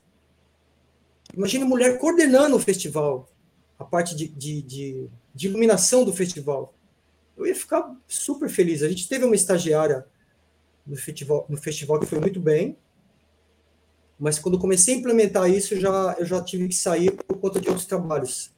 Imagina 1.36 1.66
mulher 1.66 1.98
coordenando 1.98 2.56
o 2.56 2.60
festival, 2.60 3.30
a 3.78 3.84
parte 3.84 4.16
de, 4.16 4.28
de, 4.28 4.62
de, 4.62 5.10
de 5.34 5.48
iluminação 5.48 6.06
do 6.06 6.14
festival. 6.14 6.74
Eu 7.36 7.45
ia 7.45 7.56
ficar 7.56 7.94
super 8.07 8.49
feliz. 8.49 8.82
A 8.82 8.88
gente 8.88 9.10
teve 9.10 9.26
uma 9.26 9.36
estagiária 9.36 10.06
no 10.88 10.95
festival, 10.95 11.45
no 11.49 11.57
festival 11.57 11.99
que 11.99 12.06
foi 12.06 12.20
muito 12.20 12.40
bem, 12.40 12.78
mas 14.18 14.40
quando 14.40 14.57
comecei 14.57 14.95
a 14.95 14.98
implementar 14.98 15.49
isso, 15.49 15.78
já, 15.78 16.16
eu 16.18 16.26
já 16.26 16.41
tive 16.41 16.70
que 16.70 16.76
sair 16.76 17.12
por 17.12 17.38
conta 17.38 17.60
de 17.60 17.68
outros 17.68 17.86
trabalhos 17.86 18.52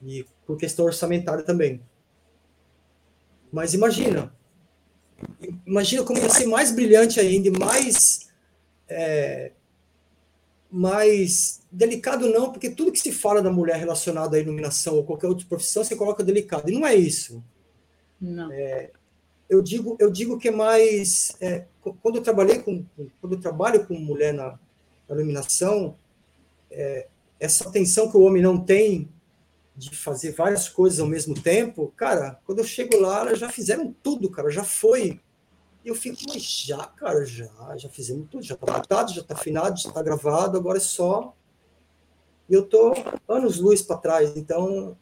e 0.00 0.24
por 0.46 0.56
questão 0.56 0.84
orçamentária 0.84 1.42
também. 1.42 1.80
Mas 3.50 3.74
imagina, 3.74 4.32
imagina 5.66 6.04
como 6.04 6.20
ia 6.20 6.30
ser 6.30 6.46
mais 6.46 6.70
brilhante 6.70 7.18
ainda, 7.18 7.50
mais 7.58 8.28
é, 8.88 9.52
mais 10.74 11.60
delicado 11.70 12.28
não, 12.28 12.50
porque 12.50 12.68
tudo 12.68 12.90
que 12.90 12.98
se 12.98 13.12
fala 13.12 13.40
da 13.40 13.52
mulher 13.52 13.76
relacionado 13.76 14.34
à 14.34 14.40
iluminação 14.40 14.96
ou 14.96 15.04
qualquer 15.04 15.28
outra 15.28 15.46
profissão, 15.46 15.84
você 15.84 15.94
coloca 15.94 16.24
delicado, 16.24 16.68
e 16.68 16.74
não 16.74 16.84
é 16.84 16.96
isso. 16.96 17.44
Não. 18.20 18.50
É, 18.50 18.90
eu 19.48 19.62
digo, 19.62 19.96
eu 20.00 20.10
digo 20.10 20.36
que 20.36 20.48
é 20.48 20.50
mais 20.50 21.36
é, 21.40 21.66
quando 22.02 22.16
eu 22.16 22.22
trabalhei 22.22 22.58
com 22.58 22.84
quando 23.20 23.34
eu 23.34 23.40
trabalho 23.40 23.86
com 23.86 23.94
mulher 23.94 24.34
na, 24.34 24.58
na 25.08 25.14
iluminação, 25.14 25.96
é, 26.68 27.06
essa 27.38 27.68
atenção 27.68 28.10
que 28.10 28.16
o 28.16 28.22
homem 28.22 28.42
não 28.42 28.58
tem 28.58 29.08
de 29.76 29.94
fazer 29.94 30.32
várias 30.32 30.68
coisas 30.68 30.98
ao 30.98 31.06
mesmo 31.06 31.40
tempo, 31.40 31.92
cara, 31.96 32.40
quando 32.44 32.58
eu 32.58 32.64
chego 32.64 32.98
lá, 32.98 33.20
elas 33.20 33.38
já 33.38 33.48
fizeram 33.48 33.94
tudo, 34.02 34.28
cara, 34.28 34.50
já 34.50 34.64
foi. 34.64 35.20
E 35.84 35.88
eu 35.88 35.94
fico, 35.94 36.16
mas 36.28 36.42
já, 36.42 36.78
cara, 36.78 37.24
já, 37.26 37.76
já 37.76 37.88
fizemos 37.90 38.28
tudo, 38.30 38.42
já 38.42 38.54
está 38.54 38.72
adaptado, 38.72 39.12
já 39.12 39.20
está 39.20 39.34
afinado, 39.34 39.78
já 39.78 39.88
está 39.90 40.02
gravado, 40.02 40.56
agora 40.56 40.78
é 40.78 40.80
só. 40.80 41.34
E 42.48 42.54
eu 42.54 42.66
tô 42.66 42.94
anos 43.28 43.60
luz 43.60 43.82
para 43.82 43.98
trás, 43.98 44.34
então 44.36 44.96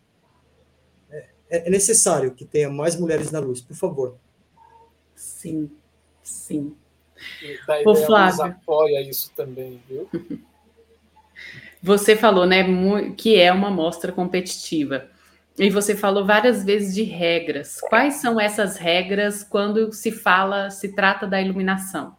é, 1.48 1.68
é 1.68 1.70
necessário 1.70 2.34
que 2.34 2.44
tenha 2.44 2.68
mais 2.68 2.96
mulheres 2.98 3.30
na 3.30 3.38
luz, 3.38 3.60
por 3.60 3.76
favor. 3.76 4.16
Sim, 5.14 5.70
sim. 6.22 6.74
E 7.40 7.86
Ô, 7.86 7.94
Flávio. 7.94 8.42
apoia 8.42 9.00
isso 9.09 9.30
também, 9.36 9.80
viu? 9.88 10.09
Você 11.80 12.16
falou, 12.16 12.46
né, 12.46 12.64
que 13.16 13.36
é 13.36 13.52
uma 13.52 13.70
mostra 13.70 14.12
competitiva. 14.12 15.10
E 15.59 15.69
você 15.69 15.95
falou 15.95 16.24
várias 16.24 16.65
vezes 16.65 16.95
de 16.95 17.03
regras. 17.03 17.79
Quais 17.81 18.15
são 18.15 18.41
essas 18.41 18.77
regras 18.77 19.45
quando 19.45 19.93
se 19.93 20.11
fala, 20.11 20.70
se 20.70 20.89
trata 20.89 21.27
da 21.27 21.41
iluminação? 21.41 22.16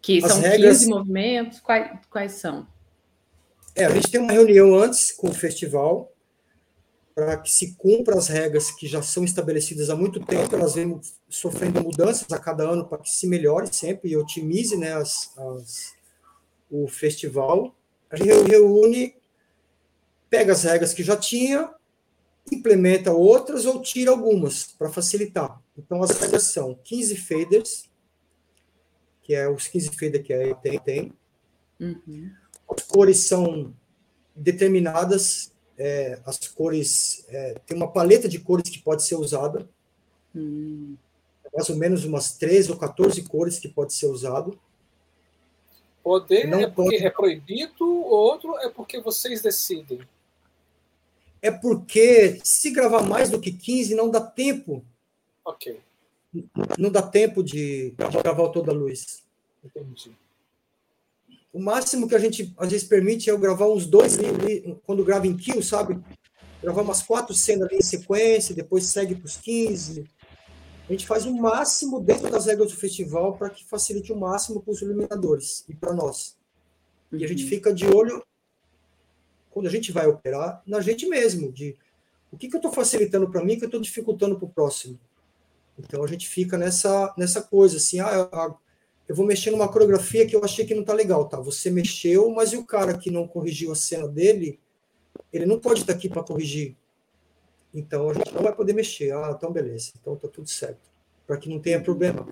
Que 0.00 0.24
As 0.24 0.32
são 0.32 0.40
regras... 0.40 0.78
15 0.80 0.90
movimentos, 0.90 1.60
quais, 1.60 1.90
quais 2.10 2.32
são? 2.32 2.66
É, 3.74 3.84
a 3.84 3.90
gente 3.90 4.10
tem 4.10 4.20
uma 4.20 4.32
reunião 4.32 4.74
antes 4.74 5.12
com 5.12 5.28
o 5.28 5.34
festival, 5.34 6.12
para 7.14 7.36
que 7.36 7.50
se 7.50 7.74
cumpra 7.74 8.16
as 8.16 8.28
regras 8.28 8.70
que 8.70 8.86
já 8.86 9.02
são 9.02 9.24
estabelecidas 9.24 9.90
há 9.90 9.96
muito 9.96 10.20
tempo, 10.20 10.54
elas 10.54 10.74
vêm 10.74 11.00
sofrendo 11.28 11.82
mudanças 11.82 12.30
a 12.32 12.38
cada 12.38 12.64
ano 12.64 12.86
para 12.86 12.98
que 12.98 13.10
se 13.10 13.26
melhore 13.26 13.72
sempre 13.72 14.10
e 14.10 14.16
otimize 14.16 14.76
né, 14.76 14.94
as, 14.94 15.36
as, 15.38 15.94
o 16.70 16.88
festival. 16.88 17.74
A 18.10 18.16
gente 18.16 18.50
reúne, 18.50 19.14
pega 20.32 20.52
as 20.52 20.62
regras 20.62 20.94
que 20.94 21.02
já 21.02 21.14
tinha, 21.14 21.70
implementa 22.50 23.12
outras 23.12 23.66
ou 23.66 23.82
tira 23.82 24.10
algumas 24.10 24.64
para 24.78 24.88
facilitar. 24.88 25.60
Então, 25.76 26.02
as 26.02 26.12
regras 26.12 26.44
são 26.44 26.74
15 26.74 27.16
faders, 27.18 27.90
que 29.22 29.34
é 29.34 29.46
os 29.46 29.68
15 29.68 29.90
faders 29.90 30.26
que 30.26 30.32
a 30.32 30.54
tem. 30.54 30.78
tem. 30.80 31.12
Uhum. 31.78 32.30
As 32.66 32.82
cores 32.84 33.18
são 33.18 33.74
determinadas, 34.34 35.52
é, 35.76 36.18
as 36.24 36.38
cores, 36.48 37.26
é, 37.28 37.60
tem 37.66 37.76
uma 37.76 37.92
paleta 37.92 38.26
de 38.26 38.38
cores 38.38 38.70
que 38.70 38.78
pode 38.78 39.02
ser 39.02 39.16
usada, 39.16 39.68
uhum. 40.34 40.96
mais 41.54 41.68
ou 41.68 41.76
menos 41.76 42.06
umas 42.06 42.38
13 42.38 42.70
ou 42.70 42.78
14 42.78 43.20
cores 43.24 43.58
que 43.58 43.68
pode 43.68 43.92
ser 43.92 44.06
usado. 44.06 44.58
Poder 46.02 46.46
Não 46.46 46.60
é 46.60 46.70
porque 46.70 46.96
pode... 46.96 47.06
é 47.06 47.10
proibido, 47.10 47.84
ou 47.84 48.10
outro 48.10 48.56
é 48.60 48.70
porque 48.70 48.98
vocês 48.98 49.42
decidem? 49.42 50.00
É 51.42 51.50
porque 51.50 52.40
se 52.44 52.70
gravar 52.70 53.02
mais 53.02 53.28
do 53.28 53.40
que 53.40 53.50
15, 53.50 53.94
não 53.96 54.08
dá 54.08 54.20
tempo. 54.20 54.84
Ok. 55.44 55.80
Não 56.78 56.90
dá 56.90 57.02
tempo 57.02 57.42
de, 57.42 57.90
de 57.90 58.22
gravar 58.22 58.48
toda 58.50 58.70
a 58.70 58.74
luz. 58.74 59.22
Entendi. 59.62 60.12
O 61.52 61.60
máximo 61.60 62.08
que 62.08 62.14
a 62.14 62.18
gente 62.18 62.54
às 62.56 62.70
vezes 62.70 62.86
permite 62.86 63.28
é 63.28 63.32
eu 63.32 63.38
gravar 63.38 63.68
uns 63.68 63.84
dois 63.84 64.16
quando 64.86 65.04
grava 65.04 65.26
em 65.26 65.36
kill, 65.36 65.62
sabe? 65.62 66.00
Gravar 66.62 66.82
umas 66.82 67.02
quatro 67.02 67.34
cenas 67.34 67.68
ali 67.68 67.78
em 67.78 67.82
sequência, 67.82 68.54
depois 68.54 68.86
segue 68.86 69.16
para 69.16 69.26
os 69.26 69.36
15. 69.36 70.08
A 70.88 70.92
gente 70.92 71.06
faz 71.06 71.26
o 71.26 71.34
máximo 71.34 72.00
dentro 72.00 72.30
das 72.30 72.46
regras 72.46 72.70
do 72.70 72.78
festival 72.78 73.36
para 73.36 73.50
que 73.50 73.64
facilite 73.64 74.12
o 74.12 74.16
máximo 74.16 74.62
para 74.62 74.72
os 74.72 74.80
iluminadores 74.80 75.64
e 75.68 75.74
para 75.74 75.92
nós. 75.92 76.36
E 77.12 77.24
a 77.24 77.28
gente 77.28 77.42
uhum. 77.42 77.48
fica 77.48 77.74
de 77.74 77.86
olho, 77.86 78.24
quando 79.52 79.66
a 79.66 79.70
gente 79.70 79.92
vai 79.92 80.06
operar, 80.06 80.62
na 80.66 80.80
gente 80.80 81.06
mesmo, 81.06 81.52
de 81.52 81.76
o 82.30 82.36
que, 82.36 82.48
que 82.48 82.56
eu 82.56 82.58
estou 82.58 82.72
facilitando 82.72 83.30
para 83.30 83.44
mim 83.44 83.58
que 83.58 83.64
eu 83.64 83.68
estou 83.68 83.80
dificultando 83.80 84.36
para 84.36 84.46
o 84.46 84.50
próximo. 84.50 84.98
Então 85.78 86.02
a 86.02 86.06
gente 86.06 86.28
fica 86.28 86.56
nessa, 86.56 87.14
nessa 87.16 87.42
coisa, 87.42 87.76
assim, 87.76 88.00
ah, 88.00 88.54
eu 89.08 89.14
vou 89.14 89.26
mexer 89.26 89.50
numa 89.50 89.68
coreografia 89.68 90.26
que 90.26 90.34
eu 90.34 90.44
achei 90.44 90.64
que 90.64 90.74
não 90.74 90.84
tá 90.84 90.94
legal, 90.94 91.28
tá? 91.28 91.38
Você 91.40 91.70
mexeu, 91.70 92.30
mas 92.30 92.52
e 92.52 92.56
o 92.56 92.64
cara 92.64 92.96
que 92.96 93.10
não 93.10 93.28
corrigiu 93.28 93.70
a 93.70 93.74
cena 93.74 94.08
dele, 94.08 94.58
ele 95.32 95.44
não 95.44 95.58
pode 95.58 95.80
estar 95.80 95.92
tá 95.92 95.98
aqui 95.98 96.08
para 96.08 96.22
corrigir. 96.22 96.76
Então 97.74 98.10
a 98.10 98.14
gente 98.14 98.32
não 98.32 98.42
vai 98.42 98.54
poder 98.54 98.72
mexer. 98.72 99.12
Ah, 99.12 99.34
então 99.36 99.52
beleza. 99.52 99.92
Então 100.00 100.16
tá 100.16 100.28
tudo 100.28 100.48
certo. 100.48 100.80
Para 101.26 101.36
que 101.36 101.48
não 101.48 101.58
tenha 101.58 101.80
problema. 101.80 102.26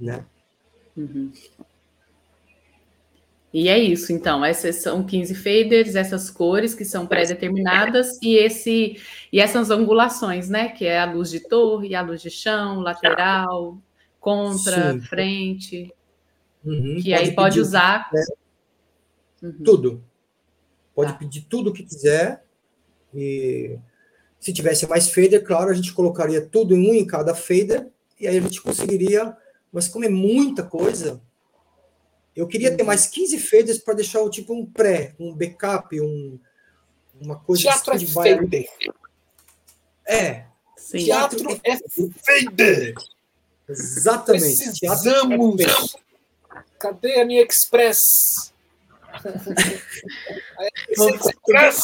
Né? 0.00 0.24
Uhum. 0.96 1.32
E 3.54 3.68
é 3.68 3.78
isso, 3.78 4.12
então. 4.12 4.44
Essas 4.44 4.82
são 4.82 5.04
15 5.04 5.32
faders, 5.36 5.94
essas 5.94 6.28
cores 6.28 6.74
que 6.74 6.84
são 6.84 7.06
pré-determinadas 7.06 8.18
e 8.20 8.34
esse 8.34 9.00
e 9.32 9.38
essas 9.38 9.70
angulações, 9.70 10.48
né? 10.48 10.70
Que 10.70 10.86
é 10.86 10.98
a 10.98 11.04
luz 11.04 11.30
de 11.30 11.38
torre, 11.38 11.94
a 11.94 12.02
luz 12.02 12.20
de 12.20 12.30
chão, 12.30 12.80
lateral, 12.80 13.78
contra, 14.18 14.94
Sim. 14.94 15.00
frente. 15.02 15.94
Uhum. 16.64 16.96
Que 17.00 17.10
pode 17.10 17.14
aí 17.14 17.32
pode 17.32 17.60
usar. 17.60 18.10
Uhum. 19.40 19.62
Tudo. 19.64 20.04
Pode 20.92 21.12
tá. 21.12 21.18
pedir 21.18 21.42
tudo 21.42 21.70
o 21.70 21.72
que 21.72 21.84
quiser. 21.84 22.44
E 23.14 23.78
se 24.40 24.52
tivesse 24.52 24.84
mais 24.88 25.10
fader, 25.10 25.44
claro, 25.44 25.70
a 25.70 25.74
gente 25.74 25.92
colocaria 25.92 26.44
tudo 26.44 26.74
em 26.74 26.90
um 26.90 26.94
em 26.94 27.06
cada 27.06 27.36
fader, 27.36 27.88
e 28.18 28.26
aí 28.26 28.36
a 28.36 28.40
gente 28.40 28.60
conseguiria, 28.60 29.36
mas 29.72 29.86
como 29.86 30.04
é 30.04 30.08
muita 30.08 30.64
coisa, 30.64 31.22
eu 32.36 32.46
queria 32.46 32.76
ter 32.76 32.82
uhum. 32.82 32.88
mais 32.88 33.06
15 33.06 33.38
faders 33.38 33.78
para 33.78 33.94
deixar 33.94 34.20
o 34.20 34.30
tipo 34.30 34.52
um 34.54 34.66
pré, 34.66 35.14
um 35.18 35.34
backup, 35.34 36.00
um, 36.00 36.38
uma 37.20 37.38
coisa 37.38 37.62
Teatro 37.62 37.94
é 37.94 38.06
fader. 38.06 38.66
É. 40.06 40.44
Sim. 40.76 41.04
Teatro 41.04 41.60
é 41.64 41.78
fader. 42.24 42.94
Exatamente. 43.68 44.70
Precisamos. 44.80 45.60
É 45.60 45.66
Cadê 46.78 47.20
a 47.20 47.24
minha 47.24 47.42
Express? 47.42 48.52
Express. 50.90 51.82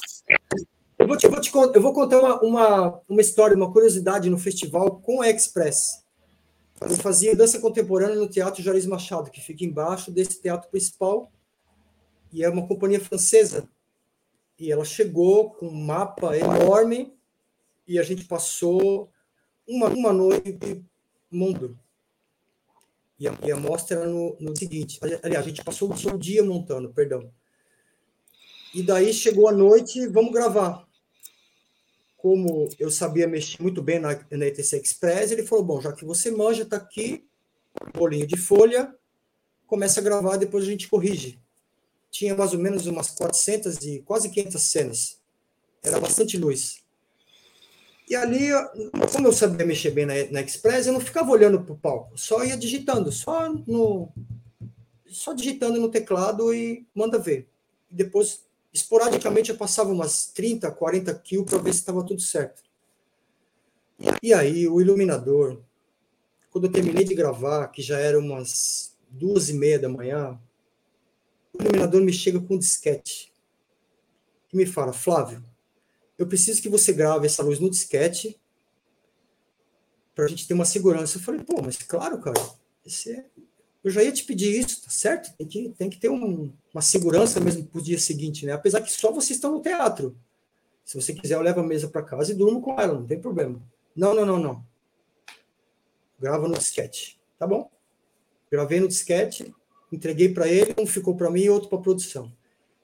Eu 0.99 1.07
vou, 1.07 1.17
te, 1.17 1.25
eu 1.25 1.31
vou, 1.31 1.41
te, 1.41 1.51
eu 1.55 1.81
vou 1.81 1.95
contar 1.95 2.21
uma, 2.21 2.41
uma, 2.43 3.01
uma 3.09 3.21
história, 3.23 3.57
uma 3.57 3.73
curiosidade 3.73 4.29
no 4.29 4.37
festival 4.39 5.01
com 5.01 5.23
a 5.23 5.31
Express. 5.31 6.00
Eu 6.81 6.97
fazia 6.97 7.37
dança 7.37 7.61
contemporânea 7.61 8.17
no 8.17 8.29
Teatro 8.29 8.63
Jair 8.63 8.89
Machado, 8.89 9.31
que 9.31 9.41
fica 9.41 9.65
embaixo 9.65 10.11
desse 10.11 10.41
teatro 10.41 10.71
principal, 10.71 11.31
e 12.33 12.43
é 12.43 12.49
uma 12.49 12.67
companhia 12.67 13.01
francesa. 13.01 13.69
E 14.59 14.73
ela 14.73 14.85
chegou 14.85 15.51
com 15.51 15.67
um 15.67 15.85
mapa 15.85 16.37
enorme, 16.37 17.15
e 17.87 17.99
a 17.99 18.03
gente 18.03 18.25
passou 18.25 19.11
uma, 19.69 19.89
uma 19.89 20.13
noite 20.13 20.83
mundo. 21.31 21.79
E 23.19 23.29
a, 23.29 23.39
e 23.45 23.53
a 23.53 23.57
mostra 23.57 24.07
no, 24.07 24.37
no 24.41 24.57
seguinte: 24.57 24.99
aliás, 25.23 25.45
a 25.45 25.49
gente 25.49 25.63
passou 25.63 25.91
o 25.93 26.19
dia 26.19 26.43
montando, 26.43 26.93
perdão. 26.93 27.31
E 28.75 28.83
daí 28.83 29.13
chegou 29.13 29.49
a 29.49 29.53
noite, 29.53 30.07
vamos 30.07 30.33
gravar 30.33 30.90
como 32.21 32.69
eu 32.79 32.91
sabia 32.91 33.27
mexer 33.27 33.63
muito 33.63 33.83
bem 33.83 33.99
na, 33.99 34.19
na 34.31 34.47
ETC 34.47 34.77
Express, 34.77 35.31
ele 35.31 35.43
falou: 35.43 35.65
bom, 35.65 35.81
já 35.81 35.93
que 35.93 36.05
você 36.05 36.31
manja, 36.31 36.63
está 36.63 36.77
aqui, 36.77 37.25
bolinho 37.95 38.27
de 38.27 38.37
folha, 38.37 38.95
começa 39.67 40.01
a 40.01 40.03
gravar, 40.03 40.37
depois 40.37 40.65
a 40.65 40.67
gente 40.69 40.89
corrige. 40.89 41.41
Tinha 42.11 42.35
mais 42.35 42.53
ou 42.53 42.59
menos 42.59 42.87
umas 42.87 43.11
400 43.11 43.77
e 43.85 44.01
quase 44.01 44.29
500 44.29 44.63
cenas. 44.63 45.21
Era 45.83 45.99
bastante 45.99 46.37
luz. 46.37 46.83
E 48.09 48.15
ali, 48.15 48.49
como 49.13 49.29
eu 49.29 49.33
sabia 49.33 49.65
mexer 49.65 49.93
bem 49.93 50.05
na, 50.05 50.15
na 50.31 50.41
Express, 50.43 50.87
eu 50.87 50.93
não 50.93 51.01
ficava 51.01 51.31
olhando 51.31 51.63
para 51.63 51.73
o 51.73 51.79
palco, 51.79 52.19
só 52.19 52.45
ia 52.45 52.57
digitando, 52.57 53.11
só 53.13 53.49
no 53.49 54.09
só 55.07 55.33
digitando 55.33 55.81
no 55.81 55.91
teclado 55.91 56.53
e 56.53 56.87
manda 56.95 57.19
ver. 57.19 57.49
E 57.91 57.95
depois 57.95 58.45
esporadicamente 58.73 59.51
eu 59.51 59.57
passava 59.57 59.91
umas 59.91 60.27
30, 60.27 60.71
40 60.71 61.15
kills 61.19 61.49
para 61.49 61.63
ver 61.63 61.73
se 61.73 61.81
estava 61.81 62.05
tudo 62.05 62.21
certo. 62.21 62.63
E 64.23 64.33
aí, 64.33 64.67
o 64.67 64.81
iluminador, 64.81 65.61
quando 66.51 66.67
eu 66.67 66.73
terminei 66.73 67.05
de 67.05 67.15
gravar, 67.15 67.69
que 67.69 67.83
já 67.83 67.99
era 67.99 68.19
umas 68.19 68.97
duas 69.09 69.49
e 69.49 69.53
meia 69.53 69.79
da 69.79 69.89
manhã, 69.89 70.41
o 71.53 71.63
iluminador 71.63 72.01
me 72.01 72.13
chega 72.13 72.41
com 72.41 72.55
um 72.55 72.59
disquete 72.59 73.33
e 74.53 74.57
me 74.57 74.67
fala, 74.67 74.93
Flávio, 74.93 75.45
eu 76.19 76.27
preciso 76.27 76.63
que 76.63 76.69
você 76.69 76.93
grave 76.93 77.27
essa 77.27 77.43
luz 77.43 77.59
no 77.59 77.71
disquete 77.71 78.39
para 80.15 80.25
a 80.25 80.29
gente 80.29 80.47
ter 80.47 80.55
uma 80.55 80.65
segurança. 80.65 81.19
Eu 81.19 81.23
falei, 81.23 81.43
pô, 81.43 81.63
mas 81.63 81.77
claro, 81.79 82.21
cara, 82.21 82.41
esse 82.85 83.13
é 83.13 83.27
eu 83.83 83.91
já 83.91 84.03
ia 84.03 84.13
te 84.13 84.25
pedir 84.25 84.61
isso, 84.61 84.83
tá 84.83 84.91
certo? 84.91 85.35
Tem 85.37 85.47
que, 85.47 85.69
tem 85.71 85.91
que 85.91 85.99
ter 85.99 86.11
um, 86.11 86.53
uma 86.73 86.83
segurança 86.83 87.41
mesmo 87.41 87.65
para 87.65 87.81
o 87.81 87.83
dia 87.83 87.99
seguinte, 87.99 88.45
né? 88.45 88.53
Apesar 88.53 88.83
que 88.83 88.93
só 88.93 89.11
vocês 89.11 89.39
estão 89.39 89.53
no 89.53 89.63
teatro. 89.63 90.17
Se 90.85 91.01
você 91.01 91.15
quiser, 91.15 91.35
eu 91.35 91.41
levo 91.41 91.61
a 91.61 91.67
mesa 91.67 91.89
para 91.89 92.03
casa 92.03 92.33
e 92.33 92.35
durmo 92.35 92.61
com 92.61 92.79
ela, 92.79 92.95
não 92.95 93.07
tem 93.07 93.19
problema. 93.19 93.61
Não, 93.97 94.15
não, 94.15 94.27
não, 94.27 94.39
não. 94.39 94.65
Grava 96.19 96.47
no 96.47 96.59
disquete, 96.59 97.19
tá 97.39 97.47
bom? 97.47 97.71
Gravei 98.51 98.81
no 98.81 98.89
disquete, 98.89 99.55
entreguei 99.91 100.29
para 100.35 100.47
ele, 100.47 100.75
um 100.79 100.87
ficou 100.87 101.17
para 101.17 101.31
mim 101.31 101.43
e 101.43 101.51
outro 101.51 101.69
para 101.69 101.79
produção. 101.79 102.31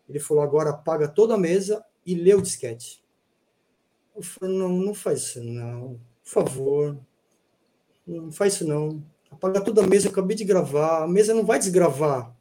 Ele 0.09 0.19
falou: 0.19 0.43
agora 0.43 0.71
apaga 0.71 1.09
toda 1.09 1.35
a 1.35 1.39
mesa 1.39 1.85
e 2.07 2.15
lê 2.15 2.35
o 2.35 2.41
disquete. 2.41 3.05
Eu 4.15 4.23
falei: 4.23 4.57
não, 4.57 4.71
não 4.71 4.95
faz 4.95 5.21
isso, 5.21 5.45
não. 5.45 6.01
Por 6.25 6.31
favor, 6.31 6.99
não 8.07 8.33
faz 8.33 8.55
isso, 8.55 8.67
não 8.67 9.05
Apaga 9.37 9.61
toda 9.61 9.85
a 9.85 9.87
mesa, 9.87 10.07
eu 10.07 10.13
acabei 10.13 10.35
de 10.35 10.45
gravar. 10.45 11.05
A 11.05 11.07
mesa 11.07 11.35
não 11.35 11.45
vai 11.45 11.59
desgravar. 11.59 12.35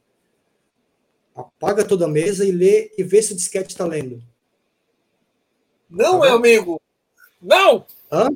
Apaga 1.36 1.84
toda 1.84 2.06
a 2.06 2.08
mesa 2.08 2.46
e 2.46 2.52
lê 2.52 2.94
e 2.98 3.04
vê 3.04 3.22
se 3.22 3.34
o 3.34 3.36
disquete 3.36 3.72
está 3.72 3.86
lendo. 3.86 4.24
Não, 5.90 6.22
tá 6.22 6.26
meu 6.26 6.36
amigo! 6.36 6.82
Não! 7.42 7.86
Hã? 8.10 8.30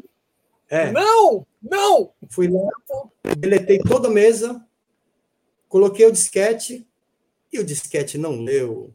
É. 0.67 0.91
Não! 0.91 1.47
Não! 1.61 2.11
Fui 2.29 2.49
lá, 2.49 2.69
deletei 3.37 3.79
toda 3.79 4.09
a 4.09 4.11
mesa, 4.11 4.61
coloquei 5.69 6.05
o 6.05 6.11
disquete 6.11 6.85
e 7.51 7.59
o 7.59 7.63
disquete 7.63 8.17
não 8.17 8.41
leu. 8.41 8.93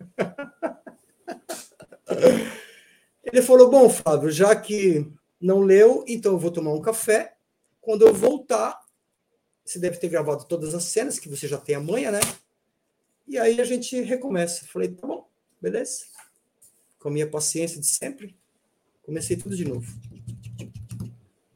Ele 3.22 3.42
falou: 3.42 3.70
Bom, 3.70 3.90
Flávio, 3.90 4.30
já 4.30 4.56
que 4.56 5.06
não 5.38 5.60
leu, 5.60 6.02
então 6.08 6.32
eu 6.32 6.38
vou 6.38 6.50
tomar 6.50 6.72
um 6.72 6.80
café 6.80 7.31
quando 7.82 8.06
eu 8.06 8.14
voltar, 8.14 8.80
você 9.64 9.78
deve 9.78 9.98
ter 9.98 10.08
gravado 10.08 10.44
todas 10.44 10.74
as 10.74 10.84
cenas, 10.84 11.18
que 11.18 11.28
você 11.28 11.46
já 11.46 11.58
tem 11.58 11.74
a 11.74 11.80
manha, 11.80 12.10
né? 12.12 12.20
E 13.26 13.36
aí 13.36 13.60
a 13.60 13.64
gente 13.64 14.00
recomeça. 14.00 14.64
Falei, 14.66 14.88
tá 14.94 15.06
bom, 15.06 15.28
beleza. 15.60 16.04
com 16.98 17.08
a 17.08 17.12
minha 17.12 17.28
paciência 17.28 17.80
de 17.80 17.86
sempre, 17.86 18.38
comecei 19.02 19.36
tudo 19.36 19.56
de 19.56 19.64
novo. 19.64 19.92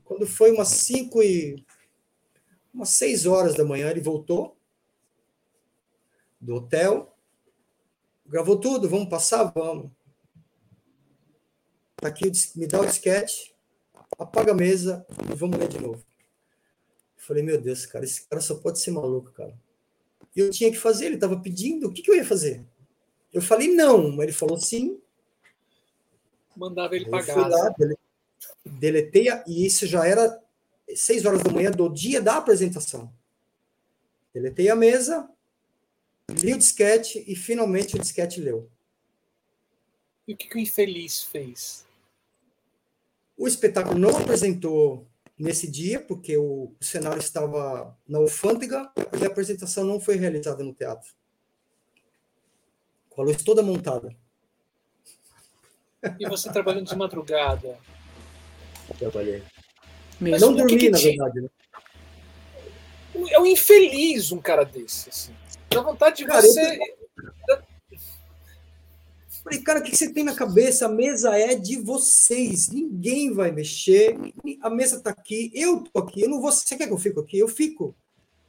Quando 0.05 0.27
foi 0.27 0.51
umas 0.51 0.69
5 0.69 1.23
e 1.23 1.65
umas 2.75 2.91
6 2.91 3.27
horas 3.27 3.55
da 3.55 3.65
manhã, 3.65 3.89
ele 3.89 4.01
voltou 4.01 4.59
do 6.41 6.57
hotel, 6.57 7.17
gravou 8.27 8.59
tudo, 8.59 8.89
vamos 8.89 9.09
passar? 9.09 9.45
Vamos. 9.45 9.93
Tá 11.97 12.09
aqui, 12.09 12.31
me 12.57 12.67
dá 12.67 12.81
o 12.81 12.87
disquete, 12.87 13.55
apaga 14.19 14.51
a 14.53 14.57
mesa 14.57 15.07
e 15.33 15.35
vamos 15.37 15.59
ler 15.59 15.69
de 15.69 15.81
novo. 15.81 16.05
Falei, 17.27 17.43
meu 17.43 17.61
Deus, 17.61 17.85
cara, 17.85 18.05
esse 18.05 18.27
cara 18.29 18.41
só 18.41 18.55
pode 18.55 18.79
ser 18.79 18.93
maluco, 18.93 19.33
cara. 19.33 19.53
E 20.35 20.41
eu 20.41 20.51
tinha 20.51 20.71
que 20.71 20.79
fazer, 20.79 21.07
ele 21.07 21.17
estava 21.17 21.39
pedindo, 21.39 21.89
o 21.89 21.93
que, 21.93 22.03
que 22.03 22.11
eu 22.11 22.15
ia 22.15 22.25
fazer? 22.25 22.65
Eu 23.33 23.43
falei 23.43 23.75
não, 23.75 24.11
mas 24.11 24.25
ele 24.25 24.33
falou 24.33 24.59
sim. 24.59 25.01
Mandava 26.57 26.95
ele 26.95 27.11
pagar. 27.11 27.49
Lá, 27.49 27.75
deletei, 28.65 29.27
e 29.47 29.67
isso 29.67 29.87
já 29.87 30.07
era 30.07 30.41
seis 30.95 31.25
horas 31.25 31.43
da 31.43 31.51
manhã 31.51 31.71
do 31.71 31.89
dia 31.89 32.21
da 32.21 32.37
apresentação. 32.37 33.13
Deletei 34.33 34.69
a 34.69 34.77
mesa, 34.77 35.29
li 36.31 36.55
o 36.55 36.59
disquete 36.59 37.25
e 37.27 37.35
finalmente 37.35 37.97
o 37.97 37.99
disquete 37.99 38.41
leu. 38.41 38.71
E 40.29 40.35
o 40.35 40.37
que, 40.37 40.49
que 40.49 40.57
o 40.57 40.61
infeliz 40.61 41.23
fez? 41.23 41.85
O 43.37 43.47
espetáculo 43.49 43.99
não 43.99 44.17
apresentou 44.17 45.07
nesse 45.39 45.71
dia, 45.71 46.01
porque 46.01 46.37
o, 46.37 46.73
cenário 46.81 47.21
estava 47.21 47.97
na 48.09 48.19
alfândega 48.19 48.91
e 49.21 49.25
a 49.25 49.27
apresentação 49.27 49.85
não 49.85 50.01
foi 50.01 50.17
realizada 50.17 50.65
no 50.65 50.73
teatro. 50.73 51.11
Com 53.11 53.23
a 53.23 53.25
luz 53.25 53.43
toda 53.43 53.63
montada. 53.63 54.15
E 56.19 56.29
você 56.29 56.51
trabalhando 56.53 56.87
de 56.87 56.97
madrugada? 56.97 57.79
Trabalhei. 58.99 59.43
Mas 60.21 60.41
não 60.41 60.55
dormi, 60.55 60.73
que 60.73 60.79
que 60.79 60.91
na 60.91 60.99
verdade. 60.99 61.41
Né? 61.41 61.49
É 63.31 63.41
um 63.41 63.47
infeliz 63.47 64.31
um 64.33 64.39
cara 64.39 64.65
desse. 64.65 65.09
Assim. 65.09 65.35
Dá 65.71 65.81
vontade 65.81 66.19
de 66.19 66.27
cara, 66.27 66.43
você. 66.43 66.79
Eu... 67.49 67.76
Falei, 69.47 69.61
cara, 69.61 69.79
o 69.79 69.83
que 69.85 69.97
você 69.97 70.13
tem 70.13 70.25
na 70.25 70.35
cabeça? 70.35 70.87
A 70.87 70.89
mesa 70.89 71.39
é 71.39 71.55
de 71.55 71.77
vocês. 71.77 72.69
Ninguém 72.69 73.33
vai 73.33 73.53
mexer. 73.53 74.19
A 74.61 74.69
mesa 74.69 75.01
tá 75.01 75.11
aqui. 75.11 75.53
Eu 75.55 75.85
tô 75.85 76.01
aqui. 76.01 76.23
Eu 76.23 76.29
não 76.29 76.41
vou. 76.41 76.51
Você 76.51 76.77
quer 76.77 76.89
que 76.89 76.93
eu 76.93 76.99
fique 76.99 77.21
aqui? 77.21 77.39
Eu 77.39 77.47
fico. 77.47 77.95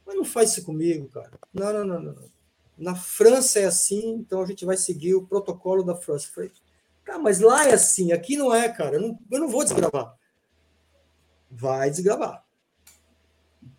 Mas 0.04 0.16
não 0.16 0.24
faz 0.24 0.50
isso 0.50 0.64
comigo, 0.64 1.06
cara. 1.06 1.30
Não, 1.54 1.72
não, 1.72 1.84
não, 1.84 2.02
não. 2.02 2.30
Na 2.76 2.96
França 2.96 3.60
é 3.60 3.66
assim, 3.66 4.08
então 4.08 4.42
a 4.42 4.46
gente 4.46 4.64
vai 4.64 4.76
seguir 4.76 5.14
o 5.14 5.24
protocolo 5.24 5.84
da 5.84 5.94
França. 5.94 6.32
Falei, 6.34 6.50
cara, 7.04 7.20
mas 7.20 7.38
lá 7.38 7.68
é 7.68 7.74
assim, 7.74 8.10
aqui 8.10 8.36
não 8.36 8.52
é, 8.52 8.68
cara. 8.68 8.96
Eu 8.96 9.02
não, 9.02 9.18
eu 9.30 9.38
não 9.38 9.48
vou 9.48 9.62
desgravar. 9.62 10.16
Vai 11.48 11.90
desgravar. 11.90 12.44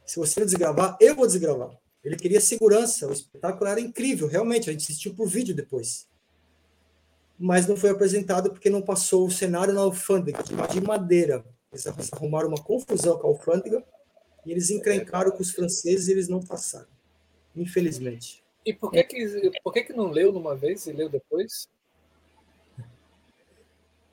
Se 0.06 0.18
você 0.18 0.46
desgravar, 0.46 0.96
eu 1.02 1.14
vou 1.16 1.28
desgravar. 1.28 1.78
Ele 2.02 2.16
queria 2.16 2.40
segurança. 2.40 3.08
O 3.08 3.12
espetáculo 3.12 3.70
era 3.70 3.82
incrível, 3.82 4.26
realmente. 4.26 4.70
A 4.70 4.72
gente 4.72 4.84
assistiu 4.84 5.14
por 5.14 5.28
vídeo 5.28 5.54
depois 5.54 6.08
mas 7.40 7.66
não 7.66 7.78
foi 7.78 7.90
apresentado 7.90 8.50
porque 8.50 8.70
não 8.70 8.82
passou 8.82 9.26
o 9.26 9.32
cenário 9.32 9.74
na 9.74 9.82
alfândega, 9.82 10.44
de 10.44 10.82
madeira. 10.82 11.46
Eles 11.72 11.88
arrumaram 12.12 12.50
uma 12.50 12.62
confusão 12.62 13.18
com 13.18 13.28
a 13.28 13.30
alfândega 13.30 13.84
e 14.46 14.52
eles 14.52 14.70
encrencaram 14.70 15.32
com 15.32 15.42
os 15.42 15.52
franceses 15.52 16.08
e 16.08 16.12
eles 16.12 16.28
não 16.28 16.42
passaram, 16.42 16.88
infelizmente. 17.56 18.44
E 18.66 18.74
por 18.74 18.92
que, 18.92 19.04
que, 19.04 19.52
por 19.64 19.74
que, 19.74 19.84
que 19.84 19.94
não 19.94 20.10
leu 20.10 20.34
numa 20.34 20.56
vez 20.56 20.86
e 20.86 20.92
leu 20.92 21.08
depois? 21.08 21.70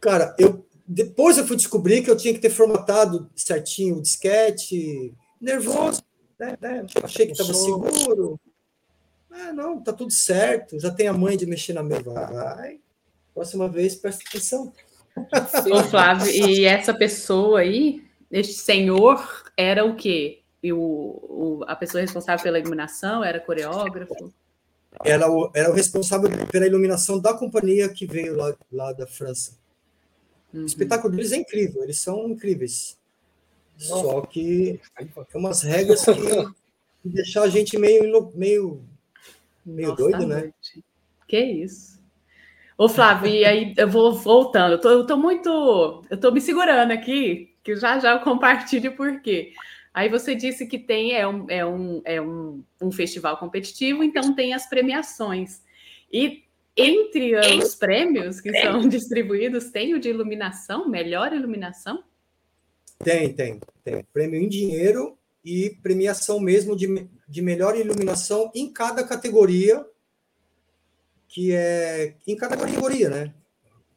Cara, 0.01 0.37
eu 0.39 0.65
depois 0.87 1.37
eu 1.37 1.47
fui 1.47 1.57
descobrir 1.57 2.03
que 2.05 2.11
eu 2.11 2.17
tinha 2.17 2.33
que 2.33 2.39
ter 2.39 2.51
formatado 2.51 3.29
certinho 3.35 3.97
o 3.97 4.03
disquete, 4.03 5.13
nervoso, 5.41 6.01
né? 6.39 6.57
né? 6.61 6.87
Achei 7.03 7.27
que 7.27 7.33
estava 7.33 7.53
seguro. 7.53 8.39
Ah, 9.29 9.53
não, 9.53 9.83
tá 9.83 9.93
tudo 9.93 10.13
certo. 10.13 10.79
Já 10.79 10.91
tem 10.91 11.09
a 11.09 11.13
mãe 11.13 11.37
de 11.37 11.45
mexer 11.45 11.73
na 11.73 11.83
mesa. 11.83 12.13
Vai, 12.13 12.81
Próxima 13.37 13.69
vez, 13.69 13.95
presta 13.95 14.25
atenção. 14.27 14.73
Ô, 15.71 15.83
Flávio, 15.85 16.31
e 16.31 16.65
essa 16.65 16.95
pessoa 16.95 17.61
aí, 17.61 18.03
este 18.31 18.55
senhor, 18.55 19.45
era 19.55 19.85
o 19.85 19.95
quê? 19.95 20.41
E 20.63 20.73
o, 20.73 20.79
o, 20.79 21.61
a 21.69 21.77
pessoa 21.77 22.01
responsável 22.01 22.43
pela 22.43 22.59
iluminação 22.59 23.23
era 23.23 23.39
coreógrafo? 23.39 24.33
Era 25.05 25.31
o, 25.31 25.51
era 25.55 25.71
o 25.71 25.75
responsável 25.75 26.31
pela 26.47 26.67
iluminação 26.67 27.21
da 27.21 27.35
companhia 27.35 27.91
que 27.91 28.07
veio 28.07 28.35
lá, 28.35 28.57
lá 28.73 28.93
da 28.95 29.07
França. 29.07 29.59
Uhum. 30.55 30.63
O 30.63 30.65
espetáculo 30.67 31.15
deles 31.15 31.31
é 31.33 31.37
incrível, 31.37 31.83
eles 31.83 31.99
são 31.99 32.31
incríveis. 32.31 32.97
Nossa. 33.79 34.03
Só 34.03 34.21
que 34.23 34.81
tem 34.97 35.11
umas 35.35 35.61
regras 35.61 36.07
que, 36.07 36.15
que 37.03 37.09
deixam 37.11 37.43
a 37.43 37.49
gente 37.51 37.77
meio, 37.77 38.33
meio, 38.35 38.83
meio 39.63 39.89
Nossa, 39.91 40.03
doido, 40.03 40.27
né? 40.27 40.55
Que 41.29 41.39
isso. 41.39 41.96
Ô, 42.79 42.89
Flávio, 42.89 43.31
e 43.31 43.45
aí 43.45 43.75
eu 43.77 43.89
vou 43.89 44.13
voltando. 44.15 44.73
Eu 44.73 44.81
tô, 44.81 44.91
eu 44.91 45.07
tô 45.07 45.17
muito. 45.17 46.03
Eu 46.11 46.21
tô 46.21 46.31
me 46.31 46.41
segurando 46.41 46.91
aqui, 46.91 47.55
que 47.65 47.75
já 47.77 47.99
já 47.99 48.13
eu 48.13 48.21
compartilho 48.21 48.95
por 48.95 49.21
quê. 49.23 49.53
Aí 49.95 50.11
você 50.11 50.35
disse 50.35 50.67
que 50.67 50.79
tem 50.79 51.15
é 51.15 51.27
um, 51.27 51.47
é 51.49 51.65
um, 51.65 52.03
é 52.05 52.21
um, 52.21 52.63
um 52.83 52.93
festival 52.93 53.39
competitivo, 53.39 54.05
então 54.05 54.35
tem 54.35 54.53
as 54.53 54.69
premiações. 54.69 55.63
E 56.13 56.45
entre 56.77 57.35
os 57.35 57.75
prêmios 57.75 58.39
que 58.39 58.53
são 58.61 58.87
distribuídos, 58.87 59.71
tem 59.71 59.95
o 59.95 59.99
de 59.99 60.11
iluminação, 60.11 60.87
melhor 60.87 61.33
iluminação? 61.33 62.05
Tem, 63.03 63.33
tem. 63.33 63.59
Tem 63.83 64.05
prêmio 64.13 64.39
em 64.39 64.49
dinheiro 64.49 65.17
e 65.43 65.79
premiação 65.83 66.39
mesmo 66.39 66.77
de, 66.77 67.09
de 67.27 67.41
melhor 67.41 67.75
iluminação 67.75 68.51
em 68.55 68.71
cada 68.71 69.03
categoria 69.03 69.83
que 71.29 71.53
é 71.53 72.15
em 72.27 72.37
categoria, 72.37 73.09
né? 73.09 73.35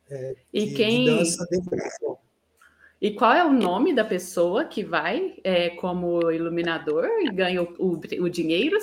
É, 0.09 0.35
e 0.53 0.65
de, 0.65 0.75
quem. 0.75 1.23
De 1.23 1.37
e 3.01 3.11
qual 3.11 3.33
é 3.33 3.45
o 3.45 3.51
nome 3.51 3.93
da 3.93 4.03
pessoa 4.03 4.65
que 4.65 4.83
vai 4.83 5.35
é, 5.43 5.69
como 5.69 6.31
iluminador 6.31 7.07
e 7.21 7.31
ganha 7.31 7.63
o, 7.63 7.75
o, 7.77 8.23
o 8.23 8.29
dinheiro? 8.29 8.77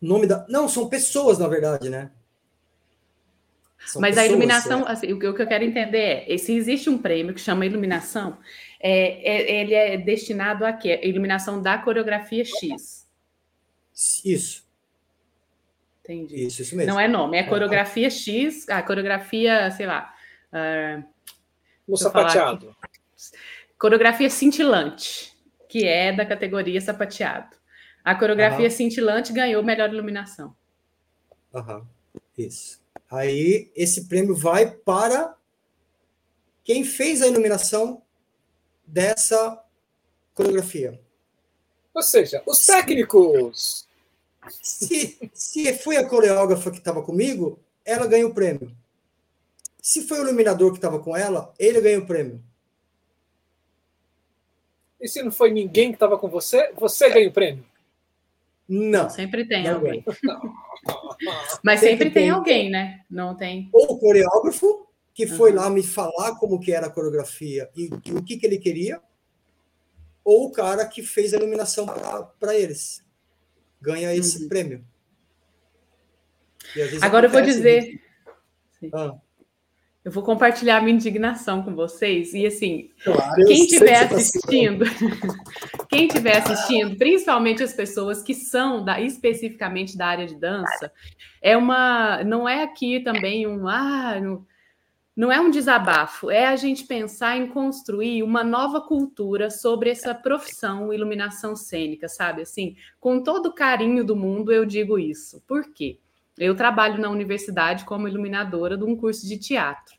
Nome 0.00 0.26
da. 0.26 0.46
Não, 0.48 0.68
são 0.68 0.88
pessoas, 0.88 1.38
na 1.38 1.48
verdade, 1.48 1.90
né? 1.90 2.10
São 3.86 4.00
Mas 4.00 4.14
pessoas, 4.14 4.26
a 4.26 4.32
iluminação, 4.32 4.88
é. 4.88 4.92
assim, 4.92 5.12
o, 5.12 5.18
que, 5.18 5.26
o 5.26 5.34
que 5.34 5.42
eu 5.42 5.46
quero 5.46 5.64
entender 5.64 6.24
é: 6.26 6.38
se 6.38 6.54
existe 6.54 6.88
um 6.88 6.98
prêmio 6.98 7.34
que 7.34 7.40
chama 7.40 7.66
iluminação, 7.66 8.38
é, 8.80 9.30
é, 9.30 9.60
ele 9.60 9.74
é 9.74 9.96
destinado 9.96 10.64
a 10.64 10.72
quê? 10.72 11.00
Iluminação 11.04 11.60
da 11.60 11.78
coreografia 11.78 12.44
X. 12.44 13.06
Isso. 14.24 14.65
Entendi. 16.06 16.46
Isso, 16.46 16.62
isso 16.62 16.76
mesmo. 16.76 16.92
Não 16.92 17.00
é 17.00 17.08
nome, 17.08 17.36
é 17.36 17.42
coreografia 17.42 18.08
X, 18.08 18.68
a 18.68 18.80
coreografia, 18.80 19.70
sei 19.72 19.86
lá. 19.86 20.14
Uh, 20.52 21.04
o 21.88 21.96
sapateado. 21.96 22.74
Coreografia 23.76 24.30
cintilante, 24.30 25.36
que 25.68 25.84
é 25.84 26.12
da 26.12 26.24
categoria 26.24 26.80
sapateado. 26.80 27.56
A 28.04 28.14
coreografia 28.14 28.66
uhum. 28.66 28.70
cintilante 28.70 29.32
ganhou 29.32 29.62
melhor 29.64 29.92
iluminação. 29.92 30.54
Aham, 31.52 31.78
uhum. 31.78 32.20
isso. 32.38 32.80
Aí 33.10 33.70
esse 33.74 34.06
prêmio 34.06 34.34
vai 34.34 34.70
para 34.70 35.36
quem 36.62 36.84
fez 36.84 37.20
a 37.20 37.26
iluminação 37.26 38.00
dessa 38.86 39.60
coreografia. 40.34 41.00
Ou 41.92 42.02
seja, 42.02 42.42
os 42.46 42.64
técnicos. 42.64 43.85
Se, 44.50 45.30
se 45.32 45.72
foi 45.74 45.96
a 45.96 46.08
coreógrafa 46.08 46.70
que 46.70 46.78
estava 46.78 47.02
comigo, 47.02 47.58
ela 47.84 48.06
ganha 48.06 48.26
o 48.26 48.34
prêmio. 48.34 48.74
Se 49.80 50.02
foi 50.02 50.18
o 50.18 50.22
iluminador 50.22 50.72
que 50.72 50.78
estava 50.78 50.98
com 50.98 51.16
ela, 51.16 51.54
ele 51.58 51.80
ganha 51.80 51.98
o 51.98 52.06
prêmio. 52.06 52.42
E 55.00 55.08
se 55.08 55.22
não 55.22 55.30
foi 55.30 55.50
ninguém 55.50 55.90
que 55.90 55.96
estava 55.96 56.18
com 56.18 56.28
você, 56.28 56.72
você 56.74 57.08
ganha 57.10 57.28
o 57.28 57.32
prêmio? 57.32 57.64
Não. 58.68 59.08
Sempre 59.08 59.46
tem 59.46 59.64
não 59.64 59.76
alguém. 59.76 60.04
Mas 61.62 61.80
sempre, 61.80 61.96
sempre 61.98 62.10
tem, 62.10 62.24
tem, 62.24 62.30
alguém, 62.30 62.70
né? 62.70 63.04
Não 63.08 63.36
tem. 63.36 63.70
Ou 63.72 63.92
o 63.92 63.98
coreógrafo, 63.98 64.86
que 65.14 65.26
foi 65.26 65.50
uhum. 65.50 65.56
lá 65.56 65.70
me 65.70 65.82
falar 65.82 66.36
como 66.36 66.60
que 66.60 66.72
era 66.72 66.88
a 66.88 66.90
coreografia 66.90 67.70
e, 67.76 67.90
e 68.04 68.12
o 68.12 68.22
que, 68.22 68.36
que 68.36 68.46
ele 68.46 68.58
queria, 68.58 69.00
ou 70.24 70.46
o 70.46 70.52
cara 70.52 70.84
que 70.86 71.02
fez 71.02 71.32
a 71.32 71.36
iluminação 71.36 71.86
para 72.38 72.56
eles 72.56 73.05
ganha 73.80 74.14
esse 74.14 74.42
uhum. 74.42 74.48
prêmio. 74.48 74.84
Agora 77.00 77.26
eu 77.26 77.30
vou 77.30 77.42
dizer. 77.42 78.00
Ah. 78.92 79.14
eu 80.04 80.12
vou 80.12 80.22
compartilhar 80.22 80.80
minha 80.80 80.94
indignação 80.94 81.62
com 81.62 81.74
vocês. 81.74 82.34
E 82.34 82.46
assim, 82.46 82.90
claro, 83.02 83.44
quem 83.46 83.62
estiver 83.62 84.08
tá 84.08 84.16
assistindo, 84.16 84.84
quem 85.88 86.06
estiver 86.06 86.36
assistindo, 86.38 86.96
principalmente 86.96 87.62
as 87.62 87.72
pessoas 87.72 88.22
que 88.22 88.34
são 88.34 88.84
da, 88.84 89.00
especificamente 89.00 89.96
da 89.96 90.06
área 90.06 90.26
de 90.26 90.38
dança, 90.38 90.92
é 91.40 91.56
uma. 91.56 92.22
Não 92.24 92.48
é 92.48 92.62
aqui 92.62 93.00
também 93.00 93.46
um. 93.46 93.66
Ah, 93.68 94.20
não, 94.20 94.46
não 95.16 95.32
é 95.32 95.40
um 95.40 95.50
desabafo, 95.50 96.30
é 96.30 96.46
a 96.46 96.56
gente 96.56 96.84
pensar 96.84 97.38
em 97.38 97.46
construir 97.46 98.22
uma 98.22 98.44
nova 98.44 98.82
cultura 98.82 99.48
sobre 99.48 99.88
essa 99.88 100.14
profissão 100.14 100.92
iluminação 100.92 101.56
cênica, 101.56 102.06
sabe? 102.06 102.42
Assim, 102.42 102.76
com 103.00 103.22
todo 103.22 103.46
o 103.46 103.54
carinho 103.54 104.04
do 104.04 104.14
mundo, 104.14 104.52
eu 104.52 104.66
digo 104.66 104.98
isso. 104.98 105.42
Por 105.48 105.72
quê? 105.72 105.98
Eu 106.36 106.54
trabalho 106.54 107.00
na 107.00 107.08
universidade 107.08 107.86
como 107.86 108.06
iluminadora 108.06 108.76
de 108.76 108.84
um 108.84 108.94
curso 108.94 109.26
de 109.26 109.38
teatro. 109.38 109.96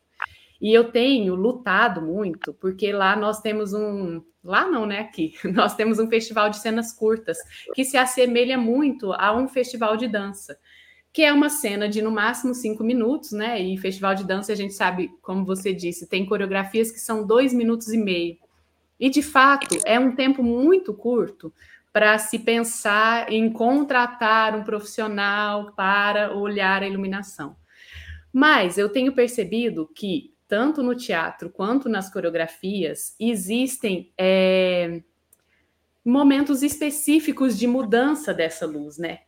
E 0.62 0.72
eu 0.72 0.92
tenho 0.92 1.34
lutado 1.34 2.00
muito, 2.00 2.54
porque 2.54 2.92
lá 2.92 3.16
nós 3.16 3.42
temos 3.42 3.74
um. 3.74 4.22
Lá 4.44 4.68
não, 4.68 4.86
né? 4.86 5.00
Aqui. 5.00 5.34
Nós 5.54 5.76
temos 5.76 6.00
um 6.00 6.08
festival 6.08 6.50
de 6.50 6.58
cenas 6.58 6.94
curtas, 6.94 7.38
que 7.76 7.84
se 7.84 7.98
assemelha 7.98 8.58
muito 8.58 9.12
a 9.12 9.36
um 9.36 9.48
festival 9.48 9.98
de 9.98 10.08
dança 10.08 10.58
que 11.18 11.24
é 11.24 11.34
uma 11.34 11.50
cena 11.50 11.90
de 11.90 12.00
no 12.00 12.12
máximo 12.12 12.54
cinco 12.54 12.84
minutos, 12.84 13.32
né? 13.32 13.60
E 13.60 13.76
festival 13.76 14.14
de 14.14 14.24
dança, 14.24 14.54
a 14.54 14.56
gente 14.56 14.76
sabe, 14.76 15.10
como 15.24 15.44
você 15.44 15.74
disse, 15.74 16.06
tem 16.06 16.24
coreografias 16.24 16.92
que 16.92 17.00
são 17.00 17.26
dois 17.26 17.52
minutos 17.52 17.92
e 17.92 17.98
meio. 17.98 18.38
E 19.00 19.10
de 19.10 19.24
fato, 19.24 19.80
é 19.84 20.00
um 20.00 20.16
tempo 20.16 20.44
muito 20.44 20.94
curto 20.94 21.52
para 21.92 22.20
se 22.20 22.38
pensar 22.38 23.34
em 23.34 23.52
contratar 23.52 24.56
um 24.56 24.64
profissional 24.64 25.74
para 25.76 26.36
olhar 26.36 26.84
a 26.84 26.88
iluminação. 26.88 27.56
Mas 28.32 28.78
eu 28.78 28.88
tenho 28.88 29.12
percebido 29.12 29.90
que, 29.96 30.36
tanto 30.48 30.84
no 30.84 30.94
teatro 30.94 31.50
quanto 31.50 31.90
nas 31.90 32.14
coreografias, 32.14 33.16
existem 33.20 34.14
é, 34.16 35.02
momentos 36.06 36.62
específicos 36.62 37.58
de 37.58 37.66
mudança 37.66 38.36
dessa 38.36 38.68
luz, 38.68 39.00
né? 39.00 39.22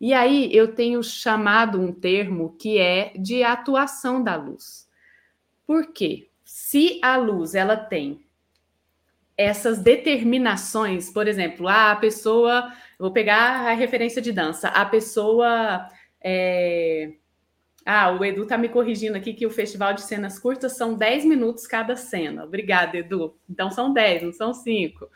E 0.00 0.14
aí 0.14 0.54
eu 0.54 0.74
tenho 0.74 1.02
chamado 1.02 1.80
um 1.80 1.92
termo 1.92 2.56
que 2.58 2.78
é 2.78 3.12
de 3.16 3.42
atuação 3.42 4.22
da 4.22 4.34
luz. 4.34 4.88
Por 5.66 5.92
quê? 5.92 6.28
Se 6.44 6.98
a 7.02 7.16
luz 7.16 7.54
ela 7.54 7.76
tem 7.76 8.24
essas 9.36 9.78
determinações, 9.78 11.10
por 11.10 11.28
exemplo, 11.28 11.68
ah, 11.68 11.92
a 11.92 11.96
pessoa, 11.96 12.72
vou 12.98 13.12
pegar 13.12 13.68
a 13.68 13.72
referência 13.72 14.20
de 14.20 14.32
dança, 14.32 14.68
a 14.68 14.84
pessoa 14.84 15.88
é, 16.22 17.12
ah, 17.84 18.10
o 18.12 18.24
Edu 18.24 18.46
tá 18.46 18.58
me 18.58 18.68
corrigindo 18.68 19.16
aqui 19.16 19.32
que 19.32 19.46
o 19.46 19.50
festival 19.50 19.94
de 19.94 20.02
cenas 20.02 20.38
curtas 20.38 20.76
são 20.76 20.94
10 20.94 21.24
minutos 21.24 21.66
cada 21.66 21.96
cena. 21.96 22.44
Obrigada, 22.44 22.98
Edu. 22.98 23.36
Então 23.48 23.70
são 23.70 23.92
10, 23.92 24.22
não 24.22 24.32
são 24.32 24.52
5. 24.52 25.08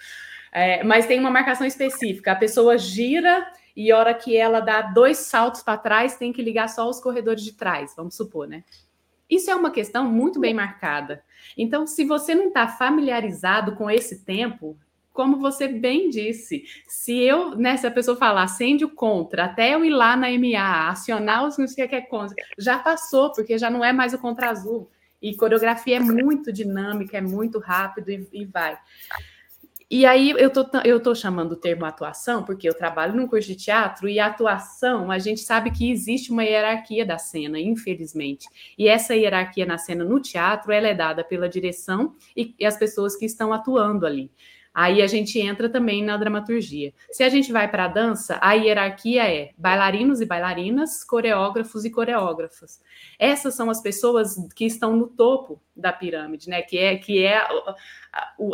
É, 0.50 0.82
mas 0.82 1.06
tem 1.06 1.20
uma 1.20 1.30
marcação 1.30 1.66
específica. 1.66 2.32
A 2.32 2.36
pessoa 2.36 2.78
gira 2.78 3.46
e 3.76 3.90
a 3.90 3.98
hora 3.98 4.14
que 4.14 4.36
ela 4.36 4.60
dá 4.60 4.82
dois 4.82 5.18
saltos 5.18 5.62
para 5.62 5.78
trás, 5.78 6.16
tem 6.16 6.32
que 6.32 6.42
ligar 6.42 6.68
só 6.68 6.88
os 6.88 7.00
corredores 7.00 7.42
de 7.42 7.52
trás, 7.52 7.94
vamos 7.96 8.16
supor, 8.16 8.46
né? 8.46 8.64
Isso 9.28 9.50
é 9.50 9.54
uma 9.54 9.70
questão 9.70 10.08
muito 10.10 10.38
bem 10.38 10.54
marcada. 10.54 11.24
Então, 11.56 11.86
se 11.86 12.04
você 12.04 12.34
não 12.34 12.48
está 12.48 12.68
familiarizado 12.68 13.74
com 13.74 13.90
esse 13.90 14.24
tempo, 14.24 14.78
como 15.12 15.38
você 15.38 15.68
bem 15.68 16.10
disse, 16.10 16.64
se 16.86 17.18
eu, 17.20 17.56
né, 17.56 17.76
se 17.76 17.86
a 17.86 17.90
pessoa 17.90 18.16
falar 18.16 18.42
acende 18.42 18.84
o 18.84 18.90
contra, 18.90 19.44
até 19.44 19.74
eu 19.74 19.84
ir 19.84 19.90
lá 19.90 20.16
na 20.16 20.28
MA, 20.30 20.88
acionar 20.88 21.46
os 21.46 21.56
não 21.56 21.66
sei 21.66 21.84
o 21.84 21.88
que 21.88 21.94
é 21.94 22.00
contra, 22.00 22.34
já 22.58 22.78
passou, 22.78 23.32
porque 23.32 23.56
já 23.56 23.70
não 23.70 23.84
é 23.84 23.92
mais 23.92 24.12
o 24.12 24.18
contra 24.18 24.50
azul. 24.50 24.90
E 25.22 25.34
coreografia 25.36 25.96
é 25.96 26.00
muito 26.00 26.52
dinâmica, 26.52 27.16
é 27.16 27.20
muito 27.20 27.58
rápido 27.58 28.10
e, 28.10 28.28
e 28.32 28.44
vai. 28.44 28.76
E 29.90 30.06
aí 30.06 30.30
eu 30.30 30.50
tô, 30.50 30.66
eu 30.84 31.00
tô 31.00 31.14
chamando 31.14 31.52
o 31.52 31.56
termo 31.56 31.84
atuação, 31.84 32.42
porque 32.42 32.68
eu 32.68 32.74
trabalho 32.74 33.14
num 33.14 33.26
curso 33.26 33.48
de 33.48 33.56
teatro, 33.56 34.08
e 34.08 34.18
atuação, 34.18 35.10
a 35.10 35.18
gente 35.18 35.40
sabe 35.40 35.70
que 35.70 35.90
existe 35.90 36.32
uma 36.32 36.42
hierarquia 36.42 37.04
da 37.04 37.18
cena, 37.18 37.60
infelizmente. 37.60 38.48
E 38.78 38.88
essa 38.88 39.14
hierarquia 39.14 39.66
na 39.66 39.78
cena 39.78 40.04
no 40.04 40.20
teatro, 40.20 40.72
ela 40.72 40.88
é 40.88 40.94
dada 40.94 41.22
pela 41.22 41.48
direção 41.48 42.14
e, 42.36 42.54
e 42.58 42.64
as 42.64 42.76
pessoas 42.76 43.14
que 43.16 43.26
estão 43.26 43.52
atuando 43.52 44.06
ali. 44.06 44.30
Aí 44.74 45.00
a 45.00 45.06
gente 45.06 45.38
entra 45.38 45.68
também 45.68 46.02
na 46.02 46.16
dramaturgia. 46.16 46.92
Se 47.12 47.22
a 47.22 47.28
gente 47.28 47.52
vai 47.52 47.70
para 47.70 47.84
a 47.84 47.88
dança, 47.88 48.38
a 48.40 48.54
hierarquia 48.54 49.22
é 49.32 49.52
bailarinos 49.56 50.20
e 50.20 50.26
bailarinas, 50.26 51.04
coreógrafos 51.04 51.84
e 51.84 51.90
coreógrafas. 51.90 52.82
Essas 53.16 53.54
são 53.54 53.70
as 53.70 53.80
pessoas 53.80 54.36
que 54.52 54.64
estão 54.66 54.96
no 54.96 55.06
topo 55.06 55.62
da 55.76 55.92
pirâmide, 55.92 56.50
né? 56.50 56.60
Que 56.62 56.78
é 56.78 56.96
que 56.96 57.24
é 57.24 57.36
a, 57.38 57.76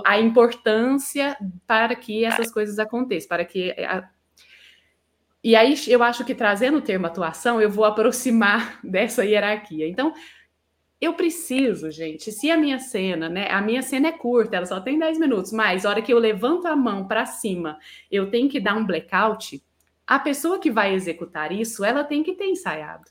a, 0.05 0.21
importância 0.21 1.39
para 1.67 1.97
que 1.97 2.23
essas 2.23 2.53
coisas 2.53 2.79
aconteçam, 2.79 3.29
para 3.29 3.45
que 3.47 3.71
a, 3.71 4.07
e 5.43 5.57
aí 5.57 5.75
eu 5.89 6.03
acho 6.03 6.23
que 6.23 6.35
trazendo 6.35 6.79
o 6.79 6.83
termo 6.83 7.07
atuação, 7.07 7.61
eu 7.61 7.71
vou 7.71 7.87
aproximar 7.87 8.79
dessa 8.85 9.25
hierarquia. 9.25 9.89
Então, 9.89 10.13
eu 11.01 11.15
preciso, 11.15 11.91
gente, 11.91 12.31
se 12.31 12.51
a 12.51 12.57
minha 12.57 12.79
cena, 12.79 13.29
né? 13.29 13.51
A 13.51 13.63
minha 13.63 13.81
cena 13.81 14.09
é 14.09 14.13
curta, 14.13 14.57
ela 14.57 14.67
só 14.67 14.81
tem 14.81 14.99
10 14.99 15.19
minutos, 15.19 15.51
mas 15.51 15.87
a 15.87 15.91
hora 15.91 16.03
que 16.03 16.13
eu 16.13 16.19
levanto 16.19 16.67
a 16.67 16.77
mão 16.77 17.09
para 17.09 17.25
cima, 17.25 17.79
eu 18.11 18.31
tenho 18.31 18.51
que 18.51 18.61
dar 18.61 18.77
um 18.77 18.85
blackout. 18.85 19.63
A 20.07 20.19
pessoa 20.19 20.59
que 20.59 20.71
vai 20.71 20.93
executar 20.93 21.53
isso, 21.53 21.85
ela 21.85 22.05
tem 22.05 22.23
que 22.23 22.35
ter 22.35 22.47
ensaiado. 22.47 23.05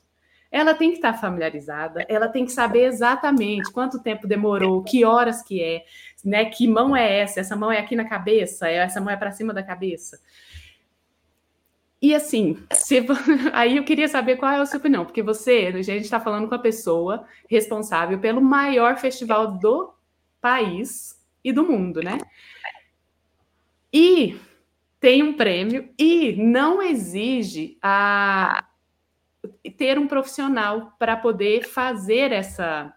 Ela 0.51 0.73
tem 0.75 0.89
que 0.91 0.97
estar 0.97 1.13
familiarizada, 1.13 2.05
ela 2.09 2.27
tem 2.27 2.45
que 2.45 2.51
saber 2.51 2.85
exatamente 2.85 3.71
quanto 3.71 4.01
tempo 4.01 4.27
demorou, 4.27 4.83
que 4.83 5.05
horas 5.05 5.41
que 5.41 5.61
é, 5.61 5.83
né? 6.23 6.45
Que 6.45 6.67
mão 6.67 6.95
é 6.95 7.19
essa? 7.21 7.39
Essa 7.39 7.55
mão 7.55 7.71
é 7.71 7.79
aqui 7.79 7.95
na 7.95 8.05
cabeça, 8.07 8.67
essa 8.67 9.01
mão 9.01 9.11
é 9.11 9.17
para 9.17 9.31
cima 9.31 9.53
da 9.53 9.63
cabeça. 9.63 10.19
E 12.01 12.15
assim, 12.15 12.57
se... 12.71 13.05
aí 13.53 13.77
eu 13.77 13.84
queria 13.84 14.07
saber 14.07 14.38
qual 14.38 14.51
é 14.51 14.57
a 14.59 14.65
sua 14.65 14.80
opinião, 14.80 15.05
porque 15.05 15.21
você, 15.21 15.71
a 15.73 15.81
gente 15.81 16.03
está 16.03 16.19
falando 16.19 16.47
com 16.47 16.55
a 16.55 16.59
pessoa 16.59 17.26
responsável 17.49 18.19
pelo 18.19 18.41
maior 18.41 18.97
festival 18.97 19.57
do 19.57 19.93
país 20.39 21.19
e 21.43 21.51
do 21.51 21.63
mundo, 21.63 22.01
né? 22.01 22.17
E 23.91 24.39
tem 24.99 25.23
um 25.23 25.34
prêmio 25.34 25.89
e 25.97 26.35
não 26.35 26.81
exige 26.81 27.77
a 27.81 28.65
ter 29.77 29.97
um 29.97 30.07
profissional 30.07 30.93
para 30.99 31.17
poder 31.17 31.67
fazer 31.67 32.31
essa 32.31 32.93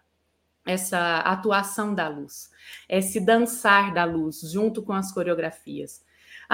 essa 0.65 1.19
atuação 1.19 1.93
da 1.93 2.07
luz, 2.07 2.49
esse 2.89 3.19
dançar 3.19 3.93
da 3.93 4.05
luz 4.05 4.41
junto 4.43 4.81
com 4.81 4.93
as 4.93 5.11
coreografias. 5.11 6.05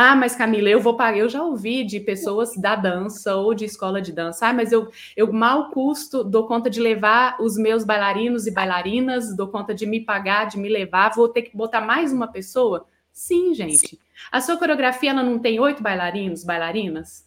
Ah, 0.01 0.15
mas 0.15 0.37
Camila, 0.37 0.69
eu 0.69 0.81
vou 0.81 0.97
pagar. 0.97 1.19
Eu 1.19 1.29
já 1.29 1.43
ouvi 1.43 1.83
de 1.83 1.99
pessoas 1.99 2.57
da 2.57 2.77
dança 2.77 3.35
ou 3.35 3.53
de 3.53 3.65
escola 3.65 4.01
de 4.01 4.13
dança. 4.13 4.47
Ah, 4.47 4.53
mas 4.53 4.71
eu, 4.71 4.93
eu 5.17 5.33
mal 5.33 5.73
custo, 5.73 6.23
dou 6.23 6.47
conta 6.47 6.71
de 6.71 6.81
levar 6.81 7.37
os 7.41 7.57
meus 7.57 7.83
bailarinos 7.83 8.47
e 8.47 8.53
bailarinas, 8.53 9.37
dou 9.37 9.49
conta 9.49 9.75
de 9.75 9.85
me 9.87 9.99
pagar, 9.99 10.45
de 10.45 10.57
me 10.57 10.69
levar, 10.69 11.13
vou 11.17 11.29
ter 11.29 11.43
que 11.43 11.57
botar 11.57 11.81
mais 11.81 12.13
uma 12.13 12.29
pessoa? 12.29 12.87
Sim, 13.13 13.53
gente. 13.53 13.99
A 14.31 14.41
sua 14.41 14.57
coreografia 14.57 15.11
ela 15.11 15.25
não 15.25 15.37
tem 15.37 15.59
oito 15.59 15.83
bailarinos, 15.83 16.45
bailarinas? 16.45 17.27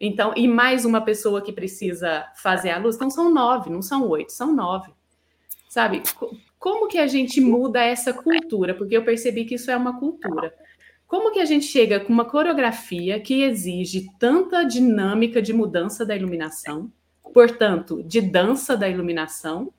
Então, 0.00 0.32
e 0.36 0.46
mais 0.46 0.84
uma 0.84 1.00
pessoa 1.00 1.42
que 1.42 1.52
precisa 1.52 2.24
fazer 2.36 2.70
a 2.70 2.78
luz? 2.78 2.94
Então 2.94 3.10
são 3.10 3.34
nove, 3.34 3.68
não 3.68 3.82
são 3.82 4.08
oito, 4.08 4.30
são 4.30 4.54
nove. 4.54 4.92
Sabe? 5.68 6.04
Como 6.56 6.86
que 6.86 6.98
a 6.98 7.08
gente 7.08 7.40
muda 7.40 7.82
essa 7.82 8.12
cultura? 8.14 8.74
Porque 8.74 8.96
eu 8.96 9.04
percebi 9.04 9.44
que 9.44 9.56
isso 9.56 9.72
é 9.72 9.76
uma 9.76 9.98
cultura. 9.98 10.54
Como 11.12 11.30
que 11.30 11.40
a 11.40 11.44
gente 11.44 11.66
chega 11.66 12.00
com 12.00 12.10
uma 12.10 12.24
coreografia 12.24 13.20
que 13.20 13.42
exige 13.42 14.08
tanta 14.18 14.64
dinâmica 14.64 15.42
de 15.42 15.52
mudança 15.52 16.06
da 16.06 16.16
iluminação, 16.16 16.90
portanto, 17.34 18.02
de 18.02 18.22
dança 18.22 18.78
da 18.78 18.88
iluminação, 18.88 19.70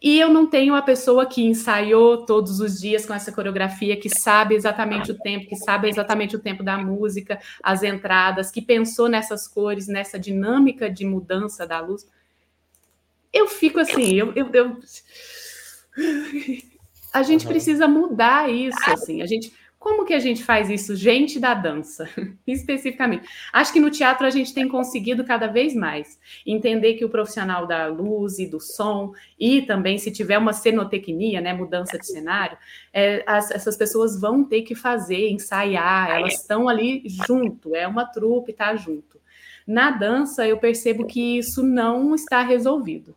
e 0.00 0.16
eu 0.20 0.32
não 0.32 0.46
tenho 0.46 0.76
a 0.76 0.80
pessoa 0.80 1.26
que 1.26 1.44
ensaiou 1.44 2.24
todos 2.24 2.60
os 2.60 2.80
dias 2.80 3.04
com 3.04 3.12
essa 3.12 3.32
coreografia, 3.32 3.96
que 3.96 4.08
sabe 4.08 4.54
exatamente 4.54 5.10
o 5.10 5.18
tempo, 5.18 5.48
que 5.48 5.56
sabe 5.56 5.88
exatamente 5.88 6.36
o 6.36 6.38
tempo 6.38 6.62
da 6.62 6.78
música, 6.78 7.40
as 7.60 7.82
entradas, 7.82 8.52
que 8.52 8.62
pensou 8.62 9.08
nessas 9.08 9.48
cores, 9.48 9.88
nessa 9.88 10.20
dinâmica 10.20 10.88
de 10.88 11.04
mudança 11.04 11.66
da 11.66 11.80
luz. 11.80 12.06
Eu 13.32 13.48
fico 13.48 13.80
assim, 13.80 14.14
eu, 14.14 14.32
eu, 14.36 14.48
eu... 14.52 14.78
a 17.12 17.24
gente 17.24 17.44
precisa 17.44 17.88
mudar 17.88 18.48
isso, 18.48 18.78
assim, 18.88 19.20
a 19.20 19.26
gente 19.26 19.57
como 19.78 20.04
que 20.04 20.12
a 20.12 20.18
gente 20.18 20.42
faz 20.42 20.68
isso, 20.68 20.96
gente 20.96 21.38
da 21.38 21.54
dança, 21.54 22.08
especificamente? 22.44 23.28
Acho 23.52 23.72
que 23.72 23.78
no 23.78 23.90
teatro 23.90 24.26
a 24.26 24.30
gente 24.30 24.52
tem 24.52 24.68
conseguido 24.68 25.24
cada 25.24 25.46
vez 25.46 25.72
mais 25.72 26.18
entender 26.44 26.94
que 26.94 27.04
o 27.04 27.08
profissional 27.08 27.64
da 27.64 27.86
luz 27.86 28.40
e 28.40 28.46
do 28.46 28.58
som, 28.58 29.12
e 29.38 29.62
também 29.62 29.96
se 29.96 30.10
tiver 30.10 30.36
uma 30.36 30.52
cenotecnia, 30.52 31.40
né, 31.40 31.52
mudança 31.52 31.96
de 31.96 32.06
cenário, 32.06 32.58
é, 32.92 33.22
as, 33.24 33.52
essas 33.52 33.76
pessoas 33.76 34.20
vão 34.20 34.42
ter 34.42 34.62
que 34.62 34.74
fazer, 34.74 35.28
ensaiar, 35.30 36.10
elas 36.10 36.34
estão 36.34 36.68
ali 36.68 37.04
junto, 37.06 37.76
é 37.76 37.86
uma 37.86 38.04
trupe, 38.04 38.52
tá 38.52 38.74
junto. 38.74 39.20
Na 39.64 39.90
dança, 39.92 40.48
eu 40.48 40.58
percebo 40.58 41.06
que 41.06 41.38
isso 41.38 41.62
não 41.62 42.14
está 42.14 42.42
resolvido. 42.42 43.14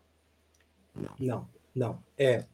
Não. 1.19 1.47
não. 1.75 1.99
É. 2.17 2.45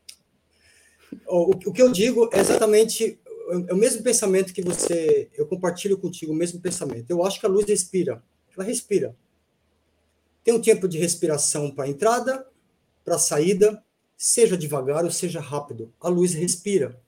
O, 1.27 1.51
o 1.51 1.73
que 1.73 1.81
eu 1.81 1.91
digo 1.91 2.29
é 2.31 2.39
exatamente 2.39 3.19
é 3.69 3.73
o 3.73 3.77
mesmo 3.77 4.03
pensamento 4.03 4.53
que 4.53 4.61
você. 4.61 5.29
Eu 5.33 5.45
compartilho 5.47 5.97
contigo 5.97 6.31
o 6.31 6.35
mesmo 6.35 6.59
pensamento. 6.59 7.09
Eu 7.09 7.23
acho 7.23 7.39
que 7.39 7.45
a 7.45 7.49
luz 7.49 7.65
respira. 7.65 8.23
Ela 8.55 8.65
respira. 8.65 9.15
Tem 10.43 10.53
um 10.53 10.61
tempo 10.61 10.87
de 10.87 10.97
respiração 10.97 11.71
para 11.71 11.89
entrada, 11.89 12.47
para 13.03 13.17
saída, 13.17 13.83
seja 14.17 14.57
devagar 14.57 15.03
ou 15.03 15.11
seja 15.11 15.39
rápido. 15.39 15.93
A 15.99 16.09
luz 16.09 16.33
respira. 16.33 16.99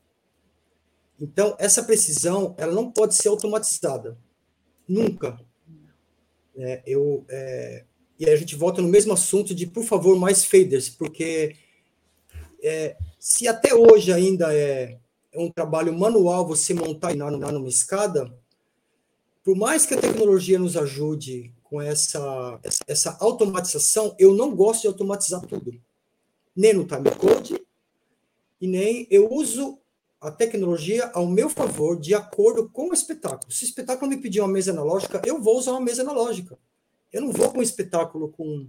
Então, 1.20 1.56
essa 1.60 1.84
precisão, 1.84 2.56
ela 2.58 2.74
não 2.74 2.92
pode 2.92 3.16
ser 3.16 3.30
automatizada. 3.30 4.18
Nunca. 4.88 5.40
É, 6.56 6.82
eu, 6.86 7.26
é, 7.30 7.86
e 8.20 8.30
a 8.30 8.36
gente 8.36 8.56
volta 8.56 8.82
no 8.82 8.88
mesmo 8.88 9.14
assunto 9.14 9.56
de, 9.56 9.66
por 9.66 9.84
favor, 9.84 10.18
mais 10.18 10.44
faders, 10.44 10.90
porque 10.90 11.56
é, 12.62 12.98
se 13.18 13.48
até 13.48 13.74
hoje 13.74 14.12
ainda 14.12 14.54
é, 14.54 14.60
é, 14.92 15.00
um 15.36 15.52
trabalho 15.52 15.98
manual 15.98 16.48
você 16.48 16.74
montar 16.74 17.14
e 17.14 17.16
numa, 17.16 17.68
escada, 17.68 18.34
por 19.44 19.56
mais 19.56 19.86
que 19.86 19.94
a 19.94 20.02
tecnologia 20.02 20.58
nos 20.58 20.76
ajude 20.76 21.54
com 21.64 21.82
essa, 21.82 22.60
essa, 22.64 22.84
essa 22.88 23.18
automatização, 23.20 24.16
eu 24.18 24.34
não 24.34 24.56
gosto 24.56 24.82
de 24.82 24.88
automatizar 24.88 25.42
tudo. 25.46 25.80
Nem 26.56 26.74
no 26.74 26.86
timecode, 26.86 27.64
e 28.60 28.68
nem 28.68 29.08
eu 29.10 29.32
uso 29.32 29.80
a 30.20 30.30
tecnologia 30.30 31.10
ao 31.14 31.26
meu 31.26 31.50
favor, 31.50 31.98
de 31.98 32.14
acordo 32.14 32.68
com 32.70 32.90
o 32.90 32.94
espetáculo. 32.94 33.52
Se 33.52 33.64
o 33.64 33.68
espetáculo 33.68 34.10
me 34.10 34.18
pedir 34.18 34.42
uma 34.42 34.50
mesa 34.50 34.72
analógica, 34.72 35.22
eu 35.26 35.42
vou 35.42 35.58
usar 35.58 35.72
uma 35.72 35.82
mesa 35.82 36.02
analógica. 36.02 36.58
Eu 37.12 37.22
não 37.22 37.32
vou 37.32 37.50
com 37.52 37.60
um 37.60 37.64
espetáculo 37.64 38.30
com 38.30 38.68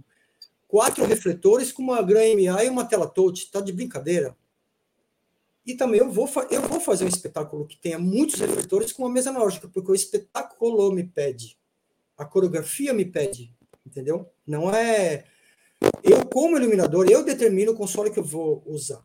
quatro 0.67 1.05
refletores, 1.05 1.71
com 1.71 1.83
uma 1.83 2.01
Gran 2.01 2.35
MA 2.35 2.63
e 2.63 2.69
uma 2.69 2.85
tela 2.85 3.07
touch. 3.07 3.43
Está 3.43 3.59
de 3.59 3.73
brincadeira. 3.73 4.35
E 5.65 5.75
também 5.75 5.99
eu 5.99 6.11
vou, 6.11 6.29
eu 6.49 6.61
vou 6.63 6.79
fazer 6.79 7.05
um 7.05 7.09
espetáculo 7.09 7.67
que 7.67 7.77
tenha 7.77 7.99
muitos 7.99 8.39
refletores 8.39 8.91
com 8.91 9.03
uma 9.03 9.11
mesa 9.11 9.29
analógica, 9.29 9.67
porque 9.67 9.91
o 9.91 9.95
espetáculo 9.95 10.91
me 10.91 11.03
pede. 11.03 11.57
A 12.17 12.25
coreografia 12.25 12.93
me 12.93 13.05
pede. 13.05 13.53
Entendeu? 13.85 14.29
Não 14.45 14.73
é. 14.73 15.25
Eu, 16.03 16.25
como 16.27 16.57
iluminador, 16.57 17.09
eu 17.09 17.23
determino 17.23 17.71
o 17.71 17.75
console 17.75 18.11
que 18.11 18.19
eu 18.19 18.23
vou 18.23 18.63
usar. 18.65 19.03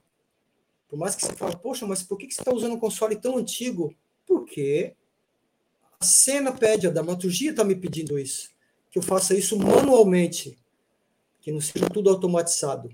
Por 0.88 0.98
mais 0.98 1.14
que 1.14 1.26
você 1.26 1.32
fale, 1.32 1.56
poxa, 1.56 1.86
mas 1.86 2.02
por 2.02 2.16
que 2.16 2.30
você 2.30 2.40
está 2.40 2.54
usando 2.54 2.74
um 2.74 2.80
console 2.80 3.16
tão 3.16 3.36
antigo? 3.36 3.94
Porque 4.26 4.94
a 5.98 6.04
cena 6.04 6.52
pede, 6.52 6.86
a 6.86 6.90
dramaturgia 6.90 7.50
está 7.50 7.64
me 7.64 7.74
pedindo 7.74 8.18
isso. 8.18 8.50
Que 8.90 8.98
eu 8.98 9.02
faça 9.02 9.34
isso 9.34 9.58
manualmente, 9.58 10.58
que 11.40 11.50
não 11.50 11.60
seja 11.60 11.88
tudo 11.90 12.10
automatizado. 12.10 12.90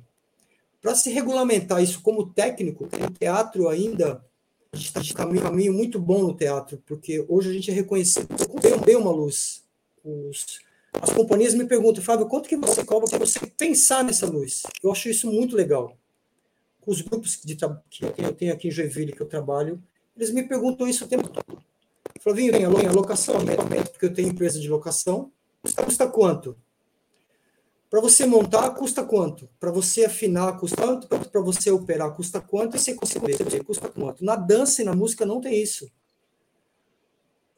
Para 0.82 0.94
se 0.94 1.08
regulamentar 1.10 1.82
isso 1.82 2.02
como 2.02 2.26
técnico, 2.26 2.84
o 2.84 3.10
teatro 3.12 3.68
ainda 3.68 4.22
está 4.74 5.24
em 5.24 5.38
um 5.38 5.40
caminho 5.40 5.72
muito 5.72 5.98
bom 5.98 6.22
no 6.22 6.34
teatro, 6.34 6.82
porque 6.84 7.24
hoje 7.28 7.50
a 7.50 7.52
gente 7.54 7.70
é 7.70 7.74
reconhecido 7.74 8.28
bem, 8.60 8.78
bem 8.78 8.96
uma 8.96 9.12
luz. 9.12 9.62
Os, 10.04 10.58
as 11.00 11.10
companhias 11.10 11.54
me 11.54 11.64
perguntam, 11.64 12.02
Fábio, 12.02 12.26
quanto 12.26 12.48
que 12.48 12.56
você 12.56 12.84
cobra 12.84 13.08
para 13.08 13.18
você 13.18 13.38
pensar 13.46 14.04
nessa 14.04 14.26
luz? 14.26 14.64
Eu 14.82 14.92
acho 14.92 15.08
isso 15.08 15.30
muito 15.30 15.56
legal 15.56 15.96
os 16.86 17.00
grupos 17.00 17.40
de 17.44 17.56
que 17.56 18.04
eu 18.04 18.34
tenho 18.34 18.52
aqui 18.52 18.68
em 18.68 18.70
Joinville, 18.70 19.12
que 19.12 19.20
eu 19.20 19.26
trabalho, 19.26 19.82
eles 20.16 20.30
me 20.30 20.42
perguntam 20.42 20.86
isso 20.86 21.04
o 21.04 21.08
tempo 21.08 21.28
todo. 21.28 21.62
Flavinho, 22.20 22.52
vem 22.52 22.64
a 22.64 22.92
locação, 22.92 23.36
porque 23.90 24.06
eu 24.06 24.12
tenho 24.12 24.28
empresa 24.28 24.60
de 24.60 24.68
locação, 24.68 25.30
custa, 25.62 25.84
custa 25.84 26.08
quanto? 26.08 26.56
Para 27.92 28.00
você 28.00 28.24
montar, 28.24 28.70
custa 28.70 29.04
quanto? 29.04 29.46
Para 29.60 29.70
você 29.70 30.06
afinar, 30.06 30.58
custa 30.58 30.80
quanto? 30.80 31.06
Para 31.06 31.40
você 31.42 31.70
operar, 31.70 32.16
custa 32.16 32.40
quanto? 32.40 32.74
E 32.74 32.80
você 32.80 32.94
conseguir, 32.94 33.62
custa 33.64 33.86
quanto? 33.90 34.24
Na 34.24 34.34
dança 34.34 34.80
e 34.80 34.84
na 34.86 34.94
música 34.94 35.26
não 35.26 35.42
tem 35.42 35.62
isso. 35.62 35.92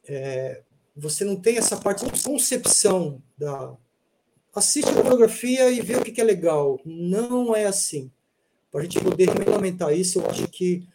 É, 0.05 0.61
você 0.93 1.23
não 1.23 1.37
tem 1.37 1.57
essa 1.57 1.77
parte 1.77 2.05
de 2.05 2.21
concepção 2.21 3.23
da. 3.37 3.77
Assiste 4.53 4.89
a 4.89 4.93
coreografia 4.95 5.71
e 5.71 5.79
vê 5.79 5.95
o 5.95 6.03
que, 6.03 6.19
é 6.19 6.23
legal. 6.25 6.81
Não 6.83 7.55
é 7.55 7.65
assim 7.65 8.11
para 8.69 8.81
a 8.81 8.83
gente 8.83 8.99
poder 8.99 9.29
regulamentar 9.29 9.93
isso, 9.93 10.19
eu 10.19 10.29
acho 10.29 10.49
que 10.49 10.85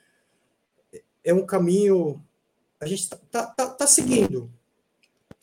é 1.25 1.33
um 1.33 1.47
caminho. 1.47 2.23
A 2.79 2.85
gente 2.85 3.05
está 3.05 3.17
tá, 3.17 3.47
tá, 3.47 3.71
tá 3.71 3.87
seguindo, 3.87 4.53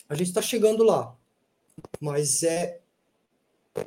a 0.08 0.14
gente 0.14 0.28
está 0.28 0.40
chegando 0.40 0.84
lá, 0.84 1.16
mas 2.00 2.44
é, 2.44 2.80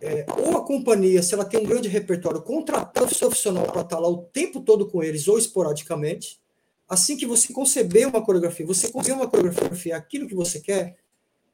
é, 0.02 0.26
ou 0.38 0.58
a 0.58 0.66
companhia, 0.66 1.22
se 1.22 1.34
ela 1.34 1.46
tem 1.46 1.60
um 1.60 1.66
grande 1.66 1.90
repertório, 1.90 2.42
contratar 2.42 3.04
o 3.04 3.16
profissional 3.16 3.66
para 3.66 3.82
estar 3.82 3.96
tá 3.96 4.00
lá 4.00 4.08
o 4.08 4.18
tempo 4.18 4.62
todo 4.62 4.88
com 4.88 5.04
eles 5.04 5.28
ou 5.28 5.38
esporadicamente. 5.38 6.40
Assim 6.88 7.16
que 7.16 7.26
você 7.26 7.54
conceber 7.54 8.08
uma 8.08 8.24
coreografia, 8.24 8.66
você 8.66 8.92
conceber 8.92 9.18
uma 9.18 9.30
coreografia, 9.30 9.96
aquilo 9.96 10.28
que 10.28 10.36
você 10.36 10.60
quer, 10.60 10.98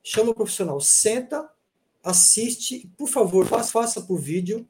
chama 0.04 0.32
o 0.32 0.34
profissional, 0.34 0.80
senta, 0.82 1.48
assiste, 2.04 2.90
por 2.98 3.08
favor, 3.08 3.46
faça, 3.46 3.72
faça 3.72 4.02
por 4.02 4.20
vídeo, 4.20 4.68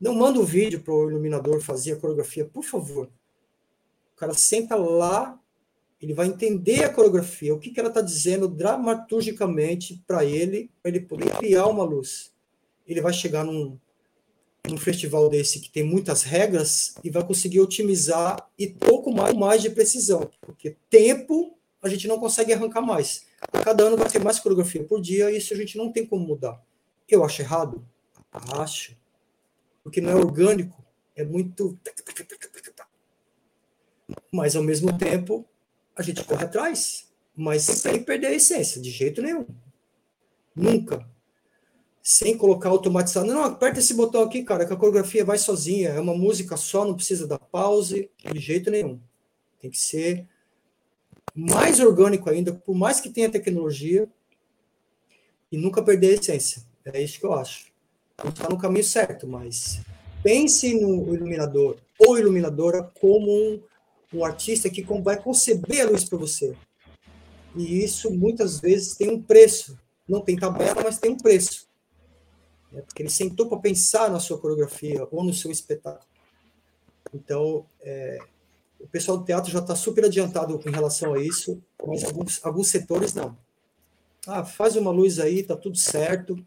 não 0.00 0.14
manda 0.14 0.40
o 0.40 0.44
vídeo 0.44 0.80
para 0.80 0.92
o 0.92 1.10
iluminador 1.10 1.60
fazer 1.60 1.92
a 1.92 1.96
coreografia, 1.96 2.44
por 2.44 2.64
favor. 2.64 3.08
O 4.14 4.16
cara 4.16 4.34
senta 4.34 4.74
lá, 4.74 5.40
ele 6.00 6.12
vai 6.12 6.26
entender 6.26 6.84
a 6.84 6.92
coreografia, 6.92 7.54
o 7.54 7.58
que, 7.58 7.70
que 7.70 7.78
ela 7.78 7.88
está 7.88 8.00
dizendo 8.00 8.48
dramaturgicamente 8.48 10.02
para 10.06 10.24
ele, 10.24 10.70
para 10.82 10.90
ele 10.90 11.00
poder 11.00 11.30
criar 11.36 11.66
uma 11.66 11.84
luz. 11.84 12.33
Ele 12.86 13.00
vai 13.00 13.12
chegar 13.12 13.44
num, 13.44 13.78
num 14.68 14.76
festival 14.76 15.28
desse 15.28 15.60
que 15.60 15.70
tem 15.70 15.82
muitas 15.82 16.22
regras 16.22 16.94
e 17.02 17.10
vai 17.10 17.24
conseguir 17.26 17.60
otimizar 17.60 18.48
e 18.58 18.66
pouco 18.66 19.12
mais, 19.12 19.34
mais 19.34 19.62
de 19.62 19.70
precisão, 19.70 20.30
porque 20.40 20.76
tempo 20.90 21.56
a 21.82 21.88
gente 21.88 22.08
não 22.08 22.18
consegue 22.18 22.52
arrancar 22.52 22.80
mais. 22.80 23.26
Cada 23.62 23.84
ano 23.84 23.96
vai 23.96 24.08
ter 24.08 24.18
mais 24.18 24.40
coreografia 24.40 24.82
por 24.84 25.00
dia 25.00 25.30
e 25.30 25.36
isso 25.36 25.52
a 25.52 25.56
gente 25.56 25.76
não 25.76 25.92
tem 25.92 26.06
como 26.06 26.26
mudar. 26.26 26.62
Eu 27.08 27.22
acho 27.24 27.42
errado? 27.42 27.86
Acho 28.32 28.96
porque 29.84 30.00
não 30.00 30.10
é 30.10 30.14
orgânico, 30.14 30.82
é 31.14 31.22
muito. 31.22 31.78
Mas 34.32 34.56
ao 34.56 34.62
mesmo 34.62 34.96
tempo, 34.96 35.46
a 35.94 36.02
gente 36.02 36.24
corre 36.24 36.44
atrás, 36.44 37.12
mas 37.36 37.62
sem 37.62 38.02
perder 38.02 38.28
a 38.28 38.32
essência, 38.32 38.80
de 38.80 38.90
jeito 38.90 39.20
nenhum. 39.20 39.46
Nunca. 40.56 41.06
Sem 42.06 42.36
colocar 42.36 42.68
automatizado. 42.68 43.26
Não, 43.26 43.42
aperta 43.42 43.78
esse 43.78 43.94
botão 43.94 44.22
aqui, 44.22 44.44
cara, 44.44 44.66
que 44.66 44.72
a 44.72 44.76
coreografia 44.76 45.24
vai 45.24 45.38
sozinha. 45.38 45.88
É 45.88 45.98
uma 45.98 46.14
música 46.14 46.56
só, 46.56 46.84
não 46.84 46.94
precisa 46.94 47.26
dar 47.26 47.38
pause, 47.38 48.10
de 48.30 48.38
jeito 48.38 48.70
nenhum. 48.70 49.00
Tem 49.58 49.70
que 49.70 49.78
ser 49.78 50.28
mais 51.34 51.80
orgânico 51.80 52.28
ainda, 52.28 52.52
por 52.52 52.74
mais 52.76 53.00
que 53.00 53.08
tenha 53.08 53.30
tecnologia, 53.30 54.06
e 55.50 55.56
nunca 55.56 55.82
perder 55.82 56.10
a 56.10 56.14
essência. 56.20 56.62
É 56.84 57.00
isso 57.00 57.18
que 57.18 57.24
eu 57.24 57.32
acho 57.32 57.74
está 58.28 58.48
no 58.48 58.58
caminho 58.58 58.84
certo, 58.84 59.26
mas 59.26 59.80
pense 60.22 60.74
no 60.74 61.14
iluminador 61.14 61.76
ou 61.98 62.18
iluminadora 62.18 62.82
como 63.00 63.30
um, 63.30 63.60
um 64.12 64.24
artista 64.24 64.70
que 64.70 64.82
vai 65.02 65.20
conceber 65.20 65.82
a 65.82 65.90
luz 65.90 66.04
para 66.04 66.18
você. 66.18 66.54
E 67.56 67.82
isso 67.84 68.10
muitas 68.10 68.60
vezes 68.60 68.96
tem 68.96 69.10
um 69.10 69.20
preço. 69.20 69.78
Não 70.08 70.20
tem 70.20 70.36
tabela, 70.36 70.82
mas 70.82 70.98
tem 70.98 71.12
um 71.12 71.16
preço. 71.16 71.66
É 72.76 72.82
porque 72.82 73.02
ele 73.02 73.10
sentou 73.10 73.48
para 73.48 73.58
pensar 73.58 74.10
na 74.10 74.20
sua 74.20 74.38
coreografia 74.38 75.06
ou 75.10 75.22
no 75.24 75.32
seu 75.32 75.50
espetáculo. 75.50 76.06
Então, 77.12 77.66
é, 77.80 78.18
o 78.80 78.88
pessoal 78.88 79.18
do 79.18 79.24
teatro 79.24 79.50
já 79.50 79.60
está 79.60 79.76
super 79.76 80.04
adiantado 80.04 80.60
em 80.66 80.70
relação 80.70 81.14
a 81.14 81.20
isso, 81.20 81.62
mas 81.86 82.04
alguns, 82.04 82.44
alguns 82.44 82.68
setores 82.68 83.14
não. 83.14 83.36
Ah, 84.26 84.44
faz 84.44 84.74
uma 84.74 84.90
luz 84.90 85.18
aí, 85.18 85.42
tá 85.42 85.56
tudo 85.56 85.76
certo 85.76 86.44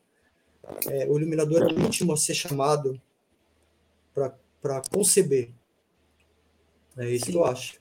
é, 0.90 1.08
o 1.08 1.18
iluminador 1.18 1.64
é 1.64 1.74
o 1.74 1.82
último 1.82 2.14
a 2.14 2.18
ser 2.18 2.34
chamado 2.34 2.99
para 4.14 4.82
conceber. 4.91 5.52
É 6.98 7.10
isso 7.10 7.26
Sim. 7.26 7.32
que 7.32 7.38
eu 7.38 7.45
acho. 7.45 7.80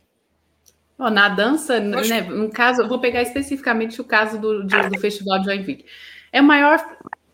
Oh, 0.98 1.10
na 1.10 1.28
dança, 1.28 1.80
né, 1.80 2.22
no 2.22 2.50
caso, 2.50 2.82
eu 2.82 2.88
vou 2.88 3.00
pegar 3.00 3.22
especificamente 3.22 4.00
o 4.00 4.04
caso 4.04 4.38
do, 4.38 4.64
de, 4.64 4.88
do 4.88 4.98
Festival 4.98 5.38
de 5.40 5.46
Joinville. 5.46 5.84
É 6.32 6.40
o 6.40 6.44
maior 6.44 6.78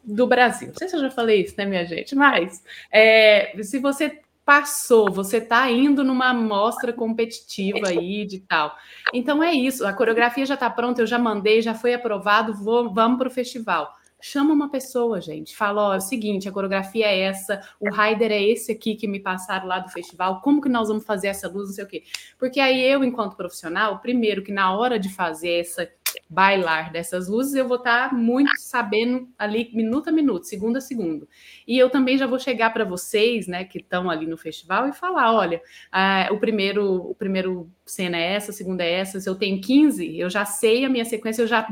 do 0.05 0.27
Brasil. 0.27 0.69
Não 0.69 0.75
sei 0.75 0.89
se 0.89 0.97
eu 0.97 1.01
já 1.01 1.11
falei 1.11 1.43
isso, 1.43 1.55
né, 1.57 1.65
minha 1.65 1.85
gente? 1.85 2.15
Mas 2.15 2.63
é, 2.91 3.55
se 3.63 3.79
você 3.79 4.21
passou, 4.45 5.11
você 5.11 5.39
está 5.39 5.71
indo 5.71 6.03
numa 6.03 6.35
mostra 6.35 6.93
competitiva 6.93 7.89
aí 7.89 8.27
de 8.27 8.41
tal. 8.41 8.77
Então 9.13 9.43
é 9.43 9.53
isso, 9.53 9.87
a 9.87 9.93
coreografia 9.93 10.45
já 10.45 10.55
está 10.55 10.69
pronta, 10.69 11.01
eu 11.01 11.07
já 11.07 11.19
mandei, 11.19 11.63
já 11.63 11.75
foi 11.75 11.95
aprovado, 11.95 12.55
vou, 12.55 12.93
vamos 12.93 13.19
para 13.19 13.29
o 13.29 13.31
festival 13.31 13.93
chama 14.23 14.55
uma 14.55 14.71
pessoa, 14.71 15.21
gente. 15.21 15.55
Fala, 15.55 15.89
ó, 15.89 15.95
é 15.95 15.97
o 15.97 16.01
seguinte, 16.01 16.49
a 16.49 16.53
coreografia 16.53 17.07
é 17.07 17.23
essa, 17.23 17.61
o 17.81 17.91
rider 17.91 18.31
é 18.31 18.41
esse 18.41 18.71
aqui 18.71 18.95
que 18.95 19.09
me 19.09 19.19
passaram 19.19 19.67
lá 19.67 19.81
do 19.81 19.91
festival, 19.91 20.41
como 20.41 20.63
que 20.63 20.69
nós 20.69 20.89
vamos 20.89 21.05
fazer 21.05 21.27
essa 21.27 21.49
luz, 21.49 21.69
não 21.69 21.75
sei 21.75 21.85
o 21.85 21.89
quê. 21.89 22.05
Porque 22.39 22.61
aí 22.61 22.81
eu, 22.81 23.03
enquanto 23.03 23.37
profissional, 23.37 23.99
primeiro 23.99 24.43
que 24.43 24.53
na 24.53 24.73
hora 24.75 24.99
de 24.99 25.13
fazer 25.13 25.61
essa 25.61 25.91
bailar 26.33 26.91
dessas 26.91 27.29
luzes, 27.29 27.55
eu 27.55 27.69
vou 27.69 27.77
estar 27.77 28.09
tá 28.09 28.17
muito 28.17 28.51
sabendo 28.59 29.29
ali, 29.39 29.71
minuto 29.75 30.09
a 30.09 30.13
minuto, 30.13 30.45
segundo 30.45 30.79
a 30.79 30.81
segundo. 30.81 31.29
E 31.69 31.77
eu 31.77 31.91
também 31.91 32.17
já 32.17 32.27
vou 32.27 32.39
chegar 32.39 32.73
para 32.73 32.87
vocês, 32.87 33.47
né, 33.47 33.65
que 33.65 33.79
estão 33.79 34.09
ali 34.09 34.27
no 34.27 34.39
festival, 34.39 34.89
e 34.89 34.93
falar: 34.95 35.35
olha, 35.35 35.61
ah, 35.91 36.29
o 36.31 36.39
primeiro, 36.39 37.11
o 37.11 37.15
primeiro 37.15 37.71
cena 37.85 38.17
é 38.17 38.33
essa, 38.33 38.51
a 38.51 38.55
segunda 38.55 38.83
é 38.83 38.93
essa, 38.93 39.21
se 39.21 39.29
eu 39.29 39.35
tenho 39.35 39.61
15, 39.61 40.19
eu 40.19 40.31
já 40.31 40.47
sei 40.47 40.87
a 40.87 40.89
minha 40.89 41.05
sequência, 41.05 41.43
eu 41.43 41.47
já, 41.47 41.69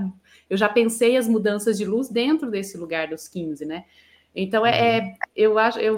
eu 0.48 0.58
já 0.58 0.68
pensei 0.68 1.16
as 1.16 1.26
mudanças 1.26 1.78
de 1.78 1.86
luz 1.86 2.10
dentro 2.10 2.50
desse 2.50 2.76
lugar 2.76 3.08
dos 3.08 3.26
15, 3.28 3.64
né? 3.64 3.84
Então, 4.36 4.64
é, 4.66 4.98
é 4.98 5.14
eu 5.34 5.58
acho. 5.58 5.78
Eu, 5.78 5.96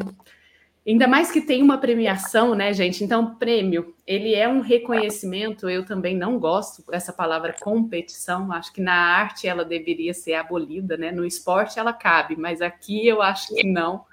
Ainda 0.85 1.07
mais 1.07 1.31
que 1.31 1.41
tem 1.41 1.63
uma 1.63 1.79
premiação, 1.79 2.57
né, 2.57 2.73
gente? 2.73 3.05
Então, 3.05 3.37
prêmio, 3.37 3.95
ele 4.05 4.35
é 4.35 4.49
um 4.49 4.61
reconhecimento. 4.61 5.71
Eu 5.71 5.85
também 5.85 6.17
não 6.17 6.41
gosto 6.41 6.85
dessa 6.91 7.13
palavra 7.13 7.55
competição. 7.61 8.51
Acho 8.51 8.73
que 8.73 8.81
na 8.81 8.93
arte 8.93 9.47
ela 9.47 9.65
deveria 9.65 10.13
ser 10.13 10.35
abolida, 10.35 10.97
né? 10.97 11.13
No 11.13 11.25
esporte 11.25 11.79
ela 11.79 11.93
cabe, 11.93 12.35
mas 12.37 12.61
aqui 12.61 13.07
eu 13.07 13.23
acho 13.23 13.55
que 13.55 13.65
não. 13.65 14.05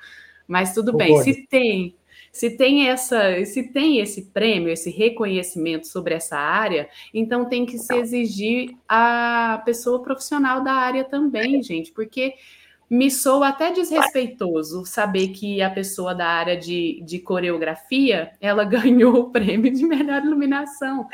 Mas 0.47 0.73
tudo 0.73 0.95
bem. 0.95 1.19
Se 1.23 1.47
tem, 1.47 1.95
se 2.31 2.51
tem 2.51 2.87
essa, 2.87 3.43
se 3.45 3.63
tem 3.71 3.99
esse 3.99 4.27
prêmio, 4.27 4.69
esse 4.69 4.91
reconhecimento 4.91 5.87
sobre 5.87 6.13
essa 6.13 6.37
área, 6.37 6.87
então 7.11 7.49
tem 7.49 7.65
que 7.65 7.79
se 7.79 7.95
exigir 7.95 8.77
a 8.87 9.59
pessoa 9.65 10.03
profissional 10.03 10.63
da 10.63 10.73
área 10.73 11.03
também, 11.03 11.63
gente, 11.63 11.91
porque 11.91 12.35
me 12.89 13.11
soa 13.11 13.49
até 13.49 13.71
desrespeitoso 13.71 14.83
saber 14.85 15.27
que 15.29 15.61
a 15.61 15.69
pessoa 15.69 16.15
da 16.15 16.25
área 16.25 16.57
de, 16.57 17.01
de 17.05 17.19
coreografia 17.19 18.31
ela 18.41 18.63
ganhou 18.65 19.15
o 19.15 19.29
prêmio 19.29 19.71
de 19.71 19.85
melhor 19.85 20.23
iluminação. 20.25 21.07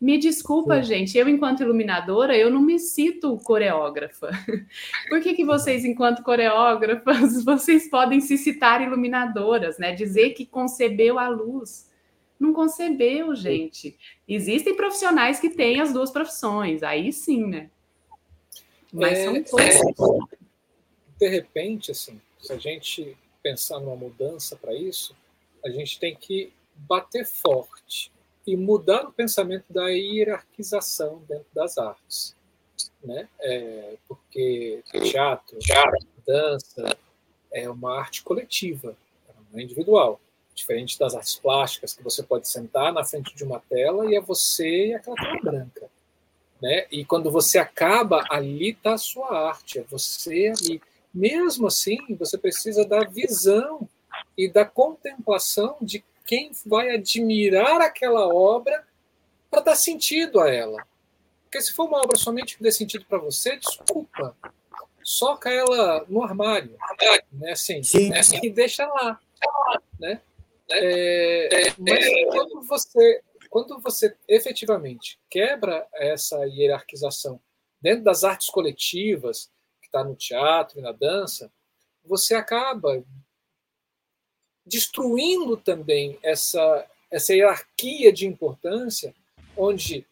Me 0.00 0.16
desculpa, 0.16 0.82
Sim. 0.82 0.88
gente, 0.88 1.18
eu, 1.18 1.28
enquanto 1.28 1.62
iluminadora, 1.62 2.34
eu 2.34 2.50
não 2.50 2.62
me 2.62 2.78
cito 2.78 3.36
coreógrafa. 3.44 4.30
Por 5.10 5.20
que, 5.20 5.34
que 5.34 5.44
vocês, 5.44 5.84
enquanto 5.84 6.22
coreógrafas, 6.22 7.44
vocês 7.44 7.88
podem 7.88 8.18
se 8.18 8.38
citar 8.38 8.80
iluminadoras, 8.80 9.78
né? 9.78 9.92
Dizer 9.92 10.30
que 10.30 10.46
concebeu 10.46 11.18
a 11.18 11.28
luz. 11.28 11.88
Não 12.40 12.54
concebeu, 12.54 13.34
gente. 13.34 13.94
Existem 14.26 14.74
profissionais 14.74 15.38
que 15.38 15.50
têm 15.50 15.82
as 15.82 15.92
duas 15.92 16.10
profissões, 16.10 16.82
aí 16.82 17.12
sim, 17.12 17.44
né? 17.44 17.68
Mas 18.90 19.18
é, 19.18 19.24
são 19.24 19.44
coisas. 19.44 20.39
De 21.20 21.28
repente, 21.28 21.90
assim, 21.90 22.18
se 22.40 22.50
a 22.50 22.56
gente 22.56 23.14
pensar 23.42 23.78
numa 23.78 23.94
mudança 23.94 24.56
para 24.56 24.74
isso, 24.74 25.14
a 25.62 25.68
gente 25.68 26.00
tem 26.00 26.16
que 26.16 26.50
bater 26.74 27.26
forte 27.26 28.10
e 28.46 28.56
mudar 28.56 29.04
o 29.04 29.12
pensamento 29.12 29.70
da 29.70 29.88
hierarquização 29.88 31.22
dentro 31.28 31.46
das 31.54 31.76
artes, 31.76 32.34
né? 33.04 33.28
É, 33.38 33.96
porque 34.08 34.82
teatro, 34.90 35.58
teatro, 35.58 36.06
dança 36.26 36.96
é 37.52 37.68
uma 37.68 37.98
arte 37.98 38.22
coletiva, 38.22 38.96
não 39.52 39.60
é 39.60 39.62
individual, 39.62 40.18
diferente 40.54 40.98
das 40.98 41.14
artes 41.14 41.36
plásticas 41.36 41.92
que 41.92 42.02
você 42.02 42.22
pode 42.22 42.48
sentar 42.48 42.92
na 42.92 43.04
frente 43.04 43.34
de 43.34 43.44
uma 43.44 43.60
tela 43.60 44.10
e 44.10 44.16
é 44.16 44.20
você 44.20 44.86
e 44.88 44.94
aquela 44.94 45.16
tela 45.16 45.38
branca, 45.42 45.90
né? 46.62 46.86
E 46.90 47.04
quando 47.04 47.30
você 47.30 47.58
acaba, 47.58 48.24
ali 48.30 48.70
está 48.70 48.94
a 48.94 48.98
sua 48.98 49.48
arte, 49.48 49.78
é 49.78 49.82
você 49.82 50.52
ali. 50.56 50.80
Mesmo 51.12 51.66
assim, 51.66 51.98
você 52.16 52.38
precisa 52.38 52.84
da 52.84 53.00
visão 53.04 53.88
e 54.36 54.48
da 54.48 54.64
contemplação 54.64 55.76
de 55.80 56.04
quem 56.24 56.52
vai 56.64 56.90
admirar 56.90 57.80
aquela 57.80 58.32
obra 58.32 58.86
para 59.50 59.62
dar 59.62 59.74
sentido 59.74 60.40
a 60.40 60.48
ela. 60.48 60.86
Porque 61.44 61.60
se 61.60 61.72
for 61.72 61.88
uma 61.88 61.98
obra 61.98 62.16
somente 62.16 62.56
que 62.56 62.62
dê 62.62 62.70
sentido 62.70 63.04
para 63.04 63.18
você, 63.18 63.56
desculpa, 63.56 64.36
soca 65.02 65.50
ela 65.50 66.04
no 66.08 66.22
armário, 66.22 66.76
né? 67.32 67.52
Assim, 67.52 67.82
Sim. 67.82 68.10
Né? 68.10 68.20
e 68.42 68.50
deixa 68.50 68.86
lá, 68.86 69.18
né? 69.98 70.20
É, 70.70 71.74
mas 71.76 72.06
quando 72.30 72.62
você, 72.62 73.22
quando 73.48 73.80
você 73.80 74.14
efetivamente 74.28 75.18
quebra 75.28 75.84
essa 75.92 76.44
hierarquização 76.44 77.40
dentro 77.82 78.04
das 78.04 78.22
artes 78.22 78.48
coletivas, 78.48 79.50
está 79.90 80.04
no 80.04 80.14
teatro 80.14 80.78
e 80.78 80.82
na 80.82 80.92
dança, 80.92 81.52
você 82.04 82.34
acaba 82.34 83.04
destruindo 84.64 85.56
também 85.56 86.18
essa, 86.22 86.86
essa 87.10 87.34
hierarquia 87.34 88.12
de 88.12 88.26
importância, 88.26 89.14
onde 89.56 90.06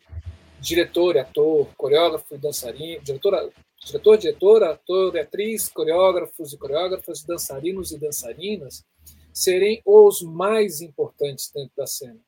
diretor, 0.60 1.16
ator, 1.16 1.68
coreógrafo 1.76 2.34
e 2.34 2.38
dançarino, 2.38 3.00
diretor, 3.02 3.52
diretor, 3.84 4.18
diretora, 4.18 4.70
ator 4.72 5.14
e 5.14 5.20
atriz, 5.20 5.68
coreógrafos 5.68 6.52
e 6.52 6.58
coreógrafas, 6.58 7.22
dançarinos 7.22 7.92
e 7.92 7.98
dançarinas 7.98 8.84
serem 9.32 9.80
os 9.86 10.20
mais 10.20 10.80
importantes 10.80 11.50
dentro 11.54 11.76
da 11.76 11.86
cena. 11.86 12.18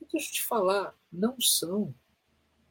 E 0.00 0.06
deixa 0.12 0.28
eu 0.28 0.32
te 0.34 0.42
falar, 0.42 0.94
não 1.10 1.40
são. 1.40 1.94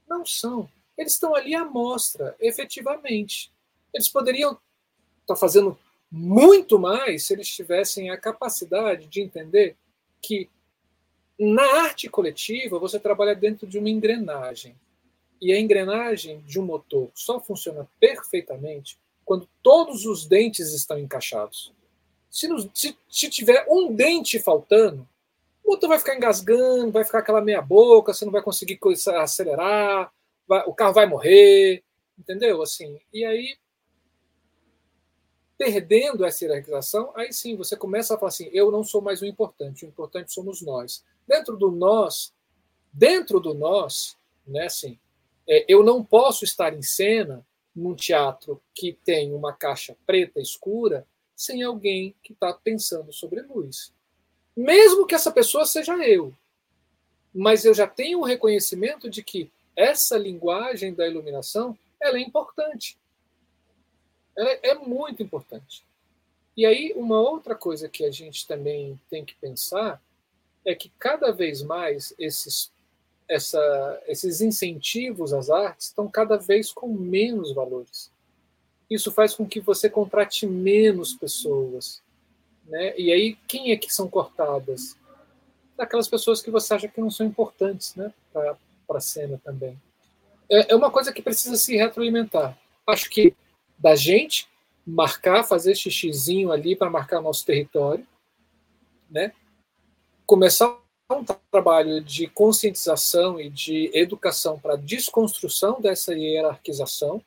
Não 0.07 0.23
são. 0.23 0.69
Eles 0.95 1.14
estão 1.14 1.34
ali 1.34 1.56
à 1.56 1.65
mostra, 1.65 2.36
efetivamente. 2.40 3.52
Eles 3.96 4.10
poderiam 4.10 4.52
estar 4.52 5.34
tá 5.34 5.36
fazendo 5.36 5.78
muito 6.12 6.78
mais 6.78 7.26
se 7.26 7.34
eles 7.34 7.48
tivessem 7.48 8.10
a 8.10 8.18
capacidade 8.18 9.08
de 9.08 9.22
entender 9.22 9.76
que 10.22 10.50
na 11.40 11.64
arte 11.84 12.10
coletiva 12.10 12.78
você 12.78 13.00
trabalha 13.00 13.34
dentro 13.34 13.66
de 13.66 13.80
uma 13.80 13.90
engrenagem. 13.90 14.76
E 15.42 15.52
a 15.52 15.60
engrenagem 15.60 16.42
de 16.42 16.60
um 16.60 16.66
motor 16.66 17.10
só 17.14 17.40
funciona 17.40 17.88
perfeitamente 18.00 18.98
quando 19.24 19.50
todos 19.64 20.06
os 20.06 20.26
dentes 20.26 20.74
estão 20.74 21.00
encaixados. 21.00 21.74
Se, 22.30 22.48
se, 22.74 22.98
se 23.10 23.30
tiver 23.30 23.66
um 23.70 23.94
dente 23.94 24.40
faltando, 24.40 25.08
o 25.64 25.72
motor 25.72 25.90
vai 25.90 26.00
ficar 26.00 26.16
engasgando, 26.16 26.92
vai 26.92 27.04
ficar 27.04 27.20
aquela 27.20 27.42
meia 27.42 27.62
boca, 27.62 28.14
você 28.14 28.26
não 28.26 28.32
vai 28.32 28.42
conseguir 28.42 28.78
acelerar, 29.16 30.12
vai, 30.48 30.64
o 30.68 30.74
carro 30.74 30.94
vai 30.94 31.06
morrer, 31.06 31.84
entendeu? 32.18 32.62
Assim, 32.62 33.00
e 33.14 33.26
aí 33.26 33.58
perdendo 35.57 36.26
essa 36.26 36.44
hierarquização, 36.44 37.11
aí 37.15 37.32
sim 37.32 37.56
você 37.56 37.76
começa 37.76 38.14
a 38.14 38.18
falar 38.18 38.30
assim: 38.30 38.49
eu 38.52 38.72
não 38.72 38.84
sou 38.84 39.02
mais 39.02 39.22
o 39.22 39.26
importante, 39.26 39.86
o 39.86 39.88
importante 39.88 40.34
somos 40.34 40.61
nós. 40.61 41.03
Dentro 41.27 41.57
do 41.57 41.72
nós, 41.72 42.34
dentro 42.91 43.40
do 43.40 43.53
nós, 43.53 44.18
né, 44.45 44.65
assim, 44.65 44.99
é, 45.48 45.65
eu 45.68 45.84
não 45.84 46.03
posso 46.03 46.44
estar 46.44 46.73
em 46.73 46.82
cena 46.82 47.45
num 47.76 47.95
teatro 47.95 48.61
que 48.73 48.94
tem 49.03 49.34
uma 49.34 49.53
caixa 49.53 49.95
preta 50.06 50.40
escura 50.40 51.06
sem 51.36 51.64
alguém 51.64 52.15
que 52.23 52.32
está 52.32 52.53
pensando 52.53 53.11
sobre 53.11 53.41
luz. 53.41 53.94
Mesmo 54.56 55.06
que 55.06 55.14
essa 55.14 55.32
pessoa 55.32 55.65
seja 55.65 55.95
eu. 55.98 56.34
Mas 57.34 57.65
eu 57.65 57.73
já 57.73 57.86
tenho 57.86 58.19
o 58.19 58.23
reconhecimento 58.23 59.10
de 59.10 59.22
que 59.22 59.52
essa 59.76 60.18
linguagem 60.18 60.94
da 60.94 61.06
iluminação 61.06 61.77
ela 61.99 62.18
é 62.18 62.22
importante 62.22 62.98
ela 64.38 64.49
é 64.62 64.76
muito 64.76 65.24
importante. 65.24 65.84
E 66.57 66.66
aí, 66.66 66.94
uma 66.95 67.20
outra 67.20 67.53
coisa 67.53 67.90
que 67.90 68.06
a 68.06 68.12
gente 68.12 68.48
também 68.48 68.99
tem 69.10 69.26
que 69.26 69.36
pensar 69.36 70.02
é 70.64 70.74
que 70.74 70.90
cada 70.98 71.32
vez 71.32 71.62
mais 71.62 72.14
esses, 72.18 72.72
essa, 73.28 74.02
esses 74.07 74.41
incentivos 74.41 75.34
às 75.34 75.49
artes 75.49 75.88
estão 75.88 76.07
cada 76.10 76.38
vez 76.38 76.72
com 76.72 76.88
menos 76.88 77.53
valores. 77.53 78.12
Isso 78.90 79.12
faz 79.12 79.36
com 79.36 79.45
que 79.45 79.60
você 79.60 79.90
contrate 79.90 80.48
menos 80.48 81.14
pessoas. 81.14 82.02
Né? 82.66 82.98
E 82.98 83.12
aí, 83.12 83.36
quem 83.48 83.72
é 83.72 83.78
que 83.78 83.94
são 83.94 84.07
cortadas? 84.07 84.98
Daquelas 85.76 86.07
pessoas 86.07 86.41
que 86.41 86.49
você 86.49 86.74
acha 86.74 86.88
que 86.88 87.02
não 87.02 87.12
são 87.12 87.26
importantes 87.26 87.95
né? 87.95 88.14
para 88.32 88.57
a 88.98 89.02
cena 89.02 89.40
também. 89.44 89.78
É, 90.49 90.72
é 90.72 90.76
uma 90.76 90.90
coisa 90.90 91.12
que 91.12 91.22
precisa 91.22 91.57
se 91.57 91.76
retroalimentar. 91.76 92.57
Acho 92.88 93.10
que 93.10 93.36
da 93.77 93.95
gente 93.95 94.47
marcar, 94.85 95.43
fazer 95.43 95.76
xixizinho 95.76 96.52
ali 96.52 96.76
para 96.76 96.89
marcar 96.89 97.22
nosso 97.22 97.45
território, 97.45 98.06
né? 99.10 99.34
Começar 100.26 100.77
um 101.11 101.23
trabalho 101.52 102.02
de 102.02 102.27
conscientização 102.27 103.39
e 103.39 103.49
de 103.49 103.91
educação 103.93 104.60
para 104.60 104.76
desconstrução 104.76 105.80
dessa 105.80 106.14
hierarquização 106.14 107.22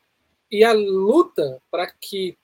e 0.51 0.63
a 0.63 0.73
luta 0.73 1.61
para 1.71 1.87
que 1.87 2.37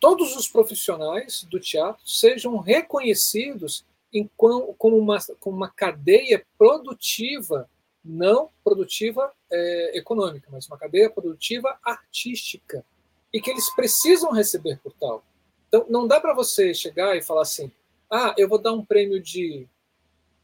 todos 0.00 0.34
os 0.36 0.48
profissionais 0.48 1.44
do 1.44 1.60
teatro 1.60 2.02
sejam 2.08 2.56
reconhecidos 2.56 3.84
em, 4.12 4.30
como, 4.36 4.96
uma, 4.96 5.18
como 5.38 5.56
uma 5.56 5.68
cadeia 5.68 6.44
produtiva 6.56 7.68
não 8.02 8.50
produtiva 8.62 9.32
é, 9.54 9.98
econômica, 9.98 10.48
mas 10.50 10.66
uma 10.66 10.78
cadeia 10.78 11.08
produtiva 11.08 11.78
artística, 11.84 12.84
e 13.32 13.40
que 13.40 13.50
eles 13.50 13.72
precisam 13.74 14.32
receber 14.32 14.78
por 14.82 14.92
tal. 14.92 15.24
Então, 15.68 15.86
não 15.88 16.06
dá 16.06 16.20
para 16.20 16.34
você 16.34 16.72
chegar 16.72 17.16
e 17.16 17.22
falar 17.22 17.42
assim: 17.42 17.70
ah, 18.10 18.34
eu 18.38 18.48
vou 18.48 18.58
dar 18.58 18.72
um 18.72 18.84
prêmio 18.84 19.20
de 19.20 19.66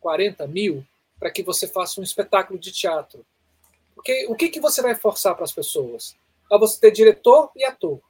40 0.01 0.47
mil 0.47 0.85
para 1.19 1.31
que 1.31 1.43
você 1.43 1.69
faça 1.69 2.01
um 2.01 2.05
espetáculo 2.05 2.59
de 2.59 2.73
teatro. 2.73 3.24
Porque 3.95 4.27
o 4.28 4.35
que, 4.35 4.49
que 4.49 4.61
você 4.61 4.81
vai 4.81 4.95
forçar 4.95 5.35
para 5.35 5.45
as 5.45 5.53
pessoas? 5.53 6.16
A 6.51 6.57
você 6.57 6.81
ter 6.81 6.91
diretor 6.91 7.51
e 7.55 7.65
ator. 7.65 8.01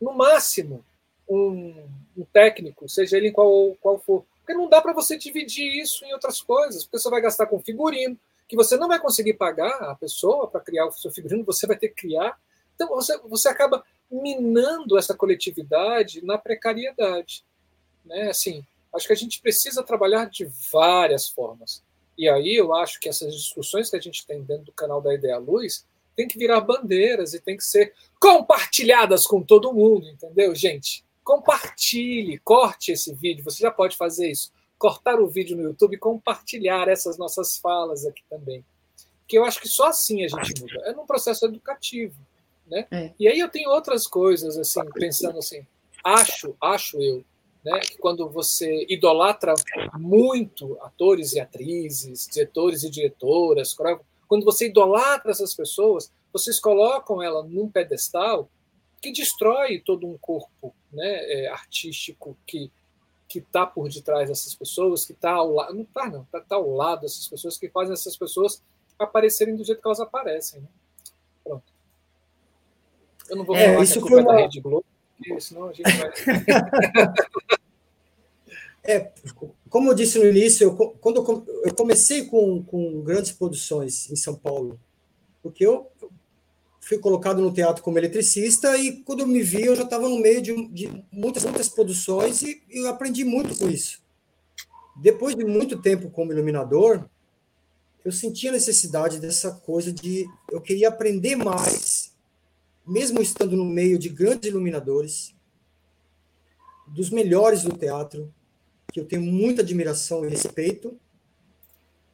No 0.00 0.12
máximo, 0.12 0.84
um, 1.28 1.74
um 2.16 2.24
técnico, 2.32 2.88
seja 2.88 3.16
ele 3.16 3.32
qual, 3.32 3.76
qual 3.80 3.98
for. 3.98 4.24
Porque 4.40 4.54
não 4.54 4.68
dá 4.68 4.80
para 4.80 4.92
você 4.92 5.16
dividir 5.16 5.80
isso 5.80 6.04
em 6.04 6.12
outras 6.12 6.40
coisas, 6.40 6.84
porque 6.84 6.98
você 6.98 7.10
vai 7.10 7.20
gastar 7.20 7.46
com 7.46 7.58
figurino, 7.60 8.16
que 8.48 8.56
você 8.56 8.76
não 8.76 8.88
vai 8.88 8.98
conseguir 8.98 9.34
pagar 9.34 9.90
a 9.90 9.94
pessoa 9.94 10.48
para 10.48 10.60
criar 10.60 10.86
o 10.86 10.92
seu 10.92 11.10
figurino, 11.10 11.44
você 11.44 11.66
vai 11.66 11.76
ter 11.76 11.88
que 11.88 12.02
criar. 12.02 12.36
Então, 12.74 12.88
você, 12.88 13.18
você 13.18 13.48
acaba 13.48 13.84
minando 14.10 14.96
essa 14.96 15.14
coletividade 15.14 16.24
na 16.24 16.38
precariedade. 16.38 17.44
Né? 18.04 18.30
Assim, 18.30 18.64
acho 18.94 19.06
que 19.06 19.12
a 19.12 19.16
gente 19.16 19.40
precisa 19.42 19.82
trabalhar 19.82 20.30
de 20.30 20.50
várias 20.72 21.28
formas. 21.28 21.82
E 22.16 22.28
aí 22.28 22.56
eu 22.56 22.74
acho 22.74 22.98
que 22.98 23.08
essas 23.08 23.34
discussões 23.34 23.90
que 23.90 23.96
a 23.96 24.00
gente 24.00 24.26
tem 24.26 24.42
dentro 24.42 24.64
do 24.64 24.72
canal 24.72 25.00
da 25.00 25.14
Ideia 25.14 25.38
Luz 25.38 25.86
tem 26.16 26.26
que 26.26 26.38
virar 26.38 26.60
bandeiras 26.60 27.32
e 27.32 27.40
tem 27.40 27.56
que 27.56 27.62
ser 27.62 27.92
compartilhadas 28.18 29.24
com 29.24 29.40
todo 29.40 29.72
mundo, 29.72 30.08
entendeu, 30.08 30.52
gente? 30.52 31.04
Compartilhe, 31.22 32.38
corte 32.38 32.90
esse 32.90 33.14
vídeo. 33.14 33.44
Você 33.44 33.62
já 33.62 33.70
pode 33.70 33.96
fazer 33.96 34.28
isso. 34.28 34.50
Cortar 34.78 35.20
o 35.20 35.28
vídeo 35.28 35.56
no 35.56 35.64
YouTube 35.64 35.94
e 35.94 35.98
compartilhar 35.98 36.88
essas 36.88 37.18
nossas 37.18 37.56
falas 37.56 38.06
aqui 38.06 38.22
também. 38.30 38.64
Que 39.26 39.36
eu 39.36 39.44
acho 39.44 39.60
que 39.60 39.68
só 39.68 39.88
assim 39.88 40.24
a 40.24 40.28
gente 40.28 40.60
muda. 40.60 40.80
É 40.84 40.92
num 40.92 41.06
processo 41.06 41.44
educativo. 41.46 42.14
Né? 42.66 42.86
É. 42.90 43.12
E 43.18 43.28
aí 43.28 43.38
eu 43.38 43.48
tenho 43.48 43.70
outras 43.70 44.06
coisas, 44.06 44.56
assim, 44.56 44.80
pensando 44.92 45.38
assim, 45.38 45.66
acho, 46.04 46.54
acho 46.60 47.00
eu, 47.00 47.24
né, 47.64 47.80
que 47.80 47.98
quando 47.98 48.28
você 48.28 48.86
idolatra 48.88 49.54
muito 49.98 50.78
atores 50.82 51.32
e 51.32 51.40
atrizes, 51.40 52.28
diretores 52.30 52.84
e 52.84 52.90
diretoras, 52.90 53.76
quando 54.26 54.44
você 54.44 54.66
idolatra 54.66 55.30
essas 55.30 55.54
pessoas, 55.54 56.12
vocês 56.32 56.60
colocam 56.60 57.22
ela 57.22 57.42
num 57.42 57.68
pedestal 57.68 58.50
que 59.00 59.12
destrói 59.12 59.80
todo 59.80 60.06
um 60.06 60.18
corpo 60.18 60.74
né, 60.92 61.32
é, 61.32 61.48
artístico 61.48 62.36
que 62.46 62.70
que 63.28 63.40
está 63.40 63.66
por 63.66 63.88
detrás 63.88 64.28
dessas 64.28 64.54
pessoas, 64.54 65.04
que 65.04 65.12
está 65.12 65.32
ao 65.32 65.52
lado, 65.52 65.74
não 65.74 65.82
está 65.82 66.08
não, 66.08 66.22
está 66.22 66.40
tá 66.40 66.56
ao 66.56 66.70
lado 66.70 67.02
dessas 67.02 67.28
pessoas, 67.28 67.58
que 67.58 67.68
fazem 67.68 67.92
essas 67.92 68.16
pessoas 68.16 68.62
aparecerem 68.98 69.54
do 69.54 69.62
jeito 69.62 69.80
que 69.80 69.86
elas 69.86 70.00
aparecem. 70.00 70.62
Né? 70.62 70.68
Pronto. 71.44 71.72
Eu 73.28 73.36
não 73.36 73.44
vou 73.44 73.54
é, 73.54 73.72
falar 73.72 73.84
isso 73.84 74.04
que 74.04 74.12
é 74.12 74.16
uma... 74.16 74.32
da 74.32 74.40
Rede 74.40 74.60
Globo, 74.60 74.86
porque 75.16 75.40
senão 75.40 75.68
a 75.68 75.72
gente 75.72 75.90
vai... 75.96 76.10
É, 78.84 79.12
como 79.68 79.90
eu 79.90 79.94
disse 79.94 80.18
no 80.18 80.24
início, 80.24 80.64
eu, 80.64 80.74
quando 80.74 81.16
eu 81.62 81.74
comecei 81.74 82.24
com, 82.24 82.62
com 82.62 83.02
grandes 83.02 83.32
produções 83.32 84.10
em 84.10 84.16
São 84.16 84.34
Paulo, 84.34 84.80
porque 85.42 85.66
eu 85.66 85.90
fui 86.88 86.98
colocado 86.98 87.42
no 87.42 87.52
teatro 87.52 87.82
como 87.82 87.98
eletricista 87.98 88.74
e 88.78 89.02
quando 89.02 89.20
eu 89.20 89.26
me 89.26 89.42
vi 89.42 89.66
eu 89.66 89.76
já 89.76 89.82
estava 89.82 90.08
no 90.08 90.18
meio 90.18 90.40
de, 90.40 90.68
de, 90.68 91.04
muitas 91.12 91.44
muitas 91.44 91.68
produções 91.68 92.40
e 92.40 92.62
eu 92.70 92.88
aprendi 92.88 93.24
muito 93.24 93.54
com 93.58 93.68
isso. 93.68 94.02
Depois 94.96 95.36
de 95.36 95.44
muito 95.44 95.82
tempo 95.82 96.08
como 96.08 96.32
iluminador, 96.32 97.06
eu 98.02 98.10
senti 98.10 98.48
a 98.48 98.52
necessidade 98.52 99.20
dessa 99.20 99.50
coisa 99.50 99.92
de 99.92 100.26
eu 100.50 100.62
queria 100.62 100.88
aprender 100.88 101.36
mais, 101.36 102.16
mesmo 102.86 103.20
estando 103.20 103.54
no 103.54 103.66
meio 103.66 103.98
de 103.98 104.08
grandes 104.08 104.48
iluminadores, 104.48 105.34
dos 106.86 107.10
melhores 107.10 107.64
do 107.64 107.76
teatro, 107.76 108.32
que 108.90 108.98
eu 108.98 109.04
tenho 109.04 109.20
muita 109.20 109.60
admiração 109.60 110.24
e 110.24 110.30
respeito 110.30 110.98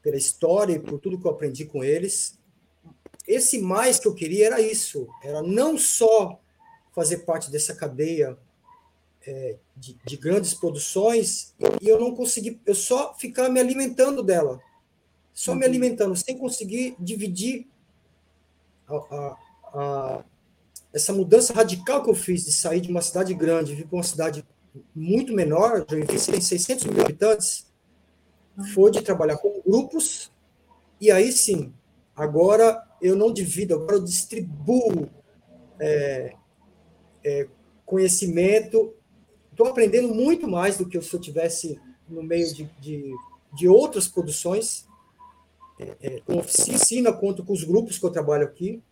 pela 0.02 0.16
história 0.16 0.72
e 0.72 0.80
por 0.80 0.98
tudo 0.98 1.16
que 1.16 1.24
eu 1.28 1.30
aprendi 1.30 1.64
com 1.64 1.84
eles. 1.84 2.36
Esse 3.26 3.58
mais 3.58 3.98
que 3.98 4.06
eu 4.06 4.14
queria 4.14 4.46
era 4.46 4.60
isso, 4.60 5.08
era 5.22 5.42
não 5.42 5.78
só 5.78 6.38
fazer 6.94 7.18
parte 7.18 7.50
dessa 7.50 7.74
cadeia 7.74 8.38
é, 9.26 9.56
de, 9.76 9.96
de, 10.04 10.16
grandes 10.16 10.52
produções 10.52 11.54
e 11.80 11.88
eu 11.88 11.98
não 11.98 12.14
consegui, 12.14 12.60
eu 12.66 12.74
só 12.74 13.14
ficar 13.14 13.48
me 13.48 13.58
alimentando 13.58 14.22
dela, 14.22 14.60
só 15.32 15.52
uhum. 15.52 15.58
me 15.58 15.64
alimentando, 15.64 16.14
sem 16.14 16.36
conseguir 16.36 16.94
dividir 16.98 17.66
a, 18.86 18.94
a, 18.94 19.36
a, 19.74 20.24
essa 20.92 21.12
mudança 21.12 21.54
radical 21.54 22.04
que 22.04 22.10
eu 22.10 22.14
fiz 22.14 22.44
de 22.44 22.52
sair 22.52 22.80
de 22.80 22.90
uma 22.90 23.02
cidade 23.02 23.32
grande 23.32 23.72
e 23.72 23.76
vir 23.76 23.86
para 23.86 23.96
uma 23.96 24.04
cidade 24.04 24.46
muito 24.94 25.32
menor, 25.32 25.84
Joinville 25.88 26.20
tem 26.20 26.40
600 26.40 26.84
mil 26.84 27.02
habitantes, 27.02 27.66
foi 28.74 28.90
de 28.90 29.02
trabalhar 29.02 29.38
com 29.38 29.62
grupos, 29.66 30.30
e 31.00 31.10
aí 31.10 31.32
sim, 31.32 31.72
agora 32.14 32.82
eu 33.04 33.14
não 33.14 33.30
divido, 33.30 33.74
agora 33.74 33.96
eu 33.96 34.02
distribuo 34.02 35.10
é, 35.78 36.34
é, 37.22 37.46
conhecimento, 37.84 38.94
estou 39.50 39.66
aprendendo 39.66 40.14
muito 40.14 40.48
mais 40.48 40.78
do 40.78 40.88
que 40.88 40.98
se 41.02 41.14
eu 41.14 41.20
tivesse 41.20 41.78
no 42.08 42.22
meio 42.22 42.52
de, 42.54 42.64
de, 42.80 43.14
de 43.52 43.68
outras 43.68 44.08
produções, 44.08 44.86
é, 45.78 46.20
com 46.20 46.38
oficina, 46.38 47.12
quanto 47.12 47.44
com 47.44 47.52
os 47.52 47.62
grupos 47.62 47.98
que 47.98 48.06
eu 48.06 48.10
trabalho 48.10 48.44
aqui, 48.44 48.82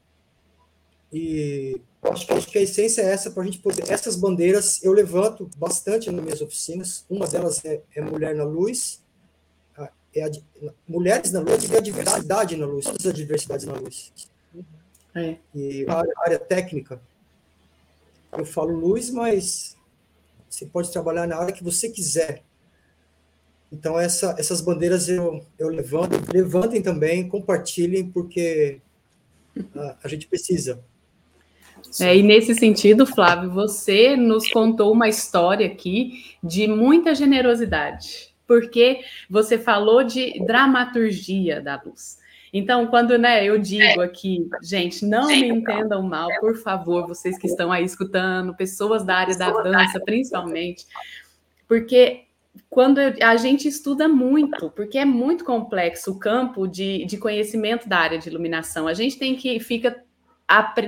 e 1.11 1.81
acho 2.03 2.27
que, 2.27 2.33
acho 2.35 2.47
que 2.49 2.59
a 2.59 2.63
essência 2.63 3.01
é 3.01 3.13
essa 3.13 3.31
para 3.31 3.43
a 3.43 3.47
gente 3.47 3.61
poder. 3.61 3.91
Essas 3.91 4.15
bandeiras 4.15 4.83
eu 4.85 4.93
levanto 4.93 5.49
bastante 5.57 6.11
nas 6.11 6.23
minhas 6.23 6.41
oficinas. 6.41 7.05
Uma 7.09 7.27
delas 7.27 7.63
é, 7.65 7.83
é 7.95 8.01
Mulher 8.01 8.35
na 8.35 8.45
Luz, 8.45 9.03
é 10.15 10.25
a, 10.25 10.31
Mulheres 10.87 11.33
na 11.33 11.41
Luz 11.41 11.65
e 11.65 11.77
a 11.77 11.81
diversidade 11.81 12.57
na 12.57 12.67
luz, 12.67 12.85
todas 12.85 13.07
as 13.07 13.15
diversidades 13.15 13.67
na 13.67 13.75
luz. 13.75 14.13
É. 15.15 15.37
E 15.55 15.85
a 15.89 16.03
área, 16.25 16.39
técnica, 16.39 17.01
eu 18.37 18.45
falo 18.45 18.75
luz, 18.75 19.11
mas 19.11 19.77
você 20.49 20.65
pode 20.67 20.91
trabalhar 20.91 21.27
na 21.27 21.37
área 21.37 21.53
que 21.53 21.65
você 21.65 21.89
quiser. 21.89 22.43
Então, 23.71 23.99
essa, 23.99 24.35
essas 24.39 24.61
bandeiras 24.61 25.09
eu, 25.09 25.45
eu 25.59 25.69
levanto, 25.69 26.13
levantem 26.33 26.83
também, 26.83 27.29
compartilhem, 27.29 28.09
porque 28.11 28.81
a, 29.75 29.97
a 30.05 30.09
gente 30.09 30.27
precisa. 30.27 30.83
É, 32.01 32.17
e 32.17 32.23
nesse 32.23 32.55
sentido, 32.55 33.07
Flávio, 33.07 33.51
você 33.51 34.17
nos 34.17 34.51
contou 34.51 34.93
uma 34.93 35.09
história 35.09 35.67
aqui 35.67 36.37
de 36.43 36.67
muita 36.67 37.15
generosidade, 37.15 38.32
porque 38.53 39.01
você 39.31 39.57
falou 39.57 40.05
de 40.05 40.45
dramaturgia 40.45 41.59
da 41.59 41.81
luz. 41.83 42.19
Então, 42.53 42.87
quando 42.87 43.17
né, 43.17 43.43
eu 43.43 43.57
digo 43.57 44.03
aqui, 44.03 44.47
gente, 44.63 45.07
não 45.07 45.27
me 45.27 45.49
entendam 45.49 46.03
mal, 46.03 46.29
por 46.39 46.55
favor, 46.59 47.09
vocês 47.09 47.39
que 47.39 47.47
estão 47.47 47.73
aí 47.73 47.83
escutando, 47.83 48.55
pessoas 48.55 49.07
da 49.07 49.17
área 49.17 49.35
da 49.39 49.51
dança, 49.51 49.99
principalmente, 50.05 50.87
porque 51.67 52.25
quando 52.69 52.99
a 52.99 53.37
gente 53.37 53.67
estuda 53.67 54.07
muito, 54.07 54.69
porque 54.69 54.99
é 54.99 55.05
muito 55.07 55.47
complexo 55.47 56.11
o 56.11 56.19
campo 56.19 56.67
de, 56.67 57.07
de 57.07 57.17
conhecimento 57.17 57.89
da 57.89 57.97
área 57.97 58.19
de 58.19 58.29
iluminação, 58.29 58.87
a 58.87 58.93
gente 58.93 59.19
tem 59.19 59.35
que 59.35 59.59
fica 59.61 60.05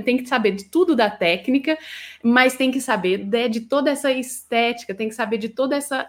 tem 0.04 0.18
que 0.18 0.28
saber 0.28 0.50
de 0.50 0.64
tudo 0.64 0.94
da 0.94 1.08
técnica, 1.08 1.78
mas 2.22 2.54
tem 2.54 2.70
que 2.70 2.82
saber 2.82 3.24
de, 3.24 3.48
de 3.48 3.60
toda 3.62 3.90
essa 3.90 4.12
estética, 4.12 4.94
tem 4.94 5.08
que 5.08 5.14
saber 5.14 5.38
de 5.38 5.48
toda 5.48 5.74
essa 5.74 6.06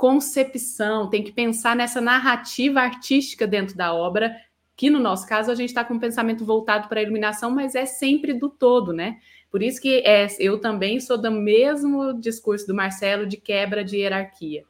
concepção, 0.00 1.10
tem 1.10 1.22
que 1.22 1.30
pensar 1.30 1.76
nessa 1.76 2.00
narrativa 2.00 2.80
artística 2.80 3.46
dentro 3.46 3.76
da 3.76 3.92
obra, 3.92 4.34
que 4.74 4.88
no 4.88 4.98
nosso 4.98 5.28
caso 5.28 5.50
a 5.50 5.54
gente 5.54 5.68
está 5.68 5.84
com 5.84 5.92
um 5.92 5.98
pensamento 5.98 6.42
voltado 6.42 6.88
para 6.88 7.00
a 7.00 7.02
iluminação, 7.02 7.50
mas 7.50 7.74
é 7.74 7.84
sempre 7.84 8.32
do 8.32 8.48
todo, 8.48 8.94
né? 8.94 9.18
Por 9.50 9.62
isso 9.62 9.78
que 9.78 9.98
é, 10.06 10.26
eu 10.38 10.58
também 10.58 11.00
sou 11.00 11.20
do 11.20 11.30
mesmo 11.30 12.18
discurso 12.18 12.66
do 12.66 12.74
Marcelo 12.74 13.26
de 13.26 13.36
quebra 13.36 13.84
de 13.84 13.98
hierarquia. 13.98 14.64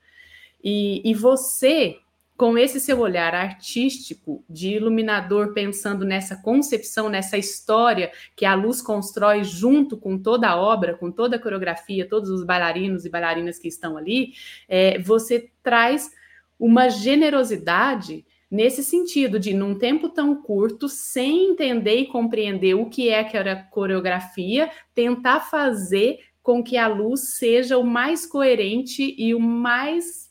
E, 0.65 1.01
e 1.09 1.15
você 1.15 1.99
com 2.41 2.57
esse 2.57 2.81
seu 2.81 3.01
olhar 3.01 3.35
artístico 3.35 4.43
de 4.49 4.71
iluminador, 4.71 5.53
pensando 5.53 6.07
nessa 6.07 6.35
concepção, 6.35 7.11
nessa 7.11 7.37
história 7.37 8.11
que 8.35 8.47
a 8.47 8.55
luz 8.55 8.81
constrói 8.81 9.45
junto 9.45 9.95
com 9.95 10.17
toda 10.17 10.49
a 10.49 10.57
obra, 10.57 10.95
com 10.95 11.13
toda 11.13 11.37
a 11.37 11.39
coreografia, 11.39 12.09
todos 12.09 12.31
os 12.31 12.43
bailarinos 12.43 13.05
e 13.05 13.11
bailarinas 13.11 13.59
que 13.59 13.69
estão 13.69 13.95
ali, 13.95 14.33
é, 14.67 14.99
você 15.01 15.51
traz 15.63 16.11
uma 16.59 16.89
generosidade 16.89 18.25
nesse 18.51 18.83
sentido 18.83 19.39
de, 19.39 19.53
num 19.53 19.75
tempo 19.79 20.09
tão 20.09 20.35
curto, 20.35 20.89
sem 20.89 21.51
entender 21.51 21.97
e 21.97 22.07
compreender 22.07 22.73
o 22.73 22.89
que 22.89 23.11
é 23.11 23.37
era 23.37 23.65
coreografia, 23.65 24.71
tentar 24.95 25.41
fazer 25.41 26.21
com 26.43 26.65
que 26.65 26.79
a 26.79 26.89
luz 26.89 27.35
seja 27.35 27.77
o 27.77 27.85
mais 27.85 28.25
coerente 28.25 29.15
e 29.19 29.35
o 29.35 29.39
mais 29.39 30.30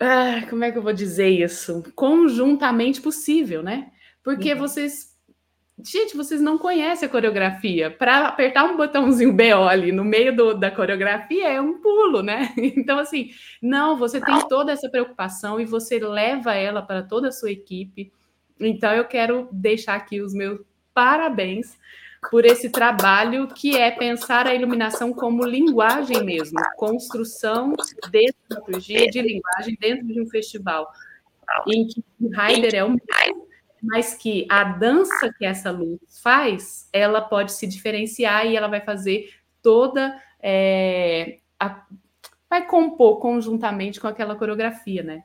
ah, 0.00 0.46
como 0.48 0.64
é 0.64 0.72
que 0.72 0.78
eu 0.78 0.82
vou 0.82 0.92
dizer 0.92 1.28
isso? 1.28 1.82
Conjuntamente 1.94 3.00
possível, 3.00 3.62
né? 3.62 3.90
Porque 4.22 4.52
uhum. 4.52 4.58
vocês. 4.58 5.14
Gente, 5.84 6.16
vocês 6.16 6.40
não 6.40 6.56
conhecem 6.56 7.06
a 7.06 7.10
coreografia. 7.10 7.90
Para 7.90 8.28
apertar 8.28 8.64
um 8.64 8.76
botãozinho 8.76 9.32
BO 9.32 9.68
ali 9.68 9.90
no 9.90 10.04
meio 10.04 10.34
do, 10.34 10.54
da 10.54 10.70
coreografia 10.70 11.48
é 11.48 11.60
um 11.60 11.80
pulo, 11.80 12.22
né? 12.22 12.54
Então, 12.56 12.98
assim, 12.98 13.30
não, 13.60 13.96
você 13.96 14.20
tem 14.20 14.38
toda 14.48 14.72
essa 14.72 14.88
preocupação 14.88 15.60
e 15.60 15.64
você 15.64 15.98
leva 15.98 16.54
ela 16.54 16.80
para 16.80 17.02
toda 17.02 17.28
a 17.28 17.32
sua 17.32 17.50
equipe 17.50 18.12
Então 18.60 18.92
eu 18.92 19.04
quero 19.04 19.48
deixar 19.52 19.96
aqui 19.96 20.20
os 20.20 20.32
meus 20.32 20.60
parabéns 20.94 21.76
por 22.30 22.44
esse 22.44 22.70
trabalho 22.70 23.48
que 23.48 23.76
é 23.76 23.90
pensar 23.90 24.46
a 24.46 24.54
iluminação 24.54 25.12
como 25.12 25.44
linguagem 25.44 26.24
mesmo, 26.24 26.58
construção 26.76 27.72
de 27.72 28.32
dramaturgia 28.48 29.10
de 29.10 29.20
linguagem 29.20 29.76
dentro 29.80 30.06
de 30.06 30.20
um 30.20 30.26
festival, 30.26 30.90
em 31.66 31.86
que 31.86 32.04
o 32.20 32.30
Heider 32.40 32.74
é 32.74 32.84
um 32.84 32.96
mas 33.86 34.14
que 34.14 34.46
a 34.48 34.64
dança 34.64 35.30
que 35.36 35.44
essa 35.44 35.70
luz 35.70 36.00
faz, 36.22 36.88
ela 36.90 37.20
pode 37.20 37.52
se 37.52 37.66
diferenciar 37.66 38.46
e 38.46 38.56
ela 38.56 38.66
vai 38.66 38.80
fazer 38.80 39.28
toda 39.62 40.18
é, 40.42 41.38
a, 41.60 41.84
vai 42.48 42.66
compor 42.66 43.18
conjuntamente 43.18 44.00
com 44.00 44.06
aquela 44.06 44.36
coreografia, 44.36 45.02
né? 45.02 45.24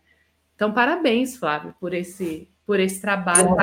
Então, 0.55 0.73
parabéns, 0.73 1.37
Flávio, 1.37 1.73
por 1.79 1.93
esse 1.93 2.49
por 2.65 2.79
esse 2.79 3.01
trabalho. 3.01 3.55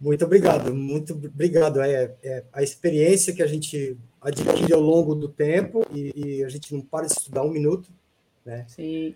Muito 0.00 0.24
obrigado, 0.24 0.74
muito 0.74 1.12
obrigado. 1.12 1.80
É, 1.82 2.14
é, 2.22 2.44
a 2.52 2.62
experiência 2.62 3.34
que 3.34 3.42
a 3.42 3.46
gente 3.46 3.98
adquire 4.18 4.72
ao 4.72 4.80
longo 4.80 5.14
do 5.14 5.28
tempo 5.28 5.84
e, 5.92 6.12
e, 6.16 6.44
a 6.44 6.48
gente 6.48 6.72
não 6.74 6.80
para 6.80 7.06
de 7.06 7.12
estudar 7.12 7.42
um 7.42 7.50
minuto, 7.50 7.90
né? 8.44 8.64
Sim. 8.66 9.14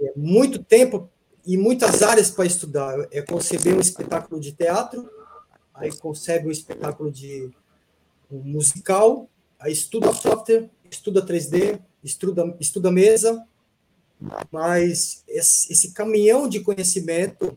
É 0.00 0.12
muito 0.14 0.62
tempo 0.62 1.08
e 1.46 1.56
muitas 1.56 2.02
áreas 2.02 2.30
para 2.30 2.44
estudar. 2.44 3.08
É 3.10 3.22
conceber 3.22 3.74
um 3.74 3.80
espetáculo 3.80 4.38
de 4.38 4.52
teatro, 4.52 5.08
aí 5.72 5.90
concebe 5.96 6.48
um 6.48 6.52
espetáculo 6.52 7.10
de 7.10 7.50
um 8.30 8.38
musical, 8.40 9.30
aí 9.58 9.72
estuda 9.72 10.12
software, 10.12 10.68
estuda 10.90 11.24
3D, 11.24 11.80
estuda, 12.04 12.54
estuda 12.60 12.92
mesa, 12.92 13.46
mas 14.52 15.22
esse, 15.26 15.72
esse 15.72 15.92
caminhão 15.92 16.46
de 16.46 16.60
conhecimento 16.60 17.56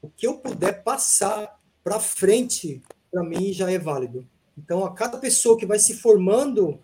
o 0.00 0.08
que 0.08 0.26
eu 0.26 0.38
puder 0.38 0.82
passar 0.82 1.58
para 1.82 2.00
frente, 2.00 2.82
para 3.10 3.22
mim 3.22 3.52
já 3.52 3.70
é 3.70 3.78
válido. 3.78 4.26
Então, 4.56 4.84
a 4.84 4.92
cada 4.92 5.18
pessoa 5.18 5.56
que 5.56 5.66
vai 5.66 5.78
se 5.78 5.94
formando 5.94 6.80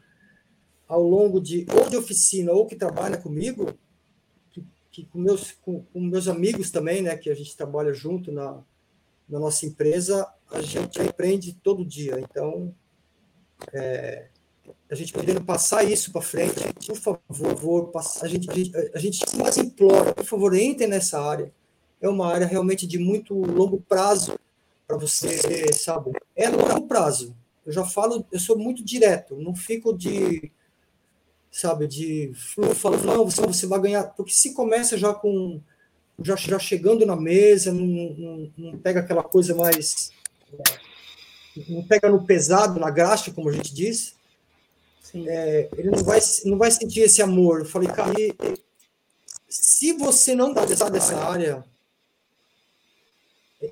ao 0.86 1.02
longo 1.02 1.40
de 1.40 1.66
ou 1.74 1.88
de 1.88 1.96
oficina 1.96 2.52
ou 2.52 2.66
que 2.66 2.76
trabalha 2.76 3.16
comigo, 3.16 3.74
que, 4.50 4.64
que 4.90 5.04
com, 5.06 5.18
meus, 5.18 5.52
com, 5.52 5.82
com, 5.82 6.00
meus 6.00 6.28
amigos 6.28 6.70
também, 6.70 7.02
né, 7.02 7.16
que 7.16 7.30
a 7.30 7.34
gente 7.34 7.56
trabalha 7.56 7.92
junto 7.92 8.30
na, 8.30 8.62
na 9.28 9.38
nossa 9.38 9.66
empresa, 9.66 10.26
a 10.50 10.60
gente 10.60 11.00
aprende 11.00 11.54
todo 11.62 11.84
dia. 11.84 12.20
Então, 12.20 12.74
é, 13.72 14.28
a 14.90 14.94
gente 14.94 15.12
podendo 15.12 15.44
passar 15.44 15.82
isso 15.84 16.12
para 16.12 16.22
frente, 16.22 16.54
por 16.86 16.96
favor, 16.96 17.92
a 18.22 18.28
gente, 18.28 18.50
a 18.50 18.54
gente, 18.54 18.76
a 18.94 18.98
gente 18.98 19.36
mais 19.36 19.56
implora, 19.58 20.14
por 20.14 20.24
favor, 20.24 20.54
entrem 20.54 20.88
nessa 20.88 21.20
área 21.20 21.52
é 22.04 22.08
uma 22.08 22.30
área 22.30 22.46
realmente 22.46 22.86
de 22.86 22.98
muito 22.98 23.34
longo 23.34 23.80
prazo 23.80 24.38
para 24.86 24.98
você, 24.98 25.72
sabe? 25.72 26.12
É 26.36 26.48
longo 26.50 26.86
prazo. 26.86 27.34
Eu 27.64 27.72
já 27.72 27.84
falo, 27.84 28.26
eu 28.30 28.38
sou 28.38 28.58
muito 28.58 28.84
direto, 28.84 29.36
não 29.36 29.56
fico 29.56 29.96
de, 29.96 30.52
sabe, 31.50 31.86
de 31.86 32.32
falo, 32.74 32.98
não, 32.98 33.24
você, 33.24 33.40
você 33.40 33.66
vai 33.66 33.80
ganhar, 33.80 34.04
porque 34.14 34.32
se 34.32 34.52
começa 34.52 34.98
já 34.98 35.14
com, 35.14 35.62
já, 36.22 36.36
já 36.36 36.58
chegando 36.58 37.06
na 37.06 37.16
mesa, 37.16 37.72
não, 37.72 37.86
não, 37.86 38.52
não 38.58 38.78
pega 38.78 39.00
aquela 39.00 39.22
coisa 39.22 39.54
mais, 39.54 40.10
não 41.66 41.82
pega 41.84 42.10
no 42.10 42.22
pesado, 42.26 42.78
na 42.78 42.90
graxa, 42.90 43.32
como 43.32 43.48
a 43.48 43.52
gente 43.52 43.74
diz, 43.74 44.14
é, 45.14 45.70
ele 45.78 45.90
não 45.90 46.04
vai, 46.04 46.20
não 46.44 46.58
vai 46.58 46.70
sentir 46.70 47.00
esse 47.00 47.22
amor. 47.22 47.60
Eu 47.60 47.66
falei, 47.66 47.88
cara, 47.88 48.12
se 49.48 49.94
você 49.94 50.34
não 50.34 50.52
gostar 50.52 50.90
dessa 50.90 51.16
área, 51.16 51.64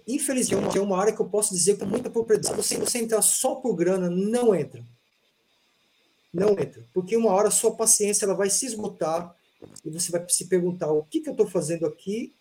Infelizmente, 0.07 0.79
é 0.79 0.81
uma 0.81 0.99
área 0.99 1.13
que 1.13 1.21
eu 1.21 1.27
posso 1.27 1.55
dizer 1.55 1.79
com 1.79 1.85
muita 1.85 2.09
propriedade. 2.09 2.57
Você, 2.57 2.77
você 2.77 2.99
entrar 2.99 3.23
só 3.23 3.57
por 3.57 3.75
grana, 3.75 4.09
não 4.09 4.55
entra. 4.55 4.83
Não 6.33 6.51
entra. 6.51 6.83
Porque 6.95 7.17
uma 7.17 7.31
hora 7.31 7.49
a 7.49 7.53
sua 7.53 7.75
paciência 7.75 8.25
ela 8.25 8.35
vai 8.35 8.49
se 8.49 8.67
esgotar 8.67 9.35
e 9.85 9.91
você 9.91 10.11
vai 10.11 10.25
se 10.29 10.47
perguntar 10.47 10.91
o 10.91 11.05
que, 11.05 11.21
que 11.21 11.29
eu 11.29 11.33
estou 11.33 11.47
fazendo 11.47 11.87
aqui 11.87 12.33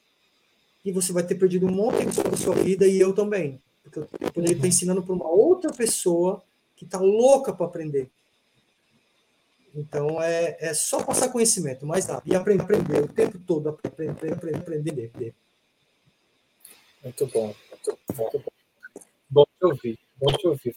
e 0.83 0.91
você 0.91 1.11
vai 1.11 1.23
ter 1.23 1.35
perdido 1.35 1.67
um 1.67 1.71
monte 1.71 2.05
de 2.05 2.23
da 2.23 2.37
sua 2.37 2.55
vida 2.55 2.87
e 2.87 2.99
eu 2.99 3.13
também. 3.13 3.61
Porque 3.83 3.99
eu 3.99 4.31
poderia 4.31 4.55
estar 4.55 4.67
ensinando 4.67 5.03
para 5.03 5.13
uma 5.13 5.29
outra 5.29 5.71
pessoa 5.71 6.41
que 6.75 6.85
está 6.85 6.99
louca 6.99 7.53
para 7.53 7.65
aprender. 7.65 8.09
Então 9.73 10.21
é, 10.21 10.57
é 10.59 10.73
só 10.73 11.03
passar 11.03 11.29
conhecimento, 11.29 11.85
mais 11.85 12.07
nada. 12.07 12.23
E 12.25 12.35
aprender, 12.35 12.63
aprender 12.63 13.03
o 13.03 13.07
tempo 13.07 13.39
todo, 13.39 13.69
aprender, 13.69 14.09
aprender, 14.33 14.55
aprender. 14.55 15.35
Muito 17.03 17.27
bom. 17.27 17.53
Muito, 17.71 17.99
bom. 18.15 18.31
Bom 19.29 19.43
te 19.43 19.65
ouvir. 19.65 19.99
Bom 20.17 20.31
te 20.33 20.47
ouvir. 20.47 20.75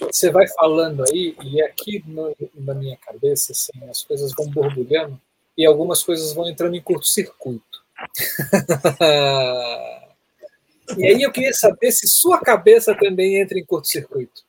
Você 0.00 0.30
vai 0.30 0.46
falando 0.48 1.04
aí, 1.04 1.36
e 1.42 1.62
aqui 1.62 2.02
no, 2.06 2.34
na 2.54 2.74
minha 2.74 2.96
cabeça, 2.96 3.52
assim, 3.52 3.72
as 3.88 4.02
coisas 4.02 4.32
vão 4.34 4.48
borbulhando 4.48 5.20
e 5.56 5.64
algumas 5.66 6.02
coisas 6.02 6.32
vão 6.32 6.48
entrando 6.48 6.76
em 6.76 6.80
curto-circuito. 6.80 7.84
e 10.96 11.06
aí 11.06 11.20
eu 11.20 11.32
queria 11.32 11.52
saber 11.52 11.90
se 11.90 12.06
sua 12.06 12.40
cabeça 12.40 12.94
também 12.94 13.40
entra 13.40 13.58
em 13.58 13.64
curto-circuito. 13.64 14.46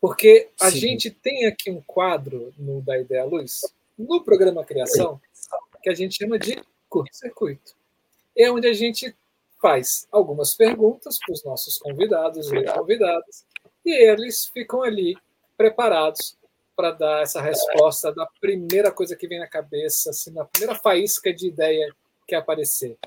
Porque 0.00 0.48
a 0.60 0.70
Sim. 0.70 0.78
gente 0.78 1.10
tem 1.10 1.46
aqui 1.46 1.70
um 1.70 1.80
quadro 1.80 2.52
no 2.58 2.82
da 2.82 2.98
Ideia 2.98 3.24
Luz, 3.24 3.62
no 3.98 4.22
programa 4.22 4.64
Criação, 4.64 5.20
que 5.82 5.88
a 5.88 5.94
gente 5.94 6.16
chama 6.16 6.38
de 6.38 6.62
curto-circuito. 6.88 7.74
É 8.36 8.50
onde 8.50 8.66
a 8.66 8.72
gente 8.72 9.14
faz 9.62 10.08
algumas 10.10 10.54
perguntas 10.54 11.18
para 11.24 11.32
os 11.32 11.44
nossos 11.44 11.78
convidados 11.78 12.50
e 12.52 12.64
convidadas, 12.64 13.46
e 13.84 14.10
eles 14.10 14.46
ficam 14.48 14.82
ali 14.82 15.16
preparados 15.56 16.36
para 16.74 16.90
dar 16.90 17.22
essa 17.22 17.40
resposta 17.40 18.12
da 18.12 18.26
primeira 18.40 18.90
coisa 18.90 19.14
que 19.14 19.28
vem 19.28 19.38
na 19.38 19.46
cabeça, 19.46 20.10
assim, 20.10 20.32
na 20.32 20.44
primeira 20.44 20.74
faísca 20.74 21.32
de 21.32 21.46
ideia 21.46 21.94
que 22.26 22.34
aparecer. 22.34 22.98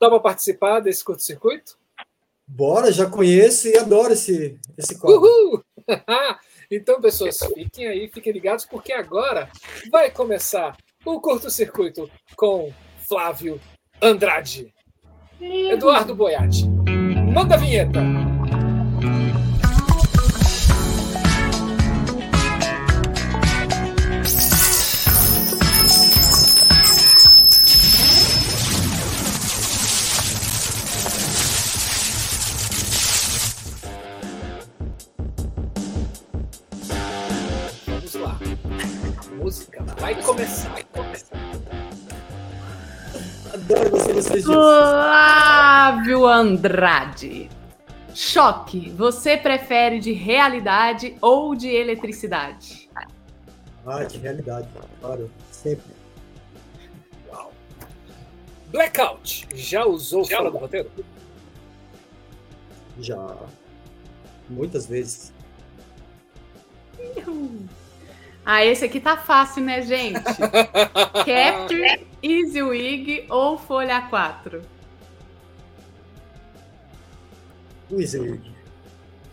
Dá 0.00 0.10
para 0.10 0.20
participar 0.20 0.80
desse 0.80 1.02
curto-circuito? 1.02 1.78
Bora, 2.46 2.92
já 2.92 3.08
conheço 3.08 3.68
e 3.68 3.78
adoro 3.78 4.12
esse, 4.12 4.58
esse 4.76 4.98
quadro. 4.98 5.22
Uhul! 5.22 5.64
então, 6.70 7.00
pessoas, 7.00 7.38
fiquem 7.54 7.86
aí, 7.86 8.08
fiquem 8.08 8.32
ligados, 8.32 8.66
porque 8.66 8.92
agora 8.92 9.48
vai 9.90 10.10
começar 10.10 10.76
o 11.06 11.20
curto-circuito 11.20 12.10
com 12.36 12.70
Flávio 13.08 13.58
Andrade. 14.02 14.74
Eduardo 15.40 16.14
Boiati. 16.14 16.68
Manda 17.34 17.54
a 17.54 17.58
vinheta. 17.58 18.23
Andrade. 46.26 47.48
Choque. 48.14 48.90
Você 48.90 49.36
prefere 49.36 49.98
de 49.98 50.12
realidade 50.12 51.16
ou 51.20 51.54
de 51.54 51.68
eletricidade? 51.68 52.88
Ah, 53.86 54.04
de 54.04 54.18
realidade, 54.18 54.68
claro. 55.00 55.30
Sempre. 55.50 55.92
Uau. 57.28 57.52
Blackout. 58.68 59.48
Já 59.54 59.84
usou 59.84 60.24
Já 60.24 60.38
fora 60.38 60.50
do 60.50 60.58
roteiro? 60.58 60.90
Já. 63.00 63.36
Muitas 64.48 64.86
vezes. 64.86 65.32
Ah, 68.46 68.64
esse 68.64 68.84
aqui 68.84 69.00
tá 69.00 69.16
fácil, 69.16 69.64
né, 69.64 69.82
gente? 69.82 70.20
Capture, 71.24 72.06
EasyWig 72.22 73.26
ou 73.30 73.58
Folha 73.58 74.02
4? 74.02 74.73
EasyWig. 78.00 78.52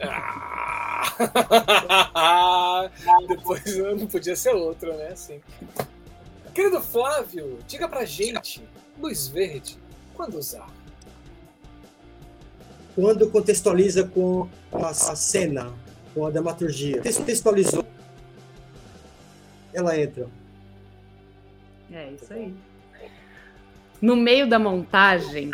Ah! 0.02 0.82
Depois 3.28 3.78
não 3.78 4.08
podia 4.08 4.36
ser 4.36 4.54
outro, 4.54 4.96
né? 4.96 5.10
Assim. 5.10 5.42
Querido 6.54 6.82
Flávio, 6.82 7.60
diga 7.68 7.88
pra 7.88 8.06
gente, 8.06 8.62
luz 9.00 9.28
verde, 9.28 9.78
quando 10.14 10.38
usar? 10.38 10.70
Quando 12.94 13.30
contextualiza 13.30 14.04
com 14.04 14.50
a 14.72 14.94
cena, 14.94 15.72
com 16.14 16.26
a 16.26 16.30
dramaturgia. 16.30 17.02
Contextualizou 17.02 17.86
ela 19.74 19.98
entra. 19.98 20.28
É 21.92 22.12
isso 22.12 22.34
aí. 22.34 22.54
No 24.02 24.16
meio 24.16 24.50
da 24.50 24.58
montagem, 24.58 25.52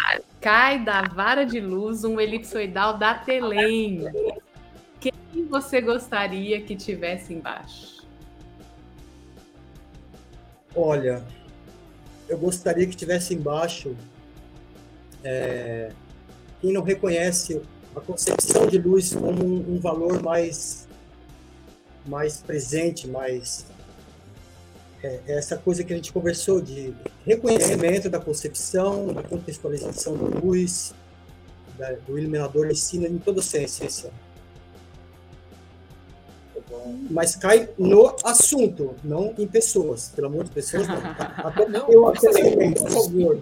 cai 0.47 0.81
da 0.81 1.01
vara 1.01 1.45
de 1.45 1.59
luz 1.59 2.05
um 2.05 2.21
elipsoidal 2.21 2.97
da 2.97 3.13
Telém. 3.13 4.05
Quem 4.97 5.11
você 5.49 5.81
gostaria 5.81 6.61
que 6.61 6.73
tivesse 6.73 7.33
embaixo? 7.33 8.07
Olha, 10.73 11.21
eu 12.29 12.37
gostaria 12.37 12.87
que 12.87 12.95
tivesse 12.95 13.33
embaixo 13.33 13.93
é, 15.21 15.91
quem 16.61 16.71
não 16.71 16.81
reconhece 16.81 17.61
a 17.93 17.99
concepção 17.99 18.67
de 18.67 18.77
luz 18.77 19.13
como 19.13 19.43
um, 19.43 19.75
um 19.75 19.79
valor 19.81 20.23
mais 20.23 20.87
mais 22.05 22.37
presente, 22.37 23.05
mais 23.05 23.65
é, 25.03 25.19
é, 25.27 25.37
essa 25.37 25.57
coisa 25.57 25.83
que 25.83 25.93
a 25.93 25.95
gente 25.95 26.11
conversou 26.11 26.59
de 26.59 26.93
reconhecimento 27.25 28.09
da 28.09 28.19
concepção, 28.19 29.13
da 29.13 29.21
contextualização 29.21 30.17
da 30.17 30.39
luz, 30.39 30.93
da, 31.77 31.91
do 31.91 32.17
iluminador 32.17 32.69
ensina 32.69 33.07
em 33.07 33.17
toda 33.17 33.39
a 33.39 33.43
ciência. 33.43 34.11
Mas 37.09 37.35
cai 37.35 37.69
no 37.77 38.15
assunto, 38.23 38.95
não 39.03 39.33
em 39.37 39.47
pessoas. 39.47 40.11
Pelo 40.15 40.27
amor 40.27 40.45
de 40.45 40.51
pessoas, 40.51 40.87
não. 40.87 40.97
Até 41.45 41.67
não, 41.67 41.89
eu 41.89 42.07
acelero, 42.09 42.73
por 42.75 42.89
favor. 42.89 43.39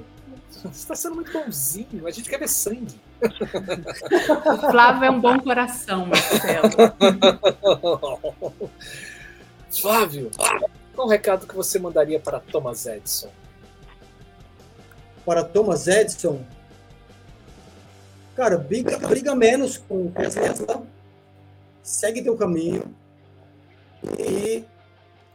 Você 0.52 0.68
está 0.68 0.96
sendo 0.96 1.16
muito 1.16 1.32
bonzinho, 1.32 2.08
a 2.08 2.12
gente 2.12 2.30
quer 2.30 2.40
ver 2.40 2.50
sangue. 2.50 3.00
O 3.22 4.72
Flávio 4.72 5.04
é 5.04 5.12
um 5.12 5.22
bom 5.22 5.40
coração, 5.40 6.08
Marcelo. 6.08 6.70
Flávio, 9.70 10.32
qual 10.96 11.08
o 11.08 11.10
recado 11.10 11.46
que 11.46 11.56
você 11.56 11.78
mandaria 11.78 12.20
para 12.20 12.40
Thomas 12.40 12.86
Edison? 12.86 13.30
Para 15.26 15.44
Thomas 15.44 15.88
Edison? 15.88 16.44
Cara, 18.36 18.58
briga, 18.58 18.98
briga 18.98 19.36
menos 19.36 19.78
com 19.78 20.08
o 20.08 20.12
Tesla, 20.12 20.86
segue 21.82 22.24
teu 22.24 22.36
caminho 22.36 22.84
e 24.20 24.64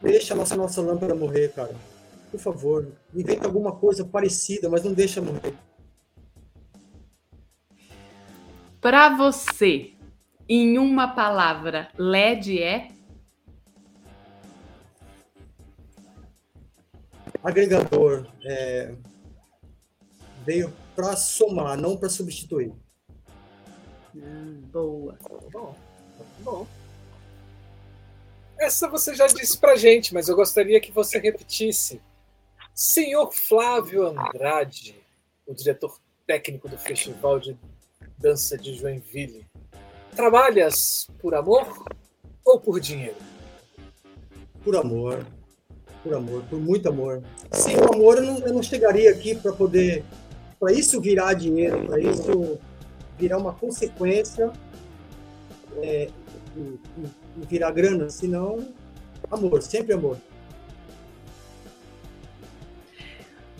deixa 0.02 0.34
a 0.34 0.36
nossa, 0.36 0.56
nossa 0.56 0.80
lâmpada 0.80 1.14
morrer, 1.14 1.52
cara. 1.54 1.74
Por 2.30 2.38
favor, 2.38 2.88
inventa 3.14 3.46
alguma 3.46 3.72
coisa 3.72 4.04
parecida, 4.04 4.68
mas 4.68 4.84
não 4.84 4.92
deixa 4.92 5.20
morrer. 5.20 5.54
Para 8.80 9.16
você, 9.16 9.92
em 10.48 10.78
uma 10.78 11.08
palavra, 11.08 11.88
LED 11.98 12.62
é? 12.62 12.88
Agregador 17.42 18.26
é, 18.44 18.94
veio 20.44 20.72
para 20.94 21.16
somar, 21.16 21.76
não 21.76 21.96
para 21.96 22.08
substituir. 22.08 22.72
Hum, 24.14 24.62
boa. 24.72 25.16
Bom, 25.52 25.76
bom. 26.40 26.66
Essa 28.58 28.88
você 28.88 29.14
já 29.14 29.26
disse 29.26 29.56
para 29.58 29.76
gente, 29.76 30.12
mas 30.12 30.28
eu 30.28 30.36
gostaria 30.36 30.80
que 30.80 30.92
você 30.92 31.18
repetisse. 31.18 32.00
Senhor 32.74 33.32
Flávio 33.32 34.06
Andrade, 34.06 35.00
o 35.46 35.54
diretor 35.54 35.98
técnico 36.26 36.68
do 36.68 36.76
Festival 36.76 37.40
de 37.40 37.58
Dança 38.18 38.58
de 38.58 38.74
Joinville, 38.74 39.46
trabalhas 40.14 41.08
por 41.18 41.34
amor 41.34 41.84
ou 42.44 42.60
por 42.60 42.78
dinheiro? 42.80 43.16
Por 44.62 44.76
amor 44.76 45.26
por 46.02 46.14
amor, 46.14 46.42
por 46.48 46.58
muito 46.58 46.88
amor. 46.88 47.22
Sem 47.52 47.76
o 47.76 47.92
amor, 47.92 48.16
eu 48.18 48.24
não, 48.24 48.38
eu 48.38 48.54
não 48.54 48.62
chegaria 48.62 49.10
aqui 49.10 49.34
para 49.34 49.52
poder, 49.52 50.04
para 50.58 50.72
isso 50.72 51.00
virar 51.00 51.34
dinheiro, 51.34 51.86
para 51.86 52.00
isso 52.00 52.58
virar 53.18 53.38
uma 53.38 53.52
consequência 53.52 54.50
é, 55.82 56.08
e, 56.56 56.60
e 56.60 57.46
virar 57.46 57.70
grana, 57.70 58.08
senão, 58.08 58.66
amor, 59.30 59.60
sempre 59.62 59.92
amor. 59.92 60.16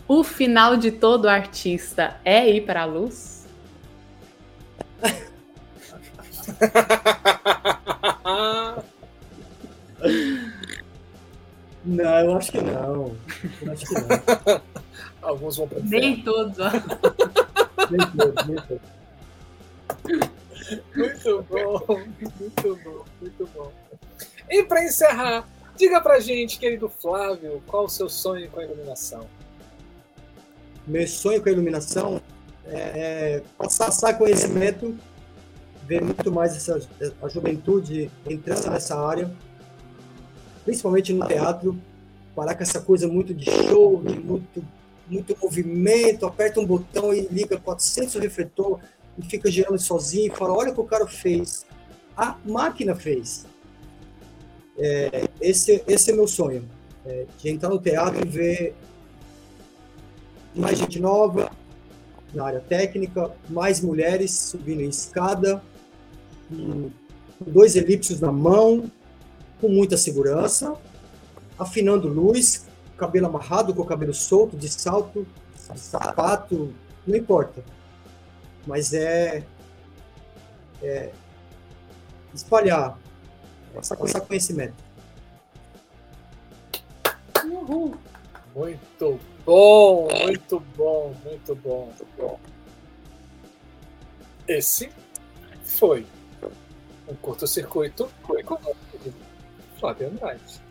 O 0.07 0.23
final 0.23 0.75
de 0.75 0.91
todo 0.91 1.29
artista 1.29 2.19
é 2.25 2.49
ir 2.49 2.65
para 2.65 2.81
a 2.81 2.85
luz? 2.85 3.45
Não, 11.91 12.19
eu 12.19 12.37
acho 12.37 12.51
que 12.53 12.61
não. 12.61 13.17
Eu 13.61 13.71
acho 13.73 13.85
que 13.85 13.93
não. 13.93 14.61
Alguns 15.21 15.57
vão 15.57 15.67
para 15.67 15.79
Nem 15.81 16.23
todos, 16.23 16.57
ó. 16.57 16.71
nem 17.89 18.11
todos, 18.11 18.47
nem 18.47 18.55
todos. 18.55 19.01
Muito 20.95 21.45
bom, 21.49 22.01
muito 22.39 22.79
bom, 22.83 23.05
muito 23.19 23.49
bom. 23.53 23.71
E 24.49 24.63
para 24.63 24.85
encerrar, 24.85 25.45
diga 25.75 25.99
pra 25.99 26.21
gente, 26.21 26.57
querido 26.57 26.87
Flávio, 26.87 27.61
qual 27.67 27.83
o 27.85 27.89
seu 27.89 28.07
sonho 28.07 28.49
com 28.49 28.61
a 28.61 28.63
iluminação? 28.63 29.27
Meu 30.87 31.05
sonho 31.07 31.41
com 31.43 31.49
a 31.49 31.51
iluminação 31.51 32.21
é, 32.65 32.77
é 32.77 33.43
passar 33.57 34.17
conhecimento, 34.17 34.97
ver 35.83 36.01
muito 36.01 36.31
mais 36.31 36.55
essa, 36.55 36.79
a 37.21 37.27
juventude 37.27 38.09
entrando 38.25 38.69
nessa 38.71 38.97
área 38.97 39.29
principalmente 40.63 41.13
no 41.13 41.27
teatro, 41.27 41.77
parar 42.35 42.55
com 42.55 42.63
essa 42.63 42.81
coisa 42.81 43.07
muito 43.07 43.33
de 43.33 43.45
show, 43.45 44.01
de 44.01 44.19
muito, 44.19 44.63
muito 45.07 45.37
movimento, 45.41 46.25
aperta 46.25 46.59
um 46.59 46.65
botão 46.65 47.13
e 47.13 47.27
liga 47.31 47.57
400 47.57 48.15
refletor 48.15 48.79
e 49.17 49.25
fica 49.25 49.49
girando 49.51 49.77
sozinho 49.79 50.31
e 50.31 50.35
fala, 50.35 50.53
olha 50.53 50.71
o 50.71 50.73
que 50.73 50.81
o 50.81 50.85
cara 50.85 51.07
fez. 51.07 51.65
A 52.15 52.37
máquina 52.45 52.95
fez. 52.95 53.45
É, 54.77 55.29
esse, 55.39 55.83
esse 55.87 56.11
é 56.11 56.15
meu 56.15 56.27
sonho, 56.27 56.67
é, 57.05 57.25
de 57.37 57.49
entrar 57.49 57.69
no 57.69 57.79
teatro 57.79 58.25
e 58.25 58.29
ver 58.29 58.75
mais 60.55 60.77
gente 60.77 60.99
nova 60.99 61.51
na 62.33 62.45
área 62.45 62.59
técnica, 62.61 63.31
mais 63.49 63.81
mulheres 63.81 64.31
subindo 64.31 64.81
em 64.81 64.89
escada, 64.89 65.61
dois 67.45 67.75
elipsos 67.75 68.19
na 68.19 68.31
mão, 68.31 68.89
com 69.61 69.69
muita 69.69 69.95
segurança, 69.95 70.75
afinando 71.57 72.07
luz, 72.07 72.65
cabelo 72.97 73.27
amarrado 73.27 73.73
com 73.73 73.83
o 73.83 73.85
cabelo 73.85 74.13
solto, 74.13 74.57
de 74.57 74.67
salto, 74.67 75.25
de 75.71 75.79
sapato, 75.79 76.73
não 77.05 77.15
importa. 77.15 77.63
Mas 78.65 78.91
é, 78.93 79.43
é 80.81 81.11
espalhar, 82.33 82.97
passar, 83.73 83.95
passar 83.95 84.21
conhecimento. 84.21 84.73
Uhul. 87.45 87.95
Muito 88.53 89.19
bom, 89.45 90.07
muito 90.25 90.59
bom, 90.75 91.15
muito 91.23 91.55
bom, 91.55 91.85
muito 91.85 92.07
bom. 92.17 92.39
Esse 94.47 94.91
foi 95.63 96.05
um 97.07 97.15
curto-circuito 97.15 98.09
econômico 98.37 99.30
Flávio 99.81 100.09
Andrade. 100.09 100.61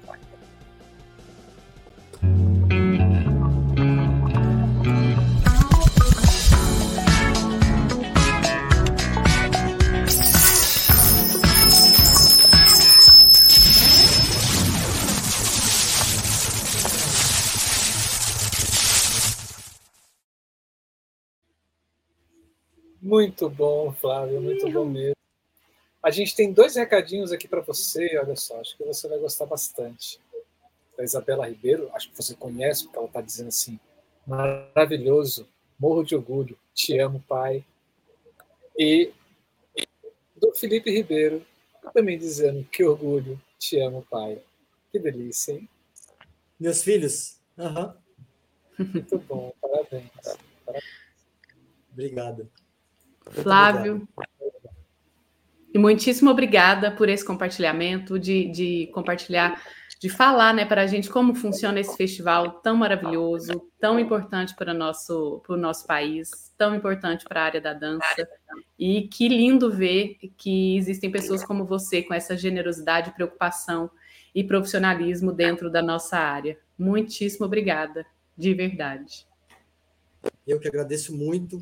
Muito 23.02 23.50
bom, 23.50 23.92
Flávio, 23.92 24.40
muito 24.40 24.70
bom 24.70 24.84
mesmo. 24.84 25.19
A 26.02 26.10
gente 26.10 26.34
tem 26.34 26.52
dois 26.52 26.76
recadinhos 26.76 27.30
aqui 27.30 27.46
para 27.46 27.60
você, 27.60 28.18
olha 28.18 28.34
só, 28.34 28.58
acho 28.60 28.76
que 28.76 28.84
você 28.84 29.06
vai 29.06 29.18
gostar 29.18 29.46
bastante. 29.46 30.18
Da 30.96 31.04
Isabela 31.04 31.48
Ribeiro, 31.48 31.90
acho 31.94 32.10
que 32.10 32.16
você 32.16 32.34
conhece, 32.34 32.84
porque 32.84 32.98
ela 32.98 33.06
está 33.06 33.20
dizendo 33.20 33.48
assim: 33.48 33.78
maravilhoso, 34.26 35.46
morro 35.78 36.02
de 36.02 36.14
orgulho, 36.14 36.58
te 36.74 36.98
amo, 36.98 37.22
pai. 37.28 37.64
E 38.78 39.12
do 40.36 40.54
Felipe 40.54 40.90
Ribeiro, 40.90 41.44
também 41.92 42.18
dizendo: 42.18 42.64
que 42.64 42.84
orgulho, 42.84 43.40
te 43.58 43.78
amo, 43.80 44.06
pai. 44.10 44.40
Que 44.90 44.98
delícia, 44.98 45.52
hein? 45.52 45.68
Meus 46.58 46.82
filhos? 46.82 47.38
Uhum. 47.56 47.92
Muito 48.78 49.18
bom, 49.18 49.52
parabéns. 49.60 50.10
parabéns. 50.64 50.84
Obrigado. 51.92 52.50
Flávio, 53.30 54.08
e 55.72 55.78
muitíssimo 55.78 56.30
obrigada 56.30 56.90
por 56.90 57.08
esse 57.08 57.24
compartilhamento, 57.24 58.18
de, 58.18 58.48
de 58.50 58.90
compartilhar 58.92 59.60
de 60.00 60.08
falar 60.08 60.54
né, 60.54 60.64
para 60.64 60.80
a 60.80 60.86
gente 60.86 61.10
como 61.10 61.34
funciona 61.34 61.78
esse 61.78 61.94
festival 61.94 62.62
tão 62.62 62.74
maravilhoso, 62.74 63.70
tão 63.78 64.00
importante 64.00 64.56
para 64.56 64.72
o 64.72 64.76
nosso, 64.76 65.42
para 65.46 65.54
o 65.54 65.58
nosso 65.58 65.86
país, 65.86 66.30
tão 66.56 66.74
importante 66.74 67.26
para 67.28 67.42
a 67.42 67.44
área 67.44 67.60
da 67.60 67.74
dança. 67.74 68.26
E 68.78 69.02
que 69.08 69.28
lindo 69.28 69.70
ver 69.70 70.16
que 70.38 70.74
existem 70.78 71.10
pessoas 71.10 71.44
como 71.44 71.66
você 71.66 72.02
com 72.02 72.14
essa 72.14 72.34
generosidade, 72.34 73.12
preocupação 73.12 73.90
e 74.34 74.42
profissionalismo 74.42 75.32
dentro 75.32 75.70
da 75.70 75.82
nossa 75.82 76.16
área. 76.16 76.58
Muitíssimo 76.78 77.44
obrigada, 77.44 78.06
de 78.34 78.54
verdade. 78.54 79.26
Eu 80.46 80.58
que 80.58 80.66
agradeço 80.66 81.14
muito, 81.14 81.60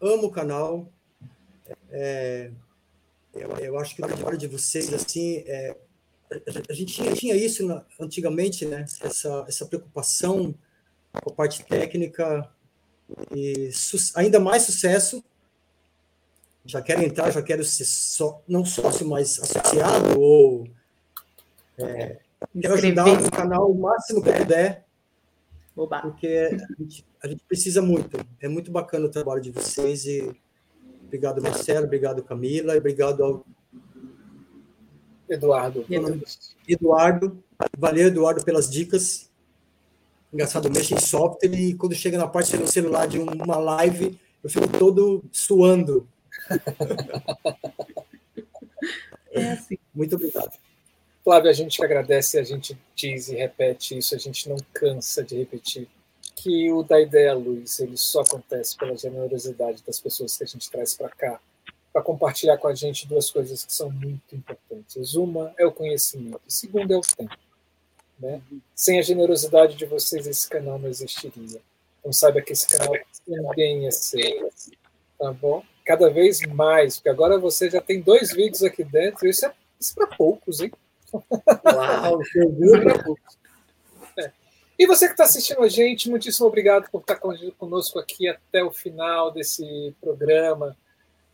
amo 0.00 0.26
o 0.26 0.32
canal. 0.32 0.92
É, 1.90 2.50
eu, 3.40 3.56
eu, 3.58 3.78
acho 3.78 3.94
que 3.94 4.00
na 4.00 4.08
hora 4.24 4.36
de 4.36 4.46
vocês, 4.46 4.92
assim, 4.92 5.44
é, 5.46 5.76
a 6.68 6.72
gente 6.72 6.94
tinha, 6.94 7.12
tinha 7.14 7.34
isso 7.34 7.66
na, 7.66 7.84
antigamente, 8.00 8.66
né? 8.66 8.84
Essa, 9.00 9.44
essa 9.48 9.66
preocupação 9.66 10.54
com 11.12 11.30
a 11.30 11.34
parte 11.34 11.64
técnica 11.64 12.48
e 13.34 13.70
su, 13.72 13.96
ainda 14.14 14.38
mais 14.38 14.62
sucesso. 14.62 15.24
Já 16.64 16.82
quero 16.82 17.02
entrar, 17.02 17.30
já 17.30 17.42
quero 17.42 17.64
ser 17.64 17.86
só, 17.86 18.42
não 18.46 18.64
sócio, 18.64 19.08
mas 19.08 19.40
associado 19.40 20.20
ou 20.20 20.68
é, 21.78 22.18
quero 22.60 22.74
ajudar 22.74 23.06
o 23.06 23.30
canal 23.30 23.70
o 23.70 23.78
máximo 23.78 24.22
que 24.22 24.30
puder, 24.30 24.84
Oba. 25.74 26.02
porque 26.02 26.50
a 26.52 26.82
gente, 26.82 27.06
a 27.22 27.28
gente 27.28 27.42
precisa 27.44 27.80
muito. 27.80 28.18
É 28.40 28.48
muito 28.48 28.70
bacana 28.70 29.06
o 29.06 29.10
trabalho 29.10 29.40
de 29.40 29.50
vocês 29.50 30.04
e 30.04 30.36
obrigado 31.08 31.42
Marcelo, 31.42 31.86
obrigado 31.86 32.22
Camila, 32.22 32.74
e 32.74 32.78
obrigado 32.78 33.24
ao 33.24 33.44
Eduardo. 35.28 35.84
Eduardo. 36.66 37.44
Valeu, 37.76 38.06
Eduardo, 38.06 38.44
pelas 38.44 38.70
dicas. 38.70 39.28
Engraçado, 40.32 40.70
mexe 40.70 40.94
em 40.94 41.00
software 41.00 41.54
e 41.54 41.74
quando 41.74 41.94
chega 41.94 42.16
na 42.16 42.28
parte 42.28 42.56
do 42.56 42.66
celular 42.66 43.06
de 43.06 43.18
uma 43.18 43.56
live, 43.56 44.18
eu 44.42 44.50
fico 44.50 44.68
todo 44.78 45.24
suando. 45.32 46.08
É 49.30 49.52
assim. 49.52 49.76
Muito 49.94 50.16
obrigado. 50.16 50.58
Flávio, 51.22 51.50
a 51.50 51.52
gente 51.52 51.76
que 51.76 51.84
agradece, 51.84 52.38
a 52.38 52.42
gente 52.42 52.76
diz 52.94 53.28
e 53.28 53.36
repete 53.36 53.96
isso, 53.96 54.14
a 54.14 54.18
gente 54.18 54.48
não 54.48 54.56
cansa 54.72 55.22
de 55.22 55.36
repetir 55.36 55.86
que 56.42 56.72
o 56.72 56.82
da 56.82 57.00
ideia 57.00 57.32
ele 57.32 57.96
só 57.96 58.20
acontece 58.20 58.76
pela 58.76 58.96
generosidade 58.96 59.82
das 59.84 59.98
pessoas 59.98 60.36
que 60.36 60.44
a 60.44 60.46
gente 60.46 60.70
traz 60.70 60.94
para 60.94 61.08
cá 61.08 61.40
para 61.92 62.02
compartilhar 62.02 62.58
com 62.58 62.68
a 62.68 62.74
gente 62.74 63.08
duas 63.08 63.30
coisas 63.30 63.64
que 63.64 63.72
são 63.72 63.90
muito 63.90 64.36
importantes. 64.36 65.14
Uma 65.14 65.52
é 65.58 65.66
o 65.66 65.72
conhecimento, 65.72 66.40
a 66.46 66.50
segunda 66.50 66.94
é 66.94 66.96
o 66.96 67.00
tempo. 67.00 67.36
Né? 68.18 68.40
Sem 68.74 68.98
a 68.98 69.02
generosidade 69.02 69.74
de 69.74 69.86
vocês, 69.86 70.26
esse 70.26 70.48
canal 70.48 70.78
não 70.78 70.88
existiria. 70.88 71.60
Então 71.98 72.12
saiba 72.12 72.40
que 72.40 72.52
esse 72.52 72.68
canal 72.68 72.94
também 73.26 73.86
é 73.86 73.90
seu. 73.90 74.50
Tá 75.18 75.32
bom? 75.32 75.64
Cada 75.84 76.10
vez 76.10 76.40
mais, 76.40 76.96
porque 76.96 77.08
agora 77.08 77.38
você 77.38 77.70
já 77.70 77.80
tem 77.80 78.00
dois 78.00 78.32
vídeos 78.32 78.62
aqui 78.62 78.84
dentro, 78.84 79.26
isso 79.26 79.46
é, 79.46 79.52
isso 79.80 79.92
é 79.92 80.06
para 80.06 80.16
poucos, 80.16 80.60
hein? 80.60 80.70
Uau, 81.12 82.20
é. 82.22 83.47
E 84.78 84.86
você 84.86 85.06
que 85.06 85.12
está 85.12 85.24
assistindo 85.24 85.60
a 85.62 85.68
gente, 85.68 86.08
muitíssimo 86.08 86.46
obrigado 86.46 86.88
por 86.88 87.00
estar 87.00 87.16
conosco 87.16 87.98
aqui 87.98 88.28
até 88.28 88.62
o 88.62 88.70
final 88.70 89.32
desse 89.32 89.92
programa. 90.00 90.76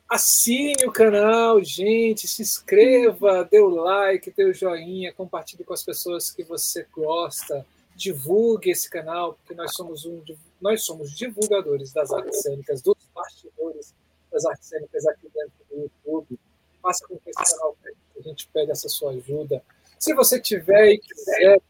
Assine 0.09 0.87
o 0.87 0.93
canal, 0.93 1.63
gente, 1.63 2.27
se 2.27 2.41
inscreva, 2.41 3.47
dê 3.51 3.61
o 3.61 3.69
like, 3.69 4.31
dê 4.31 4.45
o 4.45 4.55
joinha, 4.55 5.13
compartilhe 5.13 5.63
com 5.63 5.75
as 5.75 5.83
pessoas 5.83 6.31
que 6.31 6.43
você 6.43 6.87
gosta, 6.91 7.67
divulgue 7.95 8.71
esse 8.71 8.89
canal, 8.89 9.35
porque 9.35 9.55
nós 9.55 9.75
somos 9.75 10.07
um 10.07 10.23
nós 10.61 10.83
somos 10.83 11.13
divulgadores 11.13 11.93
das 11.93 12.13
artes 12.13 12.41
cênicas, 12.41 12.81
dos 12.81 12.97
bastidores 13.15 13.95
das 14.33 14.47
artes 14.47 14.69
cênicas 14.69 15.07
aqui 15.07 15.29
dentro 15.35 15.53
do 15.71 15.83
YouTube. 15.83 16.39
Faça 16.81 17.07
com 17.07 17.19
que 17.19 17.31
esse 17.31 17.53
canal 17.53 17.77
a 18.19 18.23
gente 18.23 18.49
pegue 18.49 18.73
essa 18.73 18.89
sua 18.89 19.13
ajuda. 19.13 19.63
Se 19.99 20.15
você 20.15 20.41
tiver 20.41 20.93
e 20.93 20.99
quiser, 20.99 21.61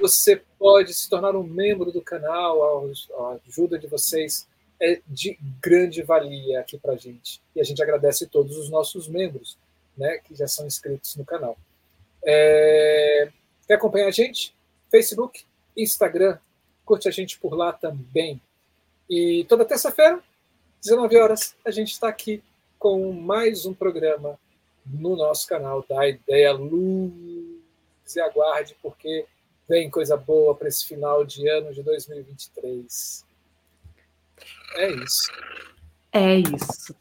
você 0.00 0.42
pode 0.58 0.94
se 0.94 1.08
tornar 1.08 1.36
um 1.36 1.42
membro 1.42 1.92
do 1.92 2.00
canal, 2.00 2.90
a 3.18 3.38
ajuda 3.46 3.78
de 3.78 3.86
vocês 3.86 4.46
é 4.80 5.00
de 5.06 5.38
grande 5.60 6.02
valia 6.02 6.60
aqui 6.60 6.78
para 6.78 6.92
a 6.92 6.96
gente. 6.96 7.40
E 7.54 7.60
a 7.60 7.64
gente 7.64 7.82
agradece 7.82 8.26
todos 8.26 8.56
os 8.56 8.70
nossos 8.70 9.08
membros 9.08 9.56
né, 9.96 10.18
que 10.18 10.34
já 10.34 10.46
são 10.46 10.66
inscritos 10.66 11.16
no 11.16 11.24
canal. 11.24 11.56
É... 12.24 13.30
Quer 13.66 13.74
acompanhar 13.74 14.08
a 14.08 14.12
gente? 14.12 14.54
Facebook, 14.90 15.44
Instagram, 15.76 16.38
curte 16.84 17.08
a 17.08 17.10
gente 17.10 17.38
por 17.38 17.54
lá 17.54 17.72
também. 17.72 18.40
E 19.08 19.44
toda 19.48 19.64
terça-feira, 19.64 20.22
19 20.82 21.16
horas, 21.16 21.54
a 21.64 21.70
gente 21.70 21.92
está 21.92 22.08
aqui 22.08 22.42
com 22.78 23.12
mais 23.12 23.66
um 23.66 23.74
programa 23.74 24.38
no 24.84 25.16
nosso 25.16 25.48
canal 25.48 25.84
da 25.88 26.06
Ideia 26.08 26.52
Luz. 26.52 27.12
E 28.14 28.20
aguarde, 28.20 28.76
porque 28.80 29.26
vem 29.68 29.90
coisa 29.90 30.16
boa 30.16 30.54
para 30.54 30.68
esse 30.68 30.86
final 30.86 31.24
de 31.24 31.48
ano 31.48 31.72
de 31.72 31.82
2023. 31.82 33.24
É 34.76 34.90
isso. 34.90 35.32
É 36.12 36.36
isso. 36.36 36.94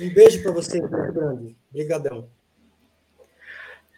Um 0.00 0.12
beijo 0.12 0.42
para 0.42 0.52
você, 0.52 0.80
grande. 0.80 1.56
Obrigadão. 1.70 2.28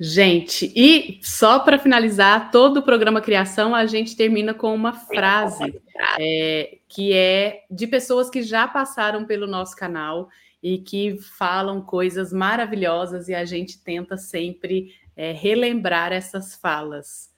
Gente, 0.01 0.73
e 0.75 1.21
só 1.23 1.61
para 1.61 1.79
finalizar, 1.79 2.51
todo 2.51 2.79
o 2.79 2.83
programa 2.83 3.21
Criação 3.21 3.73
a 3.73 3.87
gente 3.87 4.17
termina 4.17 4.53
com 4.53 4.75
uma 4.75 4.93
frase 4.93 5.81
é, 6.19 6.79
que 6.89 7.13
é 7.13 7.63
de 7.71 7.87
pessoas 7.87 8.29
que 8.29 8.43
já 8.43 8.67
passaram 8.67 9.25
pelo 9.25 9.47
nosso 9.47 9.77
canal 9.77 10.29
e 10.61 10.79
que 10.79 11.19
falam 11.39 11.81
coisas 11.81 12.33
maravilhosas 12.33 13.29
e 13.29 13.35
a 13.35 13.45
gente 13.45 13.81
tenta 13.83 14.17
sempre 14.17 14.93
é, 15.17 15.33
relembrar 15.33 16.13
essas 16.13 16.55
falas. 16.55 17.33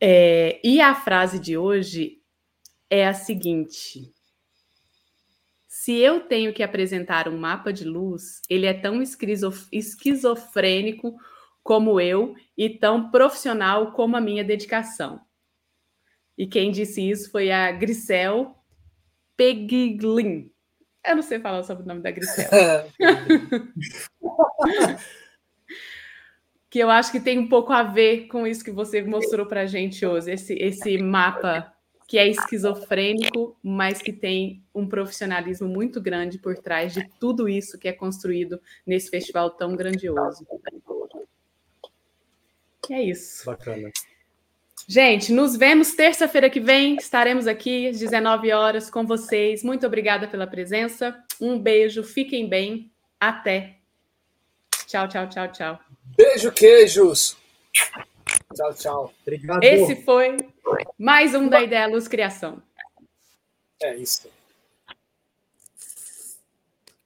É, 0.00 0.60
e 0.62 0.80
a 0.80 0.94
frase 0.94 1.38
de 1.38 1.56
hoje 1.56 2.20
é 2.88 3.06
a 3.06 3.14
seguinte: 3.14 4.12
se 5.66 5.96
eu 5.96 6.20
tenho 6.20 6.52
que 6.52 6.62
apresentar 6.62 7.28
um 7.28 7.38
mapa 7.38 7.72
de 7.72 7.84
luz, 7.84 8.40
ele 8.48 8.66
é 8.66 8.74
tão 8.74 9.02
esquizofrênico 9.02 11.16
como 11.62 12.00
eu 12.00 12.34
e 12.56 12.70
tão 12.70 13.10
profissional 13.10 13.92
como 13.92 14.16
a 14.16 14.20
minha 14.20 14.44
dedicação. 14.44 15.20
E 16.36 16.46
quem 16.46 16.70
disse 16.70 17.08
isso 17.08 17.30
foi 17.30 17.50
a 17.50 17.72
Grisel 17.72 18.54
Pegiglin. 19.36 20.52
Eu 21.04 21.16
não 21.16 21.22
sei 21.22 21.40
falar 21.40 21.62
sobre 21.64 21.84
o 21.84 21.86
nome 21.86 22.00
da 22.00 22.10
Grisel. 22.10 22.48
que 26.70 26.78
eu 26.78 26.90
acho 26.90 27.10
que 27.10 27.20
tem 27.20 27.38
um 27.38 27.48
pouco 27.48 27.72
a 27.72 27.82
ver 27.82 28.26
com 28.26 28.46
isso 28.46 28.64
que 28.64 28.70
você 28.70 29.02
mostrou 29.02 29.46
para 29.46 29.62
a 29.62 29.66
gente 29.66 30.04
hoje, 30.04 30.30
esse, 30.30 30.54
esse 30.54 30.98
mapa 30.98 31.72
que 32.06 32.18
é 32.18 32.26
esquizofrênico, 32.26 33.54
mas 33.62 34.00
que 34.00 34.12
tem 34.12 34.64
um 34.74 34.88
profissionalismo 34.88 35.68
muito 35.68 36.00
grande 36.00 36.38
por 36.38 36.56
trás 36.56 36.94
de 36.94 37.06
tudo 37.20 37.48
isso 37.48 37.78
que 37.78 37.86
é 37.86 37.92
construído 37.92 38.58
nesse 38.86 39.10
festival 39.10 39.50
tão 39.50 39.76
grandioso. 39.76 40.46
É 42.90 43.02
isso. 43.02 43.44
Bacana. 43.44 43.90
Gente, 44.86 45.32
nos 45.32 45.54
vemos 45.54 45.92
terça-feira 45.92 46.48
que 46.48 46.60
vem. 46.60 46.96
Estaremos 46.96 47.46
aqui 47.46 47.88
às 47.88 47.98
19 47.98 48.52
horas 48.52 48.88
com 48.88 49.04
vocês. 49.04 49.62
Muito 49.62 49.86
obrigada 49.86 50.26
pela 50.26 50.46
presença. 50.46 51.22
Um 51.38 51.58
beijo, 51.58 52.02
fiquem 52.02 52.48
bem. 52.48 52.90
Até. 53.20 53.77
Tchau, 54.88 55.06
tchau, 55.06 55.28
tchau, 55.28 55.48
tchau. 55.52 55.78
Beijo, 56.16 56.50
queijos. 56.50 57.36
Tchau, 58.54 58.74
tchau. 58.74 59.14
Obrigado. 59.20 59.62
Esse 59.62 59.96
foi 59.96 60.38
mais 60.98 61.34
um 61.34 61.46
da 61.46 61.60
Ideia 61.60 61.86
Luz 61.86 62.08
Criação. 62.08 62.62
É 63.82 63.94
isso. 63.96 64.30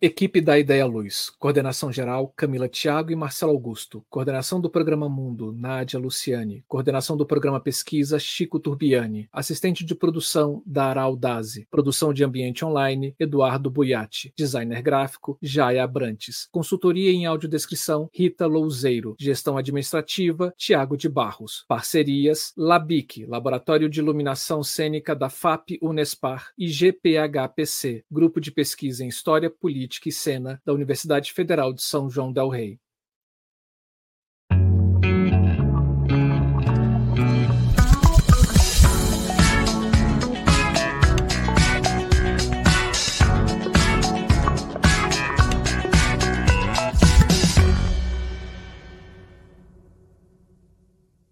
Equipe 0.04 0.40
da 0.40 0.58
Ideia 0.58 0.84
Luz. 0.84 1.30
Coordenação 1.38 1.92
geral: 1.92 2.32
Camila 2.36 2.68
Thiago 2.68 3.12
e 3.12 3.14
Marcelo 3.14 3.52
Augusto. 3.52 4.04
Coordenação 4.10 4.60
do 4.60 4.68
programa 4.68 5.08
Mundo: 5.08 5.52
Nádia 5.52 5.96
Luciane. 5.96 6.64
Coordenação 6.66 7.16
do 7.16 7.24
programa 7.24 7.60
Pesquisa: 7.60 8.18
Chico 8.18 8.58
Turbiani. 8.58 9.28
Assistente 9.32 9.84
de 9.84 9.94
produção: 9.94 10.60
Dara 10.66 11.02
Aldazi. 11.02 11.68
Produção 11.70 12.12
de 12.12 12.24
ambiente 12.24 12.64
online: 12.64 13.14
Eduardo 13.16 13.70
Buiati. 13.70 14.32
Designer 14.36 14.82
gráfico: 14.82 15.38
Jaya 15.40 15.84
Abrantes. 15.84 16.48
Consultoria 16.50 17.12
em 17.12 17.24
audiodescrição: 17.24 18.10
Rita 18.12 18.44
Louzeiro. 18.44 19.14
Gestão 19.20 19.56
administrativa: 19.56 20.52
Tiago 20.56 20.96
de 20.96 21.08
Barros. 21.08 21.64
Parcerias: 21.68 22.52
Labic, 22.56 23.24
Laboratório 23.24 23.88
de 23.88 24.00
Iluminação 24.00 24.64
Cênica 24.64 25.14
da 25.14 25.30
FAP 25.30 25.78
Unespar 25.80 26.48
e 26.58 26.66
GPHPC, 26.66 28.04
Grupo 28.10 28.40
de 28.40 28.50
Pesquisa 28.50 29.04
em 29.04 29.08
História 29.08 29.48
Política 29.48 29.91
Política 29.92 30.08
e 30.08 30.12
Cena 30.12 30.62
da 30.64 30.72
Universidade 30.72 31.32
Federal 31.32 31.72
de 31.72 31.82
São 31.82 32.08
João 32.08 32.32
del 32.32 32.48
Rei. 32.48 32.80